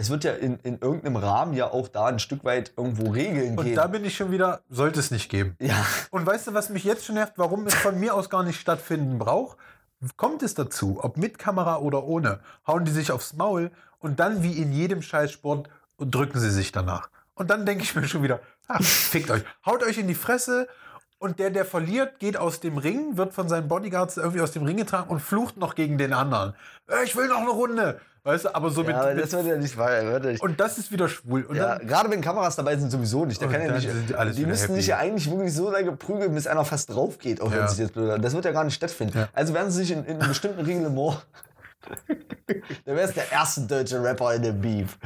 Es 0.00 0.10
wird 0.10 0.22
ja 0.22 0.32
in, 0.32 0.58
in 0.62 0.78
irgendeinem 0.78 1.16
Rahmen 1.16 1.54
ja 1.54 1.72
auch 1.72 1.88
da 1.88 2.06
ein 2.06 2.20
Stück 2.20 2.44
weit 2.44 2.72
irgendwo 2.76 3.10
Regeln 3.10 3.58
Und 3.58 3.64
geben. 3.64 3.74
da 3.76 3.88
bin 3.88 4.04
ich 4.04 4.16
schon 4.16 4.30
wieder, 4.30 4.60
sollte 4.70 5.00
es 5.00 5.10
nicht 5.10 5.28
geben. 5.28 5.56
ja, 5.60 5.74
Und 6.12 6.24
weißt 6.24 6.46
du, 6.46 6.54
was 6.54 6.68
mich 6.70 6.84
jetzt 6.84 7.04
schon 7.04 7.16
nervt, 7.16 7.32
warum 7.36 7.66
es 7.66 7.74
von 7.74 7.98
mir 7.98 8.14
aus 8.14 8.30
gar 8.30 8.44
nicht 8.44 8.60
stattfinden 8.60 9.18
braucht? 9.18 9.58
Kommt 10.16 10.44
es 10.44 10.54
dazu, 10.54 11.00
ob 11.02 11.16
mit 11.16 11.38
Kamera 11.40 11.78
oder 11.78 12.04
ohne, 12.04 12.38
hauen 12.64 12.84
die 12.84 12.92
sich 12.92 13.10
aufs 13.10 13.32
Maul 13.32 13.72
und 13.98 14.20
dann 14.20 14.44
wie 14.44 14.52
in 14.52 14.70
jedem 14.70 15.02
Scheißsport 15.02 15.68
drücken 15.98 16.38
sie 16.38 16.50
sich 16.52 16.70
danach. 16.70 17.10
Und 17.34 17.50
dann 17.50 17.66
denke 17.66 17.82
ich 17.82 17.96
mir 17.96 18.06
schon 18.06 18.22
wieder, 18.22 18.38
ach, 18.68 18.80
fickt 18.80 19.32
euch. 19.32 19.42
Haut 19.66 19.82
euch 19.82 19.98
in 19.98 20.06
die 20.06 20.14
Fresse 20.14 20.68
und 21.18 21.40
der, 21.40 21.50
der 21.50 21.64
verliert, 21.64 22.20
geht 22.20 22.36
aus 22.36 22.60
dem 22.60 22.78
Ring, 22.78 23.16
wird 23.16 23.34
von 23.34 23.48
seinen 23.48 23.66
Bodyguards 23.66 24.16
irgendwie 24.16 24.40
aus 24.42 24.52
dem 24.52 24.62
Ring 24.62 24.76
getragen 24.76 25.10
und 25.10 25.18
flucht 25.18 25.56
noch 25.56 25.74
gegen 25.74 25.98
den 25.98 26.12
anderen. 26.12 26.54
Äh, 26.86 27.02
Ich 27.04 27.16
will 27.16 27.26
noch 27.26 27.38
eine 27.38 27.50
Runde. 27.50 28.00
Weißt 28.28 28.44
du, 28.44 28.54
aber 28.54 28.68
so 28.68 28.82
mit, 28.82 28.90
ja 28.90 29.00
aber 29.00 29.14
mit 29.14 29.24
das 29.24 29.32
wird 29.32 29.46
ja 29.46 29.56
nicht 29.56 29.74
wahr. 29.78 30.02
Ja 30.02 30.34
und 30.40 30.60
das 30.60 30.76
ist 30.76 30.92
wieder 30.92 31.08
schwul. 31.08 31.44
Und 31.44 31.56
Ja, 31.56 31.78
dann, 31.78 31.86
gerade 31.88 32.10
wenn 32.10 32.20
Kameras 32.20 32.56
dabei 32.56 32.76
sind, 32.76 32.90
sowieso 32.90 33.24
nicht. 33.24 33.40
Da 33.40 33.46
Und 33.46 33.52
kann 33.52 33.62
ja 33.62 33.72
nicht 33.72 33.88
die 34.38 34.44
müssten 34.44 34.74
sich 34.74 34.88
ja 34.88 34.98
eigentlich 34.98 35.30
wirklich 35.30 35.54
so 35.54 35.70
lange 35.70 35.92
prügeln, 35.92 36.34
bis 36.34 36.46
einer 36.46 36.66
fast 36.66 36.92
drauf 36.94 37.18
geht, 37.18 37.40
auch 37.40 37.50
wenn 37.50 37.60
Ja. 37.60 37.68
sich 37.68 37.78
jetzt 37.78 37.94
blöd 37.94 38.22
Das 38.22 38.34
wird 38.34 38.44
ja 38.44 38.52
gar 38.52 38.64
nicht 38.64 38.74
stattfinden. 38.74 39.16
Ja. 39.16 39.28
Also 39.32 39.54
werden 39.54 39.70
sie 39.70 39.78
sich 39.78 39.92
in, 39.92 40.04
in 40.04 40.18
einem 40.20 40.28
bestimmten 40.28 40.60
Reglement. 40.60 41.24
Dann 42.84 42.96
wäre 42.96 43.08
es 43.08 43.14
der 43.14 43.32
erste 43.32 43.62
deutsche 43.62 44.02
Rapper 44.02 44.34
in 44.34 44.42
dem 44.42 44.60
Beef, 44.60 44.98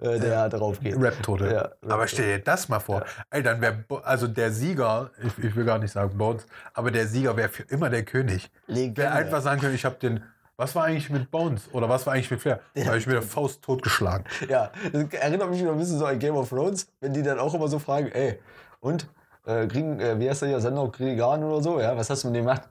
äh, 0.00 0.18
der 0.18 0.50
drauf 0.50 0.78
geht. 0.80 1.00
Rap-Tote. 1.00 1.46
Ja, 1.46 1.60
aber 1.60 2.02
Rap-Tote. 2.02 2.08
stell 2.08 2.38
dir 2.38 2.44
das 2.44 2.68
mal 2.68 2.80
vor. 2.80 3.02
Ey, 3.30 3.42
dann 3.42 3.62
wäre, 3.62 3.84
also 4.02 4.26
der 4.26 4.52
Sieger, 4.52 5.10
ich, 5.22 5.42
ich 5.42 5.56
will 5.56 5.64
gar 5.64 5.78
nicht 5.78 5.92
sagen 5.92 6.18
Bones, 6.18 6.44
aber 6.74 6.90
der 6.90 7.06
Sieger 7.06 7.34
wäre 7.36 7.48
für 7.48 7.62
immer 7.62 7.88
der 7.88 8.02
König. 8.04 8.50
Wer 8.66 9.14
einfach 9.14 9.40
sagen 9.40 9.60
können, 9.60 9.74
ich 9.74 9.86
habe 9.86 9.96
den, 9.96 10.22
was 10.58 10.74
war 10.74 10.84
eigentlich 10.84 11.08
mit 11.08 11.30
Bones 11.30 11.72
oder 11.72 11.88
was 11.88 12.04
war 12.04 12.14
eigentlich 12.14 12.30
mit 12.30 12.40
Flair? 12.40 12.60
Da 12.74 12.86
habe 12.86 12.98
ich 12.98 13.06
mit 13.06 13.14
der 13.14 13.22
Faust 13.22 13.62
totgeschlagen. 13.62 14.24
Ja, 14.48 14.72
das 14.92 15.04
erinnert 15.12 15.48
mich 15.50 15.60
wieder 15.60 15.70
ein 15.70 15.78
bisschen 15.78 15.98
so 15.98 16.04
an 16.04 16.18
Game 16.18 16.34
of 16.34 16.48
Thrones, 16.48 16.88
wenn 17.00 17.12
die 17.12 17.22
dann 17.22 17.38
auch 17.38 17.54
immer 17.54 17.68
so 17.68 17.78
fragen, 17.78 18.08
ey, 18.08 18.38
und, 18.80 19.08
äh, 19.46 19.66
kriegen, 19.68 20.00
äh, 20.00 20.18
wie 20.18 20.28
heißt 20.28 20.42
der 20.42 20.48
hier, 20.48 20.60
Sender 20.60 20.90
Krigan 20.90 21.44
oder 21.44 21.62
so, 21.62 21.80
ja, 21.80 21.96
was 21.96 22.10
hast 22.10 22.24
du 22.24 22.28
mit 22.28 22.36
dem 22.36 22.44
gemacht? 22.44 22.68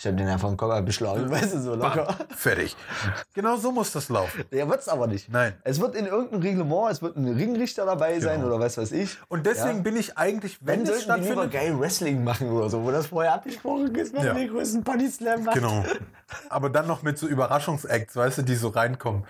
Ich 0.00 0.06
hab 0.06 0.16
den 0.16 0.28
einfach 0.28 0.48
im 0.48 0.56
Kopf 0.56 0.80
beschlagen, 0.82 1.28
weißt 1.30 1.54
du, 1.54 1.60
so 1.60 1.74
locker. 1.74 2.04
Bam, 2.04 2.28
fertig. 2.36 2.76
Genau 3.34 3.56
so 3.56 3.72
muss 3.72 3.90
das 3.90 4.08
laufen. 4.08 4.44
Der 4.52 4.68
wird's 4.68 4.86
aber 4.88 5.08
nicht. 5.08 5.28
Nein. 5.28 5.54
Es 5.64 5.80
wird 5.80 5.96
in 5.96 6.06
irgendeinem 6.06 6.40
Reglement, 6.42 6.92
es 6.92 7.02
wird 7.02 7.16
ein 7.16 7.26
Ringrichter 7.26 7.84
dabei 7.84 8.20
sein 8.20 8.36
Genau. 8.40 8.54
oder 8.54 8.64
was 8.64 8.78
weiß 8.78 8.92
ich. 8.92 9.18
Und 9.28 9.44
deswegen 9.44 9.78
Ja. 9.78 9.82
bin 9.82 9.96
ich 9.96 10.16
eigentlich, 10.16 10.58
wenn 10.60 10.86
Wenn 10.86 10.94
es 10.94 11.02
stattfindet, 11.02 11.50
geil 11.50 11.78
Wrestling 11.80 12.22
machen 12.22 12.48
oder 12.52 12.70
so, 12.70 12.84
wo 12.84 12.92
das 12.92 13.08
vorher 13.08 13.34
abgesprochen 13.34 13.92
ist, 13.96 14.14
wenn 14.14 14.24
Ja. 14.24 14.34
den 14.34 14.48
größten 14.48 14.84
Body 14.84 15.08
Slam 15.10 15.42
macht. 15.42 15.56
Genau. 15.56 15.84
Aber 16.48 16.70
dann 16.70 16.86
noch 16.86 17.02
mit 17.02 17.18
so 17.18 17.26
Überraschungsacts, 17.26 18.14
weißt 18.14 18.38
du, 18.38 18.42
die 18.42 18.54
so 18.54 18.68
reinkommen. 18.68 19.24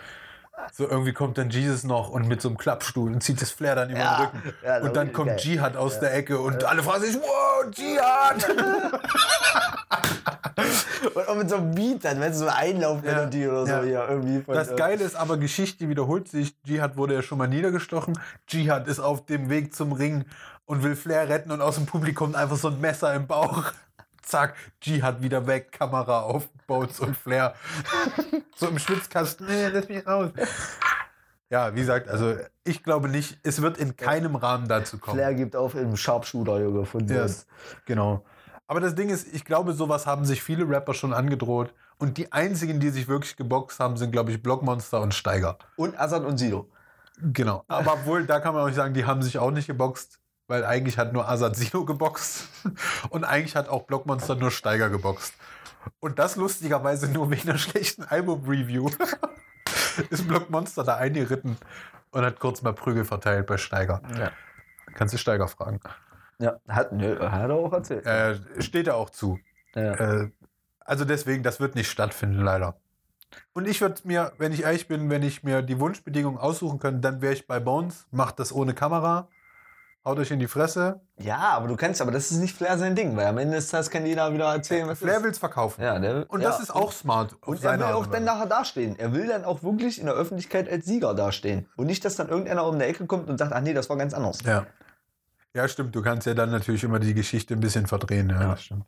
So 0.72 0.86
irgendwie 0.88 1.12
kommt 1.12 1.38
dann 1.38 1.50
Jesus 1.50 1.84
noch 1.84 2.10
und 2.10 2.26
mit 2.26 2.42
so 2.42 2.48
einem 2.48 2.58
Klappstuhl 2.58 3.12
und 3.12 3.22
zieht 3.22 3.40
das 3.40 3.52
Flair 3.52 3.76
dann 3.76 3.90
über 3.90 4.00
Ja, 4.00 4.16
den 4.16 4.26
Rücken. 4.26 4.54
ja, 4.64 4.76
und 4.80 4.96
dann 4.96 5.06
geil. 5.06 5.14
kommt 5.14 5.44
Jihad 5.44 5.76
aus 5.76 6.00
der 6.00 6.12
Ecke 6.14 6.40
und 6.40 6.64
alle 6.64 6.82
fragen 6.82 7.04
sich, 7.04 7.16
wow, 7.16 7.64
Jihad! 7.72 8.44
Und 11.14 11.28
auch 11.28 11.36
mit 11.36 11.48
so 11.48 11.56
einem 11.56 11.74
Beat 11.74 12.04
dann, 12.04 12.20
wenn 12.20 12.32
es 12.32 12.38
so 12.38 12.46
eine 12.46 12.56
Einlaufmelodie 12.56 13.42
Ja, 13.42 13.50
oder 13.50 13.66
so 13.66 13.72
ja. 13.72 13.82
hier 13.82 14.06
irgendwie 14.08 14.42
von, 14.42 14.54
Das 14.54 14.74
Geile 14.76 15.04
ist 15.04 15.14
aber, 15.14 15.36
Geschichte 15.36 15.88
wiederholt 15.88 16.28
sich. 16.28 16.54
Jihad 16.64 16.96
wurde 16.96 17.14
ja 17.14 17.22
schon 17.22 17.38
mal 17.38 17.48
niedergestochen. 17.48 18.18
Jihad 18.48 18.88
ist 18.88 19.00
auf 19.00 19.26
dem 19.26 19.50
Weg 19.50 19.74
zum 19.74 19.92
Ring 19.92 20.24
und 20.66 20.82
will 20.82 20.96
Flair 20.96 21.28
retten 21.28 21.50
und 21.50 21.60
aus 21.62 21.76
dem 21.76 21.86
Publikum 21.86 22.34
einfach 22.34 22.56
so 22.56 22.68
ein 22.68 22.80
Messer 22.80 23.14
im 23.14 23.26
Bauch. 23.26 23.64
Zack, 24.22 24.54
Jihad 24.82 25.22
wieder 25.22 25.46
weg, 25.46 25.72
Kamera 25.72 26.20
auf 26.20 26.48
Bones 26.66 27.00
und 27.00 27.16
Flair. 27.16 27.54
so 28.56 28.68
im 28.68 28.78
Schwitzkasten. 28.78 29.46
Nee, 29.46 29.68
lass 29.68 29.88
mich 29.88 30.06
raus. 30.06 30.30
Ja, 31.50 31.74
wie 31.74 31.80
gesagt, 31.80 32.08
also 32.08 32.36
ich 32.62 32.82
glaube 32.82 33.08
nicht, 33.08 33.38
es 33.42 33.62
wird 33.62 33.78
in 33.78 33.96
keinem 33.96 34.36
Rahmen 34.36 34.68
dazu 34.68 34.98
kommen. 34.98 35.16
Flair 35.16 35.32
gibt 35.32 35.56
auf 35.56 35.74
im 35.74 35.96
Sharpshooter, 35.96 36.60
Junge, 36.60 36.84
von 36.84 37.08
Ja, 37.08 37.22
yes. 37.22 37.46
genau. 37.86 38.22
Aber 38.68 38.80
das 38.80 38.94
Ding 38.94 39.08
ist, 39.08 39.26
ich 39.34 39.46
glaube, 39.46 39.72
sowas 39.72 40.06
haben 40.06 40.26
sich 40.26 40.42
viele 40.42 40.68
Rapper 40.68 40.92
schon 40.92 41.14
angedroht. 41.14 41.74
Und 41.96 42.18
die 42.18 42.32
einzigen, 42.32 42.78
die 42.78 42.90
sich 42.90 43.08
wirklich 43.08 43.36
geboxt 43.36 43.80
haben, 43.80 43.96
sind, 43.96 44.12
glaube 44.12 44.30
ich, 44.30 44.42
Blockmonster 44.42 45.00
und 45.00 45.14
Steiger. 45.14 45.58
Und 45.76 45.98
Azad 45.98 46.22
und 46.24 46.36
Sido. 46.36 46.70
Genau. 47.20 47.64
Aber 47.68 47.94
obwohl, 47.94 48.26
da 48.26 48.40
kann 48.40 48.54
man 48.54 48.62
auch 48.62 48.66
nicht 48.66 48.76
sagen, 48.76 48.92
die 48.92 49.06
haben 49.06 49.22
sich 49.22 49.38
auch 49.38 49.50
nicht 49.50 49.66
geboxt, 49.66 50.20
weil 50.48 50.64
eigentlich 50.66 50.98
hat 50.98 51.14
nur 51.14 51.28
Azad 51.28 51.56
Sino 51.56 51.84
geboxt 51.86 52.46
und 53.08 53.24
eigentlich 53.24 53.56
hat 53.56 53.68
auch 53.70 53.84
Blockmonster 53.84 54.36
nur 54.36 54.50
Steiger 54.50 54.90
geboxt. 54.90 55.32
Und 55.98 56.18
das 56.18 56.36
lustigerweise 56.36 57.08
nur 57.08 57.30
wegen 57.30 57.48
einer 57.48 57.58
schlechten 57.58 58.04
Album-Review. 58.04 58.90
Ist 60.10 60.28
Blockmonster 60.28 60.84
da 60.84 60.96
eingeritten 60.96 61.56
und 62.10 62.22
hat 62.22 62.38
kurz 62.38 62.62
mal 62.62 62.74
Prügel 62.74 63.04
verteilt 63.04 63.46
bei 63.46 63.56
Steiger. 63.56 64.02
Ja. 64.16 64.30
Kannst 64.94 65.14
du 65.14 65.18
Steiger 65.18 65.48
fragen. 65.48 65.80
Ja, 66.38 66.58
hat, 66.68 66.92
nö, 66.92 67.18
hat 67.20 67.50
er 67.50 67.56
auch 67.56 67.72
erzählt. 67.72 68.06
Äh, 68.06 68.38
steht 68.62 68.86
er 68.86 68.96
auch 68.96 69.10
zu. 69.10 69.38
ja. 69.74 69.94
Äh, 69.94 70.30
also 70.80 71.04
deswegen, 71.04 71.42
das 71.42 71.60
wird 71.60 71.74
nicht 71.74 71.90
stattfinden, 71.90 72.40
leider. 72.40 72.76
Und 73.52 73.68
ich 73.68 73.82
würde 73.82 74.00
mir, 74.04 74.32
wenn 74.38 74.52
ich 74.52 74.62
ehrlich 74.62 74.88
bin, 74.88 75.10
wenn 75.10 75.22
ich 75.22 75.42
mir 75.42 75.60
die 75.60 75.78
Wunschbedingungen 75.78 76.38
aussuchen 76.38 76.78
könnte, 76.78 77.00
dann 77.00 77.20
wäre 77.20 77.34
ich 77.34 77.46
bei 77.46 77.60
Bones, 77.60 78.06
macht 78.10 78.38
das 78.38 78.54
ohne 78.54 78.72
Kamera, 78.72 79.28
haut 80.02 80.18
euch 80.18 80.30
in 80.30 80.38
die 80.38 80.46
Fresse. 80.46 81.02
ja, 81.18 81.36
aber 81.36 81.68
du 81.68 81.76
kannst, 81.76 82.00
aber 82.00 82.10
das 82.10 82.30
ist 82.30 82.38
nicht 82.38 82.56
Flair 82.56 82.78
sein 82.78 82.94
Ding, 82.94 83.16
weil 83.16 83.26
am 83.26 83.36
Ende 83.36 83.56
des 83.56 83.68
Tages 83.68 83.90
kann 83.90 84.06
jeder 84.06 84.32
wieder 84.32 84.46
erzählen, 84.46 84.88
was 84.88 85.00
Flair 85.00 85.18
ist. 85.18 85.24
will 85.24 85.30
es 85.30 85.38
verkaufen. 85.38 85.82
Ja, 85.82 85.98
der, 85.98 86.24
Und 86.30 86.40
ja, 86.40 86.48
das 86.48 86.60
ist 86.60 86.74
auch 86.74 86.92
smart. 86.92 87.36
Und 87.44 87.62
er 87.62 87.74
will 87.78 87.82
Art 87.82 87.94
auch 87.94 88.06
dann 88.06 88.24
nachher 88.24 88.46
dastehen. 88.46 88.98
Er 88.98 89.12
will 89.12 89.26
dann 89.26 89.44
auch 89.44 89.62
wirklich 89.62 90.00
in 90.00 90.06
der 90.06 90.14
Öffentlichkeit 90.14 90.70
als 90.70 90.86
Sieger 90.86 91.14
dastehen. 91.14 91.68
Und 91.76 91.86
nicht, 91.86 92.04
dass 92.06 92.16
dann 92.16 92.28
irgendeiner 92.30 92.64
um 92.64 92.78
die 92.78 92.86
Ecke 92.86 93.04
kommt 93.06 93.28
und 93.28 93.36
sagt, 93.36 93.52
ach 93.52 93.60
nee, 93.60 93.74
das 93.74 93.90
war 93.90 93.98
ganz 93.98 94.14
anders. 94.14 94.38
Ja. 94.42 94.64
Ja, 95.54 95.66
stimmt. 95.68 95.94
Du 95.94 96.02
kannst 96.02 96.26
ja 96.26 96.34
dann 96.34 96.50
natürlich 96.50 96.84
immer 96.84 96.98
die 96.98 97.14
Geschichte 97.14 97.54
ein 97.54 97.60
bisschen 97.60 97.86
verdrehen. 97.86 98.30
Ja, 98.30 98.50
das 98.50 98.62
stimmt. 98.64 98.84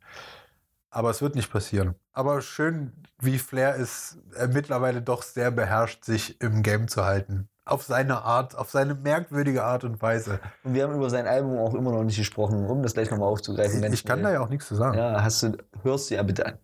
Aber 0.89 1.09
es 1.09 1.21
wird 1.21 1.35
nicht 1.35 1.51
passieren. 1.51 1.95
Aber 2.13 2.41
schön, 2.41 2.91
wie 3.19 3.39
Flair 3.39 3.75
ist, 3.75 4.17
äh, 4.35 4.47
mittlerweile 4.47 5.01
doch 5.01 5.23
sehr 5.23 5.49
beherrscht, 5.51 6.03
sich 6.03 6.39
im 6.41 6.63
Game 6.63 6.87
zu 6.89 7.05
halten. 7.05 7.47
Auf 7.63 7.83
seine 7.83 8.23
Art, 8.23 8.55
auf 8.55 8.69
seine 8.71 8.95
merkwürdige 8.95 9.63
Art 9.63 9.83
und 9.85 10.01
Weise. 10.01 10.39
Und 10.63 10.73
wir 10.73 10.83
haben 10.83 10.95
über 10.95 11.09
sein 11.09 11.27
Album 11.27 11.57
auch 11.59 11.73
immer 11.75 11.91
noch 11.91 12.03
nicht 12.03 12.17
gesprochen, 12.17 12.65
um 12.65 12.83
das 12.83 12.93
gleich 12.93 13.09
nochmal 13.09 13.29
aufzugreifen. 13.29 13.81
ganz 13.81 13.93
Ich 13.93 14.03
kann 14.03 14.19
da 14.19 14.29
schnell. 14.29 14.33
ja 14.33 14.41
auch 14.41 14.49
nichts 14.49 14.67
zu 14.67 14.75
sagen. 14.75 14.97
Ja, 14.97 15.23
hast 15.23 15.43
du, 15.43 15.57
hörst 15.83 16.09
du 16.09 16.15
ja 16.15 16.23
bitte 16.23 16.45
an. 16.45 16.57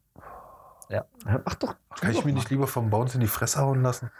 Ja, 0.89 1.05
mach 1.45 1.55
doch. 1.55 1.75
Kann 1.99 2.11
ich 2.11 2.25
mich 2.25 2.33
nicht 2.35 2.49
lieber 2.49 2.67
vom 2.67 2.89
Bounce 2.89 3.15
in 3.15 3.21
die 3.21 3.27
Fresse 3.27 3.59
hauen 3.61 3.81
lassen? 3.81 4.11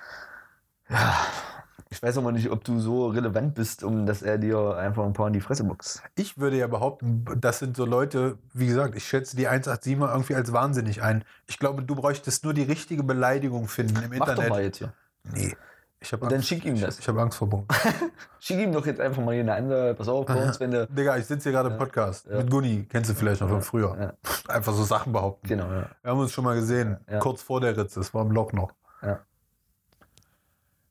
Ich 1.90 2.04
weiß 2.04 2.18
aber 2.18 2.32
nicht, 2.32 2.50
ob 2.50 2.64
du 2.64 2.80
so 2.80 3.08
relevant 3.08 3.56
bist, 3.56 3.84
um 3.84 4.06
dass 4.06 4.22
er 4.22 4.38
dir 4.38 4.76
einfach 4.76 5.06
ein 5.06 5.14
paar 5.14 5.28
in 5.28 5.34
die 5.34 5.42
Fresse 5.42 5.64
boxt. 5.64 6.04
Ich 6.16 6.38
würde 6.38 6.58
ja 6.58 6.68
behaupten, 6.68 7.26
das 7.40 7.60
sind 7.60 7.78
so 7.78 7.86
Leute, 7.86 8.38
wie 8.54 8.68
gesagt, 8.68 8.96
ich 8.96 9.06
schätze 9.06 9.38
die 9.38 9.48
187er 9.48 10.12
irgendwie 10.12 10.36
als 10.36 10.52
wahnsinnig 10.52 11.02
ein. 11.02 11.24
Ich 11.48 11.60
glaube, 11.60 11.84
du 11.84 11.96
bräuchtest 11.96 12.44
nur 12.44 12.54
die 12.54 12.64
richtige 12.64 13.04
Beleidigung 13.04 13.68
finden 13.68 14.04
im 14.04 14.18
Mach 14.18 14.26
doch 14.26 14.34
Internet. 14.34 14.50
mal 14.50 14.64
jetzt 14.64 14.78
hier. 14.80 14.94
Nee. 15.34 15.56
Ich 16.00 16.14
habe 16.14 16.26
Und 16.26 16.32
dann 16.32 16.44
schick 16.44 16.64
ihm 16.64 16.80
das. 16.80 17.00
Ich, 17.00 17.08
habe 17.08 17.20
Angst 17.22 17.40
vor 17.40 17.50
Bones. 17.50 17.66
Schick 18.40 18.60
ihm 18.60 18.72
doch 18.72 18.86
jetzt 18.86 19.02
einfach 19.02 19.24
mal 19.24 19.32
hier 19.32 19.42
eine 19.42 19.56
andere. 19.56 19.96
Pass 19.96 20.08
auf, 20.08 20.28
bei 20.28 20.36
uns, 20.36 20.60
wenn 20.60 20.70
du. 20.70 20.86
Digga, 20.88 21.18
ich 21.18 21.26
sitze 21.26 21.50
hier 21.50 21.54
gerade 21.54 21.70
im 21.70 21.78
Podcast 21.78 22.30
mit 22.30 22.52
Gunni. 22.52 22.86
Kennst 22.88 23.10
du 23.10 23.16
vielleicht 23.16 23.42
noch 23.42 23.50
von 23.50 23.64
früher. 23.64 23.98
Ja. 24.00 24.14
Einfach 24.54 24.74
so 24.74 24.84
Sachen 24.84 25.12
behaupten. 25.12 25.48
Genau, 25.48 25.66
ja. 25.66 25.90
Wir 26.04 26.12
haben 26.12 26.20
uns 26.20 26.32
schon 26.32 26.44
mal 26.44 26.54
gesehen. 26.54 26.98
Ja. 27.10 27.18
Kurz 27.18 27.42
vor 27.42 27.62
der 27.62 27.76
Ritze. 27.76 28.00
Es 28.00 28.14
war 28.14 28.24
im 28.24 28.32
Loch 28.32 28.54
noch. 28.54 28.74
Ja. 29.02 29.22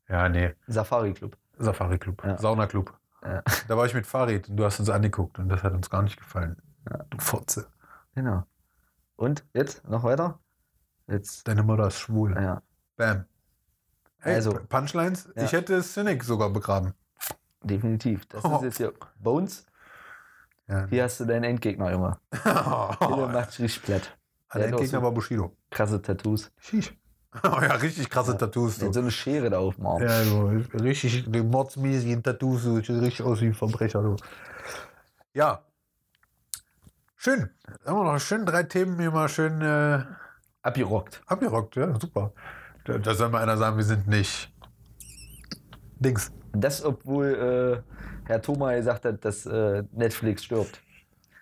Ja, 0.09 0.29
nee. 0.29 0.53
Safari 0.67 1.13
Club. 1.13 1.37
Safari 1.57 1.97
Club, 1.97 2.23
Ja. 2.23 2.37
Sauna 2.37 2.67
Club. 2.67 2.93
Ja. 3.23 3.41
Da 3.67 3.75
war 3.77 3.85
ich 3.85 3.93
mit 3.93 4.05
Farid 4.05 4.47
und 4.49 4.57
du 4.57 4.63
hast 4.65 4.79
uns 4.79 4.89
angeguckt 4.89 5.39
und 5.39 5.49
das 5.49 5.63
hat 5.63 5.73
uns 5.73 5.89
gar 5.89 6.01
nicht 6.03 6.17
gefallen. 6.17 6.61
Du 7.09 7.17
Fotze. 7.19 7.67
Genau. 8.15 8.43
Und 9.15 9.43
jetzt 9.53 9.87
noch 9.87 10.03
weiter? 10.03 10.39
Jetzt, 11.07 11.47
Deine 11.47 11.63
Mutter 11.63 11.87
ist 11.87 11.99
schwul. 11.99 12.35
ja. 12.35 12.61
Bam. 12.95 13.25
Hey, 14.19 14.35
Also- 14.35 14.53
Punchlines? 14.69 15.29
Ja. 15.35 15.43
Ich 15.43 15.51
hätte 15.51 15.81
Cynic 15.81 16.23
sogar 16.23 16.49
begraben. 16.49 16.93
Definitiv. 17.63 18.25
Das 18.27 18.45
Oh. 18.45 18.57
ist 18.57 18.63
jetzt 18.63 18.77
hier 18.77 18.93
Bones. 19.19 19.65
Ja. 20.67 20.85
Hier 20.87 21.03
hast 21.03 21.19
du 21.19 21.25
deinen 21.25 21.43
Endgegner, 21.43 21.91
Junge. 21.91 22.17
Der 22.31 23.27
macht 23.27 23.59
richtig 23.59 23.83
platt. 23.83 24.17
Der 24.53 24.67
Endgegner 24.67 25.01
war 25.03 25.11
Bushido. 25.11 25.55
Krasse 25.69 26.01
Tattoos. 26.01 26.51
Sheesh. 26.59 26.95
Oh 27.43 27.61
ja, 27.61 27.73
richtig 27.75 28.09
krasse 28.09 28.37
Tattoos. 28.37 28.75
Der 28.77 28.85
Du. 28.85 28.87
hat 28.87 28.93
so 28.95 28.99
eine 29.01 29.11
Schere 29.11 29.49
da 29.49 29.59
auf 29.59 29.75
dem 29.75 29.85
Arm. 29.85 30.01
Ja, 30.01 30.23
so, 30.23 30.51
richtig 30.73 31.25
die 31.27 31.41
mordsmäßigen 31.43 32.23
Tattoos, 32.23 32.63
so, 32.63 32.75
sieht 32.77 32.89
richtig 32.89 33.23
aus 33.25 33.41
wie 33.41 33.47
ein 33.47 33.53
Verbrecher. 33.53 34.01
Du. 34.01 34.15
Ja. 35.33 35.61
Schön. 37.15 37.49
Haben 37.85 37.97
wir 37.97 38.13
noch 38.13 38.19
schön 38.19 38.45
drei 38.45 38.63
Themen 38.63 38.99
hier 38.99 39.11
mal 39.11 39.27
schön 39.29 39.61
äh, 39.61 40.03
Abgerockt. 40.61 41.21
abgerockt. 41.27 41.75
Ja, 41.75 41.99
super. 41.99 42.33
Da, 42.85 42.97
da 42.97 43.13
soll 43.13 43.29
mal 43.29 43.41
einer 43.41 43.57
sagen, 43.57 43.77
wir 43.77 43.83
sind 43.83 44.07
nicht 44.07 44.51
Dings. 45.99 46.31
Das, 46.53 46.83
obwohl 46.83 47.83
äh, 47.85 48.27
Herr 48.27 48.41
Thoma 48.41 48.73
gesagt 48.75 49.05
hat, 49.05 49.23
dass 49.25 49.45
äh, 49.45 49.83
Netflix 49.91 50.43
stirbt. 50.43 50.81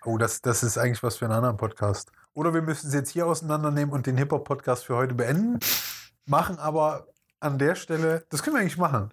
Oh, 0.04 0.18
das, 0.18 0.40
das 0.42 0.62
ist 0.62 0.78
eigentlich 0.78 1.02
was 1.02 1.16
für 1.16 1.24
einen 1.26 1.34
anderen 1.34 1.56
Podcast. 1.56 2.12
Oder 2.36 2.52
wir 2.52 2.60
müssen 2.60 2.88
es 2.88 2.92
jetzt 2.92 3.08
hier 3.08 3.26
auseinandernehmen 3.26 3.94
und 3.94 4.06
den 4.06 4.18
Hip-Hop-Podcast 4.18 4.84
für 4.84 4.94
heute 4.94 5.14
beenden. 5.14 5.58
Machen 6.26 6.58
aber 6.58 7.06
an 7.40 7.58
der 7.58 7.74
Stelle, 7.76 8.26
das 8.28 8.42
können 8.42 8.56
wir 8.56 8.60
eigentlich 8.60 8.76
machen. 8.76 9.10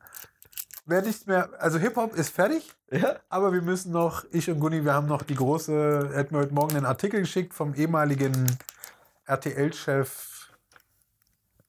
Wer 0.85 1.01
nichts 1.03 1.25
mehr, 1.25 1.49
also 1.59 1.77
Hip-Hop 1.79 2.15
ist 2.15 2.31
fertig, 2.35 2.73
Ja? 2.91 3.15
aber 3.29 3.53
wir 3.53 3.61
müssen 3.61 3.93
noch, 3.93 4.25
ich 4.31 4.49
und 4.49 4.59
Gunni, 4.59 4.83
wir 4.83 4.93
haben 4.93 5.07
noch 5.07 5.21
die 5.21 5.35
große, 5.35 6.11
hat 6.13 6.31
mir 6.33 6.39
heute 6.39 6.53
Morgen 6.53 6.75
einen 6.75 6.85
Artikel 6.85 7.21
geschickt 7.21 7.53
vom 7.53 7.73
ehemaligen 7.75 8.57
RTL-Chef 9.25 10.49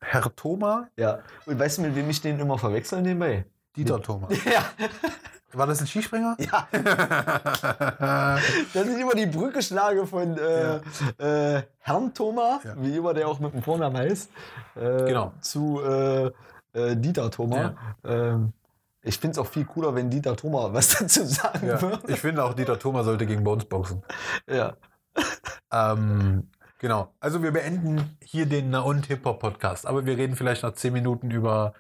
Herr 0.01 0.35
Thoma, 0.35 0.89
Ja. 0.97 1.21
Und 1.47 1.59
weißt 1.59 1.79
du, 1.79 1.83
mit 1.83 1.95
wem 1.95 2.11
ich 2.11 2.21
den 2.21 2.41
immer 2.41 2.59
verwechsel 2.59 3.01
nebenbei? 3.01 3.45
Dieter 3.77 4.03
Thoma. 4.03 4.29
Ja. 4.45 4.65
War 5.55 5.67
das 5.67 5.81
ein 5.81 5.87
Skispringer? 5.87 6.37
Ja. 6.41 6.69
Dass 8.75 8.87
ich 8.89 8.99
immer 9.01 9.15
die 9.15 9.27
Brücke 9.27 9.63
schlage 9.63 10.07
von 10.07 10.37
äh, 10.39 11.57
äh, 11.57 11.63
Herrn 11.79 12.13
Thoma, 12.15 12.61
Ja. 12.65 12.75
wie 12.79 12.97
immer 12.97 13.15
der 13.15 13.29
auch 13.29 13.39
mit 13.41 13.53
dem 13.55 13.63
Vornamen 13.63 13.97
heißt, 13.97 14.31
äh, 14.77 15.05
Genau. 15.07 15.33
zu 15.41 15.81
äh, 15.83 16.27
äh, 16.73 16.97
Dieter 16.97 17.31
Thoma. 17.31 17.75
Ähm, 18.05 18.53
ich 19.03 19.19
finde 19.19 19.33
es 19.33 19.39
auch 19.39 19.47
viel 19.51 19.65
cooler, 19.67 19.95
wenn 19.95 20.11
Dieter 20.11 20.35
Thoma 20.37 20.73
was 20.73 20.89
dazu 20.99 21.25
sagen 21.25 21.67
Ja, 21.69 21.81
würde. 21.81 22.01
ich 22.09 22.21
finde 22.21 22.45
auch, 22.45 22.55
Dieter 22.55 22.79
Thoma 22.79 23.05
sollte 23.05 23.27
gegen 23.27 23.45
Bones 23.45 23.67
boxen. 23.67 24.03
Ja. 24.49 24.75
Ähm, 25.73 26.49
genau. 26.79 27.13
Also 27.21 27.43
wir 27.43 27.53
beenden 27.53 28.17
hier 28.25 28.47
den 28.47 28.71
Na 28.71 28.81
und 28.81 29.07
Hip-Hop 29.07 29.41
Podcast. 29.41 29.87
Aber 29.87 30.07
wir 30.07 30.17
reden 30.17 30.37
vielleicht 30.37 30.63
noch 30.63 30.73
zehn 30.75 30.93
Minuten 30.93 31.31
über, 31.31 31.75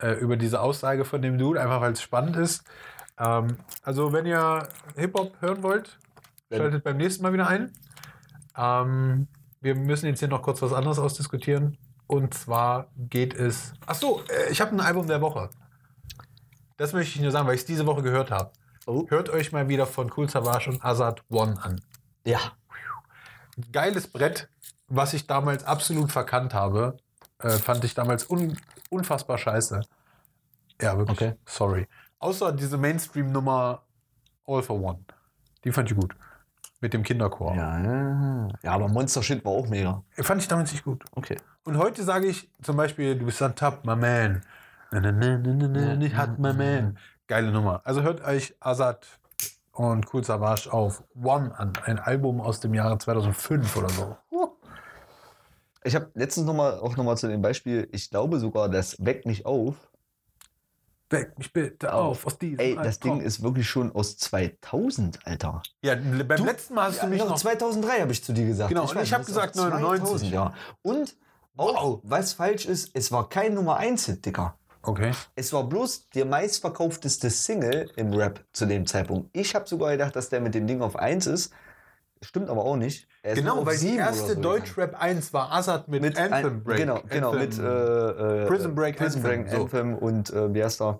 äh, 0.00 0.12
über 0.12 0.36
diese 0.36 0.60
Aussage 0.60 1.04
von 1.04 1.22
dem 1.22 1.38
Dude, 1.38 1.60
einfach 1.60 1.80
weil 1.80 1.92
es 1.92 2.02
spannend 2.02 2.36
ist. 2.36 2.64
Ähm, 3.18 3.56
also 3.82 4.12
wenn 4.12 4.26
ihr 4.26 4.68
Hip-Hop 4.96 5.40
hören 5.40 5.62
wollt, 5.62 5.98
Wenn- 6.48 6.58
schaltet 6.60 6.84
beim 6.84 6.96
nächsten 6.96 7.22
Mal 7.22 7.32
wieder 7.32 7.46
ein. 7.46 7.72
Ähm, 8.56 9.28
wir 9.60 9.74
müssen 9.74 10.06
jetzt 10.06 10.18
hier 10.20 10.28
noch 10.28 10.42
kurz 10.42 10.60
was 10.62 10.72
anderes 10.72 10.98
ausdiskutieren. 10.98 11.78
Und 12.06 12.34
zwar 12.34 12.88
geht 12.96 13.32
es. 13.34 13.72
Ach 13.86 13.94
so, 13.94 14.22
äh, 14.28 14.50
ich 14.50 14.60
habe 14.60 14.72
ein 14.72 14.80
Album 14.80 15.06
der 15.06 15.20
Woche. 15.20 15.48
Das 16.76 16.92
möchte 16.92 17.16
ich 17.16 17.22
nur 17.22 17.30
sagen, 17.30 17.46
weil 17.46 17.54
ich 17.54 17.60
es 17.62 17.66
diese 17.66 17.86
Woche 17.86 18.02
gehört 18.02 18.30
habe. 18.30 18.52
Oh. 18.86 19.06
Hört 19.08 19.30
euch 19.30 19.52
mal 19.52 19.68
wieder 19.68 19.86
von 19.86 20.10
Cool 20.16 20.28
Savage 20.28 20.68
und 20.70 20.84
Azad 20.84 21.22
One 21.30 21.56
an 21.62 21.80
Ja. 22.26 22.40
geiles 23.70 24.08
Brett, 24.08 24.48
was 24.88 25.14
ich 25.14 25.26
damals 25.26 25.64
absolut 25.64 26.10
verkannt 26.10 26.52
habe. 26.54 26.96
Äh, 27.38 27.50
fand 27.58 27.84
ich 27.84 27.94
damals 27.94 28.28
un 28.28 28.58
unfassbar 28.90 29.38
scheiße. 29.38 29.80
Ja, 30.80 30.98
wirklich. 30.98 31.16
Okay. 31.20 31.34
Sorry. 31.46 31.86
Außer 32.22 32.52
diese 32.52 32.78
Mainstream-Nummer 32.78 33.82
All 34.46 34.62
for 34.62 34.80
One. 34.80 35.00
Die 35.64 35.72
fand 35.72 35.90
ich 35.90 35.96
gut. 35.96 36.14
Mit 36.80 36.94
dem 36.94 37.02
Kinderchor. 37.02 37.54
Ja, 37.56 37.82
ja. 37.82 38.48
ja, 38.62 38.72
aber 38.72 38.88
Monster 38.88 39.24
Shit 39.24 39.44
war 39.44 39.52
auch 39.52 39.68
mega. 39.68 40.04
Fand 40.12 40.40
ich 40.40 40.46
damals 40.46 40.70
nicht 40.70 40.84
gut. 40.84 41.04
Okay. 41.16 41.36
Und 41.64 41.78
heute 41.78 42.04
sage 42.04 42.28
ich 42.28 42.48
zum 42.62 42.76
Beispiel, 42.76 43.18
du 43.18 43.24
bist 43.24 43.42
on 43.42 43.56
top, 43.56 43.84
my 43.84 43.96
man. 43.96 44.42
Na, 44.92 45.00
na, 45.00 45.10
na, 45.10 45.36
na, 45.36 45.52
na, 45.52 45.94
na, 45.96 46.00
Ich 46.04 46.14
hat 46.14 46.38
my 46.38 46.52
man. 46.52 46.96
Geile 47.26 47.50
Nummer. 47.50 47.80
Also 47.84 48.02
hört 48.02 48.24
euch 48.24 48.54
Azad 48.60 49.04
und 49.72 50.06
Cool 50.14 50.22
Savage 50.22 50.72
auf 50.72 51.02
One 51.20 51.52
an. 51.58 51.72
Ein 51.84 51.98
Album 51.98 52.40
aus 52.40 52.60
dem 52.60 52.72
Jahre 52.72 52.98
2005 52.98 53.76
oder 53.76 53.88
so. 53.88 54.16
Ich 55.82 55.96
habe 55.96 56.08
letztens 56.14 56.46
noch 56.46 56.54
mal, 56.54 56.78
auch 56.78 56.96
nochmal 56.96 57.16
zu 57.16 57.26
dem 57.26 57.42
Beispiel, 57.42 57.88
ich 57.90 58.10
glaube 58.10 58.38
sogar, 58.38 58.68
das 58.68 59.04
weckt 59.04 59.26
mich 59.26 59.44
auf. 59.44 59.74
Weck 61.12 61.38
mich 61.38 61.52
bitte 61.52 61.92
auf 61.94 62.26
aus 62.26 62.38
diesem 62.38 62.58
Ey, 62.58 62.74
das 62.74 62.98
Ding 62.98 63.20
ist 63.20 63.42
wirklich 63.42 63.68
schon 63.68 63.92
aus 63.92 64.16
2000, 64.16 65.20
Alter. 65.26 65.62
Ja, 65.82 65.94
beim 65.94 66.44
letzten 66.44 66.74
Mal 66.74 66.88
hast 66.88 66.96
Ja, 66.98 67.04
du 67.04 67.10
mich 67.10 67.20
noch 67.20 67.28
noch. 67.30 67.36
2003 67.36 68.00
habe 68.00 68.12
ich 68.12 68.24
zu 68.24 68.32
dir 68.32 68.46
gesagt. 68.46 68.70
Genau, 68.70 68.82
und 68.82 68.94
weiß, 68.94 69.02
ich 69.06 69.12
hab 69.12 69.24
das 69.26 69.34
war 69.34 69.46
gesagt 69.48 69.56
99. 69.56 70.30
ja. 70.30 70.54
Und 70.82 71.16
auch, 71.56 71.74
Wow. 71.82 72.00
was 72.04 72.32
falsch 72.32 72.66
ist, 72.66 72.90
es 72.94 73.12
war 73.12 73.28
kein 73.28 73.54
Nummer 73.54 73.76
1 73.76 74.06
Hit, 74.06 74.24
Dicker. 74.26 74.56
Okay. 74.84 75.12
Es 75.36 75.52
war 75.52 75.64
bloß 75.64 76.08
der 76.10 76.24
meistverkaufteste 76.24 77.30
Single 77.30 77.90
im 77.96 78.12
Rap 78.14 78.44
zu 78.52 78.66
dem 78.66 78.86
Zeitpunkt. 78.86 79.30
Ich 79.32 79.54
habe 79.54 79.68
sogar 79.68 79.92
gedacht, 79.92 80.16
dass 80.16 80.28
der 80.28 80.40
mit 80.40 80.54
dem 80.54 80.66
Ding 80.66 80.82
auf 80.82 80.96
1 80.96 81.26
ist. 81.26 81.52
Stimmt 82.20 82.48
aber 82.50 82.64
auch 82.64 82.76
nicht. 82.76 83.06
Genau, 83.22 83.64
weil 83.64 83.78
die 83.78 83.96
erste 83.96 84.34
so 84.34 84.40
Deutschrap 84.40 85.00
1 85.00 85.32
war 85.32 85.52
Azad 85.52 85.86
mit, 85.86 86.02
mit 86.02 86.18
Anthem 86.18 86.64
Break. 86.64 86.78
Genau, 86.78 87.00
genau 87.08 87.30
Anthem. 87.30 87.48
mit 87.48 87.58
äh, 87.58 88.42
äh, 88.42 88.46
Prison 88.46 88.74
Break 88.74 88.96
Prison 88.96 89.24
Anthem, 89.24 89.44
Break 89.44 89.48
so. 89.48 89.62
Anthem 89.62 89.94
und 89.94 90.30
äh, 90.30 90.52
wie 90.52 90.64
heißt 90.64 90.82
er? 90.82 90.98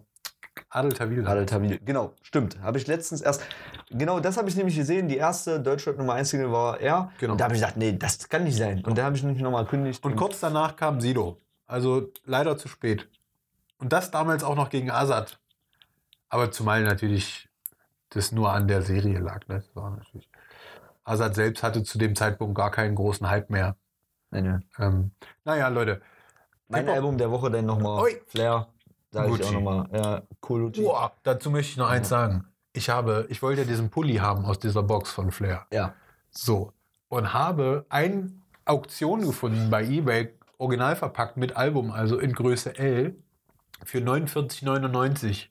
Adel 0.69 0.93
Tawil. 0.93 1.27
Adel 1.27 1.47
Tawil. 1.47 1.81
Genau, 1.85 2.15
stimmt. 2.23 2.61
Habe 2.61 2.79
ich 2.79 2.87
letztens 2.87 3.23
erst. 3.23 3.43
Genau, 3.91 4.21
das 4.21 4.37
habe 4.37 4.49
ich 4.49 4.57
nämlich 4.57 4.77
gesehen. 4.77 5.09
Die 5.09 5.17
erste 5.17 5.61
Deutschrap 5.61 5.99
Nummer 5.99 6.15
1 6.15 6.31
Single 6.31 6.53
war 6.53 6.81
er. 6.81 7.11
Genau. 7.19 7.33
Und 7.33 7.41
da 7.41 7.45
habe 7.45 7.55
ich 7.55 7.61
gedacht, 7.61 7.77
nee, 7.77 7.93
das 7.93 8.29
kann 8.29 8.45
nicht 8.45 8.57
sein. 8.57 8.85
Und 8.85 8.97
da 8.97 9.05
habe 9.05 9.17
ich 9.17 9.23
nämlich 9.23 9.43
nochmal 9.43 9.65
gekündigt. 9.65 10.05
Und 10.05 10.17
kurz 10.17 10.41
danach 10.41 10.77
kam 10.77 11.01
Sido. 11.01 11.39
Also 11.67 12.11
leider 12.25 12.57
zu 12.57 12.69
spät. 12.69 13.09
Und 13.79 13.93
das 13.93 14.11
damals 14.11 14.45
auch 14.45 14.55
noch 14.55 14.71
gegen 14.71 14.91
Azad. 14.91 15.41
Aber 16.29 16.51
zumal 16.51 16.85
natürlich 16.85 17.49
das 18.11 18.33
nur 18.33 18.53
an 18.53 18.69
der 18.69 18.83
Serie 18.83 19.19
lag. 19.19 19.47
Ne? 19.49 19.57
Das 19.57 19.75
war 19.75 19.91
natürlich. 19.91 20.32
Azad 21.05 21.35
selbst 21.35 21.63
hatte 21.63 21.83
zu 21.83 21.99
dem 21.99 22.15
Zeitpunkt 22.15 22.57
gar 22.57 22.71
keinen 22.71 22.95
großen 22.95 23.29
Hype 23.29 23.51
mehr. 23.51 23.77
Nee, 24.31 24.43
nee. 24.43 24.59
Ähm, 24.79 25.13
naja, 25.45 25.69
Leute. 25.69 26.01
Mein 26.69 26.83
Hip-Hop. 26.83 26.97
Album 26.97 27.19
der 27.19 27.31
Woche 27.31 27.51
dann 27.51 27.67
nochmal. 27.67 28.03
Ui. 28.03 28.21
Flair. 28.27 28.69
Sag 29.11 29.27
ich 29.27 29.31
Gucci. 29.33 29.45
auch 29.45 29.53
nochmal. 29.53 29.89
Ja, 29.93 30.23
Colucci. 30.41 30.83
Boah, 30.83 31.13
dazu 31.23 31.51
möchte 31.51 31.73
ich 31.73 31.77
noch 31.77 31.91
eins 31.91 32.09
sagen. 32.09 32.47
Ich 32.73 32.89
habe, 32.89 33.27
ich 33.29 33.43
wollte 33.43 33.63
ja 33.63 33.67
diesen 33.67 33.91
Pulli 33.91 34.17
haben 34.17 34.47
aus 34.47 34.59
dieser 34.59 34.83
Box 34.83 35.11
von 35.11 35.31
Flair. 35.31 35.67
Ja. 35.71 35.95
So. 36.31 36.73
Und 37.09 37.35
habe 37.35 37.85
eine 37.91 38.33
Auktion 38.65 39.21
gefunden 39.27 39.69
bei 39.69 39.85
eBay, 39.85 40.33
original 40.57 40.97
verpackt 40.97 41.37
mit 41.37 41.57
Album, 41.57 41.91
also 41.91 42.19
in 42.19 42.33
Größe 42.33 42.79
L, 42.79 43.17
für 43.85 43.99
49,99. 43.99 45.49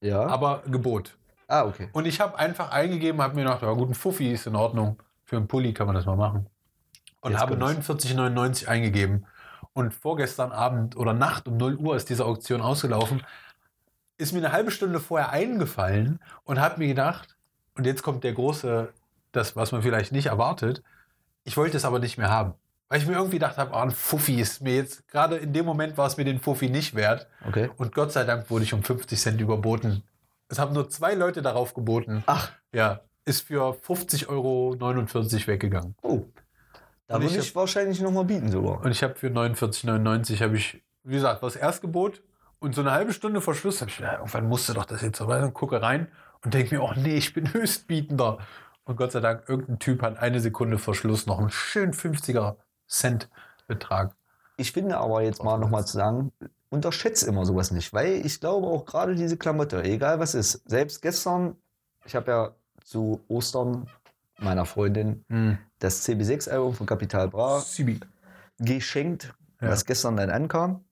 Ja. 0.00 0.26
Aber 0.26 0.62
Gebot. 0.66 1.17
Ah, 1.48 1.64
okay. 1.64 1.88
Und 1.92 2.06
ich 2.06 2.20
habe 2.20 2.38
einfach 2.38 2.70
eingegeben, 2.70 3.20
habe 3.20 3.34
mir 3.34 3.44
gedacht, 3.44 3.62
ja 3.62 3.72
gut, 3.72 3.90
ein 3.90 3.94
Fuffi 3.94 4.32
ist 4.32 4.46
in 4.46 4.54
Ordnung. 4.54 5.02
Für 5.24 5.36
einen 5.36 5.48
Pulli 5.48 5.74
kann 5.74 5.86
man 5.86 5.96
das 5.96 6.06
mal 6.06 6.16
machen. 6.16 6.46
Und 7.20 7.32
Jetzt 7.32 7.40
habe 7.40 7.56
kommt's. 7.56 7.84
49,99 8.04 8.68
eingegeben. 8.68 9.26
Und 9.72 9.92
vorgestern 9.92 10.52
Abend 10.52 10.96
oder 10.96 11.12
Nacht 11.12 11.48
um 11.48 11.56
0 11.56 11.76
Uhr 11.76 11.96
ist 11.96 12.08
diese 12.08 12.24
Auktion 12.24 12.60
ausgelaufen. 12.60 13.22
Ist 14.16 14.32
mir 14.32 14.38
eine 14.38 14.52
halbe 14.52 14.70
Stunde 14.70 15.00
vorher 15.00 15.30
eingefallen 15.30 16.20
und 16.44 16.60
habe 16.60 16.78
mir 16.78 16.88
gedacht, 16.88 17.36
und 17.74 17.86
jetzt 17.86 18.02
kommt 18.02 18.24
der 18.24 18.32
große, 18.32 18.92
das, 19.32 19.54
was 19.54 19.72
man 19.72 19.82
vielleicht 19.82 20.12
nicht 20.12 20.26
erwartet, 20.26 20.82
ich 21.44 21.56
wollte 21.56 21.76
es 21.76 21.84
aber 21.84 21.98
nicht 21.98 22.18
mehr 22.18 22.30
haben. 22.30 22.54
Weil 22.88 23.00
ich 23.00 23.06
mir 23.06 23.14
irgendwie 23.14 23.36
gedacht 23.36 23.58
habe, 23.58 23.72
oh, 23.72 23.78
ein 23.78 23.90
Fuffi 23.90 24.40
ist 24.40 24.62
mir 24.62 24.74
jetzt, 24.74 25.06
gerade 25.08 25.36
in 25.36 25.52
dem 25.52 25.66
Moment 25.66 25.96
war 25.98 26.06
es 26.06 26.16
mir 26.16 26.24
den 26.24 26.40
Fuffi 26.40 26.70
nicht 26.70 26.94
wert. 26.94 27.28
Okay. 27.46 27.70
Und 27.76 27.94
Gott 27.94 28.12
sei 28.12 28.24
Dank 28.24 28.50
wurde 28.50 28.64
ich 28.64 28.72
um 28.72 28.82
50 28.82 29.20
Cent 29.20 29.40
überboten. 29.40 30.02
Es 30.48 30.58
haben 30.58 30.72
nur 30.72 30.88
zwei 30.88 31.14
Leute 31.14 31.42
darauf 31.42 31.74
geboten. 31.74 32.24
Ach. 32.26 32.52
Ja, 32.72 33.00
ist 33.24 33.46
für 33.46 33.74
50,49 33.74 34.28
Euro 34.28 34.76
weggegangen. 35.46 35.94
Oh. 36.02 36.24
Da 37.06 37.14
würde 37.14 37.26
ich 37.26 37.36
ich, 37.36 37.54
wahrscheinlich 37.54 38.00
nochmal 38.00 38.24
bieten 38.24 38.50
sogar. 38.50 38.82
Und 38.82 38.90
ich 38.90 39.02
habe 39.02 39.14
für 39.14 39.28
49,99 39.28 40.42
habe 40.42 40.56
ich, 40.56 40.82
wie 41.04 41.14
gesagt, 41.14 41.42
was 41.42 41.56
Erstgebot 41.56 42.22
und 42.58 42.74
so 42.74 42.80
eine 42.80 42.92
halbe 42.92 43.12
Stunde 43.12 43.40
vor 43.40 43.54
Schluss 43.54 43.80
habe 43.80 43.90
ich, 43.90 43.98
ja, 43.98 44.14
irgendwann 44.14 44.46
musste 44.46 44.74
doch 44.74 44.84
das 44.84 45.02
jetzt 45.02 45.18
so 45.18 45.28
weiter 45.28 45.44
und 45.44 45.54
gucke 45.54 45.80
rein 45.80 46.08
und 46.44 46.54
denke 46.54 46.74
mir, 46.74 46.82
oh 46.82 46.92
nee, 46.96 47.16
ich 47.16 47.32
bin 47.32 47.52
Höchstbietender. 47.52 48.38
Und 48.84 48.96
Gott 48.96 49.12
sei 49.12 49.20
Dank, 49.20 49.48
irgendein 49.48 49.78
Typ 49.78 50.02
hat 50.02 50.18
eine 50.18 50.40
Sekunde 50.40 50.78
vor 50.78 50.94
Schluss 50.94 51.26
noch 51.26 51.38
einen 51.38 51.50
schönen 51.50 51.92
50er 51.92 52.56
Cent 52.86 53.28
Betrag. 53.66 54.14
Ich 54.56 54.72
finde 54.72 54.96
aber 54.96 55.22
jetzt 55.22 55.44
mal 55.44 55.58
nochmal 55.58 55.86
zu 55.86 55.98
sagen, 55.98 56.32
unterschätze 56.70 57.26
immer 57.26 57.46
sowas 57.46 57.70
nicht, 57.70 57.92
weil 57.92 58.24
ich 58.26 58.40
glaube 58.40 58.66
auch 58.66 58.84
gerade 58.84 59.14
diese 59.14 59.36
Klamotte, 59.36 59.82
egal 59.84 60.18
was 60.20 60.34
ist, 60.34 60.62
selbst 60.68 61.00
gestern, 61.02 61.56
ich 62.04 62.14
habe 62.14 62.30
ja 62.30 62.54
zu 62.84 63.20
Ostern 63.28 63.88
meiner 64.38 64.64
Freundin 64.66 65.24
Hm. 65.28 65.58
das 65.78 66.06
CB6-Album 66.08 66.74
von 66.74 66.86
Capital 66.86 67.28
Bra 67.28 67.60
Sibi. 67.60 68.00
geschenkt, 68.58 69.34
Ja. 69.60 69.68
was 69.70 69.84
gestern 69.84 70.16
dann 70.16 70.30
ankam. 70.30 70.84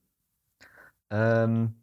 Ähm, 1.11 1.75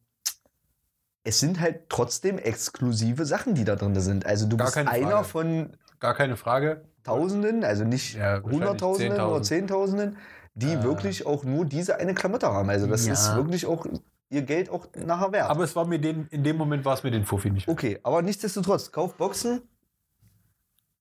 es 1.23 1.39
sind 1.39 1.59
halt 1.61 1.89
trotzdem 1.89 2.37
exklusive 2.37 3.25
Sachen, 3.25 3.55
die 3.55 3.63
da 3.63 3.75
drin 3.77 3.97
sind. 3.99 4.25
Also 4.25 4.45
du 4.47 4.57
Gar 4.57 4.65
bist 4.65 4.77
einer 4.77 4.87
Frage. 5.11 5.23
von 5.23 5.77
Gar 5.99 6.15
keine 6.15 6.35
Frage. 6.35 6.83
Tausenden, 7.03 7.63
also 7.63 7.83
nicht 7.85 8.15
Ja, 8.15 8.41
Hunderttausenden 8.41 9.13
oder 9.21 9.37
10.000. 9.37 9.43
Zehntausenden, 9.43 10.17
die 10.55 10.73
Äh. 10.73 10.83
wirklich 10.83 11.25
auch 11.25 11.43
nur 11.43 11.65
diese 11.65 11.97
eine 11.97 12.13
Klamotte 12.13 12.47
haben. 12.51 12.69
Also 12.69 12.87
das 12.87 13.05
Ja. 13.05 13.13
ist 13.13 13.35
wirklich 13.35 13.65
auch 13.65 13.85
ihr 14.29 14.41
Geld 14.41 14.69
auch 14.69 14.87
nachher 14.95 15.31
wert. 15.31 15.49
Aber 15.49 15.63
es 15.63 15.75
war 15.75 15.85
mir 15.85 15.99
den, 15.99 16.27
in 16.31 16.43
dem 16.43 16.57
Moment 16.57 16.85
war 16.85 16.93
es 16.95 17.03
mir 17.03 17.11
den 17.11 17.25
Fuffi 17.25 17.49
nicht. 17.51 17.67
wert. 17.67 17.77
okay, 17.77 17.99
aber 18.03 18.21
nichtsdestotrotz, 18.21 18.91
kauf 18.91 19.15
Boxen. 19.15 19.61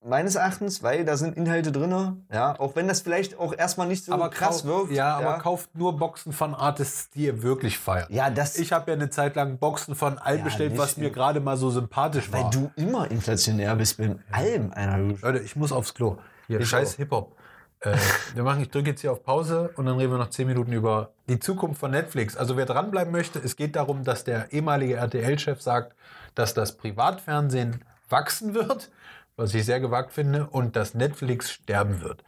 Meines 0.05 0.35
Erachtens, 0.35 0.83
weil 0.83 1.05
da 1.05 1.15
sind 1.15 1.37
Inhalte 1.37 1.71
drin, 1.71 2.25
ja, 2.29 2.59
auch 2.59 2.75
wenn 2.75 2.89
das 2.89 2.99
vielleicht 2.99 3.39
auch 3.39 3.53
erstmal 3.57 3.87
nicht 3.87 4.03
so 4.03 4.11
krass 4.17 4.63
kauf- 4.63 4.65
wirkt. 4.65 4.91
Ja, 4.91 5.15
aber 5.15 5.37
kauft 5.39 5.73
nur 5.77 5.95
Boxen 5.95 6.33
von 6.33 6.53
Artists, 6.53 7.09
die 7.11 7.27
ihr 7.27 7.41
wirklich 7.41 7.79
feiert. 7.79 8.09
ja, 8.09 8.29
das, 8.29 8.57
Ich 8.57 8.73
habe 8.73 8.91
ja 8.91 8.97
eine 8.97 9.09
Zeit 9.09 9.37
lang 9.37 9.59
Boxen 9.59 9.95
von 9.95 10.17
allem 10.17 10.39
Ja, 10.39 10.43
bestellt, 10.43 10.77
was 10.77 10.97
mir 10.97 11.09
gerade 11.09 11.39
mal 11.39 11.55
so 11.55 11.69
sympathisch 11.69 12.29
weil 12.33 12.43
war. 12.43 12.49
du 12.51 12.69
immer 12.75 13.09
inflationär 13.11 13.73
bist 13.77 13.97
mit 13.97 14.19
allem, 14.29 14.73
einer. 14.73 14.97
Leute, 15.21 15.39
ich 15.39 15.55
muss 15.55 15.71
aufs 15.71 15.93
Klo. 15.93 16.17
Hier, 16.47 16.59
Ich 16.59 16.67
scheiß. 16.67 16.95
Hip-Hop. 16.95 17.37
Äh, 17.83 17.97
wir 18.33 18.43
machen, 18.43 18.61
ich 18.61 18.69
drücke 18.69 18.91
jetzt 18.91 19.01
hier 19.01 19.11
auf 19.11 19.23
Pause 19.23 19.71
und 19.75 19.85
dann 19.85 19.97
reden 19.97 20.11
wir 20.11 20.17
noch 20.17 20.29
10 20.29 20.47
Minuten 20.47 20.71
über 20.71 21.13
die 21.27 21.39
Zukunft 21.39 21.79
von 21.79 21.91
Netflix. 21.91 22.37
Also 22.37 22.55
wer 22.55 22.65
dranbleiben 22.65 23.11
möchte, 23.11 23.39
es 23.39 23.55
geht 23.57 23.75
darum, 23.75 24.03
dass 24.03 24.23
der 24.23 24.53
ehemalige 24.53 24.95
RTL-Chef 24.95 25.61
sagt, 25.61 25.95
dass 26.33 26.53
das 26.53 26.77
Privatfernsehen 26.77 27.83
wachsen 28.09 28.53
wird, 28.53 28.89
was 29.35 29.53
ich 29.53 29.65
sehr 29.65 29.81
gewagt 29.81 30.13
finde, 30.13 30.47
und 30.47 30.75
dass 30.75 30.93
Netflix 30.93 31.51
sterben 31.51 32.01
wird. 32.01 32.23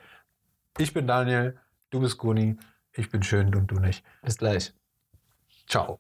Ich 0.78 0.94
bin 0.94 1.08
Daniel, 1.08 1.58
du 1.90 2.02
bist 2.02 2.18
Guni, 2.18 2.58
ich 2.92 3.10
bin 3.10 3.24
schön 3.24 3.56
und 3.56 3.68
du 3.68 3.80
nicht. 3.80 4.04
Bis 4.24 4.38
gleich. 4.38 4.74
Ciao. 5.68 6.00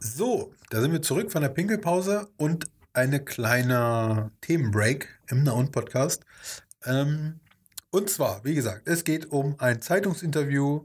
So, 0.00 0.52
da 0.70 0.80
sind 0.80 0.92
wir 0.92 1.02
zurück 1.02 1.30
von 1.30 1.42
der 1.42 1.50
Pinkelpause 1.50 2.28
und 2.36 2.66
eine 2.92 3.20
kleine 3.24 4.32
Themenbreak 4.40 5.08
im 5.28 5.44
Naun 5.44 5.70
Podcast. 5.70 6.24
Ähm, 6.84 7.40
und 7.94 8.10
zwar, 8.10 8.44
wie 8.44 8.56
gesagt, 8.56 8.88
es 8.88 9.04
geht 9.04 9.30
um 9.30 9.54
ein 9.60 9.80
Zeitungsinterview 9.80 10.84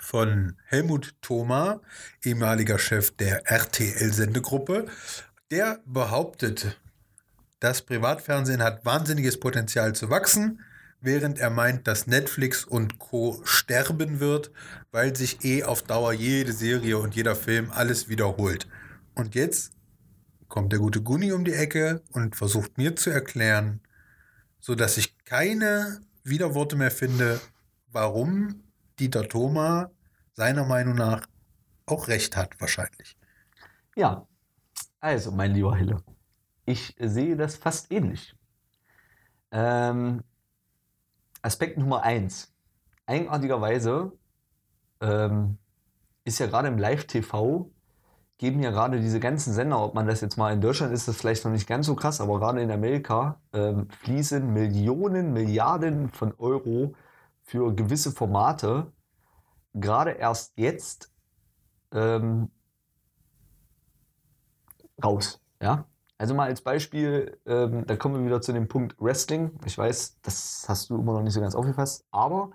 von 0.00 0.56
Helmut 0.64 1.14
Thoma, 1.22 1.80
ehemaliger 2.24 2.76
Chef 2.80 3.12
der 3.12 3.48
RTL-Sendegruppe. 3.48 4.86
Der 5.52 5.78
behauptet, 5.86 6.76
das 7.60 7.82
Privatfernsehen 7.82 8.64
hat 8.64 8.84
wahnsinniges 8.84 9.38
Potenzial 9.38 9.94
zu 9.94 10.10
wachsen, 10.10 10.58
während 11.00 11.38
er 11.38 11.50
meint, 11.50 11.86
dass 11.86 12.08
Netflix 12.08 12.64
und 12.64 12.98
Co. 12.98 13.40
sterben 13.44 14.18
wird, 14.18 14.50
weil 14.90 15.14
sich 15.14 15.44
eh 15.44 15.62
auf 15.62 15.82
Dauer 15.82 16.12
jede 16.12 16.52
Serie 16.52 16.98
und 16.98 17.14
jeder 17.14 17.36
Film 17.36 17.70
alles 17.70 18.08
wiederholt. 18.08 18.66
Und 19.14 19.36
jetzt 19.36 19.70
kommt 20.48 20.72
der 20.72 20.80
gute 20.80 21.00
Guni 21.00 21.30
um 21.30 21.44
die 21.44 21.54
Ecke 21.54 22.02
und 22.10 22.34
versucht 22.34 22.76
mir 22.76 22.96
zu 22.96 23.10
erklären, 23.10 23.78
so 24.58 24.74
dass 24.74 24.96
ich 24.96 25.16
keine 25.24 26.00
Widerworte 26.28 26.76
mehr 26.76 26.90
finde, 26.90 27.40
warum 27.88 28.62
Dieter 28.98 29.28
Thoma 29.28 29.90
seiner 30.32 30.64
Meinung 30.64 30.94
nach 30.94 31.26
auch 31.86 32.08
recht 32.08 32.36
hat, 32.36 32.60
wahrscheinlich. 32.60 33.16
Ja, 33.96 34.26
also, 35.00 35.30
mein 35.32 35.52
lieber 35.54 35.76
Hille, 35.76 36.02
ich 36.64 36.94
sehe 36.98 37.36
das 37.36 37.56
fast 37.56 37.90
ähnlich. 37.90 38.34
Ähm, 39.50 40.22
Aspekt 41.42 41.78
Nummer 41.78 42.02
eins. 42.02 42.52
Eigenartigerweise 43.06 44.12
ähm, 45.00 45.58
ist 46.24 46.38
ja 46.40 46.46
gerade 46.46 46.68
im 46.68 46.78
Live-TV, 46.78 47.70
geben 48.38 48.62
ja 48.62 48.70
gerade 48.70 49.00
diese 49.00 49.20
ganzen 49.20 49.52
Sender, 49.52 49.82
ob 49.82 49.94
man 49.94 50.06
das 50.06 50.20
jetzt 50.20 50.36
mal 50.36 50.52
in 50.52 50.60
Deutschland 50.60 50.92
ist, 50.92 51.08
das 51.08 51.16
vielleicht 51.16 51.44
noch 51.44 51.52
nicht 51.52 51.66
ganz 51.66 51.86
so 51.86 51.96
krass, 51.96 52.20
aber 52.20 52.38
gerade 52.38 52.62
in 52.62 52.70
Amerika 52.70 53.40
ähm, 53.52 53.88
fließen 53.90 54.52
Millionen, 54.52 55.32
Milliarden 55.32 56.08
von 56.08 56.32
Euro 56.38 56.94
für 57.42 57.74
gewisse 57.74 58.12
Formate, 58.12 58.92
gerade 59.74 60.12
erst 60.12 60.56
jetzt 60.56 61.12
ähm, 61.92 62.50
raus. 65.02 65.40
Ja? 65.60 65.86
Also 66.16 66.34
mal 66.34 66.48
als 66.48 66.60
Beispiel, 66.60 67.38
ähm, 67.44 67.86
da 67.86 67.96
kommen 67.96 68.16
wir 68.16 68.24
wieder 68.24 68.40
zu 68.40 68.52
dem 68.52 68.68
Punkt 68.68 68.94
Wrestling. 69.00 69.58
Ich 69.64 69.76
weiß, 69.76 70.20
das 70.22 70.64
hast 70.68 70.90
du 70.90 70.98
immer 70.98 71.12
noch 71.12 71.22
nicht 71.22 71.34
so 71.34 71.40
ganz 71.40 71.56
aufgefasst, 71.56 72.04
aber 72.12 72.50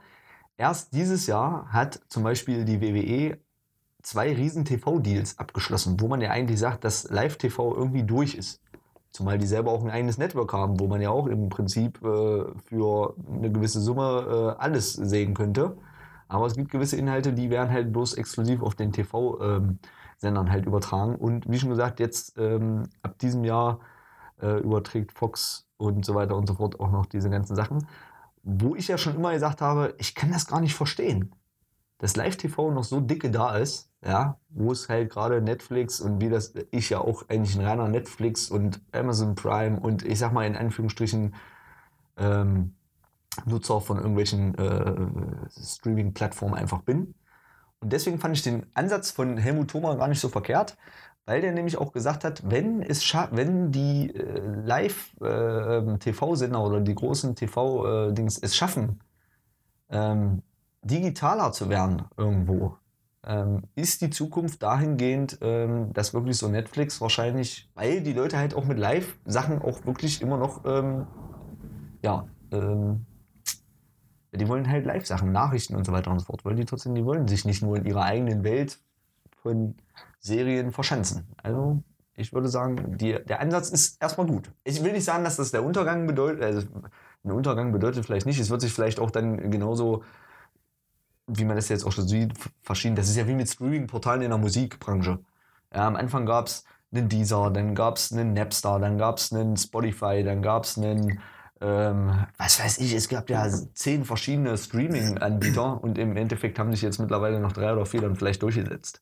erst 0.55 0.93
dieses 0.93 1.27
Jahr 1.27 1.71
hat 1.73 1.99
zum 2.07 2.23
Beispiel 2.23 2.63
die 2.63 2.81
WWE 2.81 3.37
zwei 4.03 4.33
riesen 4.33 4.65
TV-Deals 4.65 5.39
abgeschlossen, 5.39 5.99
wo 5.99 6.07
man 6.07 6.21
ja 6.21 6.29
eigentlich 6.29 6.59
sagt, 6.59 6.83
dass 6.83 7.09
Live-TV 7.09 7.75
irgendwie 7.75 8.03
durch 8.03 8.35
ist. 8.35 8.61
Zumal 9.11 9.37
die 9.37 9.47
selber 9.47 9.71
auch 9.71 9.83
ein 9.83 9.91
eigenes 9.91 10.17
Network 10.17 10.53
haben, 10.53 10.79
wo 10.79 10.87
man 10.87 11.01
ja 11.01 11.09
auch 11.09 11.27
im 11.27 11.49
Prinzip 11.49 12.03
äh, 12.03 12.45
für 12.65 13.15
eine 13.31 13.51
gewisse 13.51 13.79
Summe 13.79 14.55
äh, 14.57 14.61
alles 14.61 14.93
sehen 14.93 15.33
könnte. 15.33 15.77
Aber 16.27 16.47
es 16.47 16.55
gibt 16.55 16.71
gewisse 16.71 16.97
Inhalte, 16.97 17.31
die 17.31 17.49
werden 17.49 17.69
halt 17.71 17.93
bloß 17.93 18.15
exklusiv 18.15 18.63
auf 18.63 18.75
den 18.75 18.91
TV-Sendern 18.91 20.51
halt 20.51 20.65
übertragen. 20.65 21.15
Und 21.15 21.49
wie 21.49 21.59
schon 21.59 21.69
gesagt, 21.69 21.99
jetzt 21.99 22.37
ähm, 22.37 22.89
ab 23.03 23.19
diesem 23.19 23.43
Jahr 23.43 23.79
äh, 24.41 24.59
überträgt 24.61 25.11
Fox 25.11 25.67
und 25.77 26.05
so 26.05 26.15
weiter 26.15 26.35
und 26.35 26.47
so 26.47 26.55
fort 26.55 26.79
auch 26.79 26.91
noch 26.91 27.05
diese 27.05 27.29
ganzen 27.29 27.55
Sachen. 27.55 27.87
Wo 28.41 28.75
ich 28.75 28.87
ja 28.87 28.97
schon 28.97 29.15
immer 29.15 29.31
gesagt 29.31 29.61
habe, 29.61 29.93
ich 29.99 30.15
kann 30.15 30.31
das 30.31 30.47
gar 30.47 30.59
nicht 30.59 30.73
verstehen. 30.75 31.35
Dass 32.03 32.17
Live-TV 32.17 32.71
noch 32.71 32.83
so 32.83 32.99
dicke 32.99 33.31
da 33.31 33.55
ist, 33.55 33.89
ja, 34.05 34.37
wo 34.49 34.73
es 34.73 34.89
halt 34.89 35.09
gerade 35.09 35.41
Netflix 35.41 36.01
und 36.01 36.19
wie 36.19 36.27
das 36.27 36.53
ich 36.69 36.89
ja 36.89 36.99
auch 36.99 37.29
eigentlich 37.29 37.55
ein 37.55 37.65
reiner 37.65 37.87
Netflix 37.87 38.51
und 38.51 38.81
Amazon 38.91 39.35
Prime 39.35 39.79
und 39.79 40.03
ich 40.03 40.19
sag 40.19 40.33
mal 40.33 40.45
in 40.45 40.57
Anführungsstrichen 40.57 41.33
ähm, 42.17 42.75
Nutzer 43.45 43.79
von 43.79 43.99
irgendwelchen 43.99 44.53
äh, 44.55 44.95
Streaming-Plattformen 45.49 46.55
einfach 46.55 46.81
bin. 46.81 47.15
Und 47.79 47.93
deswegen 47.93 48.19
fand 48.19 48.35
ich 48.35 48.43
den 48.43 48.65
Ansatz 48.73 49.11
von 49.11 49.37
Helmut 49.37 49.69
Thoma 49.69 49.95
gar 49.95 50.09
nicht 50.09 50.19
so 50.19 50.27
verkehrt, 50.27 50.75
weil 51.25 51.39
der 51.39 51.53
nämlich 51.53 51.77
auch 51.77 51.93
gesagt 51.93 52.25
hat, 52.25 52.43
wenn, 52.51 52.81
es 52.81 53.01
wenn 53.31 53.71
die 53.71 54.13
äh, 54.13 54.41
Live-TV-Sender 54.65 56.61
oder 56.61 56.81
die 56.81 56.95
großen 56.95 57.33
TV-Dings 57.33 58.39
es 58.39 58.57
schaffen, 58.57 58.99
ähm, 59.89 60.41
digitaler 60.83 61.51
zu 61.51 61.69
werden 61.69 62.03
irgendwo, 62.17 62.77
ähm, 63.25 63.63
ist 63.75 64.01
die 64.01 64.09
Zukunft 64.09 64.61
dahingehend, 64.63 65.39
ähm, 65.41 65.93
dass 65.93 66.13
wirklich 66.13 66.37
so 66.37 66.47
Netflix 66.49 66.99
wahrscheinlich, 66.99 67.69
weil 67.73 68.01
die 68.01 68.13
Leute 68.13 68.37
halt 68.37 68.53
auch 68.53 68.65
mit 68.65 68.77
Live-Sachen 68.77 69.61
auch 69.61 69.85
wirklich 69.85 70.21
immer 70.21 70.37
noch, 70.37 70.65
ähm, 70.65 71.07
ja, 72.01 72.27
ähm, 72.51 73.05
die 74.33 74.47
wollen 74.47 74.69
halt 74.69 74.85
Live-Sachen, 74.85 75.31
Nachrichten 75.31 75.75
und 75.75 75.85
so 75.85 75.91
weiter 75.91 76.11
und 76.11 76.19
so 76.19 76.25
fort, 76.25 76.43
weil 76.43 76.55
die 76.55 76.65
trotzdem, 76.65 76.95
die 76.95 77.05
wollen 77.05 77.27
sich 77.27 77.45
nicht 77.45 77.61
nur 77.61 77.77
in 77.77 77.85
ihrer 77.85 78.03
eigenen 78.03 78.43
Welt 78.43 78.79
von 79.41 79.75
Serien 80.19 80.71
verschanzen. 80.71 81.27
Also 81.41 81.83
ich 82.15 82.33
würde 82.33 82.47
sagen, 82.47 82.97
die, 82.97 83.13
der 83.25 83.39
Ansatz 83.39 83.69
ist 83.69 84.01
erstmal 84.01 84.27
gut. 84.27 84.51
Ich 84.63 84.83
will 84.83 84.91
nicht 84.91 85.05
sagen, 85.05 85.23
dass 85.23 85.37
das 85.37 85.51
der 85.51 85.63
Untergang 85.63 86.07
bedeutet, 86.07 86.43
also 86.43 86.67
ein 87.23 87.31
Untergang 87.31 87.71
bedeutet 87.71 88.05
vielleicht 88.05 88.25
nicht, 88.25 88.39
es 88.39 88.49
wird 88.49 88.61
sich 88.61 88.73
vielleicht 88.73 88.99
auch 88.99 89.11
dann 89.11 89.49
genauso, 89.49 90.03
wie 91.27 91.45
man 91.45 91.55
das 91.55 91.69
jetzt 91.69 91.85
auch 91.85 91.91
schon 91.91 92.07
sieht, 92.07 92.33
verschieden. 92.61 92.95
Das 92.95 93.09
ist 93.09 93.15
ja 93.15 93.27
wie 93.27 93.35
mit 93.35 93.49
Streaming-Portalen 93.49 94.21
in 94.21 94.29
der 94.29 94.37
Musikbranche. 94.37 95.19
Ja, 95.73 95.87
am 95.87 95.95
Anfang 95.95 96.25
gab 96.25 96.47
es 96.47 96.65
einen 96.93 97.09
Deezer, 97.09 97.49
dann 97.51 97.75
gab 97.75 97.97
es 97.97 98.11
einen 98.11 98.33
Napster, 98.33 98.79
dann 98.79 98.97
gab 98.97 99.17
es 99.17 99.33
einen 99.33 99.57
Spotify, 99.57 100.23
dann 100.23 100.41
gab 100.41 100.65
es 100.65 100.77
einen, 100.77 101.19
ähm, 101.61 102.25
was 102.37 102.59
weiß 102.59 102.79
ich, 102.79 102.93
es 102.93 103.09
gab 103.09 103.29
ja 103.29 103.49
zehn 103.73 104.05
verschiedene 104.05 104.57
Streaming-Anbieter 104.57 105.81
und 105.83 105.97
im 105.97 106.15
Endeffekt 106.17 106.59
haben 106.59 106.71
sich 106.71 106.81
jetzt 106.81 106.99
mittlerweile 106.99 107.39
noch 107.39 107.53
drei 107.53 107.73
oder 107.73 107.85
vier 107.85 108.01
dann 108.01 108.15
vielleicht 108.15 108.43
durchgesetzt. 108.43 109.01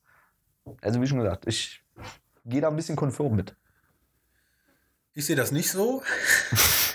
Also 0.82 1.02
wie 1.02 1.08
schon 1.08 1.20
gesagt, 1.20 1.48
ich 1.48 1.84
gehe 2.46 2.62
da 2.62 2.70
ein 2.70 2.76
bisschen 2.76 2.96
konform 2.96 3.36
mit. 3.36 3.56
Ich 5.14 5.26
sehe 5.26 5.36
das 5.36 5.52
nicht 5.52 5.70
so. 5.70 6.02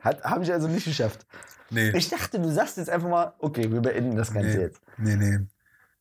Habe 0.00 0.44
ich 0.44 0.52
also 0.52 0.68
nicht 0.68 0.84
geschafft. 0.84 1.26
Nee. 1.70 1.90
Ich 1.90 2.08
dachte, 2.08 2.40
du 2.40 2.50
sagst 2.50 2.78
jetzt 2.78 2.90
einfach 2.90 3.08
mal, 3.08 3.34
okay, 3.38 3.70
wir 3.70 3.80
beenden 3.80 4.16
das 4.16 4.32
Ganze 4.32 4.56
nee, 4.56 4.62
jetzt. 4.62 4.80
nee, 4.96 5.16
nee. 5.16 5.38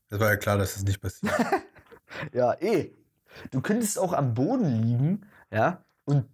Das 0.10 0.20
war 0.20 0.30
ja 0.30 0.38
klar, 0.38 0.58
dass 0.58 0.74
das 0.74 0.84
nicht 0.84 1.02
passiert. 1.02 1.34
Ja, 2.34 2.60
eh. 2.60 2.92
Du 3.52 3.62
könntest 3.62 4.00
auch 4.00 4.14
am 4.14 4.34
Boden 4.34 4.66
liegen, 4.82 5.28
ja, 5.52 5.86
und 6.06 6.26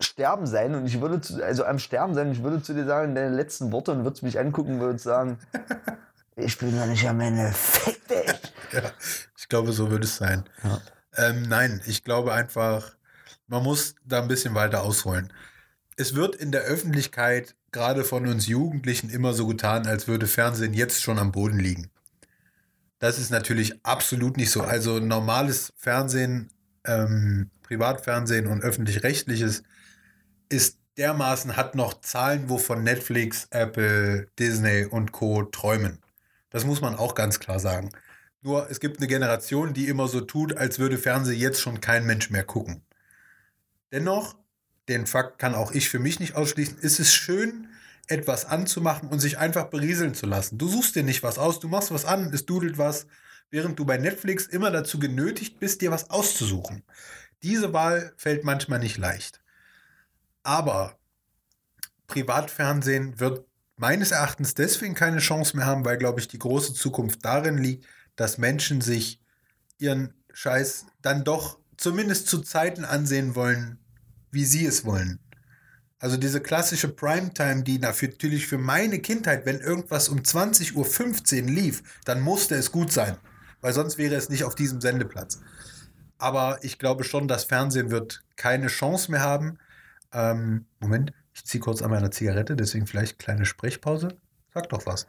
sterben 0.00 0.46
sein 0.46 0.74
und 0.74 0.86
ich 0.86 1.02
würde 1.02 1.20
zu, 1.20 1.44
also 1.44 1.66
am 1.66 1.78
Sterben 1.78 2.14
sein, 2.14 2.32
ich 2.32 2.42
würde 2.42 2.62
zu 2.62 2.72
dir 2.72 2.86
sagen, 2.86 3.14
deine 3.14 3.36
letzten 3.36 3.70
Worte 3.72 3.92
und 3.92 4.04
würdest 4.04 4.22
mich 4.22 4.38
angucken 4.38 4.76
und 4.76 4.80
würdest 4.80 5.04
sagen, 5.04 5.38
Ich 6.36 6.56
bin 6.58 6.74
noch 6.76 6.86
nicht 6.86 7.06
am 7.06 7.20
Ende. 7.20 7.52
Fick 7.52 8.08
dich! 8.08 8.52
ja, 8.72 8.90
ich 9.36 9.48
glaube, 9.48 9.72
so 9.72 9.90
würde 9.90 10.04
es 10.04 10.16
sein. 10.16 10.44
Ja. 10.64 10.80
Ähm, 11.16 11.42
nein, 11.42 11.82
ich 11.84 12.04
glaube 12.04 12.32
einfach, 12.32 12.96
man 13.46 13.62
muss 13.62 13.96
da 14.04 14.22
ein 14.22 14.28
bisschen 14.28 14.54
weiter 14.54 14.82
ausholen. 14.82 15.32
Es 15.96 16.14
wird 16.14 16.34
in 16.34 16.52
der 16.52 16.62
Öffentlichkeit, 16.62 17.54
gerade 17.70 18.04
von 18.04 18.26
uns 18.26 18.46
Jugendlichen, 18.46 19.10
immer 19.10 19.34
so 19.34 19.46
getan, 19.46 19.86
als 19.86 20.08
würde 20.08 20.26
Fernsehen 20.26 20.74
jetzt 20.74 21.02
schon 21.02 21.18
am 21.18 21.32
Boden 21.32 21.58
liegen. 21.58 21.90
Das 22.98 23.18
ist 23.18 23.30
natürlich 23.30 23.84
absolut 23.84 24.36
nicht 24.36 24.50
so. 24.50 24.62
Also 24.62 25.00
normales 25.00 25.72
Fernsehen, 25.76 26.50
ähm, 26.84 27.50
Privatfernsehen 27.62 28.46
und 28.46 28.62
öffentlich-rechtliches 28.62 29.64
ist 30.48 30.78
dermaßen, 30.98 31.56
hat 31.56 31.74
noch 31.74 32.00
Zahlen, 32.00 32.48
wovon 32.48 32.84
Netflix, 32.84 33.48
Apple, 33.50 34.28
Disney 34.38 34.84
und 34.84 35.12
Co. 35.12 35.42
träumen. 35.42 35.98
Das 36.50 36.64
muss 36.64 36.80
man 36.80 36.94
auch 36.94 37.14
ganz 37.14 37.40
klar 37.40 37.58
sagen. 37.58 37.90
Nur 38.42 38.70
es 38.70 38.80
gibt 38.80 38.98
eine 38.98 39.06
Generation, 39.08 39.72
die 39.72 39.88
immer 39.88 40.08
so 40.08 40.20
tut, 40.20 40.56
als 40.56 40.78
würde 40.78 40.98
Fernsehen 40.98 41.38
jetzt 41.38 41.60
schon 41.60 41.80
kein 41.80 42.06
Mensch 42.06 42.30
mehr 42.30 42.44
gucken. 42.44 42.82
Dennoch, 43.92 44.36
den 44.88 45.06
Fakt 45.06 45.38
kann 45.38 45.54
auch 45.54 45.72
ich 45.72 45.88
für 45.88 45.98
mich 45.98 46.20
nicht 46.20 46.34
ausschließen, 46.34 46.78
ist 46.78 47.00
es 47.00 47.14
schön, 47.14 47.68
etwas 48.08 48.44
anzumachen 48.44 49.08
und 49.08 49.20
sich 49.20 49.38
einfach 49.38 49.66
berieseln 49.66 50.14
zu 50.14 50.26
lassen. 50.26 50.58
Du 50.58 50.68
suchst 50.68 50.96
dir 50.96 51.04
nicht 51.04 51.22
was 51.22 51.38
aus, 51.38 51.60
du 51.60 51.68
machst 51.68 51.92
was 51.92 52.04
an, 52.04 52.32
es 52.32 52.46
dudelt 52.46 52.78
was, 52.78 53.06
während 53.50 53.78
du 53.78 53.84
bei 53.84 53.96
Netflix 53.96 54.46
immer 54.46 54.70
dazu 54.70 54.98
genötigt 54.98 55.60
bist, 55.60 55.80
dir 55.80 55.90
was 55.90 56.10
auszusuchen. 56.10 56.82
Diese 57.42 57.72
Wahl 57.72 58.12
fällt 58.16 58.44
manchmal 58.44 58.78
nicht 58.78 58.98
leicht. 58.98 59.40
Aber 60.42 60.98
Privatfernsehen 62.06 63.20
wird 63.20 63.46
meines 63.76 64.10
Erachtens 64.10 64.54
deswegen 64.54 64.94
keine 64.94 65.18
Chance 65.18 65.56
mehr 65.56 65.66
haben, 65.66 65.84
weil, 65.84 65.98
glaube 65.98 66.20
ich, 66.20 66.28
die 66.28 66.38
große 66.38 66.74
Zukunft 66.74 67.24
darin 67.24 67.58
liegt, 67.58 67.86
dass 68.16 68.38
Menschen 68.38 68.80
sich 68.80 69.20
ihren 69.78 70.14
Scheiß 70.32 70.86
dann 71.00 71.24
doch 71.24 71.58
zumindest 71.76 72.28
zu 72.28 72.40
Zeiten 72.40 72.84
ansehen 72.84 73.34
wollen, 73.34 73.78
wie 74.32 74.44
sie 74.44 74.66
es 74.66 74.84
wollen. 74.84 75.20
Also 75.98 76.16
diese 76.16 76.40
klassische 76.40 76.88
Primetime, 76.88 77.62
die 77.62 77.78
natürlich 77.78 78.48
für 78.48 78.58
meine 78.58 78.98
Kindheit, 78.98 79.46
wenn 79.46 79.60
irgendwas 79.60 80.08
um 80.08 80.18
20.15 80.18 81.42
Uhr 81.44 81.48
lief, 81.48 81.82
dann 82.04 82.20
musste 82.20 82.56
es 82.56 82.72
gut 82.72 82.90
sein, 82.90 83.16
weil 83.60 83.72
sonst 83.72 83.98
wäre 83.98 84.16
es 84.16 84.28
nicht 84.28 84.42
auf 84.42 84.56
diesem 84.56 84.80
Sendeplatz. 84.80 85.40
Aber 86.18 86.58
ich 86.62 86.80
glaube 86.80 87.04
schon, 87.04 87.28
das 87.28 87.44
Fernsehen 87.44 87.92
wird 87.92 88.24
keine 88.36 88.66
Chance 88.66 89.12
mehr 89.12 89.20
haben. 89.20 89.58
Ähm, 90.12 90.66
Moment, 90.80 91.12
ich 91.34 91.44
ziehe 91.44 91.60
kurz 91.60 91.82
an 91.82 91.90
meiner 91.90 92.10
Zigarette, 92.10 92.56
deswegen 92.56 92.86
vielleicht 92.86 93.20
kleine 93.20 93.44
Sprechpause. 93.44 94.16
Sag 94.52 94.68
doch 94.70 94.86
was. 94.86 95.06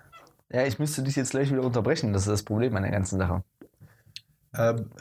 Ja, 0.52 0.66
ich 0.66 0.78
müsste 0.78 1.02
dich 1.02 1.16
jetzt 1.16 1.32
gleich 1.32 1.52
wieder 1.52 1.64
unterbrechen. 1.64 2.14
Das 2.14 2.24
ist 2.24 2.32
das 2.32 2.44
Problem 2.44 2.76
an 2.76 2.84
der 2.84 2.92
ganzen 2.92 3.18
Sache. 3.18 3.44
Ähm, 4.56 4.92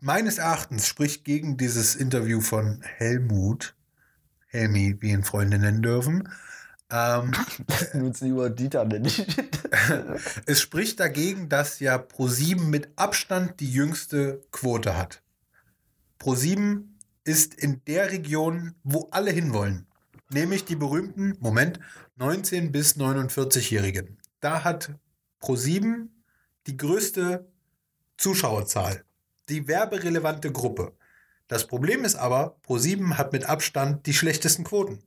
meines 0.00 0.38
Erachtens 0.38 0.86
spricht 0.86 1.24
gegen 1.24 1.56
dieses 1.56 1.94
Interview 1.94 2.40
von 2.40 2.82
Helmut, 2.82 3.74
Helmi, 4.46 4.96
wie 5.00 5.10
ihn 5.10 5.24
Freunde 5.24 5.58
nennen 5.58 5.82
dürfen. 5.82 6.28
Ähm, 6.90 7.32
Nutzen 7.94 8.28
lieber 8.28 8.50
Dieter 8.50 8.84
nennen. 8.84 9.10
es 10.46 10.60
spricht 10.60 10.98
dagegen, 10.98 11.48
dass 11.48 11.78
ja 11.78 11.96
Pro7 11.96 12.62
mit 12.62 12.88
Abstand 12.96 13.60
die 13.60 13.72
jüngste 13.72 14.42
Quote 14.50 14.96
hat. 14.96 15.22
Pro7 16.20 16.82
ist 17.24 17.54
in 17.54 17.82
der 17.86 18.10
Region, 18.10 18.74
wo 18.82 19.08
alle 19.12 19.30
hinwollen. 19.30 19.86
Nämlich 20.30 20.64
die 20.64 20.76
berühmten, 20.76 21.36
Moment, 21.40 21.80
19 22.16 22.72
bis 22.72 22.96
49-Jährigen. 22.96 24.18
Da 24.40 24.64
hat 24.64 24.90
Pro7 25.40 26.08
die 26.66 26.76
größte 26.76 27.48
Zuschauerzahl. 28.16 29.04
Die 29.50 29.66
werberelevante 29.68 30.52
Gruppe. 30.52 30.92
Das 31.48 31.66
Problem 31.66 32.04
ist 32.04 32.14
aber, 32.16 32.56
Pro7 32.66 33.18
hat 33.18 33.32
mit 33.32 33.48
Abstand 33.48 34.06
die 34.06 34.14
schlechtesten 34.14 34.62
Quoten. 34.64 35.00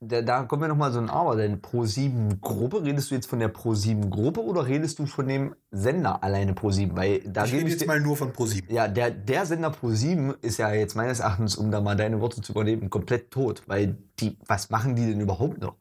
Da, 0.00 0.22
da 0.22 0.42
kommen 0.44 0.62
wir 0.62 0.68
nochmal 0.68 0.90
so 0.90 0.98
ein 0.98 1.10
Aber, 1.10 1.36
denn 1.36 1.60
Pro7-Gruppe, 1.60 2.82
redest 2.82 3.10
du 3.10 3.14
jetzt 3.14 3.26
von 3.28 3.38
der 3.38 3.52
Pro7-Gruppe 3.54 4.40
oder 4.42 4.66
redest 4.66 4.98
du 4.98 5.06
von 5.06 5.28
dem 5.28 5.54
Sender 5.70 6.24
alleine 6.24 6.52
Pro7? 6.54 6.96
Weil 6.96 7.20
da 7.20 7.44
ich 7.44 7.52
rede 7.52 7.68
jetzt 7.70 7.82
dir- 7.82 7.86
mal 7.86 8.00
nur 8.00 8.16
von 8.16 8.32
Pro7. 8.32 8.64
Ja, 8.72 8.88
der, 8.88 9.10
der 9.10 9.46
Sender 9.46 9.70
Pro7 9.70 10.34
ist 10.42 10.56
ja 10.58 10.72
jetzt 10.72 10.96
meines 10.96 11.20
Erachtens, 11.20 11.56
um 11.56 11.70
da 11.70 11.80
mal 11.80 11.94
deine 11.94 12.20
Worte 12.20 12.40
zu 12.40 12.52
übernehmen, 12.52 12.88
komplett 12.90 13.30
tot. 13.30 13.62
Weil 13.66 13.98
die, 14.18 14.38
was 14.46 14.70
machen 14.70 14.96
die 14.96 15.06
denn 15.06 15.20
überhaupt 15.20 15.60
noch? 15.60 15.76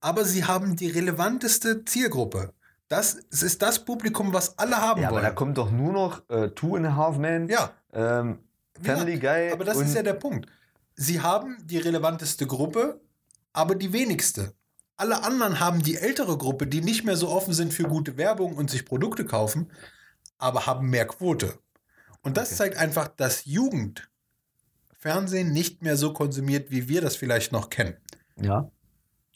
Aber 0.00 0.24
sie 0.24 0.44
haben 0.44 0.74
die 0.74 0.88
relevanteste 0.88 1.84
Zielgruppe. 1.84 2.54
Das 2.88 3.18
es 3.30 3.42
ist 3.42 3.60
das 3.62 3.84
Publikum, 3.84 4.32
was 4.32 4.58
alle 4.58 4.76
haben 4.80 5.02
Ja, 5.02 5.08
aber 5.08 5.16
wollen. 5.16 5.24
da 5.24 5.30
kommt 5.32 5.58
doch 5.58 5.70
nur 5.70 5.92
noch 5.92 6.28
äh, 6.30 6.48
Two 6.50 6.76
and 6.76 6.86
a 6.86 6.96
Half 6.96 7.18
Men, 7.18 7.48
ja, 7.48 7.72
ähm, 7.92 8.38
Family 8.82 9.18
Guy. 9.18 9.50
aber 9.52 9.64
das 9.64 9.78
ist 9.78 9.94
ja 9.94 10.02
der 10.02 10.14
Punkt. 10.14 10.48
Sie 10.94 11.20
haben 11.20 11.58
die 11.64 11.78
relevanteste 11.78 12.46
Gruppe, 12.46 13.00
aber 13.52 13.74
die 13.74 13.92
wenigste. 13.92 14.54
Alle 14.96 15.22
anderen 15.22 15.60
haben 15.60 15.80
die 15.82 15.96
ältere 15.96 16.36
Gruppe, 16.38 16.66
die 16.66 16.80
nicht 16.80 17.04
mehr 17.04 17.16
so 17.16 17.28
offen 17.28 17.52
sind 17.54 17.72
für 17.72 17.84
gute 17.84 18.16
Werbung 18.16 18.56
und 18.56 18.68
sich 18.70 18.84
Produkte 18.84 19.24
kaufen, 19.24 19.70
aber 20.38 20.66
haben 20.66 20.88
mehr 20.90 21.06
Quote. 21.06 21.58
Und 22.22 22.36
das 22.36 22.48
Okay. 22.48 22.56
zeigt 22.56 22.78
einfach, 22.78 23.06
dass 23.08 23.44
Jugend 23.44 24.08
Fernsehen 24.98 25.52
nicht 25.52 25.82
mehr 25.82 25.96
so 25.96 26.12
konsumiert, 26.12 26.70
wie 26.70 26.88
wir 26.88 27.00
das 27.00 27.14
vielleicht 27.16 27.52
noch 27.52 27.70
kennen. 27.70 27.96
Ja, 28.40 28.70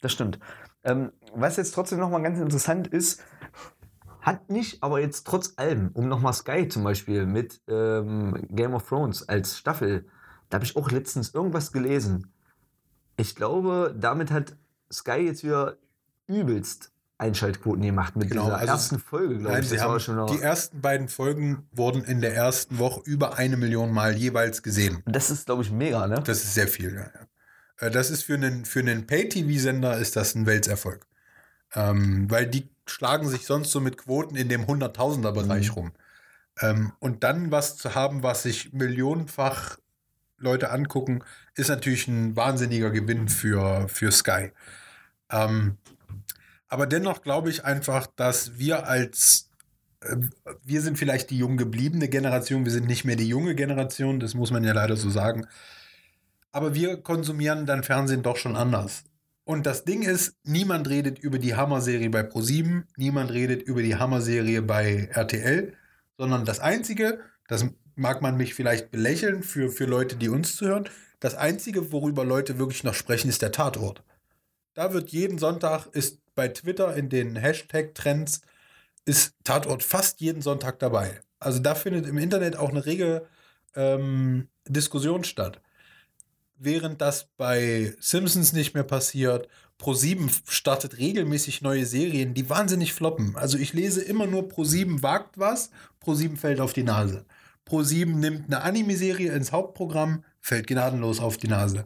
das 0.01 0.11
stimmt. 0.11 0.39
Ähm, 0.83 1.13
was 1.33 1.55
jetzt 1.55 1.73
trotzdem 1.73 1.99
nochmal 1.99 2.21
ganz 2.21 2.39
interessant 2.39 2.87
ist, 2.87 3.21
hat 4.23 4.49
nicht, 4.49 4.81
aber 4.81 4.99
jetzt 5.01 5.27
trotz 5.27 5.53
allem, 5.57 5.91
um 5.93 6.07
nochmal 6.07 6.33
Sky 6.33 6.67
zum 6.67 6.83
Beispiel 6.83 7.25
mit 7.25 7.61
ähm, 7.67 8.47
Game 8.49 8.73
of 8.73 8.87
Thrones 8.87 9.27
als 9.29 9.57
Staffel, 9.57 10.05
da 10.49 10.55
habe 10.55 10.65
ich 10.65 10.75
auch 10.75 10.89
letztens 10.91 11.33
irgendwas 11.33 11.71
gelesen. 11.71 12.31
Ich 13.17 13.35
glaube, 13.35 13.93
damit 13.97 14.31
hat 14.31 14.55
Sky 14.91 15.17
jetzt 15.19 15.43
wieder 15.43 15.77
übelst 16.27 16.91
Einschaltquoten 17.17 17.83
gemacht 17.83 18.15
mit 18.15 18.29
Genau, 18.29 18.45
dieser 18.45 18.57
also 18.57 18.73
ersten 18.73 18.99
Folge, 18.99 19.37
glaube 19.37 19.53
Nein, 19.53 19.63
ich. 19.63 19.69
Das 19.69 19.81
haben, 19.81 19.99
schon 19.99 20.27
die 20.27 20.41
ersten 20.41 20.81
beiden 20.81 21.07
Folgen 21.09 21.67
wurden 21.71 22.03
in 22.03 22.21
der 22.21 22.33
ersten 22.33 22.79
Woche 22.79 23.01
über 23.05 23.37
eine 23.37 23.55
Million 23.57 23.91
Mal 23.91 24.15
jeweils 24.15 24.63
gesehen. 24.63 25.03
das 25.05 25.29
ist, 25.29 25.45
glaube 25.45 25.63
ich, 25.63 25.71
mega, 25.71 26.07
ne? 26.07 26.21
Das 26.25 26.43
ist 26.43 26.53
sehr 26.53 26.67
viel, 26.67 26.95
ja. 26.95 27.09
Äh, 27.87 27.91
Das 27.91 28.09
ist 28.09 28.23
für 28.23 28.35
einen, 28.35 28.65
für 28.65 28.79
einen 28.79 29.05
Pay-TV-Sender 29.05 29.97
ist 29.97 30.15
das 30.15 30.33
ein 30.35 30.45
Welterfolg. 30.45 31.05
Ähm, 31.75 32.29
weil 32.29 32.47
die 32.47 32.69
schlagen 32.87 33.27
sich 33.29 33.45
sonst 33.45 33.71
so 33.71 33.79
mit 33.79 33.97
Quoten 33.97 34.35
in 34.35 34.49
dem 34.49 34.67
Hunderttausender-Bereich 34.67 35.69
Mhm. 35.69 35.73
rum. 35.73 35.91
Ähm, 36.61 36.93
und 36.99 37.23
dann 37.23 37.51
was 37.51 37.77
zu 37.77 37.95
haben, 37.95 38.23
was 38.23 38.43
sich 38.43 38.73
millionenfach 38.73 39.77
Leute 40.37 40.71
angucken, 40.71 41.23
ist 41.55 41.69
natürlich 41.69 42.07
ein 42.07 42.35
wahnsinniger 42.35 42.91
Gewinn 42.91 43.29
für, 43.29 43.87
für 43.89 44.11
Sky. 44.11 44.51
Ähm, 45.31 45.77
aber 46.67 46.87
dennoch 46.87 47.21
glaube 47.21 47.49
ich 47.49 47.65
einfach, 47.65 48.07
dass 48.07 48.57
wir 48.59 48.87
als 48.87 49.49
äh, 50.01 50.17
wir 50.63 50.81
sind 50.81 50.97
vielleicht 50.97 51.29
die 51.31 51.37
jung 51.39 51.57
gebliebene 51.57 52.09
Generation, 52.09 52.65
wir 52.65 52.71
sind 52.71 52.87
nicht 52.87 53.05
mehr 53.05 53.15
die 53.15 53.27
junge 53.27 53.55
Generation, 53.55 54.19
das 54.19 54.33
muss 54.35 54.51
man 54.51 54.63
ja 54.63 54.73
leider 54.73 54.97
so 54.97 55.09
sagen. 55.09 55.47
Aber 56.51 56.73
wir 56.75 57.01
konsumieren 57.01 57.65
dann 57.65 57.83
Fernsehen 57.83 58.23
doch 58.23 58.37
schon 58.37 58.55
anders. 58.55 59.03
Und 59.45 59.65
das 59.65 59.83
Ding 59.83 60.03
ist, 60.03 60.35
niemand 60.43 60.89
redet 60.89 61.19
über 61.19 61.37
die 61.37 61.55
Hammer-Serie 61.55 62.09
bei 62.09 62.23
ProSieben, 62.23 62.87
niemand 62.95 63.31
redet 63.31 63.61
über 63.61 63.81
die 63.81 63.95
Hammer-Serie 63.95 64.61
bei 64.61 65.09
RTL, 65.11 65.73
sondern 66.17 66.45
das 66.45 66.59
Einzige, 66.59 67.19
das 67.47 67.65
mag 67.95 68.21
man 68.21 68.37
mich 68.37 68.53
vielleicht 68.53 68.89
belächeln 68.89 69.43
für, 69.43 69.69
für 69.69 69.85
Leute, 69.85 70.15
die 70.15 70.29
uns 70.29 70.55
zuhören, 70.55 70.89
das 71.19 71.35
Einzige, 71.35 71.91
worüber 71.91 72.25
Leute 72.25 72.57
wirklich 72.57 72.83
noch 72.83 72.93
sprechen, 72.93 73.29
ist 73.29 73.41
der 73.41 73.51
Tatort. 73.51 74.03
Da 74.73 74.93
wird 74.93 75.09
jeden 75.09 75.37
Sonntag, 75.37 75.87
ist 75.87 76.19
bei 76.35 76.47
Twitter 76.47 76.95
in 76.95 77.09
den 77.09 77.35
Hashtag-Trends, 77.35 78.41
ist 79.05 79.35
Tatort 79.43 79.83
fast 79.83 80.21
jeden 80.21 80.41
Sonntag 80.41 80.79
dabei. 80.79 81.21
Also 81.39 81.59
da 81.59 81.75
findet 81.75 82.07
im 82.07 82.17
Internet 82.17 82.55
auch 82.55 82.69
eine 82.69 82.85
rege 82.85 83.27
ähm, 83.75 84.47
Diskussion 84.67 85.23
statt. 85.23 85.61
Während 86.65 87.01
das 87.01 87.27
bei 87.35 87.93
Simpsons 87.99 88.53
nicht 88.53 88.73
mehr 88.73 88.85
passiert, 88.85 89.49
Pro7 89.81 90.31
startet 90.47 90.97
regelmäßig 90.97 91.61
neue 91.61 91.85
Serien, 91.85 92.33
die 92.33 92.49
wahnsinnig 92.49 92.93
floppen. 92.93 93.35
Also 93.35 93.57
ich 93.57 93.73
lese 93.73 94.01
immer 94.01 94.27
nur 94.27 94.43
Pro7 94.43 95.03
wagt 95.03 95.37
was, 95.37 95.71
Pro7 96.01 96.37
fällt 96.37 96.61
auf 96.61 96.71
die 96.71 96.83
Nase. 96.83 97.25
Pro7 97.67 98.15
nimmt 98.15 98.45
eine 98.45 98.61
Anime-Serie 98.61 99.33
ins 99.33 99.51
Hauptprogramm, 99.51 100.23
fällt 100.39 100.67
gnadenlos 100.67 101.19
auf 101.19 101.35
die 101.35 101.49
Nase. 101.49 101.85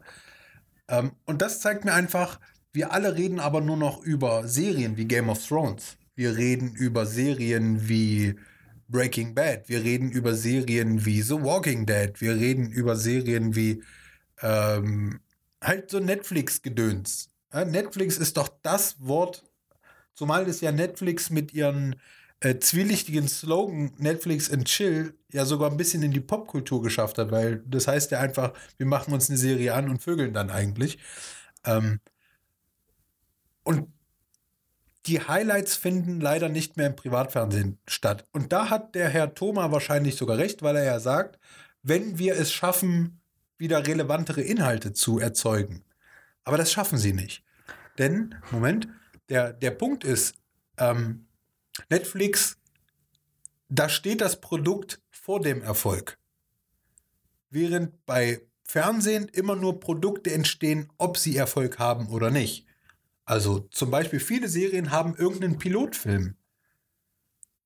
Ähm, 0.88 1.14
und 1.26 1.42
das 1.42 1.60
zeigt 1.60 1.84
mir 1.84 1.94
einfach, 1.94 2.40
wir 2.72 2.92
alle 2.92 3.16
reden 3.16 3.40
aber 3.40 3.62
nur 3.62 3.78
noch 3.78 4.04
über 4.04 4.48
Serien 4.48 4.96
wie 4.96 5.06
Game 5.06 5.30
of 5.30 5.44
Thrones. 5.44 5.98
Wir 6.14 6.38
reden 6.38 6.76
über 6.76 7.08
Serien 7.08 7.90
wie 7.90 8.36
Breaking 8.90 9.34
Bad. 9.34 9.70
Wir 9.70 9.84
reden 9.84 10.12
über 10.12 10.36
Serien 10.36 11.04
wie 11.04 11.24
The 11.24 11.42
Walking 11.42 11.88
Dead. 11.88 12.22
Wir 12.22 12.36
reden 12.36 12.70
über 12.70 12.96
Serien 12.96 13.56
wie 13.56 13.82
ähm, 14.42 15.20
halt 15.62 15.90
so 15.90 16.00
Netflix-Gedöns. 16.00 17.30
Ja, 17.54 17.66
Netflix 17.66 18.18
ist 18.18 18.38
doch 18.38 18.50
das 18.62 18.96
Wort, 19.00 19.44
Zumal 20.18 20.46
das 20.46 20.62
ja 20.62 20.72
Netflix 20.72 21.30
mit 21.30 21.54
ihren 21.54 21.96
äh, 22.40 22.58
zwielichtigen 22.58 23.28
Slogan 23.28 23.92
Netflix 24.00 24.52
and 24.52 24.66
Chill 24.66 25.14
ja 25.32 25.46
sogar 25.46 25.70
ein 25.70 25.78
bisschen 25.78 26.02
in 26.02 26.12
die 26.12 26.20
Popkultur 26.20 26.82
geschafft 26.82 27.20
hat, 27.20 27.30
weil 27.30 27.64
das 27.68 27.88
heißt 27.88 28.10
ja 28.10 28.20
einfach, 28.20 28.54
wir 28.78 28.88
machen 28.88 29.14
uns 29.14 29.30
eine 29.30 29.38
Serie 29.38 29.76
an 29.76 29.90
und 29.90 30.02
vögeln 30.02 30.34
dann 30.34 30.50
eigentlich. 30.50 30.98
Ähm, 31.66 32.00
und 33.64 33.94
die 35.06 35.20
Highlights 35.20 35.76
finden 35.76 36.20
leider 36.20 36.50
nicht 36.50 36.78
mehr 36.78 36.88
im 36.88 36.96
Privatfernsehen 36.96 37.78
statt. 37.88 38.26
Und 38.32 38.52
da 38.52 38.72
hat 38.72 38.96
der 38.96 39.10
Herr 39.10 39.36
Thoma 39.36 39.72
wahrscheinlich 39.72 40.16
sogar 40.16 40.40
recht, 40.40 40.64
weil 40.64 40.78
er 40.78 40.84
ja 40.84 41.00
sagt, 41.00 41.38
wenn 41.84 42.18
wir 42.18 42.36
es 42.38 42.52
schaffen, 42.52 43.17
wieder 43.58 43.86
relevantere 43.86 44.42
Inhalte 44.42 44.94
zu 44.94 45.20
erzeugen. 45.20 45.84
Aber 46.44 46.58
das 46.58 46.72
schaffen 46.72 46.98
sie 46.98 47.14
nicht. 47.14 47.44
Denn, 47.98 48.36
Moment, 48.52 48.88
der, 49.30 49.54
der 49.54 49.72
Punkt 49.72 50.04
ist, 50.04 50.36
ähm, 50.78 51.26
Netflix, 51.90 52.58
da 53.70 53.90
steht 53.90 54.22
das 54.22 54.40
Produkt 54.40 55.02
vor 55.10 55.42
dem 55.42 55.62
Erfolg. 55.62 56.18
Während 57.50 58.06
bei 58.06 58.42
Fernsehen 58.64 59.28
immer 59.30 59.56
nur 59.56 59.80
Produkte 59.80 60.32
entstehen, 60.32 60.90
ob 60.98 61.18
sie 61.18 61.38
Erfolg 61.38 61.80
haben 61.80 62.08
oder 62.10 62.30
nicht. 62.30 62.66
Also 63.26 63.60
zum 63.72 63.92
Beispiel 63.92 64.20
viele 64.20 64.48
Serien 64.48 64.92
haben 64.92 65.16
irgendeinen 65.16 65.58
Pilotfilm. 65.58 66.36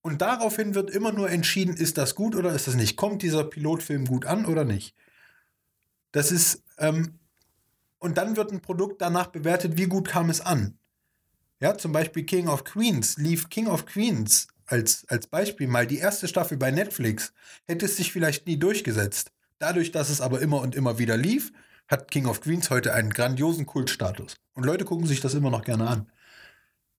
Und 0.01 0.21
daraufhin 0.21 0.73
wird 0.73 0.89
immer 0.89 1.11
nur 1.11 1.29
entschieden, 1.29 1.75
ist 1.75 1.97
das 1.97 2.15
gut 2.15 2.35
oder 2.35 2.53
ist 2.53 2.67
das 2.67 2.75
nicht? 2.75 2.97
Kommt 2.97 3.21
dieser 3.21 3.43
Pilotfilm 3.43 4.05
gut 4.05 4.25
an 4.25 4.45
oder 4.45 4.63
nicht? 4.63 4.95
Das 6.11 6.31
ist, 6.31 6.63
ähm, 6.77 7.19
und 7.99 8.17
dann 8.17 8.35
wird 8.35 8.51
ein 8.51 8.61
Produkt 8.61 9.01
danach 9.01 9.27
bewertet, 9.27 9.77
wie 9.77 9.87
gut 9.87 10.07
kam 10.07 10.29
es 10.29 10.41
an. 10.41 10.77
Ja, 11.59 11.77
zum 11.77 11.91
Beispiel 11.91 12.23
King 12.23 12.47
of 12.47 12.63
Queens 12.63 13.17
lief 13.17 13.49
King 13.49 13.67
of 13.67 13.85
Queens 13.85 14.47
als, 14.65 15.05
als 15.09 15.27
Beispiel 15.27 15.67
mal 15.67 15.85
die 15.85 15.97
erste 15.97 16.27
Staffel 16.27 16.57
bei 16.57 16.71
Netflix, 16.71 17.33
hätte 17.67 17.85
es 17.85 17.97
sich 17.97 18.11
vielleicht 18.11 18.47
nie 18.47 18.57
durchgesetzt. 18.57 19.31
Dadurch, 19.59 19.91
dass 19.91 20.09
es 20.09 20.21
aber 20.21 20.41
immer 20.41 20.61
und 20.61 20.75
immer 20.75 20.97
wieder 20.97 21.17
lief, 21.17 21.51
hat 21.87 22.09
King 22.09 22.25
of 22.25 22.41
Queens 22.41 22.69
heute 22.69 22.93
einen 22.93 23.11
grandiosen 23.11 23.65
Kultstatus. 23.65 24.35
Und 24.53 24.65
Leute 24.65 24.85
gucken 24.85 25.05
sich 25.05 25.19
das 25.19 25.33
immer 25.33 25.51
noch 25.51 25.63
gerne 25.63 25.87
an. 25.87 26.11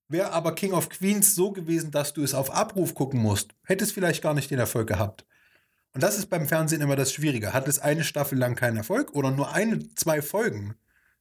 Wäre 0.07 0.31
aber 0.31 0.53
King 0.55 0.73
of 0.73 0.89
Queens 0.89 1.35
so 1.35 1.51
gewesen, 1.51 1.91
dass 1.91 2.13
du 2.13 2.23
es 2.23 2.33
auf 2.33 2.53
Abruf 2.53 2.93
gucken 2.93 3.19
musst, 3.19 3.51
hätte 3.63 3.83
es 3.83 3.91
vielleicht 3.91 4.21
gar 4.21 4.33
nicht 4.33 4.51
den 4.51 4.59
Erfolg 4.59 4.87
gehabt. 4.87 5.25
Und 5.93 6.01
das 6.01 6.17
ist 6.17 6.29
beim 6.29 6.47
Fernsehen 6.47 6.81
immer 6.81 6.95
das 6.95 7.13
Schwierige. 7.13 7.53
Hat 7.53 7.67
es 7.67 7.79
eine 7.79 8.03
Staffel 8.03 8.37
lang 8.37 8.55
keinen 8.55 8.77
Erfolg 8.77 9.13
oder 9.13 9.31
nur 9.31 9.53
eine, 9.53 9.79
zwei 9.95 10.21
Folgen 10.21 10.75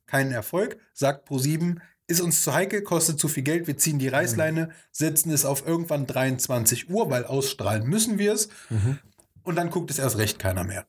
keinen 0.07 0.33
Erfolg, 0.33 0.79
sagt 0.93 1.29
Pro7, 1.29 1.79
ist 2.07 2.21
uns 2.21 2.43
zu 2.43 2.53
heikel, 2.53 2.83
kostet 2.83 3.19
zu 3.19 3.29
viel 3.29 3.43
Geld, 3.43 3.67
wir 3.67 3.77
ziehen 3.79 3.99
die 3.99 4.09
Reißleine, 4.09 4.71
setzen 4.91 5.31
es 5.31 5.45
auf 5.45 5.67
irgendwann 5.67 6.07
23 6.07 6.91
Uhr, 6.91 7.11
weil 7.11 7.25
ausstrahlen 7.25 7.87
müssen 7.87 8.19
wir 8.19 8.33
es. 8.33 8.49
Mhm. 8.69 8.99
Und 9.43 9.57
dann 9.57 9.71
guckt 9.71 9.91
es 9.91 9.99
erst 9.99 10.19
recht 10.19 10.39
keiner 10.39 10.65
mehr. 10.65 10.87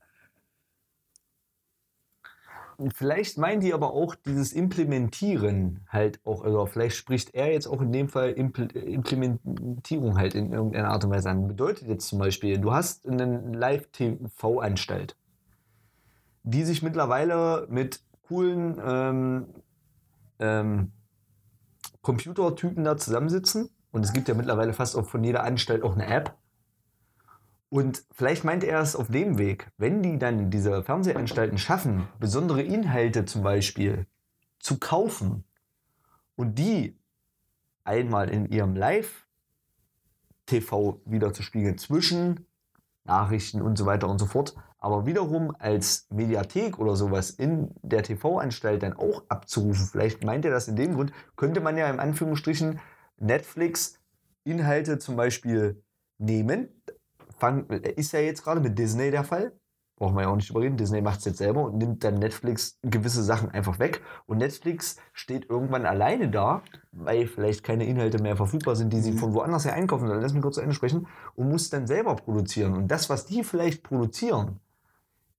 Vielleicht 2.94 3.38
meinen 3.38 3.62
die 3.62 3.74
aber 3.74 3.94
auch 3.94 4.16
dieses 4.16 4.54
Implementieren 4.54 5.82
halt 5.90 6.20
auch, 6.26 6.44
also 6.44 6.66
vielleicht 6.66 6.96
spricht 6.96 7.34
er 7.34 7.52
jetzt 7.52 7.68
auch 7.68 7.82
in 7.82 7.92
dem 7.92 8.10
Fall 8.10 8.32
Implementierung 8.32 10.18
halt 10.18 10.36
in 10.36 10.52
irgendeiner 10.52 10.90
Art 10.90 11.06
und 11.06 11.12
Weise 11.12 11.30
an. 11.30 11.48
Bedeutet 11.48 11.88
jetzt 11.88 12.08
zum 12.08 12.20
Beispiel, 12.20 12.60
du 12.60 12.74
hast 12.74 13.08
eine 13.08 13.44
Live-TV-Anstalt, 13.54 15.16
die 16.44 16.64
sich 16.64 16.82
mittlerweile 16.84 17.68
mit 17.70 18.02
coolen 18.28 18.80
ähm, 18.84 19.46
ähm, 20.40 20.92
Computertypen 22.02 22.84
da 22.84 22.98
zusammensitzen. 22.98 23.70
Und 23.92 24.04
es 24.04 24.14
gibt 24.14 24.28
ja 24.28 24.34
mittlerweile 24.34 24.74
fast 24.74 24.96
auch 24.96 25.06
von 25.06 25.24
jeder 25.24 25.44
Anstalt 25.44 25.84
auch 25.84 25.94
eine 25.94 26.08
App. 26.08 26.36
Und 27.74 28.06
vielleicht 28.12 28.44
meint 28.44 28.64
er 28.64 28.80
es 28.82 28.96
auf 28.96 29.08
dem 29.08 29.40
Weg, 29.40 29.72
wenn 29.78 30.04
die 30.04 30.20
dann 30.20 30.52
diese 30.52 30.84
Fernsehanstalten 30.84 31.58
schaffen, 31.58 32.08
besondere 32.20 32.62
Inhalte 32.62 33.26
zum 33.26 33.42
Beispiel 33.42 34.06
zu 34.60 34.78
kaufen 34.78 35.44
und 36.36 36.60
die 36.60 37.00
einmal 37.84 38.30
in 38.30 38.46
ihrem 38.46 38.76
Live-TV 38.76 39.32
wieder 41.06 41.34
zu 41.34 41.42
spiegeln 41.42 41.80
zwischen 41.80 42.46
Nachrichten 43.06 43.60
und 43.60 43.76
so 43.76 43.88
weiter 43.88 44.08
und 44.08 44.20
so 44.20 44.28
fort, 44.28 44.54
aber 44.78 45.08
wiederum 45.08 45.56
als 45.58 46.06
Mediathek 46.12 46.78
oder 46.78 46.96
sowas 46.96 47.32
in 47.32 47.74
der 47.82 48.04
TV-Anstalt 48.04 48.84
dann 48.84 48.94
auch 48.94 49.24
abzurufen, 49.30 49.88
vielleicht 49.88 50.24
meint 50.24 50.46
er 50.46 50.52
das 50.52 50.68
in 50.68 50.76
dem 50.76 50.94
Grund, 50.94 51.12
könnte 51.38 51.60
man 51.60 51.76
ja 51.76 51.90
in 51.90 52.00
Anführungsstrichen 52.00 52.80
Netflix 53.18 54.00
Inhalte 54.44 55.00
zum 55.00 55.16
Beispiel 55.16 55.82
nehmen. 56.20 56.70
Fang, 57.44 57.68
ist 57.68 58.14
ja 58.14 58.22
jetzt 58.22 58.46
gerade 58.46 58.62
mit 58.62 58.80
Disney 58.80 59.12
der 59.12 59.26
Fall. 59.26 59.52
Brauchen 59.98 60.16
wir 60.16 60.22
ja 60.22 60.30
auch 60.30 60.38
nicht 60.38 60.50
überreden. 60.50 60.78
Disney 60.78 61.02
macht 61.02 61.20
es 61.20 61.26
jetzt 61.26 61.40
selber 61.40 61.66
und 61.66 61.78
nimmt 61.78 62.02
dann 62.02 62.14
Netflix 62.14 62.80
gewisse 62.84 63.22
Sachen 63.22 63.52
einfach 63.52 63.80
weg. 63.80 64.02
Und 64.28 64.38
Netflix 64.38 64.96
steht 65.12 65.50
irgendwann 65.50 65.86
alleine 65.86 66.30
da, 66.30 66.62
weil 66.94 67.28
vielleicht 67.28 67.66
keine 67.66 67.86
Inhalte 67.86 68.22
mehr 68.22 68.38
verfügbar 68.38 68.78
sind, 68.78 68.94
die 68.94 69.02
sie 69.02 69.12
mhm. 69.12 69.18
von 69.18 69.34
woanders 69.34 69.66
her 69.66 69.74
einkaufen 69.74 70.08
sollen. 70.08 70.22
Lass 70.22 70.32
mich 70.32 70.42
kurz 70.42 70.56
zu 70.56 70.62
Ende 70.62 70.74
sprechen. 70.74 71.06
Und 71.36 71.50
muss 71.50 71.70
dann 71.70 71.86
selber 71.86 72.16
produzieren. 72.16 72.76
Und 72.76 72.88
das, 72.88 73.10
was 73.10 73.26
die 73.26 73.44
vielleicht 73.44 73.84
produzieren, 73.84 74.62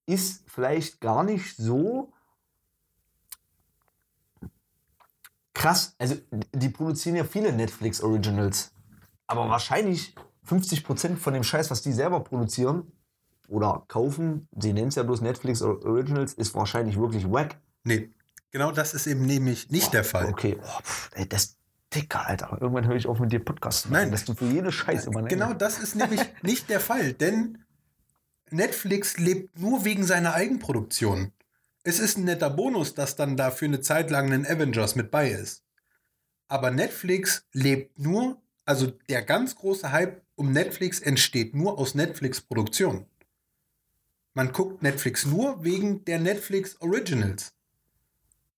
ist 0.04 0.44
vielleicht 0.46 1.00
gar 1.00 1.22
nicht 1.22 1.56
so 1.56 2.12
krass. 5.54 5.94
Also, 5.98 6.16
die 6.52 6.68
produzieren 6.68 7.16
ja 7.16 7.24
viele 7.24 7.50
Netflix 7.50 8.02
Originals. 8.02 8.74
Aber 9.26 9.48
wahrscheinlich 9.48 10.14
50% 10.48 11.16
von 11.16 11.34
dem 11.34 11.44
Scheiß, 11.44 11.70
was 11.70 11.82
die 11.82 11.92
selber 11.92 12.20
produzieren 12.20 12.92
oder 13.48 13.84
kaufen, 13.88 14.48
sie 14.58 14.72
nennen 14.72 14.88
es 14.88 14.94
ja 14.94 15.02
bloß 15.02 15.20
Netflix 15.20 15.62
Originals, 15.62 16.34
ist 16.34 16.54
wahrscheinlich 16.54 16.98
wirklich 16.98 17.30
wack. 17.30 17.56
Nee, 17.84 18.10
genau 18.50 18.72
das 18.72 18.94
ist 18.94 19.06
eben 19.06 19.26
nämlich 19.26 19.70
nicht 19.70 19.88
oh, 19.88 19.92
der 19.92 20.04
Fall. 20.04 20.26
Okay, 20.26 20.58
oh, 20.62 20.80
pff, 20.82 21.10
ey, 21.14 21.28
das 21.28 21.56
Dicker, 21.94 22.26
Alter. 22.26 22.58
Irgendwann 22.60 22.86
höre 22.86 22.96
ich 22.96 23.06
auf 23.06 23.20
mit 23.20 23.30
dir 23.30 23.38
Podcast. 23.38 23.88
Nein, 23.88 24.10
dass 24.10 24.24
du 24.24 24.34
für 24.34 24.46
jede 24.46 24.72
Scheiße 24.72 25.10
immer 25.10 25.22
Genau 25.22 25.52
das 25.52 25.78
ist 25.78 25.94
nämlich 25.94 26.20
nicht 26.42 26.68
der 26.68 26.80
Fall, 26.80 27.12
denn 27.12 27.58
Netflix 28.50 29.18
lebt 29.18 29.58
nur 29.60 29.84
wegen 29.84 30.04
seiner 30.04 30.34
Eigenproduktion. 30.34 31.32
Es 31.84 31.98
ist 31.98 32.18
ein 32.18 32.24
netter 32.24 32.50
Bonus, 32.50 32.94
dass 32.94 33.14
dann 33.14 33.36
dafür 33.36 33.68
eine 33.68 33.80
Zeit 33.80 34.10
lang 34.10 34.32
ein 34.32 34.46
Avengers 34.46 34.96
mit 34.96 35.10
bei 35.10 35.28
ist. 35.28 35.62
Aber 36.48 36.70
Netflix 36.70 37.46
lebt 37.52 37.98
nur, 37.98 38.40
also 38.64 38.90
der 39.08 39.22
ganz 39.22 39.54
große 39.54 39.92
Hype 39.92 40.23
um 40.36 40.52
Netflix 40.52 41.00
entsteht 41.00 41.54
nur 41.54 41.78
aus 41.78 41.94
Netflix-Produktion. 41.94 43.06
Man 44.34 44.52
guckt 44.52 44.82
Netflix 44.82 45.26
nur 45.26 45.62
wegen 45.62 46.04
der 46.04 46.18
Netflix 46.18 46.80
Originals 46.80 47.54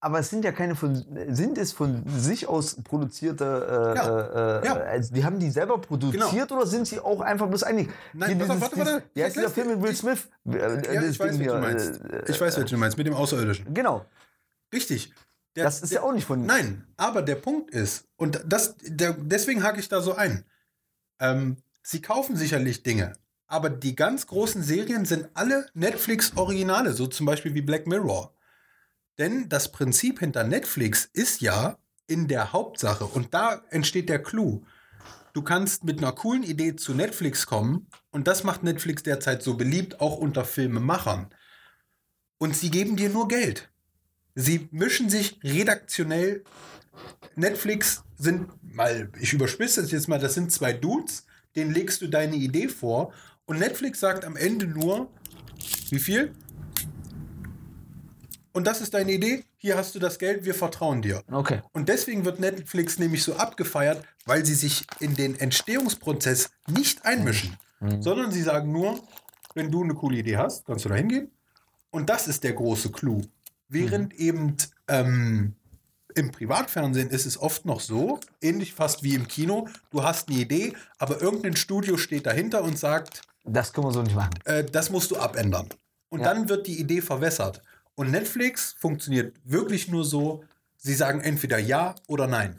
aber 0.06 0.20
es 0.20 0.30
sind 0.30 0.44
ja 0.44 0.52
keine 0.52 0.76
von, 0.76 1.04
sind 1.30 1.58
es 1.58 1.72
von 1.72 2.04
sich 2.06 2.46
aus 2.46 2.76
produzierte, 2.82 3.44
äh, 3.44 3.96
ja. 3.96 4.60
Äh, 4.60 4.64
ja. 4.64 4.74
Also 4.74 5.12
die 5.12 5.24
haben 5.24 5.40
die 5.40 5.50
selber 5.50 5.80
produziert 5.80 6.48
genau. 6.48 6.60
oder 6.60 6.66
sind 6.66 6.86
sie 6.86 7.00
auch 7.00 7.20
einfach 7.20 7.48
bloß 7.48 7.64
eigentlich? 7.64 7.88
Nein, 8.12 8.38
warte, 8.38 8.60
warte, 8.60 8.76
warte. 8.76 9.02
Ja, 9.14 9.28
dieser 9.28 9.50
Film 9.50 9.68
mit 9.68 9.82
Will 9.82 9.96
Smith. 9.96 10.28
Ich, 10.44 10.54
äh, 10.54 10.94
ja, 10.94 11.02
ich 11.02 11.18
weiß, 11.18 11.36
hier, 11.36 11.54
du 11.54 11.60
meinst. 11.60 12.04
Äh, 12.04 12.22
ich 12.28 12.40
weiß, 12.40 12.56
was 12.56 12.70
du 12.70 12.76
meinst, 12.76 12.96
mit 12.96 13.08
dem 13.08 13.14
Außerirdischen. 13.14 13.74
Genau. 13.74 14.04
Richtig. 14.72 15.12
Der, 15.56 15.64
das 15.64 15.82
ist 15.82 15.90
der, 15.90 16.02
ja 16.02 16.06
auch 16.06 16.12
nicht 16.12 16.26
von. 16.26 16.46
Nein, 16.46 16.86
aber 16.96 17.22
der 17.22 17.34
Punkt 17.34 17.72
ist, 17.72 18.04
und 18.16 18.40
das, 18.46 18.76
der, 18.82 19.12
deswegen 19.12 19.64
hake 19.64 19.80
ich 19.80 19.88
da 19.88 20.00
so 20.00 20.14
ein. 20.14 20.44
Ähm, 21.18 21.56
sie 21.86 22.02
kaufen 22.02 22.36
sicherlich 22.36 22.82
Dinge, 22.82 23.12
aber 23.46 23.70
die 23.70 23.94
ganz 23.94 24.26
großen 24.26 24.62
Serien 24.62 25.04
sind 25.04 25.28
alle 25.34 25.68
Netflix-Originale, 25.74 26.92
so 26.92 27.06
zum 27.06 27.26
Beispiel 27.26 27.54
wie 27.54 27.62
Black 27.62 27.86
Mirror. 27.86 28.34
Denn 29.18 29.48
das 29.48 29.70
Prinzip 29.70 30.18
hinter 30.18 30.42
Netflix 30.42 31.08
ist 31.12 31.40
ja 31.40 31.78
in 32.08 32.26
der 32.26 32.52
Hauptsache, 32.52 33.04
und 33.04 33.32
da 33.34 33.62
entsteht 33.70 34.08
der 34.08 34.20
Clou. 34.20 34.64
Du 35.32 35.42
kannst 35.42 35.84
mit 35.84 35.98
einer 35.98 36.12
coolen 36.12 36.42
Idee 36.42 36.74
zu 36.74 36.92
Netflix 36.92 37.46
kommen, 37.46 37.86
und 38.10 38.26
das 38.26 38.42
macht 38.42 38.64
Netflix 38.64 39.04
derzeit 39.04 39.42
so 39.44 39.56
beliebt, 39.56 40.00
auch 40.00 40.16
unter 40.16 40.44
Filmemachern. 40.44 41.32
Und 42.38 42.56
sie 42.56 42.70
geben 42.70 42.96
dir 42.96 43.10
nur 43.10 43.28
Geld. 43.28 43.70
Sie 44.34 44.68
mischen 44.72 45.08
sich 45.08 45.38
redaktionell. 45.44 46.42
Netflix 47.36 48.02
sind 48.18 48.50
mal, 48.62 49.10
ich 49.20 49.32
überspitze 49.32 49.82
das 49.82 49.92
jetzt 49.92 50.08
mal, 50.08 50.18
das 50.18 50.34
sind 50.34 50.50
zwei 50.50 50.72
Dudes, 50.72 51.26
denen 51.56 51.72
legst 51.72 52.02
du 52.02 52.06
deine 52.06 52.36
Idee 52.36 52.68
vor 52.68 53.12
und 53.46 53.58
Netflix 53.58 54.00
sagt 54.00 54.24
am 54.24 54.36
Ende 54.36 54.66
nur, 54.66 55.08
wie 55.90 55.98
viel? 55.98 56.34
und 58.56 58.66
das 58.66 58.80
ist 58.80 58.94
deine 58.94 59.12
Idee, 59.12 59.44
hier 59.58 59.76
hast 59.76 59.94
du 59.94 59.98
das 59.98 60.18
Geld, 60.18 60.46
wir 60.46 60.54
vertrauen 60.54 61.02
dir. 61.02 61.22
Okay. 61.30 61.60
Und 61.72 61.90
deswegen 61.90 62.24
wird 62.24 62.40
Netflix 62.40 62.98
nämlich 62.98 63.22
so 63.22 63.36
abgefeiert, 63.36 64.02
weil 64.24 64.46
sie 64.46 64.54
sich 64.54 64.86
in 64.98 65.14
den 65.14 65.38
Entstehungsprozess 65.38 66.48
nicht 66.66 67.04
einmischen, 67.04 67.54
mhm. 67.80 68.00
sondern 68.00 68.32
sie 68.32 68.40
sagen 68.40 68.72
nur, 68.72 68.98
wenn 69.54 69.70
du 69.70 69.84
eine 69.84 69.92
coole 69.92 70.16
Idee 70.16 70.38
hast, 70.38 70.64
kannst 70.64 70.86
du 70.86 70.88
da 70.88 70.94
hingehen. 70.94 71.30
Und 71.90 72.08
das 72.08 72.28
ist 72.28 72.44
der 72.44 72.54
große 72.54 72.90
Clou. 72.92 73.20
Während 73.68 74.14
mhm. 74.14 74.24
eben 74.24 74.56
ähm, 74.88 75.54
im 76.16 76.30
Privatfernsehen 76.32 77.10
ist 77.10 77.26
es 77.26 77.38
oft 77.40 77.64
noch 77.64 77.80
so, 77.80 78.18
ähnlich 78.40 78.72
fast 78.74 79.02
wie 79.02 79.14
im 79.14 79.28
Kino, 79.28 79.68
du 79.90 80.02
hast 80.02 80.28
eine 80.28 80.38
Idee, 80.38 80.74
aber 80.98 81.20
irgendein 81.20 81.56
Studio 81.56 81.96
steht 81.96 82.26
dahinter 82.26 82.62
und 82.64 82.78
sagt, 82.78 83.22
Das 83.44 83.72
können 83.72 83.86
wir 83.86 83.92
so 83.92 84.02
nicht 84.02 84.16
machen. 84.16 84.30
äh, 84.44 84.64
das 84.64 84.90
musst 84.90 85.10
du 85.10 85.16
abändern. 85.18 85.68
Und 86.08 86.20
Ja. 86.20 86.32
dann 86.32 86.48
wird 86.48 86.66
die 86.66 86.80
Idee 86.80 87.00
verwässert. 87.02 87.62
Und 87.94 88.10
Netflix 88.10 88.74
funktioniert 88.78 89.36
wirklich 89.44 89.88
nur 89.88 90.04
so, 90.04 90.42
sie 90.76 90.94
sagen 90.94 91.20
entweder 91.20 91.58
ja 91.58 91.94
oder 92.06 92.26
nein. 92.26 92.56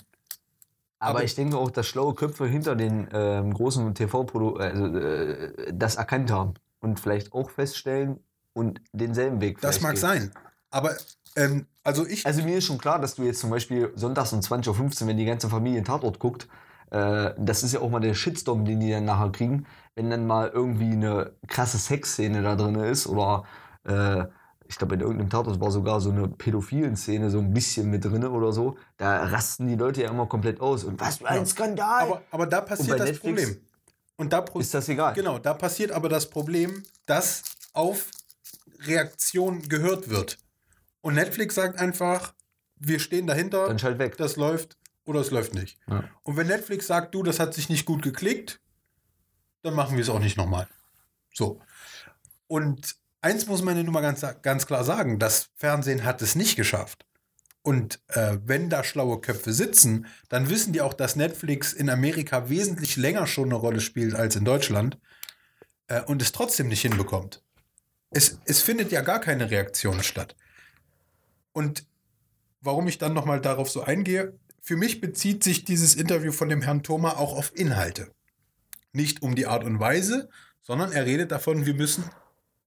Aber, 0.99 1.09
Aber- 1.19 1.23
ich 1.23 1.35
denke 1.35 1.57
auch, 1.57 1.69
dass 1.71 1.85
schlaue 1.88 2.13
Köpfe 2.15 2.47
hinter 2.47 2.75
den 2.75 3.07
ähm, 3.13 3.53
großen 3.53 3.93
TV-Produkten 3.95 4.61
also, 4.61 4.85
äh, 4.97 5.71
das 5.73 5.95
erkannt 5.95 6.31
haben 6.31 6.53
und 6.79 6.99
vielleicht 6.99 7.34
auch 7.34 7.49
feststellen 7.49 8.19
und 8.53 8.81
denselben 8.93 9.39
Weg 9.41 9.61
Das 9.61 9.81
mag 9.81 9.93
gehen. 9.93 10.01
sein. 10.01 10.31
Aber 10.71 10.95
ähm, 11.38 11.65
also 11.84 12.05
ich, 12.05 12.26
Also 12.26 12.43
mir 12.43 12.57
ist 12.57 12.65
schon 12.65 12.77
klar, 12.77 12.99
dass 12.99 13.15
du 13.15 13.23
jetzt 13.23 13.39
zum 13.39 13.49
Beispiel 13.49 13.91
sonntags 13.95 14.34
um 14.34 14.39
20.15 14.41 15.01
Uhr, 15.01 15.07
wenn 15.07 15.18
die 15.18 15.26
ganze 15.26 15.49
Familie 15.49 15.84
Tatort 15.84 16.19
guckt, 16.19 16.47
äh, 16.91 17.34
das 17.38 17.64
ist 17.64 17.73
ja 17.73 17.80
auch 17.80 17.89
mal 17.89 17.99
der 17.99 18.14
Shitstorm, 18.14 18.65
den 18.65 18.80
die 18.80 18.91
dann 18.91 19.05
nachher 19.05 19.31
kriegen, 19.31 19.65
wenn 19.95 20.09
dann 20.09 20.26
mal 20.27 20.49
irgendwie 20.49 20.91
eine 20.91 21.31
krasse 21.47 21.77
Sexszene 21.77 22.41
da 22.41 22.55
drin 22.55 22.76
ist 22.76 23.07
oder 23.07 23.43
äh, 23.85 24.26
ich 24.69 24.77
glaube 24.77 24.95
in 24.95 25.01
irgendeinem 25.01 25.30
Tatort 25.30 25.59
war 25.61 25.72
sogar 25.72 26.01
so 26.01 26.11
eine 26.11 26.27
pädophilen 26.27 26.97
Szene 26.97 27.30
so 27.30 27.39
ein 27.39 27.53
bisschen 27.53 27.89
mit 27.89 28.03
drin 28.03 28.26
oder 28.26 28.51
so, 28.51 28.76
da 28.97 29.23
rasten 29.23 29.68
die 29.68 29.76
Leute 29.76 30.03
ja 30.03 30.09
immer 30.09 30.26
komplett 30.26 30.59
aus 30.59 30.84
und 30.84 30.99
was 30.99 31.18
für 31.18 31.30
ein 31.30 31.38
Ja. 31.38 31.45
Skandal! 31.45 32.01
aber, 32.03 32.22
aber 32.31 32.47
da 32.47 32.61
passiert 32.61 32.99
das 32.99 33.09
Netflix 33.11 33.43
Problem. 33.43 33.61
Und 34.18 34.34
da 34.34 34.43
ist 34.55 34.73
das 34.73 34.89
egal. 34.89 35.14
Genau, 35.14 35.38
da 35.38 35.53
passiert 35.53 35.91
aber 35.91 36.09
das 36.09 36.30
Problem, 36.30 36.84
dass 37.05 37.43
auf 37.73 38.09
Reaktion 38.80 39.61
gehört 39.69 40.09
wird. 40.09 40.38
Und 41.07 41.13
Netflix 41.13 41.55
sagt 41.55 41.79
einfach, 41.79 42.34
wir 42.75 42.99
stehen 42.99 43.27
dahinter, 43.27 43.69
Dann 43.69 43.79
schalt 43.79 43.97
weg. 43.97 44.17
das 44.17 44.35
läuft 44.35 44.77
oder 45.05 45.21
es 45.21 45.31
läuft 45.31 45.53
nicht. 45.53 45.79
Ja. 45.88 46.03
Und 46.23 46.35
wenn 46.35 46.47
Netflix 46.47 46.85
sagt, 46.85 47.15
du, 47.15 47.23
das 47.23 47.39
hat 47.39 47.53
sich 47.53 47.69
nicht 47.69 47.85
gut 47.85 48.01
geklickt, 48.01 48.59
dann 49.61 49.73
machen 49.73 49.95
wir 49.95 50.01
es 50.01 50.09
auch 50.09 50.19
nicht 50.19 50.35
nochmal. 50.35 50.67
So. 51.34 51.61
Und 52.47 52.97
eins 53.21 53.47
muss 53.47 53.61
man 53.61 53.77
ja 53.77 53.84
nun 53.84 53.93
mal 53.93 54.01
ganz, 54.01 54.25
ganz 54.41 54.67
klar 54.67 54.84
sagen, 54.84 55.17
das 55.17 55.47
Fernsehen 55.55 56.03
hat 56.03 56.21
es 56.21 56.35
nicht 56.35 56.57
geschafft. 56.57 57.05
Und 57.61 58.01
äh, 58.09 58.39
wenn 58.43 58.69
da 58.69 58.84
schlaue 58.84 59.21
Köpfe 59.21 59.53
sitzen, 59.53 60.07
dann 60.27 60.49
wissen 60.49 60.73
die 60.73 60.81
auch, 60.81 60.93
dass 60.93 61.15
Netflix 61.15 61.71
in 61.71 61.89
Amerika 61.89 62.49
wesentlich 62.49 62.97
länger 62.97 63.27
schon 63.27 63.45
eine 63.45 63.55
Rolle 63.55 63.79
spielt 63.79 64.13
als 64.13 64.35
in 64.35 64.43
Deutschland 64.43 64.99
äh, 65.88 66.01
und 66.01 66.21
es 66.21 66.34
trotzdem 66.34 66.67
nicht 66.67 66.81
hinbekommt. 66.81 67.41
Es, 68.09 68.39
es 68.43 68.61
findet 68.61 68.91
ja 68.91 68.99
gar 68.99 69.21
keine 69.21 69.49
Reaktion 69.49 70.03
statt. 70.03 70.35
Und 71.57 71.88
warum 72.61 72.88
ich 72.88 72.99
dann 72.99 73.15
nochmal 73.15 73.41
darauf 73.41 73.67
so 73.67 73.81
eingehe, 73.81 74.38
für 74.61 74.77
mich 74.77 75.01
bezieht 75.01 75.43
sich 75.43 75.65
dieses 75.65 75.95
Interview 75.95 76.31
von 76.31 76.49
dem 76.49 76.61
Herrn 76.61 76.84
Thoma 76.84 77.17
auch 77.17 77.35
auf 77.35 77.51
Inhalte. 77.55 78.11
Nicht 78.93 79.23
um 79.23 79.34
die 79.34 79.47
Art 79.47 79.63
und 79.63 79.79
Weise, 79.79 80.29
sondern 80.61 80.91
er 80.91 81.07
redet 81.07 81.31
davon, 81.31 81.65
wir 81.65 81.73
müssen 81.73 82.03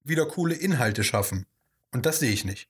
wieder 0.02 0.26
coole 0.26 0.56
Inhalte 0.56 1.04
schaffen. 1.04 1.46
Und 1.92 2.04
das 2.04 2.18
sehe 2.18 2.32
ich 2.32 2.44
nicht. 2.44 2.68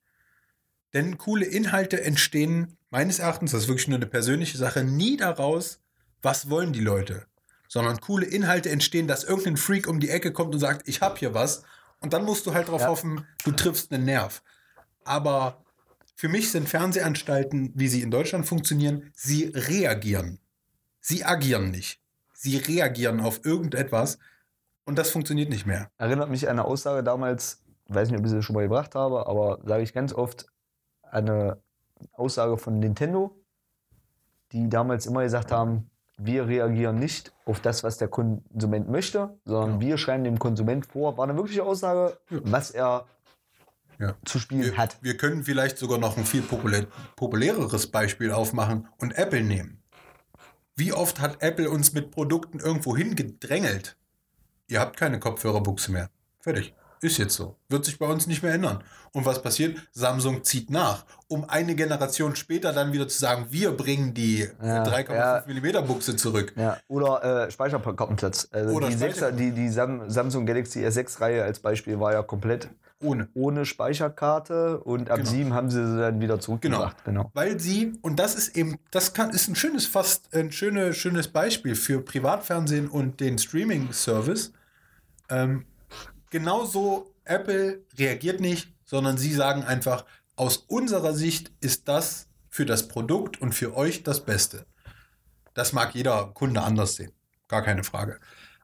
Denn 0.92 1.16
coole 1.16 1.46
Inhalte 1.46 2.04
entstehen 2.04 2.76
meines 2.90 3.18
Erachtens, 3.18 3.52
das 3.52 3.62
ist 3.62 3.68
wirklich 3.68 3.88
nur 3.88 3.96
eine 3.96 4.06
persönliche 4.06 4.58
Sache, 4.58 4.84
nie 4.84 5.16
daraus, 5.16 5.80
was 6.20 6.50
wollen 6.50 6.74
die 6.74 6.80
Leute. 6.80 7.24
Sondern 7.66 7.98
coole 7.98 8.26
Inhalte 8.26 8.68
entstehen, 8.68 9.08
dass 9.08 9.24
irgendein 9.24 9.56
Freak 9.56 9.88
um 9.88 10.00
die 10.00 10.10
Ecke 10.10 10.34
kommt 10.34 10.52
und 10.52 10.60
sagt, 10.60 10.86
ich 10.86 11.00
habe 11.00 11.18
hier 11.18 11.32
was. 11.32 11.62
Und 12.00 12.12
dann 12.12 12.26
musst 12.26 12.44
du 12.44 12.52
halt 12.52 12.68
darauf 12.68 12.82
Ja. 12.82 12.88
hoffen, 12.88 13.26
du 13.42 13.52
triffst 13.52 13.90
einen 13.90 14.04
Nerv. 14.04 14.42
Aber 15.04 15.64
für 16.20 16.28
mich 16.28 16.50
sind 16.50 16.68
Fernsehanstalten, 16.68 17.72
wie 17.74 17.88
sie 17.88 18.02
in 18.02 18.10
Deutschland 18.10 18.44
funktionieren, 18.46 19.10
sie 19.14 19.44
reagieren. 19.54 20.38
Sie 21.00 21.24
agieren 21.24 21.70
nicht. 21.70 21.98
Sie 22.34 22.58
reagieren 22.58 23.20
auf 23.20 23.42
irgendetwas 23.46 24.18
und 24.84 24.98
das 24.98 25.08
funktioniert 25.08 25.48
nicht 25.48 25.64
mehr. 25.64 25.90
Erinnert 25.96 26.28
mich 26.28 26.46
an 26.46 26.58
eine 26.58 26.66
Aussage 26.66 27.02
damals, 27.02 27.62
weiß 27.88 28.10
nicht, 28.10 28.20
ob 28.20 28.26
ich 28.26 28.32
sie 28.32 28.42
schon 28.42 28.52
mal 28.54 28.64
gebracht 28.64 28.94
habe, 28.94 29.26
aber 29.28 29.60
sage 29.64 29.82
ich 29.82 29.94
ganz 29.94 30.12
oft, 30.12 30.44
eine 31.02 31.62
Aussage 32.12 32.58
von 32.58 32.78
Nintendo, 32.78 33.34
die 34.52 34.68
damals 34.68 35.06
immer 35.06 35.22
gesagt 35.22 35.50
haben, 35.50 35.88
wir 36.18 36.46
reagieren 36.46 36.98
nicht 36.98 37.32
auf 37.46 37.60
das, 37.60 37.82
was 37.82 37.96
der 37.96 38.08
Konsument 38.08 38.90
möchte, 38.90 39.38
sondern 39.46 39.80
wir 39.80 39.96
schreiben 39.96 40.24
dem 40.24 40.38
Konsument 40.38 40.84
vor, 40.84 41.16
war 41.16 41.24
eine 41.24 41.36
wirkliche 41.36 41.62
Aussage, 41.64 42.18
Ja. 42.28 42.40
was 42.42 42.72
er 42.72 43.06
Ja. 44.00 44.14
zu 44.24 44.38
spielen 44.38 44.62
Wir, 44.62 44.76
hat. 44.76 44.96
wir 45.02 45.16
können 45.16 45.44
vielleicht 45.44 45.76
sogar 45.78 45.98
noch 45.98 46.16
ein 46.16 46.24
viel 46.24 46.42
populär, 46.42 46.86
populäreres 47.16 47.86
Beispiel 47.88 48.32
aufmachen 48.32 48.88
und 48.98 49.12
Apple 49.18 49.42
nehmen. 49.42 49.82
Wie 50.74 50.92
oft 50.92 51.20
hat 51.20 51.42
Apple 51.42 51.68
uns 51.70 51.92
mit 51.92 52.10
Produkten 52.10 52.58
irgendwo 52.60 52.96
hingedrängelt? 52.96 53.96
Ihr 54.68 54.80
habt 54.80 54.96
keine 54.96 55.18
Kopfhörerbuchse 55.20 55.92
mehr. 55.92 56.08
Fertig. 56.40 56.74
Ist 57.02 57.16
jetzt 57.18 57.34
so. 57.34 57.56
Wird 57.70 57.84
sich 57.86 57.98
bei 57.98 58.06
uns 58.06 58.26
nicht 58.26 58.42
mehr 58.42 58.52
ändern. 58.52 58.84
Und 59.12 59.24
was 59.24 59.42
passiert? 59.42 59.78
Samsung 59.92 60.44
zieht 60.44 60.68
nach, 60.70 61.04
um 61.28 61.48
eine 61.48 61.74
Generation 61.74 62.36
später 62.36 62.72
dann 62.74 62.92
wieder 62.92 63.08
zu 63.08 63.18
sagen, 63.18 63.46
wir 63.50 63.72
bringen 63.72 64.12
die 64.12 64.48
Ja, 64.62 64.84
3,5 64.84 65.14
ja. 65.14 65.80
mm 65.82 65.86
Buchse 65.86 66.16
zurück. 66.16 66.52
Ja, 66.56 66.76
oder 66.88 67.46
äh, 67.46 67.50
Speicherkartenplatz. 67.50 68.48
Also 68.52 68.74
Oder 68.74 68.88
die, 68.88 68.96
6er, 68.96 68.98
Speicher- 69.12 69.32
die, 69.32 69.50
die 69.52 69.68
Sam 69.70 70.10
Samsung 70.10 70.44
Galaxy 70.44 70.84
S6-Reihe 70.84 71.42
als 71.42 71.58
Beispiel 71.60 71.98
war 71.98 72.12
ja 72.12 72.22
komplett 72.22 72.68
Ohne. 73.02 73.28
ohne 73.34 73.64
Speicherkarte 73.64 74.80
und 74.80 75.10
ab 75.10 75.18
Genau. 75.18 75.30
7 75.30 75.54
haben 75.54 75.70
sie 75.70 75.86
sie 75.86 75.98
dann 75.98 76.20
wieder 76.20 76.38
zurückgebracht. 76.38 77.02
Genau. 77.04 77.30
Weil 77.34 77.58
sie, 77.58 77.94
und 78.02 78.18
das 78.18 78.34
ist 78.34 78.56
eben, 78.56 78.78
das 78.90 79.14
kann, 79.14 79.30
ist 79.30 79.48
ein 79.48 79.54
schönes, 79.56 79.86
fast 79.86 80.34
ein 80.34 80.52
schöne, 80.52 80.92
schönes 80.92 81.28
Beispiel 81.28 81.74
für 81.74 82.02
Privatfernsehen 82.02 82.88
und 82.88 83.20
den 83.20 83.38
Streaming-Service. 83.38 84.52
Ähm, 85.30 85.64
genauso 86.30 87.14
Apple 87.24 87.84
reagiert 87.96 88.40
nicht, 88.40 88.72
sondern 88.84 89.16
sie 89.16 89.32
sagen 89.32 89.62
einfach, 89.64 90.04
aus 90.36 90.58
unserer 90.68 91.14
Sicht 91.14 91.52
ist 91.60 91.88
das 91.88 92.28
für 92.48 92.66
das 92.66 92.88
Produkt 92.88 93.40
und 93.40 93.54
für 93.54 93.76
euch 93.76 94.02
das 94.02 94.24
Beste. 94.24 94.66
Das 95.54 95.72
mag 95.72 95.94
jeder 95.94 96.30
Kunde 96.34 96.62
anders 96.62 96.96
sehen, 96.96 97.12
gar 97.48 97.62
keine 97.62 97.84
Frage. 97.84 98.18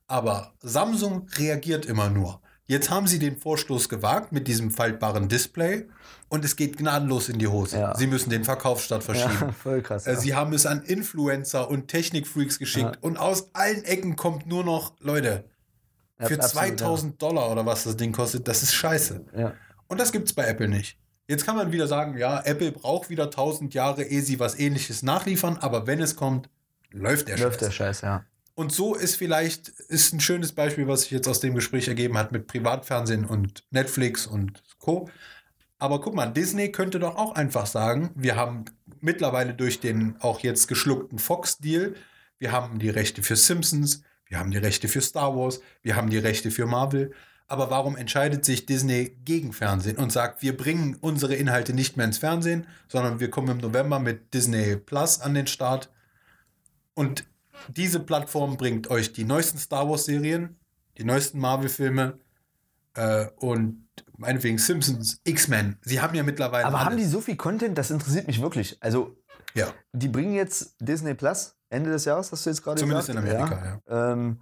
Aber 0.08 0.52
Samsung 0.60 1.26
reagiert 1.36 1.86
immer 1.86 2.08
nur. 2.10 2.40
Jetzt 2.68 2.90
haben 2.90 3.06
sie 3.06 3.18
den 3.20 3.36
Vorstoß 3.36 3.88
gewagt 3.88 4.32
mit 4.32 4.48
diesem 4.48 4.70
faltbaren 4.72 5.28
Display 5.28 5.86
und 6.28 6.44
es 6.44 6.56
geht 6.56 6.76
gnadenlos 6.76 7.28
in 7.28 7.38
die 7.38 7.46
Hose. 7.46 7.78
Ja. 7.78 7.94
Sie 7.96 8.08
müssen 8.08 8.30
den 8.30 8.42
Verkaufsstart 8.44 9.04
verschieben. 9.04 9.36
Ja, 9.40 9.52
voll 9.62 9.82
krass. 9.82 10.06
Äh, 10.06 10.14
Ja. 10.14 10.20
Sie 10.20 10.34
haben 10.34 10.52
es 10.52 10.66
an 10.66 10.82
Influencer 10.82 11.70
und 11.70 11.86
Technikfreaks 11.88 12.58
geschickt 12.58 12.98
und 13.02 13.18
aus 13.18 13.50
allen 13.54 13.84
Ecken 13.84 14.16
kommt 14.16 14.46
nur 14.46 14.64
noch, 14.64 14.94
Leute, 15.00 15.44
für 16.18 16.34
absolut, 16.42 16.78
2000 16.78 17.22
Dollar 17.22 17.52
oder 17.52 17.66
was 17.66 17.84
das 17.84 17.96
Ding 17.96 18.10
kostet, 18.12 18.48
das 18.48 18.62
ist 18.62 18.74
scheiße. 18.74 19.24
Und 19.86 20.00
das 20.00 20.10
gibt 20.10 20.26
es 20.26 20.32
bei 20.34 20.46
Apple 20.46 20.66
nicht. 20.68 20.98
Jetzt 21.28 21.44
kann 21.44 21.56
man 21.56 21.72
wieder 21.72 21.86
sagen, 21.86 22.16
ja, 22.16 22.40
Apple 22.44 22.72
braucht 22.72 23.10
wieder 23.10 23.24
1000 23.24 23.74
Jahre, 23.74 24.02
ehe 24.04 24.22
sie 24.22 24.40
was 24.40 24.58
ähnliches 24.58 25.02
nachliefern, 25.02 25.58
aber 25.60 25.86
wenn 25.86 26.00
es 26.00 26.16
kommt, 26.16 26.48
läuft 26.90 27.28
der 27.28 27.38
Läuft 27.38 27.60
der 27.60 27.66
Scheiß. 27.66 27.98
Scheiß, 27.98 28.00
ja. 28.02 28.24
Und 28.56 28.72
so 28.72 28.94
ist 28.94 29.16
vielleicht, 29.16 29.68
ist 29.68 30.14
ein 30.14 30.20
schönes 30.20 30.52
Beispiel, 30.52 30.88
was 30.88 31.02
sich 31.02 31.10
jetzt 31.10 31.28
aus 31.28 31.40
dem 31.40 31.54
Gespräch 31.54 31.88
ergeben 31.88 32.16
hat 32.16 32.32
mit 32.32 32.46
Privatfernsehen 32.46 33.26
und 33.26 33.64
Netflix 33.70 34.26
und 34.26 34.62
Co. 34.78 35.10
Aber 35.78 36.00
guck 36.00 36.14
mal, 36.14 36.32
Disney 36.32 36.72
könnte 36.72 36.98
doch 36.98 37.16
auch 37.16 37.34
einfach 37.34 37.66
sagen, 37.66 38.12
wir 38.14 38.34
haben 38.34 38.64
mittlerweile 39.00 39.52
durch 39.52 39.80
den 39.80 40.16
auch 40.20 40.40
jetzt 40.40 40.68
geschluckten 40.68 41.18
Fox-Deal, 41.18 41.96
wir 42.38 42.50
haben 42.50 42.78
die 42.78 42.88
Rechte 42.88 43.22
für 43.22 43.36
Simpsons, 43.36 44.02
wir 44.24 44.38
haben 44.38 44.50
die 44.50 44.56
Rechte 44.56 44.88
für 44.88 45.02
Star 45.02 45.36
Wars, 45.36 45.60
wir 45.82 45.94
haben 45.94 46.08
die 46.08 46.16
Rechte 46.16 46.50
für 46.50 46.64
Marvel. 46.64 47.12
Aber 47.48 47.68
warum 47.68 47.94
entscheidet 47.94 48.46
sich 48.46 48.64
Disney 48.64 49.18
gegen 49.26 49.52
Fernsehen 49.52 49.98
und 49.98 50.12
sagt, 50.12 50.40
wir 50.40 50.56
bringen 50.56 50.96
unsere 51.02 51.34
Inhalte 51.34 51.74
nicht 51.74 51.98
mehr 51.98 52.06
ins 52.06 52.18
Fernsehen, 52.18 52.66
sondern 52.88 53.20
wir 53.20 53.28
kommen 53.28 53.50
im 53.50 53.58
November 53.58 53.98
mit 54.00 54.32
Disney 54.32 54.76
Plus 54.76 55.20
an 55.20 55.34
den 55.34 55.46
Start 55.46 55.92
und 56.94 57.26
diese 57.68 58.00
Plattform 58.00 58.56
bringt 58.56 58.88
euch 58.90 59.12
die 59.12 59.24
neuesten 59.24 59.58
Star 59.58 59.88
Wars-Serien, 59.88 60.58
die 60.98 61.04
neuesten 61.04 61.38
Marvel-Filme 61.38 62.18
äh, 62.94 63.26
und 63.36 63.86
meinetwegen 64.16 64.58
Simpsons, 64.58 65.20
X-Men. 65.24 65.76
Sie 65.82 66.00
haben 66.00 66.14
ja 66.14 66.22
mittlerweile. 66.22 66.66
Aber 66.66 66.80
haben 66.80 66.92
alles. 66.94 67.04
die 67.04 67.10
so 67.10 67.20
viel 67.20 67.36
Content? 67.36 67.76
Das 67.76 67.90
interessiert 67.90 68.26
mich 68.26 68.40
wirklich. 68.40 68.76
Also, 68.82 69.16
Ja, 69.54 69.72
die 69.92 70.08
bringen 70.08 70.34
jetzt 70.34 70.76
Disney 70.80 71.14
Plus 71.14 71.54
Ende 71.68 71.90
des 71.90 72.04
Jahres, 72.04 72.30
hast 72.32 72.46
du 72.46 72.50
jetzt 72.50 72.62
gerade 72.62 72.78
zumindest 72.80 73.08
gesagt? 73.08 73.26
in 73.26 73.34
Amerika, 73.34 73.80
ja. 73.88 74.12
Ähm, 74.12 74.40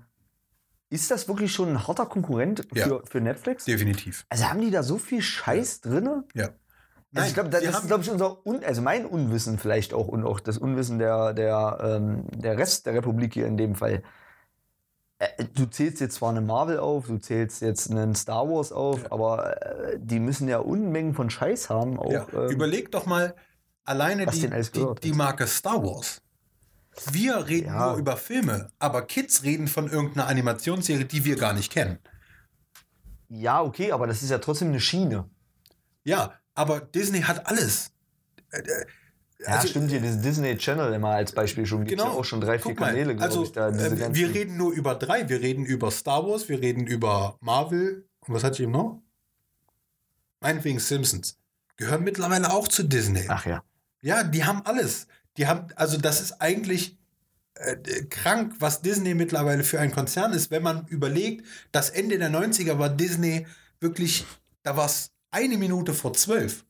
ist 0.91 1.11
das 1.11 1.27
wirklich 1.27 1.53
schon 1.53 1.71
ein 1.71 1.89
harter 1.89 2.07
Konkurrent 2.07 2.67
Ja. 2.75 2.87
für, 2.87 3.03
für 3.07 3.21
Netflix? 3.21 3.65
Definitiv. 3.65 4.27
Also 4.29 4.45
haben 4.45 4.61
die 4.61 4.71
da 4.71 4.83
so 4.83 4.99
viel 4.99 5.23
Scheiß 5.23 5.81
drin? 5.81 6.23
Ja. 6.35 6.51
Also 7.15 7.29
ich 7.29 7.35
glaube, 7.35 7.51
das 7.51 7.63
ist, 7.63 7.87
glaube 7.87 8.03
ich, 8.03 8.11
unser 8.11 8.45
Un 8.47 8.65
also 8.65 8.83
mein 8.83 9.07
Unwissen 9.07 9.59
vielleicht 9.59 9.95
auch 9.95 10.09
und 10.09 10.25
auch 10.25 10.41
das 10.41 10.59
Unwissen 10.59 10.99
der, 10.99 11.33
der, 11.33 11.79
ähm, 11.81 12.25
der 12.35 12.59
Rest 12.59 12.87
der 12.87 12.95
Republik 12.95 13.35
hier 13.35 13.47
in 13.47 13.57
dem 13.57 13.75
Fall. 13.75 14.03
Äh, 15.19 15.45
Du 15.55 15.67
zählst 15.67 16.01
jetzt 16.01 16.17
zwar 16.17 16.31
eine 16.31 16.41
Marvel 16.41 16.79
auf, 16.79 17.07
du 17.07 17.19
zählst 17.19 17.63
jetzt 17.63 17.91
einen 17.91 18.15
Star 18.17 18.49
Wars 18.49 18.73
auf, 18.73 19.13
aber 19.13 19.63
äh, 19.63 19.99
die 20.01 20.19
müssen 20.19 20.49
ja 20.49 20.59
Unmengen 20.59 21.15
von 21.15 21.31
Scheiß 21.31 21.71
haben. 21.71 21.99
Auch, 21.99 22.11
ja. 22.11 22.27
ähm, 22.33 22.49
Überleg 22.51 22.91
doch 22.91 23.07
mal, 23.07 23.35
alleine 23.85 24.27
die, 24.27 24.49
die, 24.49 24.95
die. 25.03 25.13
Marke 25.13 25.47
Star 25.47 25.83
Wars. 25.83 26.21
Wir 27.11 27.47
reden 27.47 27.69
Ja. 27.69 27.91
nur 27.91 27.99
über 27.99 28.17
Filme, 28.17 28.71
aber 28.79 29.03
Kids 29.03 29.43
reden 29.43 29.69
von 29.69 29.89
irgendeiner 29.91 30.27
Animationsserie, 30.29 31.05
die 31.05 31.25
wir 31.25 31.37
gar 31.37 31.53
nicht 31.53 31.73
kennen. 31.73 31.99
Ja, 33.29 33.63
okay, 33.63 33.93
aber 33.93 34.07
das 34.07 34.23
ist 34.23 34.31
ja 34.31 34.39
trotzdem 34.39 34.69
eine 34.69 34.81
Schiene. 34.81 35.29
Ja, 36.05 36.35
aber 36.55 36.81
Disney 36.81 37.23
hat 37.23 37.47
alles. 37.47 37.93
Äh, 38.51 38.61
äh, 38.61 38.87
Ja, 39.41 39.57
also, 39.57 39.69
stimmt 39.69 39.91
hier, 39.91 40.01
diesen 40.01 40.23
Disney 40.23 40.57
Channel 40.57 40.93
immer 40.95 41.11
als 41.11 41.33
Beispiel 41.33 41.67
schon. 41.67 41.85
Genau. 41.85 42.05
ja 42.05 42.11
auch 42.11 42.25
schon 42.25 42.41
drei, 42.41 42.59
vier 42.59 42.75
Kanäle, 42.75 43.15
glaube 43.15 43.25
also, 43.25 43.43
ich. 43.43 43.53
Da, 43.53 43.69
äh, 43.69 44.15
wir 44.15 44.33
reden 44.33 44.57
nur 44.57 44.73
über 44.73 44.95
drei. 44.95 45.29
Wir 45.29 45.41
reden 45.41 45.65
über 45.67 45.91
Star 45.91 46.27
Wars, 46.27 46.49
wir 46.49 46.61
reden 46.61 46.87
über 46.87 47.37
Marvel. 47.41 48.09
Und 48.27 48.35
was 48.35 48.45
hatte 48.45 48.55
ich 48.55 48.61
eben 48.61 48.73
noch? 48.73 49.03
Meinetwegen 50.41 50.79
Simpsons. 50.79 51.39
Gehören 51.77 52.05
mittlerweile 52.05 52.53
auch 52.53 52.69
zu 52.69 52.85
Disney. 52.85 53.27
Ach 53.29 53.45
ja. 53.45 53.63
Ja, 54.01 54.23
die 54.23 54.45
haben 54.45 54.63
alles. 54.65 55.09
Die 55.37 55.47
haben, 55.47 55.69
also 55.75 55.99
das 55.99 56.21
ist 56.21 56.41
eigentlich 56.41 56.97
äh, 57.55 57.77
krank, 58.05 58.57
was 58.61 58.83
Disney 58.83 59.15
mittlerweile 59.15 59.65
für 59.65 59.81
ein 59.81 59.91
Konzern 59.91 60.33
ist, 60.33 60.51
wenn 60.51 60.63
man 60.63 60.87
überlegt, 60.87 61.47
dass 61.73 61.91
Ende 61.91 62.19
der 62.19 62.31
90er 62.31 62.79
war 62.79 62.89
Disney 62.89 63.47
wirklich, 63.81 64.27
da 64.63 64.77
war 64.77 64.87
es 64.87 65.14
eine 65.35 65.59
Minute 65.59 65.93
vor 65.95 66.15
zwölf. 66.15 66.65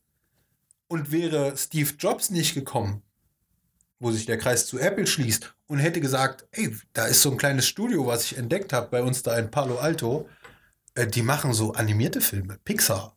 Und 0.89 1.13
wäre 1.13 1.57
Steve 1.57 1.91
Jobs 1.99 2.31
nicht 2.31 2.55
gekommen, 2.55 3.03
wo 3.99 4.11
sich 4.11 4.27
der 4.27 4.39
Kreis 4.39 4.67
zu 4.67 4.79
Apple 4.79 5.07
schließt 5.07 5.55
und 5.67 5.79
hätte 5.79 6.01
gesagt, 6.01 6.47
ey, 6.53 6.75
da 6.93 7.07
ist 7.07 7.23
so 7.23 7.31
ein 7.31 7.37
kleines 7.37 7.67
Studio, 7.67 8.07
was 8.07 8.25
ich 8.25 8.39
entdeckt 8.39 8.73
habe 8.73 8.89
bei 8.91 9.03
uns 9.03 9.23
da 9.23 9.39
in 9.39 9.51
Palo 9.51 9.79
Alto, 9.79 10.29
äh, 10.95 11.07
die 11.07 11.23
machen 11.23 11.53
so 11.53 11.73
animierte 11.73 12.21
Filme, 12.21 12.59
Pixar. 12.65 13.17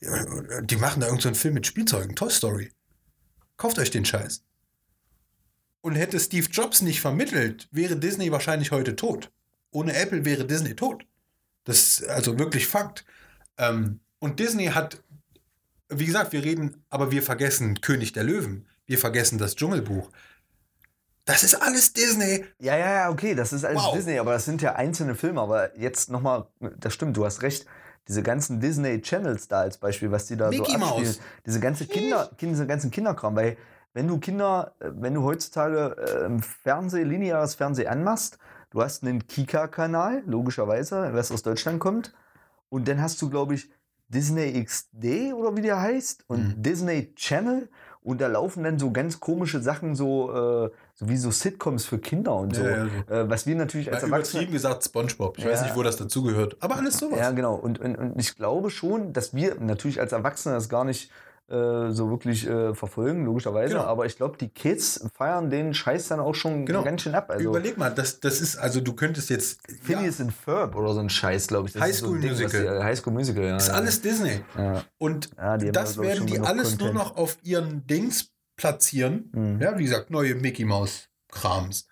Die 0.00 0.76
machen 0.76 1.00
da 1.00 1.08
irgendeinen 1.08 1.34
so 1.34 1.40
Film 1.40 1.54
mit 1.54 1.66
Spielzeugen, 1.66 2.14
Toy 2.14 2.30
Story. 2.30 2.72
Kauft 3.56 3.78
euch 3.78 3.90
den 3.90 4.04
Scheiß. 4.04 4.44
Und 5.80 5.96
hätte 5.96 6.20
Steve 6.20 6.48
Jobs 6.50 6.82
nicht 6.82 7.00
vermittelt, 7.00 7.68
wäre 7.72 7.96
Disney 7.96 8.30
wahrscheinlich 8.30 8.70
heute 8.70 8.94
tot. 8.94 9.32
Ohne 9.70 9.94
Apple 9.96 10.24
wäre 10.24 10.46
Disney 10.46 10.74
tot. 10.74 11.04
Das 11.64 11.82
ist 11.82 12.08
also 12.08 12.38
wirklich 12.38 12.66
Fakt. 12.66 13.04
Ähm, 13.58 14.00
und 14.18 14.40
Disney 14.40 14.66
hat, 14.66 15.02
wie 15.88 16.06
gesagt, 16.06 16.32
wir 16.32 16.44
reden, 16.44 16.84
aber 16.90 17.10
wir 17.10 17.22
vergessen 17.22 17.80
König 17.80 18.12
der 18.12 18.24
Löwen. 18.24 18.66
Wir 18.86 18.98
vergessen 18.98 19.38
das 19.38 19.54
Dschungelbuch. 19.56 20.10
Das 21.24 21.42
ist 21.42 21.54
alles 21.60 21.92
Disney. 21.92 22.44
Ja, 22.58 22.76
ja, 22.78 22.90
ja, 22.90 23.10
okay, 23.10 23.34
das 23.34 23.52
ist 23.52 23.64
alles 23.64 23.82
Wow. 23.82 23.94
Disney, 23.94 24.18
aber 24.18 24.32
das 24.32 24.46
sind 24.46 24.62
ja 24.62 24.76
einzelne 24.76 25.14
Filme. 25.14 25.42
Aber 25.42 25.76
jetzt 25.78 26.10
nochmal, 26.10 26.46
das 26.78 26.94
stimmt, 26.94 27.16
du 27.16 27.26
hast 27.26 27.42
recht. 27.42 27.66
Diese 28.08 28.22
ganzen 28.22 28.60
Disney 28.60 29.02
Channels 29.02 29.48
da 29.48 29.60
als 29.60 29.76
Beispiel, 29.76 30.10
was 30.10 30.24
die 30.26 30.36
da 30.38 30.48
Mickey 30.48 30.72
so 30.72 30.78
Mouse. 30.78 30.90
abspielen. 30.92 31.16
Diese 31.44 31.60
ganze 31.60 31.86
Kinder, 31.86 32.30
diese 32.40 32.66
ganzen 32.66 32.90
Kinderkram, 32.90 33.36
weil 33.36 33.58
wenn 33.92 34.08
du 34.08 34.18
Kinder, 34.18 34.72
äh, 34.80 34.90
wenn 34.94 35.12
du 35.12 35.22
heutzutage 35.24 35.96
äh, 35.98 36.24
im 36.24 36.40
Fernsehen, 36.42 37.10
lineares 37.10 37.54
Fernsehen 37.56 37.88
anmachst, 37.88 38.38
du 38.70 38.80
hast 38.80 39.02
einen 39.02 39.26
Kika-Kanal, 39.26 40.22
logischerweise, 40.24 41.10
was 41.12 41.30
aus 41.30 41.42
Deutschland 41.42 41.80
kommt. 41.80 42.14
Und 42.68 42.88
dann 42.88 43.00
hast 43.00 43.20
du, 43.22 43.30
glaube 43.30 43.54
ich, 43.54 43.70
Disney 44.08 44.64
XD 44.64 45.32
oder 45.34 45.54
wie 45.56 45.60
der 45.62 45.80
heißt 45.80 46.24
und 46.28 46.56
Mhm. 46.56 46.62
Disney 46.62 47.12
Channel. 47.14 47.68
Und 48.00 48.22
da 48.22 48.26
laufen 48.26 48.64
dann 48.64 48.78
so 48.78 48.90
ganz 48.90 49.20
komische 49.20 49.60
Sachen, 49.60 49.94
so, 49.94 50.30
äh, 50.32 50.70
so 50.94 51.08
wie 51.10 51.16
so 51.18 51.30
Sitcoms 51.30 51.84
für 51.84 51.98
Kinder 51.98 52.34
und 52.36 52.54
so. 52.56 52.62
Ja, 52.64 52.86
ja, 52.86 52.86
so. 53.06 53.12
Äh, 53.14 53.28
was 53.28 53.46
wir 53.46 53.54
natürlich 53.54 53.92
als 53.92 54.00
Ja, 54.02 54.06
Erwachsene. 54.08 54.42
übertrieben 54.44 54.52
gesagt 54.52 54.84
Spongebob. 54.84 55.36
Ich 55.36 55.44
weiß 55.44 55.60
Ja. 55.60 55.66
nicht, 55.66 55.76
wo 55.76 55.82
das 55.82 55.96
dazugehört. 55.96 56.56
Aber 56.60 56.76
alles 56.76 56.96
sowas. 56.96 57.18
Ja, 57.18 57.32
genau. 57.32 57.54
Und, 57.56 57.80
und, 57.80 57.96
und 57.96 58.18
ich 58.18 58.34
glaube 58.34 58.70
schon, 58.70 59.12
dass 59.12 59.34
wir 59.34 59.56
natürlich 59.60 60.00
als 60.00 60.12
Erwachsene 60.12 60.54
das 60.54 60.70
gar 60.70 60.84
nicht 60.84 61.10
äh, 61.48 61.90
so 61.92 62.10
wirklich 62.10 62.46
äh, 62.46 62.74
verfolgen, 62.74 63.24
logischerweise. 63.24 63.74
Genau. 63.74 63.86
Aber 63.86 64.04
ich 64.04 64.16
glaube, 64.16 64.36
die 64.38 64.48
Kids 64.48 65.08
feiern 65.14 65.48
den 65.48 65.72
Scheiß 65.72 66.08
dann 66.08 66.20
auch 66.20 66.34
schon 66.34 66.66
Genau. 66.66 66.82
ganz 66.84 67.02
schön 67.02 67.14
ab. 67.14 67.30
Also 67.30 67.48
Überleg 67.48 67.78
mal, 67.78 67.90
das, 67.90 68.20
das 68.20 68.40
ist, 68.40 68.56
also 68.56 68.80
du 68.80 68.92
könntest 68.92 69.30
jetzt. 69.30 69.60
Ja, 69.68 69.76
Phineas 69.82 70.20
and 70.20 70.32
Ferb 70.32 70.76
oder 70.76 70.92
so 70.92 71.00
ein 71.00 71.08
Scheiß, 71.08 71.46
glaube 71.46 71.68
ich. 71.68 71.72
Das 71.72 71.82
High 71.82 71.90
ist 71.90 71.98
so 72.00 72.06
School 72.06 72.20
Ding, 72.20 72.30
Musical. 72.32 72.62
Die, 72.78 72.84
High 72.84 72.98
School 72.98 73.12
Musical, 73.14 73.44
ja. 73.44 73.56
ist 73.56 73.68
ja. 73.68 73.74
alles 73.74 74.00
Disney. 74.02 74.40
Ja. 74.56 74.84
Und 74.98 75.30
Ja, 75.38 75.56
das 75.56 75.92
ich, 75.92 75.98
werden 76.02 76.26
die 76.26 76.38
alles 76.38 76.78
nur 76.78 76.88
Content. 76.90 76.94
noch 76.94 77.16
auf 77.16 77.38
ihren 77.42 77.86
Dings 77.86 78.30
platzieren. 78.56 79.30
Mhm. 79.32 79.60
Ja, 79.62 79.78
wie 79.78 79.84
gesagt, 79.84 80.10
neue 80.10 80.34
Mickey 80.34 80.64
Mouse 80.66 81.08
Krams, 81.30 81.86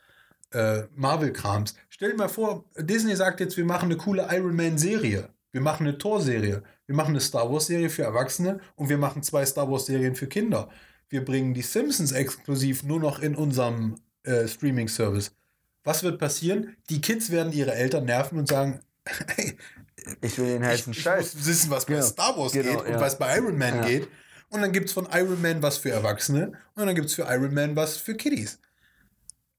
äh, 0.52 0.82
Marvel 0.94 1.32
Krams. 1.32 1.74
Stell 1.88 2.10
dir 2.10 2.16
mal 2.16 2.28
vor, 2.28 2.64
Disney 2.76 3.16
sagt 3.16 3.40
jetzt, 3.40 3.56
wir 3.56 3.64
machen 3.64 3.86
eine 3.86 3.96
coole 3.96 4.26
Iron 4.30 4.54
Man 4.54 4.76
Serie. 4.76 5.30
Wir 5.52 5.60
machen 5.62 5.86
eine 5.86 5.96
Thor 5.96 6.20
Serie. 6.20 6.62
Wir 6.86 6.94
machen 6.94 7.10
eine 7.10 7.20
Star 7.20 7.50
Wars 7.52 7.66
Serie 7.66 7.90
für 7.90 8.02
Erwachsene 8.02 8.60
und 8.76 8.88
wir 8.88 8.98
machen 8.98 9.22
zwei 9.22 9.44
Star 9.44 9.70
Wars 9.70 9.86
Serien 9.86 10.14
für 10.14 10.26
Kinder. 10.28 10.68
Wir 11.08 11.24
bringen 11.24 11.54
die 11.54 11.62
Simpsons 11.62 12.12
exklusiv 12.12 12.82
nur 12.82 13.00
noch 13.00 13.20
in 13.20 13.34
unserem 13.36 13.96
äh, 14.24 14.46
Streaming 14.48 14.88
Service. 14.88 15.32
Was 15.84 16.02
wird 16.02 16.18
passieren? 16.18 16.76
Die 16.90 17.00
Kids 17.00 17.30
werden 17.30 17.52
ihre 17.52 17.74
Eltern 17.74 18.04
nerven 18.04 18.38
und 18.38 18.48
sagen, 18.48 18.80
hey, 19.36 19.56
Ich 20.20 20.38
will 20.38 20.46
den 20.46 20.62
ich, 20.62 20.68
heißen 20.68 20.92
ich 20.92 21.02
Scheiß. 21.02 21.34
muss 21.34 21.46
wissen, 21.46 21.70
was 21.70 21.86
bei 21.86 21.94
Genau. 21.94 22.06
Star 22.06 22.36
Wars 22.36 22.52
Genau, 22.52 22.70
geht 22.70 22.86
und 22.86 22.92
ja. 22.92 23.00
was 23.00 23.18
bei 23.18 23.36
Iron 23.36 23.56
Man 23.58 23.76
Ja. 23.76 23.84
geht. 23.86 24.08
Und 24.48 24.62
dann 24.62 24.72
gibt 24.72 24.86
es 24.86 24.92
von 24.92 25.08
Iron 25.12 25.40
Man 25.42 25.62
was 25.62 25.78
für 25.78 25.90
Erwachsene 25.90 26.52
und 26.76 26.86
dann 26.86 26.94
gibt 26.94 27.08
es 27.08 27.14
für 27.14 27.22
Iron 27.22 27.52
Man 27.52 27.74
was 27.74 27.96
für 27.96 28.14
Kiddies. 28.14 28.60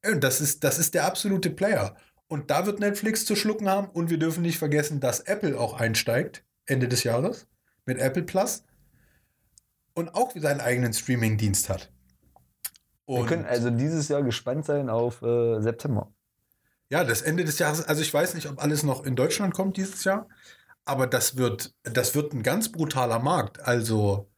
Und 0.05 0.23
das 0.23 0.39
ist, 0.39 0.63
das 0.63 0.79
ist 0.79 0.93
der 0.93 1.05
absolute 1.05 1.49
Player. 1.49 1.95
Und 2.27 2.49
da 2.51 2.65
wird 2.65 2.79
Netflix 2.79 3.25
zu 3.25 3.35
schlucken 3.35 3.67
haben. 3.69 3.87
Und 3.89 4.09
wir 4.09 4.17
dürfen 4.17 4.41
nicht 4.43 4.57
vergessen, 4.57 4.99
dass 4.99 5.21
Apple 5.21 5.57
auch 5.59 5.79
einsteigt 5.79 6.43
Ende 6.67 6.87
des 6.87 7.03
Jahres 7.03 7.47
mit 7.85 7.97
Apple 7.97 8.23
Plus 8.23 8.63
und 9.93 10.13
auch 10.13 10.33
seinen 10.35 10.61
eigenen 10.61 10.93
Streaming-Dienst 10.93 11.69
hat. 11.69 11.91
Wir 13.07 13.25
können 13.25 13.45
also 13.45 13.69
dieses 13.69 14.09
Jahr 14.09 14.21
gespannt 14.21 14.65
sein 14.65 14.89
auf 14.89 15.21
äh, 15.21 15.61
September. 15.61 16.13
Ja, 16.89 17.03
das 17.03 17.21
Ende 17.21 17.45
des 17.45 17.57
Jahres, 17.57 17.83
also 17.83 18.01
ich 18.01 18.13
weiß 18.13 18.33
nicht, 18.33 18.47
ob 18.47 18.61
alles 18.61 18.83
noch 18.83 19.05
in 19.05 19.15
Deutschland 19.15 19.53
kommt 19.53 19.77
dieses 19.77 20.03
Jahr, 20.03 20.27
aber 20.85 21.07
das 21.07 21.37
wird, 21.37 21.73
das 21.83 22.15
wird 22.15 22.33
ein 22.33 22.43
ganz 22.43 22.71
brutaler 22.71 23.19
Markt. 23.19 23.61
Also 23.61 24.29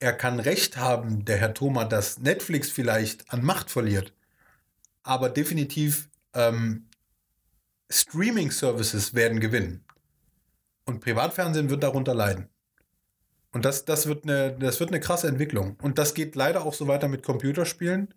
er 0.00 0.12
kann 0.12 0.38
recht 0.40 0.76
haben, 0.76 1.24
der 1.24 1.38
Herr 1.38 1.54
Thoma, 1.54 1.84
dass 1.84 2.18
Netflix 2.18 2.70
vielleicht 2.70 3.32
an 3.32 3.44
Macht 3.44 3.70
verliert. 3.70 4.14
Aber 5.02 5.28
definitiv 5.28 6.08
ähm, 6.34 6.88
Streaming-Services 7.90 9.14
werden 9.14 9.40
gewinnen. 9.40 9.84
Und 10.88 11.00
Privatfernsehen 11.00 11.68
wird 11.68 11.82
darunter 11.82 12.14
leiden. 12.14 12.48
Und 13.52 13.66
das, 13.66 13.84
das, 13.84 14.06
wird 14.06 14.24
eine, 14.24 14.56
das 14.58 14.80
wird 14.80 14.88
eine 14.88 15.00
krasse 15.00 15.28
Entwicklung. 15.28 15.76
Und 15.82 15.98
das 15.98 16.14
geht 16.14 16.34
leider 16.34 16.64
auch 16.64 16.72
so 16.72 16.88
weiter 16.88 17.08
mit 17.08 17.22
Computerspielen. 17.22 18.14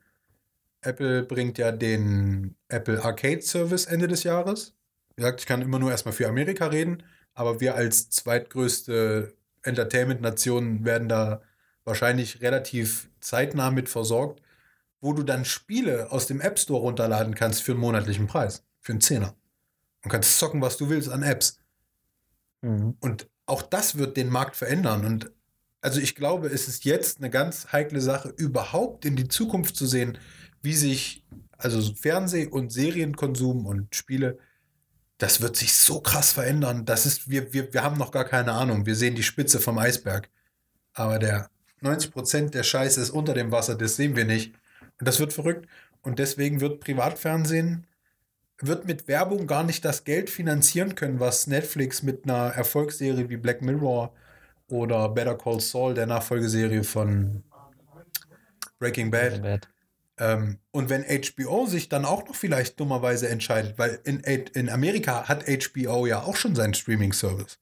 Apple 0.79 1.23
bringt 1.23 1.57
ja 1.57 1.73
den 1.73 2.55
Apple 2.69 3.03
Arcade 3.03 3.41
Service 3.41 3.87
Ende 3.87 4.07
des 4.07 4.23
Jahres. 4.23 4.73
Wie 5.09 5.21
gesagt, 5.21 5.41
ich 5.41 5.47
kann 5.47 5.61
immer 5.61 5.79
nur 5.79 5.91
erstmal 5.91 6.13
für 6.13 6.29
Amerika 6.29 6.67
reden, 6.67 7.03
aber 7.33 7.59
wir 7.59 7.75
als 7.75 8.09
zweitgrößte 8.09 9.35
Entertainment-Nation 9.63 10.85
werden 10.85 11.09
da 11.09 11.41
wahrscheinlich 11.83 12.41
relativ 12.41 13.09
zeitnah 13.19 13.69
mit 13.71 13.89
versorgt, 13.89 14.41
wo 15.01 15.11
du 15.11 15.23
dann 15.23 15.43
Spiele 15.43 16.09
aus 16.09 16.25
dem 16.25 16.39
App 16.39 16.57
Store 16.57 16.79
runterladen 16.79 17.35
kannst 17.35 17.63
für 17.63 17.73
einen 17.73 17.81
monatlichen 17.81 18.27
Preis, 18.27 18.63
für 18.79 18.93
einen 18.93 19.01
Zehner. 19.01 19.35
Und 20.05 20.09
kannst 20.09 20.39
zocken, 20.39 20.61
was 20.61 20.77
du 20.77 20.87
willst 20.87 21.09
an 21.09 21.21
Apps. 21.21 21.60
Mhm. 22.61 22.95
Und 22.99 23.27
auch 23.45 23.61
das 23.61 23.97
wird 23.97 24.17
den 24.17 24.29
Markt 24.29 24.55
verändern. 24.55 25.05
Und 25.05 25.31
also 25.81 25.99
ich 25.99 26.15
glaube, 26.15 26.47
es 26.47 26.67
ist 26.67 26.85
jetzt 26.85 27.19
eine 27.19 27.29
ganz 27.29 27.71
heikle 27.71 28.01
Sache, 28.01 28.29
überhaupt 28.29 29.05
in 29.05 29.15
die 29.15 29.27
Zukunft 29.27 29.75
zu 29.75 29.85
sehen, 29.85 30.17
wie 30.61 30.75
sich 30.75 31.25
also 31.57 31.79
so 31.79 31.93
Fernseh- 31.93 32.47
und 32.47 32.71
Serienkonsum 32.71 33.65
und 33.65 33.95
Spiele, 33.95 34.39
das 35.17 35.41
wird 35.41 35.55
sich 35.55 35.73
so 35.73 36.01
krass 36.01 36.31
verändern. 36.31 36.85
Das 36.85 37.05
ist, 37.05 37.29
wir, 37.29 37.53
wir, 37.53 37.73
wir 37.73 37.83
haben 37.83 37.97
noch 37.97 38.11
gar 38.11 38.25
keine 38.25 38.53
Ahnung. 38.53 38.85
Wir 38.85 38.95
sehen 38.95 39.15
die 39.15 39.23
Spitze 39.23 39.59
vom 39.59 39.77
Eisberg. 39.77 40.29
Aber 40.93 41.19
der 41.19 41.49
90% 41.83 42.49
der 42.49 42.63
Scheiße 42.63 42.99
ist 42.99 43.11
unter 43.11 43.33
dem 43.33 43.51
Wasser, 43.51 43.75
das 43.75 43.95
sehen 43.95 44.15
wir 44.15 44.25
nicht. 44.25 44.55
Und 44.99 45.07
das 45.07 45.19
wird 45.19 45.33
verrückt. 45.33 45.67
Und 46.01 46.17
deswegen 46.17 46.61
wird 46.61 46.79
Privatfernsehen 46.79 47.85
wird 48.65 48.85
mit 48.85 49.07
Werbung 49.07 49.47
gar 49.47 49.63
nicht 49.63 49.83
das 49.85 50.03
Geld 50.03 50.29
finanzieren 50.29 50.95
können, 50.95 51.19
was 51.19 51.47
Netflix 51.47 52.03
mit 52.03 52.25
einer 52.25 52.49
Erfolgsserie 52.49 53.29
wie 53.29 53.37
Black 53.37 53.61
Mirror 53.61 54.13
oder 54.69 55.09
Better 55.09 55.37
Call 55.37 55.59
Saul, 55.59 55.93
der 55.93 56.05
Nachfolgeserie 56.05 56.83
von 56.83 57.43
Breaking 58.79 59.11
Bad. 59.11 59.67
Ähm, 60.17 60.59
und 60.71 60.89
wenn 60.89 61.03
HBO 61.03 61.65
sich 61.65 61.89
dann 61.89 62.05
auch 62.05 62.27
noch 62.27 62.35
vielleicht 62.35 62.79
dummerweise 62.79 63.27
entscheidet, 63.29 63.77
weil 63.77 63.99
in, 64.03 64.19
in 64.19 64.69
Amerika 64.69 65.27
hat 65.27 65.45
HBO 65.45 66.05
ja 66.05 66.21
auch 66.21 66.35
schon 66.35 66.55
seinen 66.55 66.73
Streaming-Service, 66.73 67.59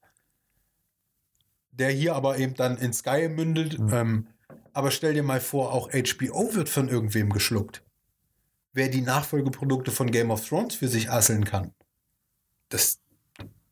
der 1.70 1.90
hier 1.90 2.14
aber 2.14 2.38
eben 2.38 2.54
dann 2.54 2.76
in 2.76 2.92
Sky 2.92 3.28
mündet. 3.28 3.78
Mhm. 3.78 3.90
Ähm, 3.92 4.26
aber 4.72 4.90
stell 4.90 5.14
dir 5.14 5.22
mal 5.22 5.40
vor, 5.40 5.72
auch 5.72 5.90
HBO 5.90 6.54
wird 6.54 6.68
von 6.68 6.88
irgendwem 6.88 7.30
geschluckt. 7.30 7.82
Wer 8.72 8.88
die 8.88 9.00
Nachfolgeprodukte 9.00 9.90
von 9.90 10.10
Game 10.10 10.30
of 10.30 10.46
Thrones 10.46 10.76
für 10.76 10.88
sich 10.88 11.10
asseln 11.10 11.44
kann. 11.44 11.72
Das, 12.68 13.00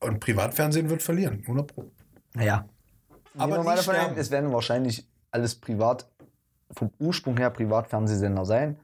und 0.01 0.21
Privatfernsehen 0.21 0.91
wird 0.91 1.03
verlieren, 1.03 1.41
100 1.43 1.67
Pro. 1.73 1.91
Naja. 2.35 2.69
Aber 3.37 3.65
an, 3.67 3.79
sterben. 3.79 4.17
es 4.17 4.31
werden 4.31 4.53
wahrscheinlich 4.53 5.07
alles 5.31 5.55
privat 5.55 6.09
vom 6.73 6.91
Ursprung 6.99 7.37
her 7.37 7.51
Privatfernsehsender 7.51 8.45
sein. 8.45 8.79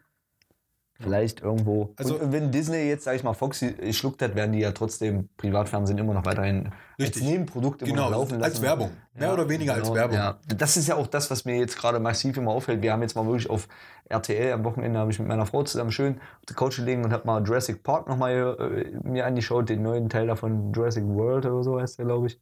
Vielleicht 1.01 1.41
irgendwo. 1.41 1.93
Also- 1.97 2.21
und 2.21 2.31
wenn 2.33 2.53
Disney 2.53 2.89
jetzt, 2.89 3.03
sag 3.05 3.17
ich 3.17 3.25
mal, 3.25 3.35
Foxy 3.35 3.93
schluckt 3.93 4.23
hat, 4.23 4.37
werden 4.37 4.53
die 4.53 4.61
ja 4.61 4.71
trotzdem 4.71 5.29
Privatfernsehen 5.37 5.99
immer 5.99 6.15
noch 6.15 6.25
weiterhin 6.25 6.71
Richtig. 7.01 7.23
als 7.23 7.31
Nebenprodukt 7.31 7.83
immer 7.83 7.91
Genau, 7.91 8.11
laufen 8.11 8.39
lassen. 8.39 8.45
als 8.53 8.63
Werbung. 8.63 8.91
Mehr 9.15 9.33
oder 9.33 9.49
weniger 9.49 9.75
als 9.75 9.83
genau, 9.83 9.95
Werbung. 9.97 10.17
Ja. 10.17 10.39
Das 10.57 10.77
ist 10.77 10.87
ja 10.87 10.95
auch 10.95 11.09
das, 11.09 11.31
was 11.33 11.45
mir 11.45 11.57
jetzt 11.59 11.77
gerade 11.77 11.99
massiv 11.99 12.37
immer 12.37 12.53
auffällt. 12.53 12.81
Wir 12.81 12.93
haben 12.93 13.03
jetzt 13.03 13.17
mal 13.17 13.27
wirklich 13.27 13.51
auf 13.51 13.67
RTL 14.09 14.53
am 14.53 14.65
Wochenende 14.65 15.01
habe 15.01 15.11
ich 15.11 15.19
mit 15.19 15.27
meiner 15.27 15.47
Frau 15.47 15.65
zusammen 15.65 15.91
schön 15.91 16.15
auf 16.19 16.47
der 16.49 16.55
Couch 16.57 16.77
gelegen 16.77 17.05
und 17.05 17.13
habe 17.13 17.27
mal 17.27 17.43
Jurassic 17.45 17.83
Park 17.83 18.07
nochmal 18.09 18.57
äh, 19.03 19.09
mir 19.09 19.27
angeschaut, 19.27 19.69
den 19.69 19.83
neuen 19.83 20.09
Teil 20.09 20.29
davon, 20.29 20.73
Jurassic 20.73 21.05
World 21.07 21.45
oder 21.47 21.65
so 21.65 21.81
heißt 21.81 21.99
der, 21.99 22.05
glaube 22.07 22.29
ich. 22.29 22.41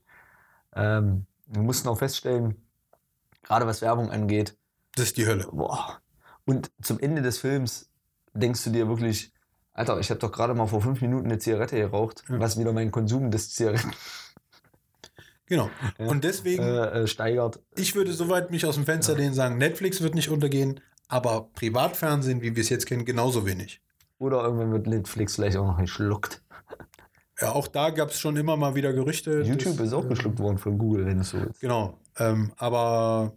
Ähm, 0.76 1.24
wir 1.46 1.62
mussten 1.62 1.88
auch 1.88 1.98
feststellen, 1.98 2.56
gerade 3.42 3.66
was 3.66 3.80
Werbung 3.80 4.10
angeht, 4.10 4.56
Das 4.94 5.06
ist 5.06 5.16
die 5.16 5.26
Hölle. 5.26 5.46
boah. 5.50 6.00
Und 6.44 6.70
zum 6.82 6.98
Ende 6.98 7.22
des 7.22 7.38
Films 7.38 7.88
denkst 8.34 8.64
du 8.64 8.70
dir 8.70 8.88
wirklich, 8.88 9.32
Alter, 9.74 9.98
ich 10.00 10.10
habe 10.10 10.20
doch 10.20 10.32
gerade 10.32 10.54
mal 10.54 10.66
vor 10.66 10.82
fünf 10.82 11.00
Minuten 11.00 11.26
eine 11.26 11.38
Zigarette 11.38 11.76
geraucht, 11.76 12.24
Ja. 12.28 12.38
was 12.40 12.58
wieder 12.58 12.72
mein 12.72 12.90
Konsum 12.90 13.30
des 13.30 13.50
Zigaretten 13.54 13.92
Genau. 15.46 15.68
Ja. 15.98 16.06
Und 16.06 16.24
deswegen, 16.24 16.62
äh, 16.62 17.02
äh, 17.02 17.06
steigert. 17.06 17.60
ich 17.76 17.94
würde 17.94 18.12
soweit 18.12 18.50
mich 18.50 18.64
aus 18.64 18.76
dem 18.76 18.84
Fenster 18.84 19.14
lehnen 19.14 19.30
und 19.30 19.34
sagen, 19.34 19.58
Netflix 19.58 20.00
wird 20.00 20.14
nicht 20.14 20.30
untergehen, 20.30 20.80
aber 21.08 21.50
Privatfernsehen, 21.54 22.40
wie 22.40 22.56
wir 22.56 22.62
es 22.62 22.70
jetzt 22.70 22.86
kennen, 22.86 23.04
genauso 23.04 23.44
wenig. 23.44 23.82
Oder 24.18 24.42
irgendwann 24.44 24.72
wird 24.72 24.86
Netflix 24.86 25.34
vielleicht 25.34 25.56
auch 25.56 25.66
noch 25.66 25.78
geschluckt. 25.78 26.42
Ja, 27.40 27.52
auch 27.52 27.66
da 27.66 27.90
gab 27.90 28.10
es 28.10 28.20
schon 28.20 28.36
immer 28.36 28.56
mal 28.56 28.74
wieder 28.76 28.92
Gerüchte. 28.92 29.42
YouTube 29.42 29.76
dass, 29.76 29.88
ist 29.88 29.92
auch 29.92 30.04
äh, 30.04 30.08
geschluckt 30.08 30.38
worden 30.38 30.58
von 30.58 30.78
Google, 30.78 31.06
wenn 31.06 31.18
es 31.18 31.30
so 31.30 31.38
ist. 31.38 31.60
Genau. 31.60 31.98
Ähm, 32.18 32.52
aber 32.56 33.32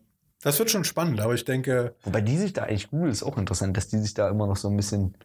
das 0.46 0.60
wird 0.60 0.70
schon 0.70 0.84
spannend, 0.84 1.20
aber 1.22 1.34
ich 1.34 1.44
denke, 1.44 1.96
Wobei 2.04 2.22
die 2.22 2.38
sich 2.38 2.54
da 2.54 2.64
eigentlich, 2.64 2.92
Google 2.92 3.12
ist 3.12 3.24
auch 3.24 3.38
interessant, 3.40 3.76
dass 3.76 3.88
die 3.88 3.98
sich 3.98 4.14
da 4.14 4.30
immer 4.30 4.46
noch 4.46 4.58
so 4.58 4.70
ein 4.70 4.78
bisschen 4.78 5.18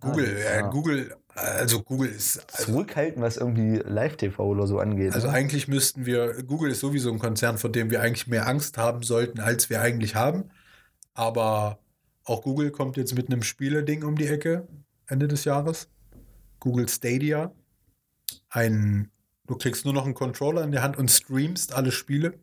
Google, 0.00 0.36
Ah, 0.48 0.54
ja. 0.56 0.68
Google, 0.68 1.16
also 1.28 1.80
Google 1.80 2.10
ist. 2.10 2.44
Also, 2.52 2.72
zurückhalten, 2.72 3.22
was 3.22 3.36
irgendwie 3.36 3.76
Live-TV 3.76 4.44
oder 4.44 4.66
so 4.66 4.80
angeht. 4.80 5.14
also 5.14 5.28
ne? 5.28 5.32
eigentlich 5.32 5.68
müssten 5.68 6.06
wir, 6.06 6.42
Google 6.42 6.72
ist 6.72 6.80
sowieso 6.80 7.12
ein 7.12 7.20
Konzern, 7.20 7.56
vor 7.56 7.70
dem 7.70 7.90
wir 7.90 8.02
eigentlich 8.02 8.26
mehr 8.26 8.48
Angst 8.48 8.78
haben 8.78 9.04
sollten, 9.04 9.38
als 9.38 9.70
wir 9.70 9.80
eigentlich 9.80 10.16
haben. 10.16 10.50
Aber 11.14 11.78
auch 12.24 12.42
Google 12.42 12.72
kommt 12.72 12.96
jetzt 12.96 13.14
mit 13.14 13.28
einem 13.30 13.42
Spieleding 13.42 14.02
um 14.02 14.16
die 14.16 14.26
Ecke 14.26 14.66
Ende 15.06 15.28
des 15.28 15.44
Jahres. 15.44 15.88
Google 16.58 16.88
Stadia. 16.88 17.52
Ein, 18.48 19.12
du 19.46 19.54
kriegst 19.54 19.84
nur 19.84 19.94
noch 19.94 20.04
einen 20.04 20.14
Controller 20.14 20.64
in 20.64 20.72
der 20.72 20.82
Hand 20.82 20.96
und 20.96 21.12
streamst 21.12 21.72
alle 21.74 21.92
Spiele. 21.92 22.34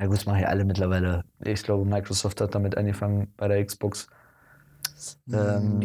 Na 0.00 0.06
gut, 0.06 0.16
das 0.16 0.24
machen 0.24 0.40
ja 0.40 0.48
alle 0.48 0.64
mittlerweile. 0.64 1.24
Ich 1.44 1.62
glaube, 1.62 1.84
Microsoft 1.84 2.40
hat 2.40 2.54
damit 2.54 2.76
angefangen 2.76 3.32
bei 3.36 3.48
der 3.48 3.62
Xbox. 3.64 4.08
Ähm, 5.30 5.78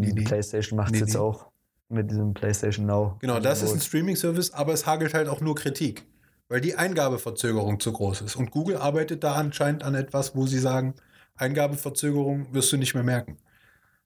Nee, 0.00 0.12
nee. 0.12 0.24
PlayStation 0.24 0.76
macht 0.78 0.88
es 0.88 0.92
Nee, 0.92 0.98
jetzt 1.00 1.14
nee. 1.14 1.20
auch 1.20 1.50
mit 1.90 2.10
diesem 2.10 2.32
PlayStation 2.32 2.86
Now. 2.86 3.16
Genau, 3.20 3.40
das 3.40 3.58
ist 3.58 3.64
ein 3.64 3.66
Angebot. 3.72 3.86
Streaming-Service, 3.86 4.52
aber 4.54 4.72
es 4.72 4.86
hagelt 4.86 5.12
halt 5.12 5.28
auch 5.28 5.40
nur 5.42 5.54
Kritik, 5.54 6.06
weil 6.48 6.60
die 6.62 6.74
Eingabeverzögerung 6.74 7.80
zu 7.80 7.92
groß 7.92 8.22
ist. 8.22 8.36
Und 8.36 8.50
Google 8.50 8.78
arbeitet 8.78 9.22
da 9.24 9.34
anscheinend 9.34 9.82
an 9.82 9.94
etwas, 9.94 10.34
wo 10.34 10.46
sie 10.46 10.58
sagen, 10.58 10.94
Eingabeverzögerung 11.36 12.52
wirst 12.54 12.72
du 12.72 12.76
nicht 12.78 12.94
mehr 12.94 13.02
merken. 13.04 13.36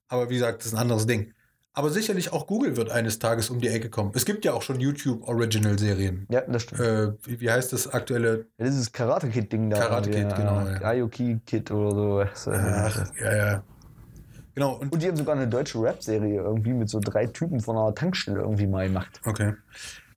Aber 0.09 0.29
wie 0.29 0.33
gesagt, 0.33 0.59
das 0.59 0.67
ist 0.67 0.73
ein 0.73 0.79
anderes 0.79 1.07
Ding. 1.07 1.33
Aber 1.73 1.91
sicherlich 1.91 2.33
auch 2.33 2.47
Google 2.47 2.75
wird 2.77 2.89
eines 2.89 3.19
Tages 3.19 3.49
um 3.49 3.61
die 3.61 3.67
Ecke 3.67 3.89
kommen. 3.89 4.11
Es 4.15 4.25
gibt 4.25 4.43
ja 4.43 4.53
auch 4.53 4.63
schon 4.63 4.79
YouTube-Original-Serien. 4.79 6.27
Ja, 6.29 6.41
das 6.41 6.63
stimmt. 6.63 6.81
Äh, 6.81 7.13
wie, 7.23 7.41
wie 7.41 7.51
heißt 7.51 7.71
das 7.71 7.87
aktuelle? 7.87 8.47
Ja, 8.57 8.65
dieses 8.65 8.91
Karate 8.91 9.29
Kid 9.29 9.51
Ding 9.53 9.69
da. 9.69 9.77
Karate 9.77 10.09
Kid, 10.09 10.35
genau, 10.35 10.61
ja. 10.61 10.81
Ayuki 10.81 11.39
Kid 11.45 11.71
oder 11.71 12.29
so. 12.33 12.51
Ach, 12.51 13.11
ja, 13.21 13.35
ja. 13.35 13.63
Genau, 14.55 14.73
und 14.73 14.91
Und 14.91 15.01
die 15.01 15.07
haben 15.07 15.15
sogar 15.15 15.35
eine 15.35 15.47
deutsche 15.47 15.81
Rap-Serie 15.81 16.41
irgendwie 16.41 16.73
mit 16.73 16.89
so 16.89 16.99
drei 16.99 17.27
Typen 17.27 17.61
von 17.61 17.77
einer 17.77 17.95
Tankstelle 17.95 18.41
irgendwie 18.41 18.67
mal 18.67 18.87
gemacht. 18.87 19.21
Okay. 19.23 19.53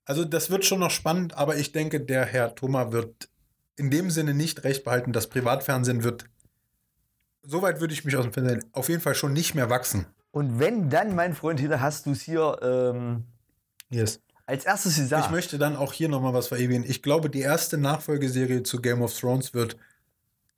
Also 0.05 0.25
das 0.25 0.51
wird 0.51 0.65
schon 0.65 0.81
noch 0.81 0.91
spannend, 0.91 1.37
aber 1.37 1.57
ich 1.57 1.71
denke, 1.71 2.01
der 2.01 2.25
Herr 2.25 2.55
Thoma 2.55 2.91
wird 2.91 3.29
in 3.77 3.91
dem 3.91 4.11
Sinne 4.11 4.35
nicht 4.35 4.65
recht 4.65 4.85
behalten. 4.85 5.13
Das 5.13 5.29
Privatfernsehen 5.29 6.03
wird, 6.03 6.25
soweit 7.43 7.81
würde 7.81 7.95
ich 7.95 8.05
mich 8.05 8.17
aus 8.17 8.25
dem 8.25 8.33
Fenster, 8.33 8.67
auf 8.73 8.89
jeden 8.89 9.01
Fall 9.01 9.15
schon 9.15 9.33
nicht 9.33 9.55
mehr 9.55 9.71
wachsen. 9.71 10.07
Und 10.33 10.59
wenn 10.59 10.89
dann, 10.91 11.15
mein 11.15 11.35
Freund, 11.35 11.61
hier 11.61 11.81
hast 11.81 12.07
du 12.07 12.13
es 12.13 12.23
hier 12.23 12.59
ähm, 12.63 13.25
Yes. 13.91 14.21
als 14.47 14.65
erstes 14.65 14.97
gesagt. 14.97 15.27
Ich 15.27 15.31
möchte 15.31 15.59
dann 15.59 15.77
auch 15.77 15.93
hier 15.93 16.09
nochmal 16.09 16.33
was 16.33 16.49
verewigen. 16.49 16.85
Ich 16.89 17.03
glaube, 17.03 17.31
die 17.31 17.43
erste 17.43 17.79
Nachfolgeserie 17.79 18.63
zu 18.63 18.81
Game 18.81 19.03
of 19.03 19.17
Thrones 19.17 19.55
wird 19.55 19.77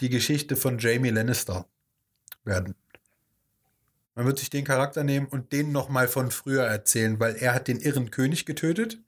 die 0.01 0.09
Geschichte 0.09 0.57
von 0.57 0.79
Jamie 0.79 1.11
Lannister 1.11 1.67
werden. 2.45 2.77
Man 4.15 4.27
wird 4.27 4.39
sich 4.39 4.49
den 4.49 4.65
Charakter 4.65 5.03
nehmen 5.03 5.27
und 5.27 5.53
den 5.53 5.73
nochmal 5.73 6.07
von 6.07 6.31
früher 6.31 6.63
erzählen, 6.63 7.19
weil 7.19 7.35
er 7.35 7.53
hat 7.53 7.67
den 7.67 7.81
irren 7.81 8.13
König 8.13 8.47
getötet. 8.47 9.01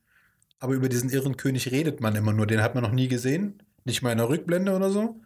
Aber 0.59 0.75
über 0.75 0.89
diesen 0.89 1.11
irren 1.11 1.37
König 1.37 1.71
redet 1.71 2.01
man 2.01 2.17
immer 2.17 2.33
nur. 2.33 2.47
Den 2.47 2.61
hat 2.63 2.75
man 2.75 2.83
noch 2.83 2.91
nie 2.91 3.07
gesehen. 3.07 3.63
Nicht 3.85 4.03
mal 4.03 4.11
in 4.11 4.19
der 4.19 4.29
Rückblende 4.29 4.75
oder 4.75 4.91
so. 4.91 5.21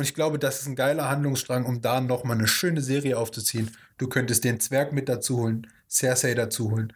Und 0.00 0.04
ich 0.04 0.14
glaube, 0.14 0.38
das 0.38 0.62
ist 0.62 0.66
ein 0.66 0.76
geiler 0.76 1.10
Handlungsstrang, 1.10 1.66
um 1.66 1.82
da 1.82 2.00
nochmal 2.00 2.38
eine 2.38 2.48
schöne 2.48 2.80
Serie 2.80 3.18
aufzuziehen. 3.18 3.76
Du 3.98 4.08
könntest 4.08 4.44
den 4.44 4.58
Zwerg 4.58 4.94
mit 4.94 5.10
dazu 5.10 5.36
holen, 5.36 5.66
Cersei 5.90 6.32
dazu 6.32 6.70
holen. 6.70 6.94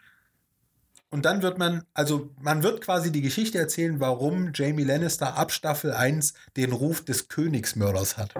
Und 1.10 1.26
dann 1.26 1.42
wird 1.42 1.58
man, 1.58 1.84
also 1.92 2.30
man 2.40 2.62
wird 2.62 2.80
quasi 2.80 3.12
die 3.12 3.20
Geschichte 3.20 3.58
erzählen, 3.58 4.00
warum 4.00 4.52
Jamie 4.54 4.84
Lannister 4.84 5.36
ab 5.36 5.52
Staffel 5.52 5.92
1 5.92 6.32
den 6.56 6.72
Ruf 6.72 7.04
des 7.04 7.28
Königsmörders 7.28 8.16
hat. 8.16 8.32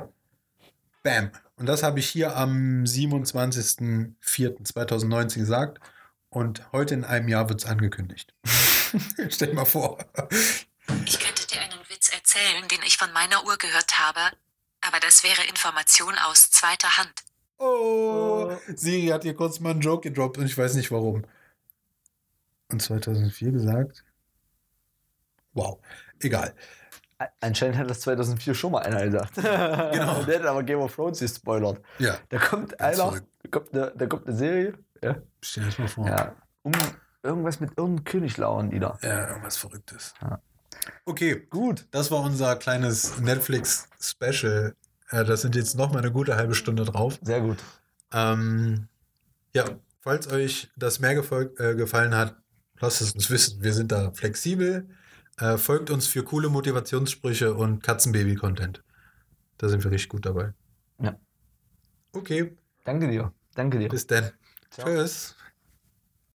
Bam. 1.03 1.31
Und 1.57 1.67
das 1.67 1.83
habe 1.83 1.99
ich 1.99 2.09
hier 2.09 2.35
am 2.35 2.85
27.04.2019 2.85 5.41
gesagt. 5.41 5.79
Und 6.31 6.73
heute 6.73 6.95
in 6.95 7.05
einem 7.05 7.29
Jahr 7.29 7.51
wird 7.51 7.61
es 7.61 7.67
angekündigt. 7.67 8.33
Stell 9.29 9.49
dir 9.49 9.57
mal 9.57 9.67
vor. 9.67 9.99
Ich 11.05 11.19
könnte 11.19 11.47
dir 11.49 11.61
einen 11.61 11.81
Witz 11.91 12.09
erzählen, 12.09 12.67
den 12.69 12.81
ich 12.87 12.97
von 12.97 13.13
meiner 13.13 13.45
Uhr 13.45 13.59
gehört 13.59 13.99
habe, 13.99 14.21
aber 14.87 15.01
das 15.01 15.23
wäre 15.25 15.43
Information 15.49 16.15
aus 16.19 16.51
zweiter 16.51 16.97
Hand. 16.99 17.13
Oh, 17.59 18.51
Siri 18.75 19.07
hat 19.09 19.23
hier 19.23 19.35
kurz 19.35 19.61
mal 19.61 19.71
einen 19.71 19.81
Joke 19.81 20.09
gedroppt 20.09 20.39
und 20.39 20.47
ich 20.47 20.57
weiß 20.59 20.75
nicht 20.75 20.91
warum. 20.91 21.25
Und 22.71 22.83
2004 22.83 23.53
gesagt? 23.53 24.05
Wow, 25.53 25.79
egal. 26.21 26.55
Anscheinend 27.41 27.79
hat 27.79 27.89
das 27.89 28.01
2004 28.01 28.55
schon 28.55 28.73
mal 28.73 28.83
einer 28.83 29.05
gesagt. 29.05 29.37
Genau. 29.37 30.23
Der 30.25 30.41
hat 30.41 30.47
aber 30.47 30.63
Game 30.65 30.81
of 30.81 30.95
Thrones 30.95 31.21
gespoilert. 31.21 31.81
Ja, 31.99 32.19
Da 32.29 32.39
kommt 32.39 32.79
einer, 32.81 33.21
da 33.43 33.49
kommt 33.51 33.73
eine, 33.73 33.93
da 33.97 34.07
kommt 34.07 34.27
eine 34.27 34.37
Serie. 34.37 34.75
Ja. 35.03 35.17
stell 35.41 35.63
dir 35.65 35.71
das 35.71 35.79
mal 35.79 35.89
vor. 35.89 36.07
ja. 36.09 36.35
Um 36.63 36.73
irgendwas 37.23 37.61
mit 37.61 37.71
irgendeinem 37.79 38.05
König 38.05 38.37
lauern 38.37 38.71
die 38.71 38.81
da. 38.81 38.99
Ja, 39.03 39.29
irgendwas 39.29 39.57
Verrücktes. 39.57 40.15
Ja. 40.21 40.41
Okay, 41.05 41.47
gut. 41.51 41.87
Das 41.91 42.11
war 42.11 42.23
unser 42.23 42.57
kleines 42.57 43.19
Netflix-Special. 43.19 44.75
Äh, 45.11 45.25
das 45.25 45.43
sind 45.43 45.55
jetzt 45.57 45.77
noch 45.77 45.93
mal 45.93 45.99
eine 45.99 46.13
gute 46.13 46.37
halbe 46.37 46.55
Stunde 46.55 46.85
drauf. 46.85 47.19
Sehr 47.23 47.41
gut. 47.41 47.59
Ähm, 48.13 48.89
ja, 49.55 49.65
falls 50.01 50.31
euch 50.31 50.71
das 50.77 51.01
mehr 51.01 51.13
äh, 51.13 51.75
gefallen 51.75 52.15
hat, 52.15 52.37
lasst 52.81 53.01
es 53.01 53.13
uns 53.13 53.31
wissen. 53.31 53.63
Wir 53.63 53.73
sind 53.73 53.93
da 53.93 54.13
flexibel. 54.13 54.89
Äh, 55.39 55.59
folgt 55.59 55.91
uns 55.91 56.07
für 56.07 56.23
coole 56.23 56.49
Motivationssprüche 56.49 57.55
und 57.55 57.83
Katzenbaby-Content. 57.83 58.83
Da 59.59 59.69
sind 59.69 59.83
wir 59.85 59.91
richtig 59.91 60.09
gut 60.09 60.27
dabei. 60.27 60.53
Ja. 61.01 61.17
Okay, 62.13 62.57
Danke 62.85 63.09
dir. 63.09 63.33
Danke 63.55 63.79
dir. 63.79 63.89
bis 63.89 64.07
dann. 64.07 64.31
Ciao. 64.71 64.87
Tschüss. 64.87 65.35